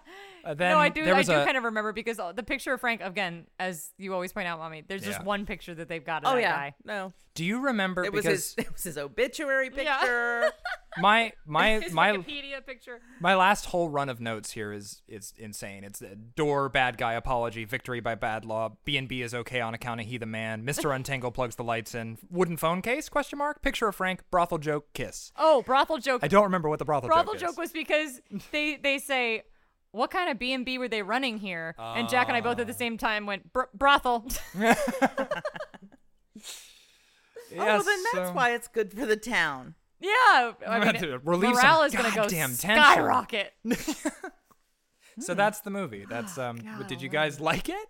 Uh, 0.45 0.55
then 0.55 0.71
no, 0.73 0.79
I 0.79 0.89
do. 0.89 1.05
there 1.05 1.15
I 1.15 1.23
do 1.23 1.33
a- 1.33 1.45
kind 1.45 1.57
of 1.57 1.65
remember 1.65 1.93
because 1.93 2.19
uh, 2.19 2.33
the 2.33 2.43
picture 2.43 2.73
of 2.73 2.81
Frank 2.81 3.01
again, 3.03 3.47
as 3.59 3.91
you 3.99 4.13
always 4.15 4.33
point 4.33 4.47
out, 4.49 4.59
mommy. 4.59 4.83
There's 4.87 5.05
just 5.05 5.23
one 5.25 5.47
picture 5.47 5.75
that 5.75 5.89
they've 5.89 6.05
got 6.05 6.25
of 6.25 6.33
Oh 6.33 6.35
that 6.35 6.41
yeah, 6.41 6.53
guy. 6.53 6.75
no, 6.85 7.13
Do 7.35 7.45
you 7.45 7.61
remember 7.61 8.05
it 8.05 8.13
was 8.13 8.25
because 8.25 8.55
his 8.55 8.55
it 8.67 8.73
was 8.73 8.83
his 8.85 8.99
obituary 8.99 9.71
Yeah. 9.77 9.99
picture. 9.99 10.53
my 10.99 11.33
my 11.47 11.79
His 11.81 11.93
my 11.93 12.13
Wikipedia 12.13 12.65
picture. 12.67 13.01
my 13.21 13.35
last 13.35 13.67
whole 13.67 13.89
run 13.89 14.09
of 14.09 14.21
notes 14.21 14.51
here 14.53 14.73
is 14.73 15.03
is 15.09 15.33
insane. 15.39 15.85
It's 15.85 16.03
a 16.03 16.15
door 16.17 16.69
bad 16.69 16.99
guy 16.99 17.15
apology, 17.15 17.65
victory 17.65 18.01
by 18.01 18.15
bad 18.15 18.45
law, 18.45 18.77
B 18.85 18.97
and 18.97 19.09
B 19.09 19.23
is 19.23 19.33
okay 19.35 19.61
on 19.61 19.73
account 19.75 20.01
of 20.01 20.07
he 20.07 20.19
the 20.19 20.27
man, 20.27 20.63
Mr. 20.67 20.95
Untangle 20.95 21.31
plugs 21.31 21.57
the 21.57 21.65
lights 21.65 21.95
in, 21.95 22.19
wooden 22.31 22.57
phone 22.57 22.83
case 22.83 23.09
question 23.09 23.39
mark, 23.39 23.63
picture 23.63 23.89
of 23.89 23.95
Frank, 23.97 24.23
brothel 24.31 24.59
joke, 24.59 24.93
kiss. 24.93 25.33
Oh, 25.37 25.63
brothel 25.63 25.99
joke. 25.99 26.21
I 26.23 26.29
don't 26.29 26.45
remember 26.45 26.69
what 26.69 26.79
the 26.79 26.85
brothel, 26.85 27.09
brothel 27.09 27.35
joke, 27.35 27.41
joke 27.51 27.59
was 27.59 27.73
because 27.73 28.21
they 28.51 28.77
they 28.77 28.99
say. 28.99 29.45
What 29.93 30.11
kind 30.11 30.31
of 30.31 30.39
B 30.39 30.53
and 30.53 30.65
B 30.65 30.79
were 30.79 30.89
they 30.89 31.03
running 31.03 31.39
here? 31.39 31.75
And 31.79 32.09
Jack 32.09 32.29
and 32.29 32.37
I 32.37 32.41
both 32.41 32.59
at 32.59 32.67
the 32.67 32.73
same 32.75 32.97
time 32.99 33.27
went 33.27 33.53
Br- 33.53 33.63
brothel. 33.75 34.25
is. 34.27 34.39
oh, 34.57 35.27
well, 37.57 37.83
then 37.83 37.99
that's 38.15 38.31
why 38.35 38.53
it's 38.55 38.69
good 38.69 38.93
for 38.93 39.07
the 39.07 39.17
town. 39.17 39.75
yeah, 40.01 40.53
I 40.67 40.81
mean, 40.85 40.95
To 41.01 41.19
relieve 41.19 41.55
morale 41.55 41.83
is 41.83 41.95
gonna 41.95 42.09
go 42.11 42.23
goddamn 42.23 42.57
tension. 42.57 42.83
skyrocket. 42.83 43.53
So 45.21 45.35
that's 45.35 45.61
the 45.61 45.69
movie. 45.71 46.07
That's 46.09 46.39
um. 46.39 46.59
did 46.89 47.03
you 47.03 47.11
guys 47.11 47.39
like 47.39 47.69
it? 47.69 47.87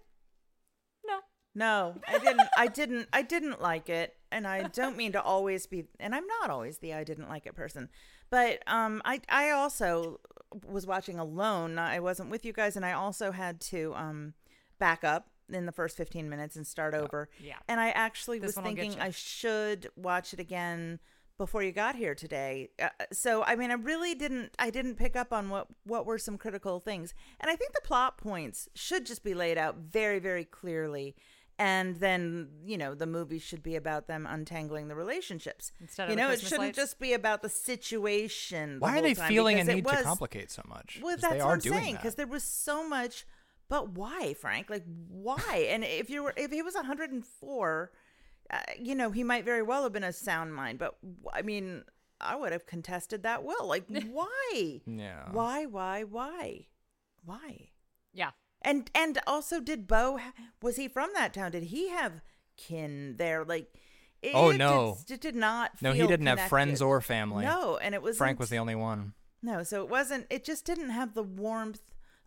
no, 1.07 1.19
No, 1.55 1.95
I 2.09 2.19
didn't. 2.19 2.49
I 2.59 2.67
didn't. 2.67 3.09
I 3.13 3.23
didn't 3.23 3.63
like 3.63 3.89
it, 3.89 4.17
and 4.33 4.45
I 4.45 4.65
don't 4.65 4.97
mean 4.97 5.13
to 5.13 5.23
always 5.23 5.67
be. 5.69 5.85
And 6.01 6.17
I'm 6.17 6.27
not 6.27 6.51
always 6.51 6.79
the 6.79 6.95
I 6.95 7.05
didn't 7.05 7.29
like 7.29 7.47
it 7.47 7.55
person, 7.55 7.91
but 8.29 8.59
um, 8.67 9.03
I 9.05 9.21
I 9.29 9.51
also 9.51 10.19
was 10.67 10.87
watching 10.87 11.19
alone. 11.19 11.79
I 11.79 12.01
wasn't 12.01 12.31
with 12.31 12.45
you 12.45 12.53
guys, 12.53 12.77
and 12.77 12.85
I 12.85 12.93
also 12.93 13.33
had 13.33 13.61
to 13.63 13.95
um 13.97 14.35
back 14.79 15.05
up 15.05 15.29
in 15.49 15.67
the 15.67 15.73
first 15.73 15.97
15 15.97 16.29
minutes 16.29 16.57
and 16.57 16.67
start 16.67 16.95
over. 16.95 17.29
Yeah. 17.41 17.57
And 17.69 17.79
I 17.79 17.91
actually 17.91 18.39
This 18.39 18.49
was 18.49 18.57
one 18.57 18.65
will 18.65 18.75
get 18.75 18.83
thinking. 18.83 19.01
I 19.01 19.11
should 19.11 19.91
watch 19.97 20.33
it 20.33 20.41
again 20.41 20.99
before 21.39 21.63
you 21.63 21.73
got 21.73 21.97
here 21.97 22.15
today. 22.15 22.71
Uh, 22.81 22.89
so 23.13 23.43
I 23.45 23.57
mean, 23.57 23.71
I 23.71 23.75
really 23.75 24.15
didn't. 24.15 24.55
I 24.59 24.71
didn't 24.71 24.97
pick 24.97 25.17
up 25.17 25.33
on 25.33 25.51
what 25.51 25.67
what 25.85 26.07
were 26.07 26.19
some 26.19 26.39
critical 26.39 26.81
things, 26.81 27.15
and 27.41 27.51
I 27.51 27.57
think 27.57 27.73
the 27.73 27.81
plot 27.83 28.19
points 28.19 28.69
should 28.75 29.07
just 29.07 29.25
be 29.25 29.35
laid 29.35 29.59
out 29.59 29.77
very 29.77 30.19
very 30.19 30.45
clearly. 30.45 31.17
And 31.59 31.97
then 31.97 32.49
you 32.65 32.79
know 32.79 32.95
the 32.95 33.07
movie 33.07 33.39
should 33.39 33.63
be 33.63 33.77
about 33.77 34.07
them 34.09 34.27
untangling 34.29 34.89
the 34.89 34.95
relationships. 34.95 35.71
Instead 35.81 36.05
of 36.05 36.11
you 36.11 36.17
the 36.17 36.23
know, 36.23 36.31
it 36.31 36.41
shouldn't 36.41 36.61
lights? 36.61 36.77
just 36.77 36.99
be 36.99 37.13
about 37.13 37.43
the 37.43 37.49
situation. 37.49 38.75
the 38.75 38.81
Why 38.81 38.99
are 38.99 39.03
they 39.03 39.15
time, 39.15 39.29
feeling 39.29 39.57
a 39.57 39.65
because 39.65 39.69
it 39.69 39.75
need 39.75 39.87
to 39.87 40.03
complicate 40.03 40.51
so 40.51 40.63
much? 40.67 41.01
well 41.03 41.17
that's 41.17 41.35
they 41.35 41.39
what 41.39 41.53
I'm 41.53 41.61
saying 41.61 41.97
because 41.97 42.15
there 42.17 42.27
was 42.27 42.43
so 42.43 42.89
much. 42.89 43.27
But 43.69 43.91
why, 43.91 44.35
Frank? 44.35 44.71
Like 44.71 44.85
why? 45.09 45.67
and 45.71 45.85
if 45.85 46.11
you 46.11 46.23
were, 46.25 46.35
if 46.37 46.51
he 46.51 46.63
was 46.63 46.75
104, 46.75 47.93
uh, 48.51 48.59
you 48.79 48.95
know, 48.95 49.11
he 49.11 49.23
might 49.25 49.45
very 49.45 49.63
well 49.63 49.85
have 49.85 49.93
been 49.93 50.05
a 50.05 50.13
sound 50.13 50.55
mind. 50.55 50.79
But 50.79 50.97
I 51.33 51.43
mean, 51.43 51.85
I 52.21 52.37
would 52.37 52.53
have 52.53 52.67
contested 52.67 53.23
that 53.23 53.45
will. 53.45 53.67
Like 53.67 53.85
why? 54.11 54.81
Yeah. 54.87 55.31
Why? 55.31 55.67
Why? 55.67 56.03
Why? 56.03 56.67
Why? 57.25 57.69
yeah. 58.13 58.31
And 58.65 58.91
and 58.95 59.19
also, 59.27 59.61
did 59.61 59.87
Bo 59.87 60.19
was 60.63 60.77
he 60.77 60.89
from 60.89 61.11
that 61.15 61.35
town? 61.35 61.51
Did 61.53 61.65
he 61.65 61.89
have 61.91 62.21
kin 62.57 63.17
there? 63.19 63.45
Like, 63.45 63.73
it, 64.23 64.33
Oh, 64.35 64.51
it 64.51 64.57
no. 64.59 64.99
did, 65.07 65.15
it 65.15 65.21
did 65.21 65.35
not. 65.37 65.73
No, 65.83 65.93
he 65.93 66.07
didn't 66.07 66.27
have 66.27 66.49
friends 66.49 66.81
or 66.81 67.01
family. 67.01 67.45
No, 67.45 67.77
and 67.77 67.95
it 67.95 68.03
was 68.03 68.17
Frank 68.19 68.39
was 68.39 68.51
the 68.51 68.59
only 68.59 68.75
one. 68.77 69.15
no, 69.43 69.63
so 69.63 69.83
it 69.83 69.89
wasn't. 69.91 70.27
It 70.31 70.45
just 70.45 70.65
didn't 70.65 70.91
have 70.91 71.15
the 71.15 71.23
warmth 71.23 71.81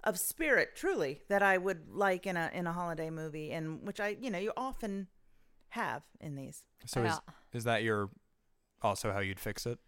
of 0.04 0.20
spirit, 0.20 0.76
truly, 0.76 1.22
that 1.30 1.42
I 1.42 1.58
would 1.58 1.90
like 1.90 2.28
in 2.28 2.38
a 2.38 2.52
in 2.54 2.68
a 2.68 2.74
holiday 2.74 3.10
movie, 3.10 3.52
and 3.52 3.82
which 3.88 4.00
I, 4.00 4.18
you 4.20 4.30
know, 4.30 4.38
you 4.40 4.52
often 4.58 5.08
have 5.70 6.04
in 6.20 6.36
these. 6.36 6.64
So 6.86 7.04
is 7.04 7.20
is 7.54 7.64
that 7.64 7.82
your 7.84 8.10
also 8.82 9.12
how 9.14 9.20
you'd 9.20 9.40
fix 9.40 9.66
it? 9.66 9.80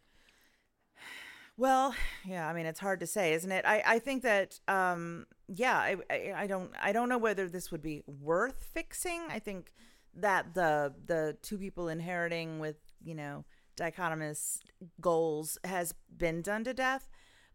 Well, 1.58 1.96
yeah, 2.26 2.48
I 2.48 2.54
mean, 2.54 2.66
it's 2.66 2.80
hard 2.80 3.00
to 3.02 3.08
say, 3.08 3.34
isn't 3.34 3.52
it? 3.52 3.66
I 3.66 3.84
I 3.86 4.00
think 4.00 4.24
that, 4.24 4.60
um, 4.68 5.26
yeah, 5.48 5.78
I, 5.78 5.96
I 6.10 6.34
I 6.38 6.48
don't 6.48 6.72
I 6.82 6.92
don't 6.92 7.10
know 7.10 7.18
whether 7.18 7.48
this 7.48 7.72
would 7.72 7.82
be 7.82 8.04
worth 8.08 8.64
fixing. 8.74 9.22
I 9.30 9.40
think 9.40 9.74
that 10.16 10.54
the 10.54 10.94
the 11.06 11.38
two 11.42 11.58
people 11.58 11.88
inheriting 11.90 12.60
with 12.60 12.78
you 13.04 13.16
know 13.16 13.46
dichotomous 13.78 14.60
goals 15.02 15.58
has 15.64 15.94
been 16.16 16.42
done 16.42 16.64
to 16.64 16.74
death. 16.74 17.08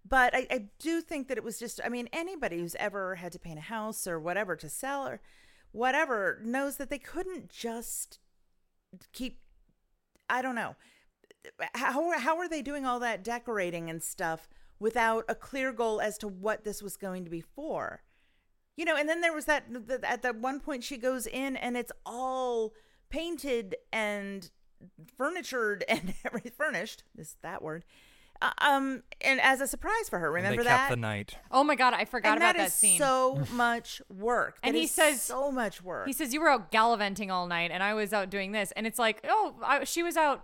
But 0.04 0.34
I, 0.34 0.46
I 0.50 0.68
do 0.80 1.00
think 1.00 1.28
that 1.28 1.38
it 1.38 1.44
was 1.44 1.60
just, 1.60 1.80
I 1.84 1.88
mean, 1.88 2.08
anybody 2.12 2.58
who's 2.58 2.74
ever 2.76 3.14
had 3.16 3.30
to 3.32 3.38
paint 3.38 3.58
a 3.58 3.62
house 3.62 4.06
or 4.08 4.18
whatever 4.18 4.56
to 4.56 4.68
sell 4.68 5.06
or 5.06 5.20
whatever 5.70 6.40
knows 6.44 6.76
that 6.78 6.90
they 6.90 6.98
couldn't 6.98 7.48
just 7.50 8.18
keep, 9.12 9.38
I 10.28 10.42
don't 10.42 10.54
know. 10.54 10.76
How, 11.74 12.18
how 12.18 12.38
are 12.38 12.48
they 12.48 12.62
doing 12.62 12.84
all 12.86 13.00
that 13.00 13.22
decorating 13.24 13.90
and 13.90 14.02
stuff 14.02 14.48
without 14.78 15.24
a 15.28 15.34
clear 15.34 15.72
goal 15.72 16.00
as 16.00 16.18
to 16.18 16.28
what 16.28 16.64
this 16.64 16.82
was 16.82 16.96
going 16.96 17.24
to 17.24 17.30
be 17.30 17.40
for? 17.40 18.02
You 18.76 18.84
know, 18.84 18.96
and 18.96 19.08
then 19.08 19.20
there 19.20 19.32
was 19.34 19.44
that, 19.46 19.64
th- 19.88 20.00
at 20.02 20.22
that 20.22 20.36
one 20.36 20.60
point 20.60 20.82
she 20.84 20.96
goes 20.96 21.26
in 21.26 21.56
and 21.56 21.76
it's 21.76 21.92
all 22.06 22.72
painted 23.10 23.76
and 23.92 24.50
furnitured 25.16 25.84
and 25.88 26.14
furnished, 26.56 27.04
is 27.16 27.36
that 27.42 27.62
word? 27.62 27.84
Uh, 28.40 28.50
um, 28.58 29.02
and 29.20 29.40
as 29.40 29.60
a 29.60 29.66
surprise 29.68 30.08
for 30.08 30.18
her, 30.18 30.26
And 30.26 30.34
remember 30.36 30.64
they 30.64 30.68
kept 30.70 30.82
that? 30.84 30.90
the 30.90 30.96
night. 30.96 31.36
Oh 31.52 31.62
my 31.62 31.76
god, 31.76 31.94
I 31.94 32.04
forgot 32.04 32.30
and 32.32 32.38
about 32.38 32.54
that 32.54 32.58
that 32.58 32.66
is 32.68 32.72
scene. 32.72 32.98
so 32.98 33.40
much 33.52 34.02
work. 34.08 34.58
And 34.64 34.74
he 34.74 34.84
is 34.84 34.90
says- 34.90 35.22
so 35.22 35.52
much 35.52 35.80
work. 35.82 36.06
He 36.08 36.12
says 36.12 36.34
you 36.34 36.40
were 36.40 36.48
out 36.48 36.72
gallivanting 36.72 37.30
all 37.30 37.46
night, 37.46 37.70
and 37.70 37.82
I 37.84 37.94
was 37.94 38.12
out 38.12 38.30
doing 38.30 38.50
this, 38.50 38.72
and 38.72 38.84
it's 38.86 38.98
like, 38.98 39.20
oh, 39.28 39.54
I, 39.62 39.84
she 39.84 40.02
was 40.02 40.16
out 40.16 40.42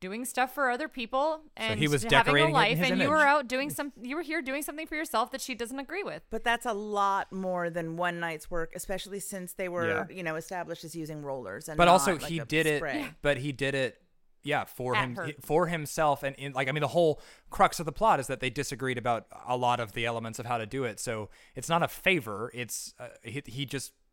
doing 0.00 0.24
stuff 0.24 0.54
for 0.54 0.70
other 0.70 0.88
people, 0.88 1.40
and 1.56 1.78
he 1.80 1.88
was 1.88 2.02
having 2.02 2.18
decorating 2.18 2.42
it 2.42 2.44
a 2.44 2.48
in 2.48 2.52
life, 2.54 2.78
his 2.78 2.90
and 2.90 3.00
you 3.00 3.08
were 3.08 3.24
out 3.26 3.48
doing 3.48 3.70
some. 3.70 3.92
You 4.00 4.16
were 4.16 4.22
here 4.22 4.42
doing 4.42 4.62
something 4.62 4.86
for 4.86 4.94
yourself 4.94 5.30
that 5.32 5.40
she 5.40 5.54
doesn't 5.54 5.78
agree 5.78 6.02
with. 6.02 6.22
But 6.30 6.44
that's 6.44 6.66
a 6.66 6.72
lot 6.72 7.32
more 7.32 7.70
than 7.70 7.96
one 7.96 8.20
night's 8.20 8.50
work, 8.50 8.72
especially 8.74 9.20
since 9.20 9.52
they 9.54 9.68
were, 9.68 9.88
Yeah. 9.88 10.04
you 10.14 10.22
know, 10.22 10.36
established 10.36 10.84
as 10.84 10.94
using 10.94 11.22
rollers 11.22 11.68
and 11.68 11.76
but 11.76 11.86
not 11.86 11.92
also 11.92 12.12
like 12.14 12.22
he 12.24 12.38
a 12.38 12.44
did 12.44 12.66
it 12.66 12.82
but 13.22 13.38
he 13.38 13.52
did 13.52 13.74
it 13.74 14.00
yeah 14.42 14.64
for 14.64 14.94
At 14.94 15.04
him 15.04 15.14
her. 15.16 15.30
for 15.40 15.66
himself 15.66 16.22
and 16.22 16.36
in, 16.36 16.52
like 16.52 16.68
i 16.68 16.72
mean 16.72 16.80
the 16.82 16.86
whole 16.88 17.20
crux 17.50 17.80
of 17.80 17.86
the 17.86 17.92
plot 17.92 18.20
is 18.20 18.28
that 18.28 18.38
they 18.38 18.48
disagreed 18.50 18.96
about 18.96 19.26
a 19.46 19.56
lot 19.56 19.80
of 19.80 19.92
the 19.92 20.06
elements 20.06 20.38
of 20.38 20.46
how 20.46 20.56
to 20.56 20.66
do 20.66 20.84
it 20.84 21.00
so 21.00 21.30
it's 21.56 21.68
not 21.68 21.82
a 21.82 21.88
favor 21.88 22.50
it's 22.54 22.94
uh, 23.00 23.08
he, 23.22 23.42
he 23.46 23.66
just 23.66 23.90
it's 23.90 24.05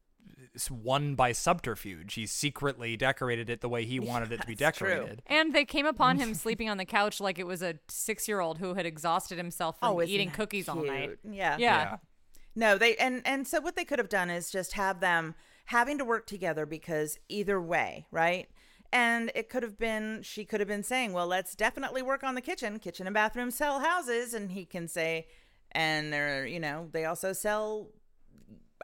won 0.70 1.16
by 1.16 1.32
subterfuge 1.32 2.14
he 2.14 2.28
secretly 2.28 2.96
decorated 2.96 3.50
it 3.50 3.62
the 3.62 3.70
way 3.70 3.86
he 3.86 4.00
wanted 4.12 4.32
it 4.32 4.40
to 4.42 4.48
be 4.48 4.54
That's 4.54 4.78
true. 4.78 4.90
decorated 4.90 5.22
And 5.28 5.54
they 5.54 5.66
came 5.66 5.86
upon 5.86 6.18
him 6.18 6.34
sleeping 6.36 6.70
on 6.70 6.78
the 6.78 6.86
couch 6.86 7.20
like 7.20 7.40
it 7.40 7.48
was 7.48 7.64
a 7.64 7.76
six-year-old 7.88 8.60
who 8.60 8.76
had 8.76 8.86
exhausted 8.86 9.38
himself 9.38 9.80
from 9.80 9.90
Oh, 9.96 10.02
eating 10.04 10.30
that 10.30 10.36
cookies 10.36 10.70
all 10.70 10.84
night. 10.84 11.18
cute? 11.24 11.36
Yeah. 11.36 11.58
Yeah. 11.58 11.98
No, 12.56 12.78
they 12.78 12.96
and 12.98 13.22
and 13.26 13.48
so 13.48 13.60
what 13.62 13.76
they 13.76 13.84
could 13.86 13.98
have 13.98 14.10
done 14.10 14.30
is 14.30 14.52
just 14.52 14.74
have 14.74 15.00
them 15.00 15.34
having 15.66 15.98
to 15.98 16.06
work 16.06 16.28
together 16.28 16.68
because 16.68 17.18
either 17.28 17.60
way, 17.60 18.06
right? 18.12 18.48
And 18.92 19.32
it 19.34 19.50
could 19.50 19.64
have 19.64 19.80
been 19.80 20.22
she 20.22 20.46
could 20.46 20.60
have 20.60 20.68
been 20.70 20.84
saying, 20.84 21.14
"Well, 21.14 21.26
let's 21.26 21.56
definitely 21.56 22.04
work 22.04 22.24
on 22.24 22.36
the 22.36 22.42
kitchen. 22.42 22.78
Kitchen 22.78 23.08
and 23.08 23.14
bathroom 23.16 23.50
sell 23.50 23.80
houses." 23.80 24.36
And 24.36 24.52
he 24.52 24.66
can 24.66 24.88
say, 24.88 25.26
and 25.72 26.14
they're, 26.14 26.46
you 26.46 26.60
know, 26.60 26.90
they 26.92 27.06
also 27.06 27.34
sell 27.34 27.88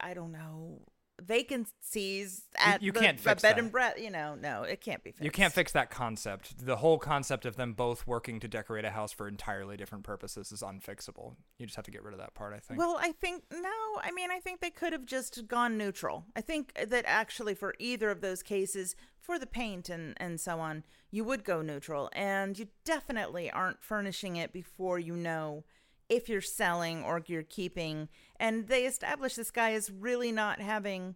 I 0.01 0.15
don't 0.15 0.31
know, 0.31 0.81
vacancies 1.25 2.43
at 2.57 2.81
you 2.81 2.91
the, 2.91 2.99
can't 2.99 3.19
a 3.19 3.21
fix 3.21 3.41
bed 3.41 3.55
that. 3.55 3.59
and 3.59 3.71
breath. 3.71 3.99
you 3.99 4.09
know, 4.09 4.35
no, 4.35 4.63
it 4.63 4.81
can't 4.81 5.03
be 5.03 5.11
fixed. 5.11 5.23
you 5.23 5.31
can't 5.31 5.53
fix 5.53 5.71
that 5.71 5.89
concept 5.89 6.65
the 6.65 6.77
whole 6.77 6.97
concept 6.97 7.45
of 7.45 7.55
them 7.55 7.73
both 7.73 8.05
working 8.07 8.39
to 8.39 8.47
decorate 8.47 8.85
a 8.85 8.89
house 8.91 9.11
for 9.11 9.27
entirely 9.27 9.77
different 9.77 10.03
purposes 10.03 10.51
is 10.51 10.61
unfixable 10.61 11.35
you 11.57 11.65
just 11.65 11.75
have 11.75 11.85
to 11.85 11.91
get 11.91 12.03
rid 12.03 12.13
of 12.13 12.19
that 12.19 12.33
part 12.33 12.53
i 12.53 12.59
think 12.59 12.79
Well, 12.79 12.97
I 12.99 13.11
think 13.11 13.43
no. 13.51 13.69
I 14.01 14.11
mean, 14.11 14.31
I 14.31 14.39
think 14.39 14.61
they 14.61 14.69
could 14.69 14.93
have 14.93 15.05
just 15.05 15.47
gone 15.47 15.77
neutral. 15.77 16.25
I 16.35 16.41
think 16.41 16.73
that 16.87 17.03
actually, 17.07 17.53
for 17.55 17.73
either 17.79 18.09
of 18.11 18.21
those 18.21 18.41
cases, 18.43 18.95
for 19.19 19.37
the 19.37 19.45
paint 19.47 19.89
and 19.89 20.13
and 20.17 20.39
so 20.39 20.59
on, 20.59 20.83
you 21.11 21.23
would 21.23 21.43
go 21.43 21.61
neutral, 21.61 22.09
and 22.13 22.57
you 22.57 22.67
definitely 22.85 23.51
aren't 23.51 23.83
furnishing 23.83 24.35
it 24.37 24.53
before 24.53 24.99
you 24.99 25.15
know 25.15 25.63
if 26.09 26.27
you're 26.27 26.41
selling 26.41 27.03
or 27.03 27.21
you're 27.25 27.43
keeping. 27.43 28.09
And 28.39 28.67
they 28.67 28.85
established 28.85 29.37
this 29.37 29.51
guy 29.51 29.71
is 29.71 29.91
really 29.91 30.31
not 30.31 30.59
having 30.59 31.15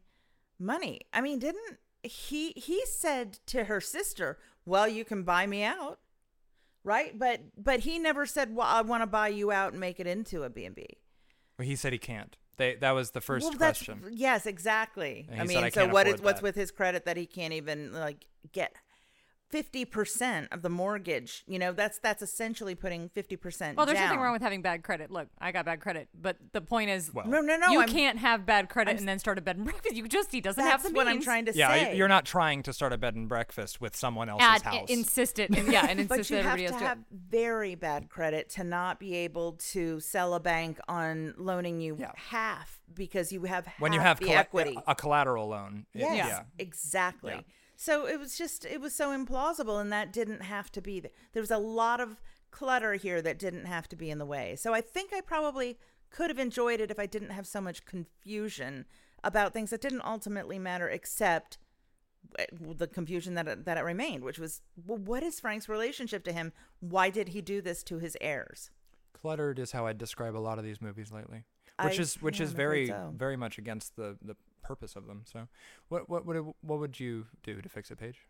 money. 0.59 1.01
I 1.11 1.21
mean, 1.21 1.39
didn't 1.39 1.79
he? 2.03 2.51
He 2.55 2.83
said 2.85 3.39
to 3.47 3.65
her 3.65 3.81
sister, 3.81 4.37
"Well, 4.65 4.87
you 4.87 5.05
can 5.05 5.23
buy 5.23 5.47
me 5.47 5.63
out." 5.63 5.99
Right, 6.83 7.17
but 7.17 7.41
but 7.57 7.81
he 7.81 7.97
never 7.97 8.25
said, 8.25 8.55
"Well, 8.55 8.67
I 8.67 8.81
want 8.81 9.03
to 9.03 9.07
buy 9.07 9.29
you 9.29 9.51
out 9.51 9.71
and 9.71 9.79
make 9.79 9.99
it 9.99 10.07
into 10.07 10.43
a 10.43 10.49
B 10.49 10.65
and 10.65 10.75
B." 10.75 10.85
Well, 11.57 11.67
he 11.67 11.75
said 11.75 11.93
he 11.93 11.99
can't 11.99 12.35
they, 12.57 12.75
that 12.75 12.91
was 12.91 13.11
the 13.11 13.21
first 13.21 13.43
well, 13.43 13.53
question 13.53 14.03
yes, 14.11 14.45
exactly. 14.45 15.27
I 15.31 15.43
mean, 15.43 15.49
said, 15.49 15.63
"I 15.63 15.69
so 15.69 15.87
what 15.87 16.07
is 16.07 16.15
afford 16.15 16.25
what's 16.25 16.41
with 16.41 16.55
his 16.55 16.71
credit 16.71 17.05
that 17.05 17.17
he 17.17 17.25
can't 17.25 17.53
even 17.53 17.93
like 17.93 18.27
get 18.51 18.75
50% 19.53 20.47
of 20.51 20.61
the 20.61 20.69
mortgage. 20.69 21.43
You 21.47 21.59
know, 21.59 21.71
that's 21.71 21.99
that's 21.99 22.21
essentially 22.21 22.75
putting 22.75 23.09
50% 23.09 23.75
Well, 23.75 23.85
there's 23.85 23.97
down. 23.97 24.07
nothing 24.07 24.19
wrong 24.21 24.33
with 24.33 24.41
having 24.41 24.61
bad 24.61 24.83
credit. 24.83 25.11
Look, 25.11 25.27
I 25.39 25.51
got 25.51 25.65
bad 25.65 25.79
credit, 25.81 26.09
but 26.19 26.37
the 26.51 26.61
point 26.61 26.89
is, 26.89 27.13
Well- 27.13 27.27
No, 27.27 27.41
no, 27.41 27.57
no. 27.57 27.67
you 27.69 27.81
I'm, 27.81 27.87
can't 27.89 28.17
have 28.19 28.45
bad 28.45 28.69
credit 28.69 28.91
I'm- 28.91 28.97
and 28.99 29.07
then 29.07 29.19
start 29.19 29.37
a 29.37 29.41
bed 29.41 29.57
and 29.57 29.65
breakfast. 29.69 29.95
You 29.95 30.07
just 30.07 30.31
he 30.31 30.41
doesn't 30.41 30.63
that's 30.63 30.83
have 30.83 30.91
the 30.91 30.95
what 30.95 31.07
I'm 31.07 31.21
trying 31.21 31.45
to 31.45 31.53
yeah, 31.55 31.69
say. 31.73 31.85
y- 31.87 31.91
you're 31.93 32.07
not 32.07 32.25
trying 32.25 32.63
to 32.63 32.73
start 32.73 32.93
a 32.93 32.97
bed 32.97 33.15
and 33.15 33.27
breakfast 33.29 33.79
with 33.81 33.95
someone 33.95 34.29
else's 34.29 34.47
Add, 34.47 34.61
house. 34.63 34.89
insist 34.89 35.39
it, 35.39 35.49
and, 35.55 35.71
yeah, 35.71 35.85
and 35.89 35.99
insist 35.99 36.09
But 36.09 36.29
you 36.29 36.35
that 36.37 36.43
have 36.43 36.53
everybody 36.53 36.67
to 36.67 36.73
else 36.73 36.81
it. 36.81 36.85
have 36.85 36.97
very 37.11 37.75
bad 37.75 38.09
credit 38.09 38.49
to 38.51 38.63
not 38.63 38.99
be 38.99 39.15
able 39.15 39.53
to 39.71 39.99
sell 39.99 40.33
a 40.33 40.39
bank 40.39 40.79
on 40.87 41.33
loaning 41.37 41.79
you 41.81 41.97
Yeah. 41.99 42.11
half 42.15 42.79
because 42.93 43.31
you 43.31 43.43
have 43.43 43.67
when 43.79 43.93
you 43.93 43.99
have 43.99 44.19
the 44.19 44.25
colla- 44.27 44.37
equity. 44.39 44.77
a 44.87 44.95
collateral 44.95 45.47
loan. 45.49 45.85
Yes, 45.93 46.15
yeah. 46.27 46.41
exactly. 46.59 47.33
Yeah. 47.33 47.41
So 47.83 48.07
it 48.07 48.17
was 48.17 48.37
just 48.37 48.63
it 48.63 48.79
was 48.79 48.93
so 48.95 49.09
implausible, 49.09 49.81
and 49.81 49.91
that 49.91 50.13
didn't 50.13 50.41
have 50.43 50.71
to 50.71 50.81
be. 50.81 51.01
th- 51.01 51.13
There 51.33 51.41
was 51.41 51.51
a 51.51 51.57
lot 51.57 51.99
of 51.99 52.21
clutter 52.49 52.93
here 52.93 53.21
that 53.21 53.37
didn't 53.37 53.65
have 53.65 53.89
to 53.89 53.97
be 53.97 54.09
in 54.09 54.19
the 54.19 54.25
way. 54.25 54.55
So 54.55 54.73
I 54.73 54.79
think 54.79 55.11
I 55.11 55.19
probably 55.19 55.77
could 56.09 56.29
have 56.29 56.39
enjoyed 56.39 56.79
it 56.79 56.91
if 56.91 56.97
I 56.99 57.07
didn't 57.07 57.31
have 57.31 57.45
so 57.45 57.59
much 57.59 57.83
confusion 57.85 58.85
about 59.21 59.51
things 59.51 59.71
that 59.71 59.81
didn't 59.81 60.05
ultimately 60.05 60.57
matter, 60.59 60.87
except 60.87 61.57
uh, 62.39 62.43
the 62.77 62.87
confusion 62.87 63.33
that 63.33 63.47
it, 63.49 63.65
that 63.65 63.77
it 63.77 63.81
remained, 63.81 64.23
which 64.23 64.39
was, 64.39 64.61
well, 64.85 64.97
what 64.99 65.21
is 65.23 65.41
Frank's 65.41 65.67
relationship 65.67 66.23
to 66.23 66.31
him? 66.31 66.53
Why 66.79 67.09
did 67.09 67.29
he 67.29 67.41
do 67.41 67.61
this 67.61 67.83
to 67.83 67.97
his 67.99 68.15
heirs? 68.21 68.69
Cluttered 69.13 69.59
is 69.59 69.73
how 69.73 69.85
I 69.87 69.91
describe 69.93 70.37
a 70.37 70.39
lot 70.39 70.57
of 70.57 70.63
these 70.63 70.81
movies 70.81 71.11
lately, 71.11 71.43
which 71.83 71.99
I- 71.99 72.01
is 72.01 72.21
which 72.21 72.39
yeah, 72.39 72.45
is 72.45 72.53
very 72.53 72.87
so. 72.87 73.13
very 73.15 73.35
much 73.35 73.57
against 73.57 73.95
the 73.97 74.17
the 74.21 74.35
purpose 74.63 74.95
of 74.95 75.07
them. 75.07 75.23
So, 75.25 75.47
what 75.89 76.09
what 76.09 76.25
what 76.25 76.37
what 76.61 76.79
would 76.79 76.99
you 76.99 77.27
do 77.43 77.61
to 77.61 77.69
fix 77.69 77.91
a 77.91 77.95
page? 77.95 78.27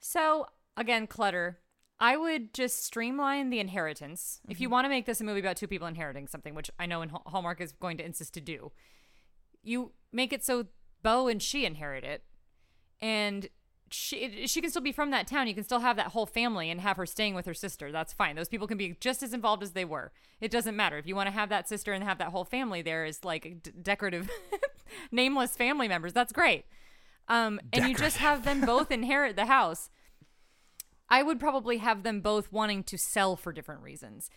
So 0.00 0.46
again, 0.76 1.06
clutter. 1.06 1.60
I 2.00 2.16
would 2.16 2.52
just 2.52 2.84
streamline 2.84 3.50
the 3.50 3.60
inheritance. 3.60 4.40
If 4.48 4.56
Mm-hmm. 4.56 4.62
you 4.62 4.68
want 4.70 4.84
to 4.86 4.88
make 4.88 5.06
this 5.06 5.20
a 5.20 5.24
movie 5.24 5.40
about 5.40 5.56
two 5.56 5.68
people 5.68 5.86
inheriting 5.86 6.26
something, 6.26 6.54
which 6.54 6.70
I 6.78 6.86
know 6.86 7.02
in 7.02 7.10
Hallmark 7.10 7.60
is 7.60 7.72
going 7.72 7.96
to 7.98 8.04
insist 8.04 8.34
to 8.34 8.40
do, 8.40 8.72
you 9.62 9.92
make 10.12 10.32
it 10.32 10.44
so 10.44 10.66
Bo 11.02 11.28
and 11.28 11.40
she 11.42 11.64
inherit 11.64 12.04
it, 12.04 12.24
and 13.00 13.48
she 13.92 14.46
she 14.46 14.60
can 14.60 14.70
still 14.70 14.82
be 14.82 14.92
from 14.92 15.10
that 15.10 15.26
town. 15.26 15.46
You 15.46 15.54
can 15.54 15.64
still 15.64 15.80
have 15.80 15.96
that 15.96 16.08
whole 16.08 16.26
family 16.26 16.70
and 16.70 16.80
have 16.80 16.96
her 16.96 17.06
staying 17.06 17.34
with 17.34 17.46
her 17.46 17.54
sister. 17.54 17.92
That's 17.92 18.12
fine. 18.12 18.36
Those 18.36 18.48
people 18.48 18.66
can 18.66 18.78
be 18.78 18.96
just 19.00 19.22
as 19.22 19.32
involved 19.32 19.62
as 19.62 19.72
they 19.72 19.84
were. 19.84 20.12
It 20.40 20.50
doesn't 20.50 20.76
matter 20.76 20.98
if 20.98 21.06
you 21.06 21.14
want 21.14 21.28
to 21.28 21.32
have 21.32 21.48
that 21.50 21.68
sister 21.68 21.92
and 21.92 22.02
have 22.02 22.18
that 22.18 22.28
whole 22.28 22.44
family 22.44 22.82
there 22.82 23.04
is 23.04 23.24
like 23.24 23.62
d- 23.62 23.72
decorative, 23.82 24.30
nameless 25.12 25.56
family 25.56 25.88
members. 25.88 26.12
That's 26.12 26.32
great. 26.32 26.64
Um, 27.28 27.60
and 27.72 27.88
you 27.88 27.94
just 27.94 28.16
have 28.18 28.44
them 28.44 28.62
both 28.62 28.90
inherit 28.90 29.36
the 29.36 29.46
house. 29.46 29.90
I 31.08 31.22
would 31.22 31.38
probably 31.38 31.78
have 31.78 32.02
them 32.02 32.20
both 32.20 32.50
wanting 32.50 32.82
to 32.84 32.98
sell 32.98 33.36
for 33.36 33.52
different 33.52 33.82
reasons. 33.82 34.30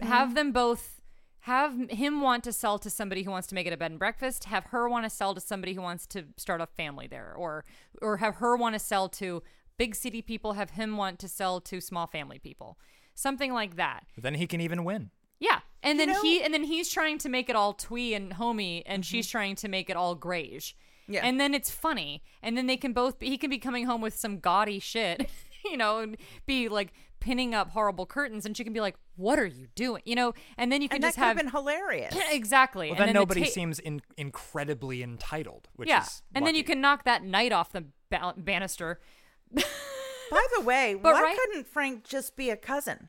Have 0.00 0.34
them 0.34 0.52
both 0.52 0.99
have 1.40 1.90
him 1.90 2.20
want 2.20 2.44
to 2.44 2.52
sell 2.52 2.78
to 2.78 2.90
somebody 2.90 3.22
who 3.22 3.30
wants 3.30 3.48
to 3.48 3.54
make 3.54 3.66
it 3.66 3.72
a 3.72 3.76
bed 3.76 3.90
and 3.90 3.98
breakfast, 3.98 4.44
have 4.44 4.64
her 4.66 4.88
want 4.88 5.04
to 5.04 5.10
sell 5.10 5.34
to 5.34 5.40
somebody 5.40 5.74
who 5.74 5.80
wants 5.80 6.06
to 6.08 6.24
start 6.36 6.60
a 6.60 6.66
family 6.66 7.06
there 7.06 7.34
or 7.34 7.64
or 8.02 8.18
have 8.18 8.36
her 8.36 8.56
want 8.56 8.74
to 8.74 8.78
sell 8.78 9.08
to 9.08 9.42
big 9.78 9.94
city 9.94 10.20
people, 10.20 10.52
have 10.52 10.70
him 10.70 10.96
want 10.96 11.18
to 11.18 11.28
sell 11.28 11.60
to 11.60 11.80
small 11.80 12.06
family 12.06 12.38
people. 12.38 12.78
Something 13.14 13.52
like 13.52 13.76
that. 13.76 14.04
Then 14.16 14.34
he 14.34 14.46
can 14.46 14.60
even 14.60 14.84
win. 14.84 15.10
Yeah. 15.38 15.60
And 15.82 15.98
You 15.98 16.06
then 16.06 16.14
know- 16.14 16.22
he 16.22 16.42
and 16.42 16.52
then 16.52 16.64
he's 16.64 16.90
trying 16.90 17.18
to 17.18 17.28
make 17.28 17.48
it 17.48 17.56
all 17.56 17.72
twee 17.72 18.14
and 18.14 18.34
homey 18.34 18.84
and 18.86 19.04
she's 19.04 19.26
mm-hmm. 19.26 19.38
trying 19.38 19.56
to 19.56 19.68
make 19.68 19.88
it 19.88 19.96
all 19.96 20.14
grayish. 20.14 20.76
Yeah. 21.08 21.24
And 21.24 21.40
then 21.40 21.54
it's 21.54 21.70
funny. 21.70 22.22
And 22.42 22.56
then 22.56 22.66
they 22.66 22.76
can 22.76 22.92
both 22.92 23.18
be, 23.18 23.28
he 23.28 23.36
can 23.36 23.50
be 23.50 23.58
coming 23.58 23.86
home 23.86 24.00
with 24.00 24.14
some 24.14 24.38
gaudy 24.38 24.78
shit, 24.78 25.28
you 25.64 25.76
know, 25.76 25.98
and 25.98 26.16
be 26.46 26.68
like 26.68 26.92
pinning 27.20 27.54
up 27.54 27.70
horrible 27.70 28.06
curtains 28.06 28.44
and 28.46 28.56
she 28.56 28.64
can 28.64 28.72
be 28.72 28.80
like, 28.80 28.96
"What 29.16 29.38
are 29.38 29.46
you 29.46 29.68
doing?" 29.74 30.02
You 30.06 30.14
know, 30.16 30.32
and 30.56 30.72
then 30.72 30.82
you 30.82 30.88
can 30.88 30.96
and 30.96 31.04
just 31.04 31.16
that 31.16 31.22
have 31.24 31.36
have 31.36 31.44
been 31.44 31.50
hilarious. 31.52 32.14
exactly. 32.30 32.86
Well, 32.90 32.92
and 32.92 33.00
then, 33.00 33.06
then 33.08 33.14
the 33.14 33.20
nobody 33.20 33.42
ta- 33.44 33.50
seems 33.50 33.78
in, 33.78 34.00
incredibly 34.16 35.02
entitled, 35.02 35.68
which 35.76 35.88
Yeah. 35.88 36.02
is 36.02 36.22
And 36.34 36.46
then 36.46 36.54
you 36.54 36.64
can 36.64 36.80
knock 36.80 37.04
that 37.04 37.22
knight 37.22 37.52
off 37.52 37.72
the 37.72 37.84
ba- 38.10 38.34
banister. 38.36 39.00
By 39.54 40.46
the 40.56 40.62
way, 40.62 40.94
But 41.00 41.12
why 41.14 41.22
right- 41.22 41.36
couldn't 41.38 41.66
Frank 41.66 42.04
just 42.04 42.36
be 42.36 42.50
a 42.50 42.56
cousin? 42.56 43.08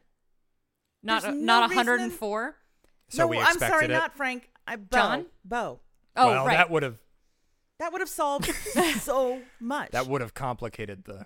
Not 1.03 1.21
There's 1.23 1.33
a, 1.35 1.37
no 1.37 1.45
not 1.61 1.69
reason 1.69 1.81
in- 1.81 1.87
104. 1.87 2.55
So 3.09 3.23
no, 3.23 3.27
we 3.27 3.37
I'm 3.39 3.57
sorry, 3.59 3.85
it. 3.85 3.89
not 3.89 4.15
Frank. 4.15 4.49
I, 4.67 4.75
Bo. 4.77 4.97
John? 4.97 5.25
Bo. 5.45 5.79
Oh, 6.15 6.27
well, 6.27 6.45
right. 6.45 6.57
that 6.57 6.69
would 6.69 6.83
have 6.83 6.97
That 7.79 7.91
would 7.91 8.01
have 8.01 8.09
solved 8.09 8.45
so 9.01 9.41
much. 9.59 9.91
that 9.91 10.07
would 10.07 10.21
have 10.21 10.33
complicated 10.33 11.03
the 11.05 11.25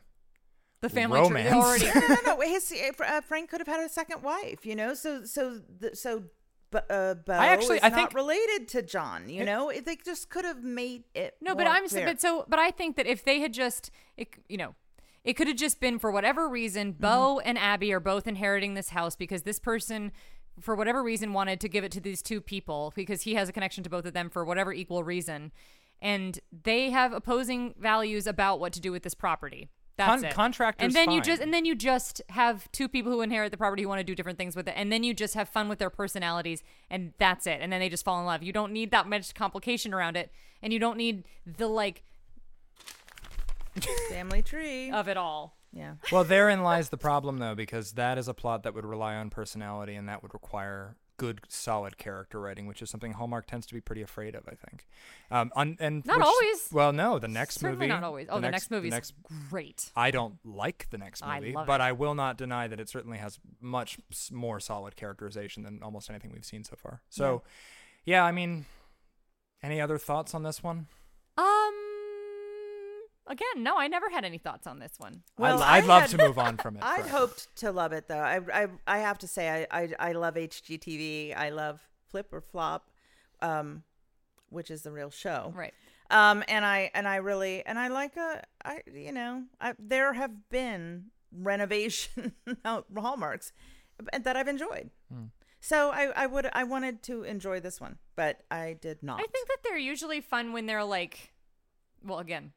the 0.87 0.95
family 0.95 1.19
tree 1.19 1.27
romance. 1.43 1.53
already 1.53 1.85
no, 1.85 2.07
no, 2.07 2.35
no. 2.37 2.41
His, 2.41 2.73
uh, 2.99 3.21
Frank 3.21 3.49
could 3.49 3.59
have 3.59 3.67
had 3.67 3.79
a 3.81 3.89
second 3.89 4.21
wife, 4.23 4.65
you 4.65 4.75
know. 4.75 4.93
So, 4.93 5.25
so, 5.25 5.61
so, 5.93 6.23
but 6.71 6.85
uh, 6.89 7.15
Bo 7.15 7.33
I 7.33 7.47
actually- 7.47 7.77
is 7.77 7.83
I 7.83 7.89
not 7.89 7.97
think- 7.97 8.13
related 8.13 8.67
to 8.69 8.81
John. 8.81 9.29
You 9.29 9.45
know, 9.45 9.71
they 9.85 9.95
just 10.03 10.29
could 10.29 10.45
have 10.45 10.63
made 10.63 11.03
it. 11.13 11.35
No, 11.41 11.55
but 11.55 11.67
I'm 11.67 11.87
clear. 11.87 12.05
but 12.05 12.21
so 12.21 12.45
but 12.47 12.59
I 12.59 12.71
think 12.71 12.95
that 12.97 13.07
if 13.07 13.23
they 13.23 13.39
had 13.39 13.53
just 13.53 13.91
it, 14.17 14.29
you 14.49 14.57
know 14.57 14.75
it 15.23 15.33
could 15.33 15.47
have 15.47 15.57
just 15.57 15.79
been 15.79 15.97
for 15.97 16.11
whatever 16.11 16.47
reason 16.47 16.91
Bo 16.91 17.39
and 17.39 17.57
Abby 17.57 17.91
are 17.93 17.99
both 17.99 18.27
inheriting 18.27 18.75
this 18.75 18.89
house 18.89 19.15
because 19.15 19.41
this 19.43 19.57
person 19.59 20.11
for 20.59 20.75
whatever 20.75 21.03
reason 21.03 21.33
wanted 21.33 21.59
to 21.61 21.67
give 21.67 21.83
it 21.83 21.91
to 21.93 21.99
these 21.99 22.21
two 22.21 22.39
people 22.39 22.93
because 22.95 23.23
he 23.23 23.33
has 23.33 23.49
a 23.49 23.51
connection 23.51 23.83
to 23.83 23.89
both 23.89 24.05
of 24.05 24.13
them 24.13 24.29
for 24.29 24.45
whatever 24.45 24.71
equal 24.71 25.03
reason 25.03 25.51
and 26.01 26.39
they 26.63 26.91
have 26.91 27.11
opposing 27.11 27.73
values 27.79 28.27
about 28.27 28.59
what 28.59 28.71
to 28.73 28.79
do 28.79 28.91
with 28.91 29.03
this 29.03 29.13
property. 29.15 29.69
That's 29.97 30.21
Con- 30.21 30.25
it. 30.25 30.33
contractor's 30.33 30.85
and 30.87 30.93
then 30.95 31.11
you 31.11 31.21
just 31.21 31.41
and 31.41 31.53
then 31.53 31.63
you 31.63 31.73
just 31.73 32.21
have 32.29 32.69
two 32.73 32.89
people 32.89 33.11
who 33.11 33.21
inherit 33.21 33.51
the 33.51 33.57
property 33.57 33.83
who 33.83 33.87
want 33.89 33.99
to 33.99 34.03
do 34.03 34.13
different 34.13 34.37
things 34.37 34.55
with 34.55 34.67
it, 34.67 34.73
and 34.75 34.91
then 34.91 35.03
you 35.03 35.13
just 35.13 35.35
have 35.35 35.47
fun 35.47 35.69
with 35.69 35.79
their 35.79 35.89
personalities, 35.89 36.63
and 36.89 37.13
that's 37.17 37.47
it. 37.47 37.59
And 37.61 37.71
then 37.71 37.79
they 37.79 37.87
just 37.87 38.03
fall 38.03 38.19
in 38.19 38.25
love. 38.25 38.43
You 38.43 38.51
don't 38.51 38.73
need 38.73 38.91
that 38.91 39.07
much 39.07 39.33
complication 39.33 39.93
around 39.93 40.17
it, 40.17 40.31
and 40.61 40.73
you 40.73 40.79
don't 40.79 40.97
need 40.97 41.23
the 41.45 41.67
like 41.67 42.03
family 44.09 44.41
tree. 44.41 44.91
of 44.91 45.07
it 45.07 45.17
all. 45.17 45.57
yeah. 45.73 45.95
Well, 46.11 46.23
therein 46.23 46.63
lies 46.63 46.89
the 46.89 46.97
problem, 46.97 47.37
though, 47.39 47.55
because 47.55 47.93
that 47.93 48.17
is 48.17 48.27
a 48.27 48.33
plot 48.33 48.63
that 48.63 48.73
would 48.73 48.85
rely 48.85 49.15
on 49.15 49.29
personality, 49.29 49.95
and 49.95 50.07
that 50.09 50.21
would 50.23 50.33
require 50.33 50.95
good, 51.17 51.41
solid 51.47 51.97
character 51.97 52.39
writing, 52.39 52.67
which 52.67 52.81
is 52.81 52.89
something 52.89 53.13
Hallmark 53.13 53.47
tends 53.47 53.65
to 53.67 53.73
be 53.73 53.81
pretty 53.81 54.01
afraid 54.01 54.35
of. 54.35 54.43
I 54.47 54.55
think. 54.55 54.85
Um, 55.31 55.51
on, 55.55 55.77
and 55.79 56.05
Not 56.05 56.17
which- 56.17 56.25
always. 56.25 56.69
Well, 56.71 56.93
no, 56.93 57.19
the 57.19 57.27
next 57.27 57.59
Certainly 57.59 57.77
movie. 57.87 57.87
not 57.89 58.03
always. 58.03 58.27
Oh, 58.29 58.39
the 58.39 58.49
next, 58.51 58.69
movie 58.71 58.89
is 58.89 59.13
great. 59.49 59.91
I 59.95 60.11
don't 60.11 60.37
like 60.43 60.87
the 60.91 60.97
next 60.97 61.23
I 61.23 61.39
movie, 61.39 61.53
love 61.53 61.67
but 61.67 61.81
it. 61.81 61.83
I 61.83 61.91
will 61.91 62.15
not 62.15 62.37
deny 62.37 62.67
that 62.67 62.79
it 62.79 62.89
certainly 62.89 63.17
has 63.17 63.39
much 63.61 63.97
more 64.31 64.59
solid 64.59 64.95
characterization 64.95 65.63
than 65.63 65.81
almost 65.83 66.09
anything 66.09 66.31
we've 66.33 66.45
seen 66.45 66.63
so 66.63 66.75
far. 66.75 67.01
So, 67.09 67.43
yeah, 68.05 68.23
I 68.23 68.31
mean, 68.31 68.65
any 69.63 69.79
other 69.81 69.97
thoughts 69.97 70.33
on 70.33 70.43
this 70.43 70.61
one? 70.63 70.87
Um. 71.37 71.73
Again, 73.27 73.63
no, 73.63 73.77
I 73.77 73.87
never 73.87 74.09
had 74.11 74.23
any 74.23 74.37
thoughts 74.37 74.67
on 74.67 74.77
this 74.79 74.93
one. 74.99 75.23
Well, 75.37 75.61
I'd, 75.63 75.79
I'd 75.79 75.83
I 75.83 75.87
love 75.87 76.01
had- 76.03 76.09
to 76.11 76.17
move 76.19 76.37
on 76.37 76.57
from 76.57 76.77
it. 76.77 76.83
I'd 76.85 77.01
but- 77.03 77.09
hoped 77.09 77.55
to 77.57 77.71
love 77.71 77.91
it 77.91 78.07
though. 78.07 78.19
I 78.19 78.39
I, 78.53 78.67
I 78.87 78.97
have 78.99 79.17
to 79.19 79.27
say 79.27 79.65
I, 79.71 79.81
I 79.83 79.89
I 79.99 80.11
love 80.11 80.35
HGTV. 80.35 81.35
I 81.35 81.49
love 81.49 81.81
Flip 82.09 82.27
or 82.31 82.41
Flop, 82.41 82.91
um, 83.41 83.83
which 84.49 84.69
is 84.69 84.83
the 84.83 84.91
real 84.91 85.09
show. 85.09 85.51
Right. 85.55 85.73
Um, 86.11 86.43
and 86.47 86.63
I 86.63 86.91
and 86.93 87.07
I 87.07 87.15
really 87.15 87.65
and 87.65 87.79
I 87.79 87.87
like 87.87 88.15
a 88.15 88.43
I 88.63 88.81
you 88.93 89.11
know 89.11 89.43
I, 89.59 89.73
there 89.79 90.13
have 90.13 90.49
been 90.49 91.05
renovation 91.31 92.33
hallmarks 92.95 93.51
that 94.21 94.35
I've 94.35 94.47
enjoyed. 94.47 94.91
Hmm. 95.11 95.25
So 95.61 95.89
I 95.89 96.11
I 96.15 96.27
would 96.27 96.47
I 96.53 96.63
wanted 96.63 97.01
to 97.03 97.23
enjoy 97.23 97.59
this 97.59 97.81
one, 97.81 97.97
but 98.15 98.41
I 98.51 98.77
did 98.79 99.01
not. 99.01 99.19
I 99.19 99.25
think 99.25 99.47
that 99.47 99.57
they're 99.63 99.77
usually 99.79 100.21
fun 100.21 100.53
when 100.53 100.67
they're 100.67 100.83
like, 100.83 101.33
well, 102.03 102.19
again, 102.19 102.51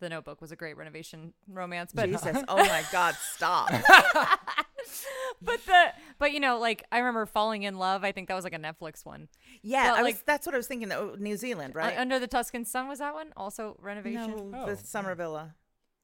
The 0.00 0.08
Notebook 0.08 0.40
was 0.40 0.50
a 0.50 0.56
great 0.56 0.76
renovation 0.76 1.34
romance, 1.46 1.92
but 1.94 2.08
Jesus, 2.08 2.36
oh 2.48 2.56
my 2.56 2.82
God, 2.90 3.14
stop! 3.34 3.70
but 5.42 5.64
the 5.66 5.92
but 6.18 6.32
you 6.32 6.40
know, 6.40 6.58
like 6.58 6.84
I 6.90 6.98
remember 6.98 7.26
Falling 7.26 7.64
Inn 7.64 7.78
Love. 7.78 8.02
I 8.02 8.12
think 8.12 8.28
that 8.28 8.34
was 8.34 8.44
like 8.44 8.54
a 8.54 8.58
Netflix 8.58 9.04
one. 9.04 9.28
Yeah, 9.62 9.90
But, 9.90 9.98
I 9.98 10.02
like- 10.02 10.14
was, 10.14 10.22
that's 10.22 10.46
what 10.46 10.54
I 10.54 10.58
was 10.58 10.66
thinking. 10.66 10.88
though, 10.88 11.16
New 11.18 11.36
Zealand, 11.36 11.74
right? 11.74 11.98
Under 11.98 12.18
the 12.18 12.26
Tuscan 12.26 12.64
Sun 12.64 12.88
was 12.88 12.98
that 13.00 13.14
one 13.14 13.32
also 13.36 13.76
renovation? 13.80 14.50
no, 14.50 14.66
the 14.66 14.72
oh, 14.72 14.78
Summer 14.82 15.14
Villa. 15.14 15.54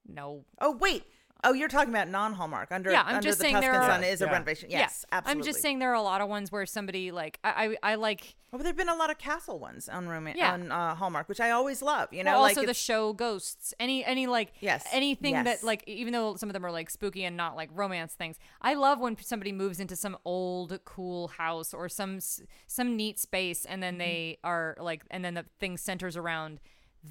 No. 0.06 0.44
Oh 0.60 0.72
wait. 0.76 1.04
Oh, 1.44 1.52
you're 1.52 1.68
talking 1.68 1.90
about 1.90 2.08
non-Hallmark. 2.08 2.72
Under 2.72 2.90
Yeah, 2.90 3.02
I'm 3.02 3.16
under 3.16 3.20
just 3.28 3.38
the 3.38 3.42
saying 3.44 3.54
Tuscan 3.56 3.72
there 3.72 3.80
are- 3.82 3.90
Sun 3.90 4.04
is 4.04 4.22
a 4.22 4.24
Yeah. 4.24 4.32
renovation. 4.32 4.70
Yeah, 4.70 4.78
Yes, 4.80 5.04
absolutely. 5.12 5.40
I'm 5.40 5.44
just 5.44 5.60
saying 5.62 5.78
there 5.78 5.90
are 5.90 5.94
a 5.94 6.02
lot 6.02 6.20
of 6.20 6.28
ones 6.28 6.50
where 6.50 6.64
somebody 6.66 7.12
like 7.12 7.38
I 7.44 7.76
I, 7.82 7.92
I 7.92 7.94
like 7.96 8.36
Oh, 8.52 8.58
there've 8.58 8.76
been 8.76 8.88
a 8.88 8.94
lot 8.94 9.10
of 9.10 9.18
castle 9.18 9.58
ones 9.58 9.86
on 9.86 10.08
romance 10.08 10.38
Yeah. 10.38 10.52
on 10.54 10.72
uh, 10.72 10.94
Hallmark, 10.94 11.28
which 11.28 11.40
I 11.40 11.50
always 11.50 11.82
love. 11.82 12.10
You 12.12 12.24
know, 12.24 12.32
well, 12.34 12.40
like 12.42 12.56
also 12.56 12.66
the 12.66 12.72
show 12.72 13.12
Ghosts. 13.12 13.74
Any 13.78 14.02
any 14.04 14.26
like 14.26 14.52
Yes, 14.60 14.86
anything 14.92 15.34
yes. 15.34 15.44
that 15.44 15.62
like 15.62 15.84
even 15.86 16.12
though 16.14 16.36
some 16.36 16.48
of 16.48 16.54
them 16.54 16.64
are 16.64 16.70
like 16.72 16.88
spooky 16.88 17.24
and 17.24 17.36
not 17.36 17.54
like 17.54 17.68
romance 17.74 18.14
things. 18.14 18.38
I 18.62 18.72
love 18.74 18.98
when 18.98 19.16
somebody 19.20 19.52
moves 19.52 19.78
into 19.78 19.94
some 19.94 20.16
old 20.24 20.78
cool 20.86 21.28
house 21.28 21.74
or 21.74 21.88
some 21.90 22.18
some 22.66 22.96
neat 22.96 23.18
space 23.18 23.64
and 23.66 23.82
then 23.82 23.94
Mm-hmm. 23.94 23.98
they 23.98 24.38
are 24.42 24.76
like 24.80 25.02
and 25.10 25.24
then 25.24 25.34
the 25.34 25.44
thing 25.60 25.76
centers 25.76 26.16
around 26.16 26.60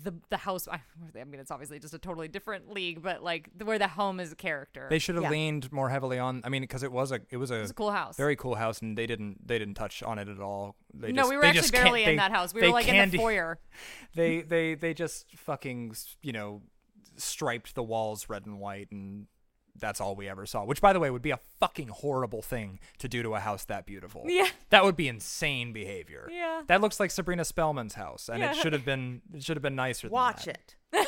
the 0.04 0.14
the 0.30 0.38
house. 0.38 0.68
I 0.68 0.80
mean, 1.24 1.40
it's 1.40 1.52
obviously 1.52 1.80
just 1.80 1.94
a 1.94 2.00
totally 2.00 2.28
different 2.28 2.70
league, 2.72 3.02
but 3.02 3.24
like 3.24 3.50
the, 3.56 3.66
where 3.66 3.80
the 3.80 3.88
home 3.88 4.20
is 4.20 4.32
a 4.32 4.36
character. 4.36 4.88
They 4.90 5.00
should 5.00 5.16
have 5.16 5.24
Yeah. 5.26 5.30
leaned 5.32 5.72
more 5.72 5.90
heavily 5.90 6.20
on. 6.20 6.42
I 6.44 6.50
mean, 6.50 6.62
because 6.62 6.84
it 6.84 6.92
was 6.92 7.12
a 7.12 7.22
it 7.30 7.38
was 7.38 7.52
a, 7.52 7.60
was 7.62 7.72
a 7.72 7.74
cool 7.74 7.92
house. 7.92 8.18
very 8.18 8.36
cool 8.36 8.56
house, 8.56 8.82
and 8.82 8.98
they 8.98 9.06
didn't 9.08 9.48
they 9.48 9.58
didn't 9.60 9.76
touch 9.76 10.04
on 10.04 10.20
it 10.20 10.28
at 10.28 10.40
all. 10.40 10.76
They 10.94 11.12
no, 11.12 11.22
just, 11.24 11.30
we 11.30 11.36
were 11.36 11.42
they 11.42 11.48
actually 11.50 11.62
just 11.62 11.74
barely 11.74 12.04
in 12.04 12.10
they- 12.12 12.16
that 12.18 12.32
house. 12.32 12.54
We 12.54 12.62
were 12.62 12.70
like 12.70 12.88
in 12.88 13.10
the 13.10 13.18
foyer. 13.18 13.60
They 14.16 14.42
they 14.42 14.76
they 14.76 14.94
just 14.94 15.26
fucking 15.38 15.96
you 16.22 16.32
know 16.34 16.62
striped 17.18 17.76
the 17.76 17.84
walls 17.84 18.30
red 18.30 18.46
and 18.46 18.60
white, 18.60 18.90
and 18.92 19.28
that's 19.78 20.00
all 20.02 20.16
we 20.16 20.28
ever 20.30 20.46
saw. 20.46 20.64
Which, 20.64 20.82
by 20.82 20.94
the 20.94 21.00
way, 21.00 21.10
would 21.10 21.22
be 21.22 21.32
a 21.32 21.40
fucking 21.60 21.88
horrible 21.90 22.42
thing 22.42 22.80
to 23.00 23.08
do 23.08 23.22
to 23.24 23.36
a 23.36 23.40
house 23.40 23.66
that 23.66 23.86
beautiful. 23.86 24.24
Yeah. 24.28 24.48
that 24.70 24.84
would 24.84 24.96
be 24.96 25.08
insane 25.08 25.74
behavior. 25.74 26.28
Yeah. 26.32 26.62
that 26.68 26.82
looks 26.82 27.00
like 27.00 27.12
Sabrina 27.12 27.44
Spellman's 27.46 27.96
house, 27.96 28.30
and 28.30 28.40
Yeah. 28.42 28.52
it 28.52 28.56
should 28.58 28.74
have 28.74 28.86
been 28.86 29.22
it 29.34 29.44
should 29.44 29.58
have 29.58 29.64
been 29.64 29.76
nicer. 29.76 30.08
Than 30.08 30.14
Watch 30.14 30.46
that. 30.46 30.58
it. 30.58 30.76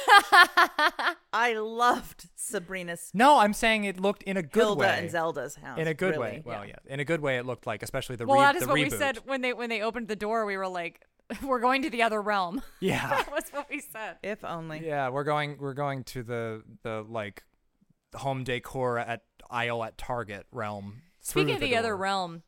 I 1.33 1.53
loved 1.53 2.27
Sabrina's 2.35 3.09
No, 3.13 3.39
I'm 3.39 3.53
saying 3.53 3.85
it 3.85 3.99
looked 3.99 4.23
in 4.23 4.37
a 4.37 4.43
good 4.43 4.61
Hilda 4.63 4.79
way. 4.81 4.95
and 4.99 5.09
Zelda's 5.11 5.55
house. 5.55 5.79
in 5.79 5.87
a 5.87 5.93
good 5.93 6.11
really. 6.15 6.19
way. 6.19 6.43
Well, 6.45 6.65
yeah. 6.65 6.75
in 6.85 6.99
a 6.99 7.05
good 7.05 7.21
way, 7.21 7.37
it 7.37 7.45
looked 7.45 7.67
like, 7.67 7.83
especially 7.83 8.15
the 8.15 8.25
well, 8.25 8.37
re- 8.37 8.43
that 8.43 8.55
is 8.55 8.61
the 8.63 8.67
what 8.67 8.73
we 8.75 8.89
said 8.89 9.19
when 9.25 9.41
they 9.41 9.53
when 9.53 9.69
they 9.69 9.81
opened 9.81 10.07
the 10.07 10.15
door. 10.15 10.45
We 10.45 10.57
were 10.57 10.67
like, 10.67 11.01
"We're 11.43 11.59
going 11.59 11.81
to 11.83 11.89
the 11.89 12.03
other 12.03 12.21
realm." 12.21 12.61
Yeah. 12.79 13.07
that 13.09 13.31
was 13.31 13.43
what 13.51 13.69
we 13.69 13.79
said. 13.79 14.17
If 14.23 14.43
only. 14.43 14.85
Yeah, 14.85 15.09
we're 15.09 15.23
going 15.23 15.57
we're 15.59 15.73
going 15.73 16.03
to 16.05 16.23
the 16.23 16.63
the 16.83 17.05
like 17.07 17.43
home 18.17 18.43
decor 18.43 18.97
at 18.97 19.23
aisle 19.49 19.83
at 19.83 19.97
Target 19.97 20.45
realm. 20.51 21.01
Speaking 21.19 21.55
of 21.55 21.59
the, 21.59 21.75
other 21.75 21.95
realm, 21.95 22.43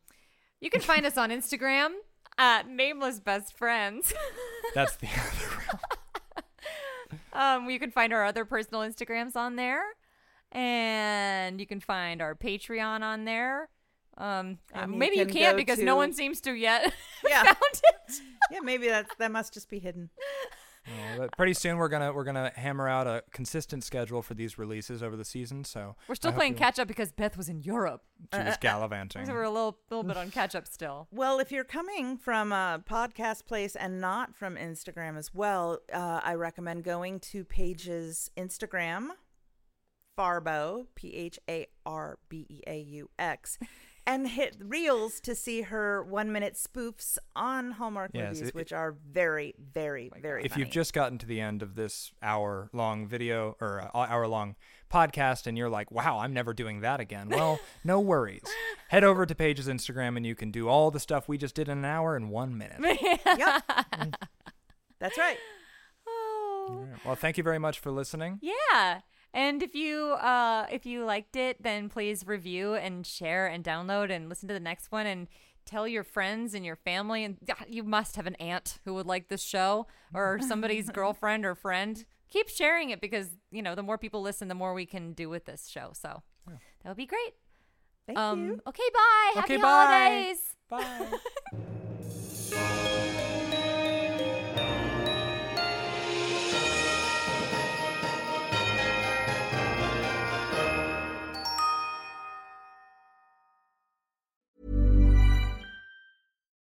you 0.60 0.70
can 0.70 0.80
find 0.80 1.04
us 1.04 1.18
on 1.18 1.30
Instagram 1.30 1.90
at 2.38 2.68
nameless 2.68 3.20
best 3.20 3.56
friends. 3.56 4.12
That's 4.74 4.96
the 4.96 5.08
other 5.08 6.42
realm. 7.34 7.64
um, 7.64 7.70
you 7.70 7.78
can 7.78 7.90
find 7.90 8.12
our 8.12 8.24
other 8.24 8.44
personal 8.44 8.80
Instagrams 8.80 9.36
on 9.36 9.56
there, 9.56 9.82
and 10.52 11.60
you 11.60 11.66
can 11.66 11.80
find 11.80 12.22
our 12.22 12.34
Patreon 12.34 13.02
on 13.02 13.24
there. 13.24 13.68
Um, 14.16 14.58
uh, 14.74 14.82
you 14.82 14.96
maybe 14.96 15.16
you 15.16 15.24
can 15.24 15.34
can't 15.34 15.52
go 15.54 15.56
because 15.56 15.78
no 15.78 15.96
one 15.96 16.12
seems 16.12 16.40
to 16.42 16.52
yet. 16.52 16.92
Yeah. 17.28 17.42
found 17.42 17.56
it. 17.74 18.20
Yeah, 18.50 18.60
maybe 18.60 18.88
that's 18.88 19.14
that 19.18 19.30
must 19.30 19.52
just 19.52 19.68
be 19.68 19.78
hidden. 19.78 20.08
Uh, 20.86 21.18
but 21.18 21.36
pretty 21.36 21.52
soon 21.54 21.76
we're 21.76 21.88
gonna 21.88 22.12
we're 22.12 22.24
gonna 22.24 22.50
hammer 22.56 22.88
out 22.88 23.06
a 23.06 23.22
consistent 23.32 23.84
schedule 23.84 24.22
for 24.22 24.34
these 24.34 24.58
releases 24.58 25.02
over 25.02 25.14
the 25.16 25.24
season. 25.24 25.62
So 25.64 25.94
We're 26.08 26.14
still 26.14 26.32
I 26.32 26.34
playing 26.34 26.54
catch 26.54 26.78
up 26.78 26.88
because 26.88 27.12
Beth 27.12 27.36
was 27.36 27.48
in 27.48 27.60
Europe, 27.62 28.02
She 28.32 28.40
was 28.40 28.56
gallivanting. 28.60 29.26
so 29.26 29.32
we're 29.32 29.42
a 29.42 29.50
little 29.50 29.78
little 29.90 30.04
bit 30.04 30.16
on 30.16 30.30
catch 30.30 30.54
up 30.54 30.66
still. 30.66 31.06
Well, 31.10 31.38
if 31.38 31.52
you're 31.52 31.64
coming 31.64 32.16
from 32.16 32.50
a 32.52 32.82
podcast 32.88 33.44
place 33.46 33.76
and 33.76 34.00
not 34.00 34.34
from 34.34 34.56
Instagram 34.56 35.16
as 35.18 35.34
well, 35.34 35.80
uh, 35.92 36.20
I 36.24 36.34
recommend 36.34 36.82
going 36.84 37.20
to 37.20 37.44
Paige's 37.44 38.30
Instagram, 38.36 39.08
Farbo, 40.18 40.86
P 40.94 41.14
H 41.14 41.38
A 41.48 41.66
R 41.86 42.18
B 42.28 42.46
E 42.48 42.60
A 42.66 42.78
U 42.80 43.10
X, 43.18 43.58
and 44.06 44.28
hit 44.28 44.56
Reels 44.60 45.20
to 45.20 45.34
see 45.34 45.62
her 45.62 46.02
one 46.02 46.32
minute 46.32 46.54
spoofs 46.54 47.18
on 47.36 47.72
Hallmark 47.72 48.10
Yes, 48.14 48.34
movies, 48.34 48.48
it- 48.48 48.54
which 48.54 48.72
are 48.72 48.96
very, 49.10 49.54
very, 49.58 50.10
very 50.20 50.44
if 50.44 50.52
funny. 50.52 50.64
you've 50.64 50.72
just 50.72 50.92
gotten 50.92 51.18
to 51.18 51.26
the 51.26 51.40
end 51.40 51.62
of 51.62 51.74
this 51.74 52.12
hour 52.22 52.68
long 52.72 53.06
video 53.06 53.56
or 53.60 53.88
uh, 53.94 53.98
hour 53.98 54.26
long 54.26 54.56
podcast 54.90 55.46
and 55.46 55.56
you're 55.56 55.70
like, 55.70 55.90
wow, 55.92 56.18
I'm 56.18 56.32
never 56.32 56.52
doing 56.52 56.80
that 56.80 56.98
again. 57.00 57.28
Well, 57.28 57.60
no 57.84 58.00
worries. 58.00 58.42
Head 58.88 59.04
over 59.04 59.24
to 59.26 59.34
Paige's 59.34 59.68
Instagram 59.68 60.16
and 60.16 60.26
you 60.26 60.34
can 60.34 60.50
do 60.50 60.68
all 60.68 60.90
the 60.90 60.98
stuff 61.00 61.28
we 61.28 61.38
just 61.38 61.54
did 61.54 61.68
in 61.68 61.78
an 61.78 61.84
hour 61.84 62.16
in 62.16 62.28
one 62.28 62.56
minute. 62.58 62.80
Yep. 62.80 63.62
That's 64.98 65.16
right. 65.18 65.36
Oh. 66.08 66.66
All 66.70 66.76
right. 66.84 67.04
Well, 67.06 67.14
thank 67.14 67.38
you 67.38 67.44
very 67.44 67.58
much 67.58 67.78
for 67.78 67.90
listening. 67.90 68.38
Yeah. 68.42 69.00
And 69.32 69.62
if 69.62 69.74
you 69.74 70.12
uh 70.20 70.66
if 70.70 70.84
you 70.86 71.04
liked 71.04 71.36
it, 71.36 71.62
then 71.62 71.88
please 71.88 72.26
review 72.26 72.74
and 72.74 73.06
share 73.06 73.46
and 73.46 73.62
download 73.64 74.10
and 74.10 74.28
listen 74.28 74.48
to 74.48 74.54
the 74.54 74.60
next 74.60 74.90
one 74.90 75.06
and 75.06 75.28
tell 75.66 75.86
your 75.86 76.02
friends 76.02 76.52
and 76.54 76.64
your 76.64 76.74
family 76.76 77.22
and 77.22 77.36
you 77.68 77.84
must 77.84 78.16
have 78.16 78.26
an 78.26 78.34
aunt 78.36 78.78
who 78.84 78.94
would 78.94 79.06
like 79.06 79.28
this 79.28 79.42
show 79.42 79.86
or 80.12 80.40
somebody's 80.40 80.90
girlfriend 80.92 81.44
or 81.44 81.54
friend. 81.54 82.04
Keep 82.30 82.48
sharing 82.48 82.90
it 82.90 83.00
because, 83.00 83.28
you 83.50 83.62
know, 83.62 83.74
the 83.74 83.82
more 83.82 83.98
people 83.98 84.22
listen, 84.22 84.48
the 84.48 84.54
more 84.54 84.72
we 84.74 84.86
can 84.86 85.12
do 85.12 85.28
with 85.28 85.44
this 85.44 85.68
show. 85.68 85.90
So 85.92 86.22
that 86.46 86.88
would 86.88 86.96
be 86.96 87.06
great. 87.06 87.34
Thank 88.06 88.18
um 88.18 88.44
you. 88.44 88.60
okay, 88.66 88.82
bye. 88.92 89.30
Okay, 89.42 89.54
Happy 89.54 89.56
bye. 89.58 89.68
holidays. 89.68 90.56
Bye. 90.68 91.18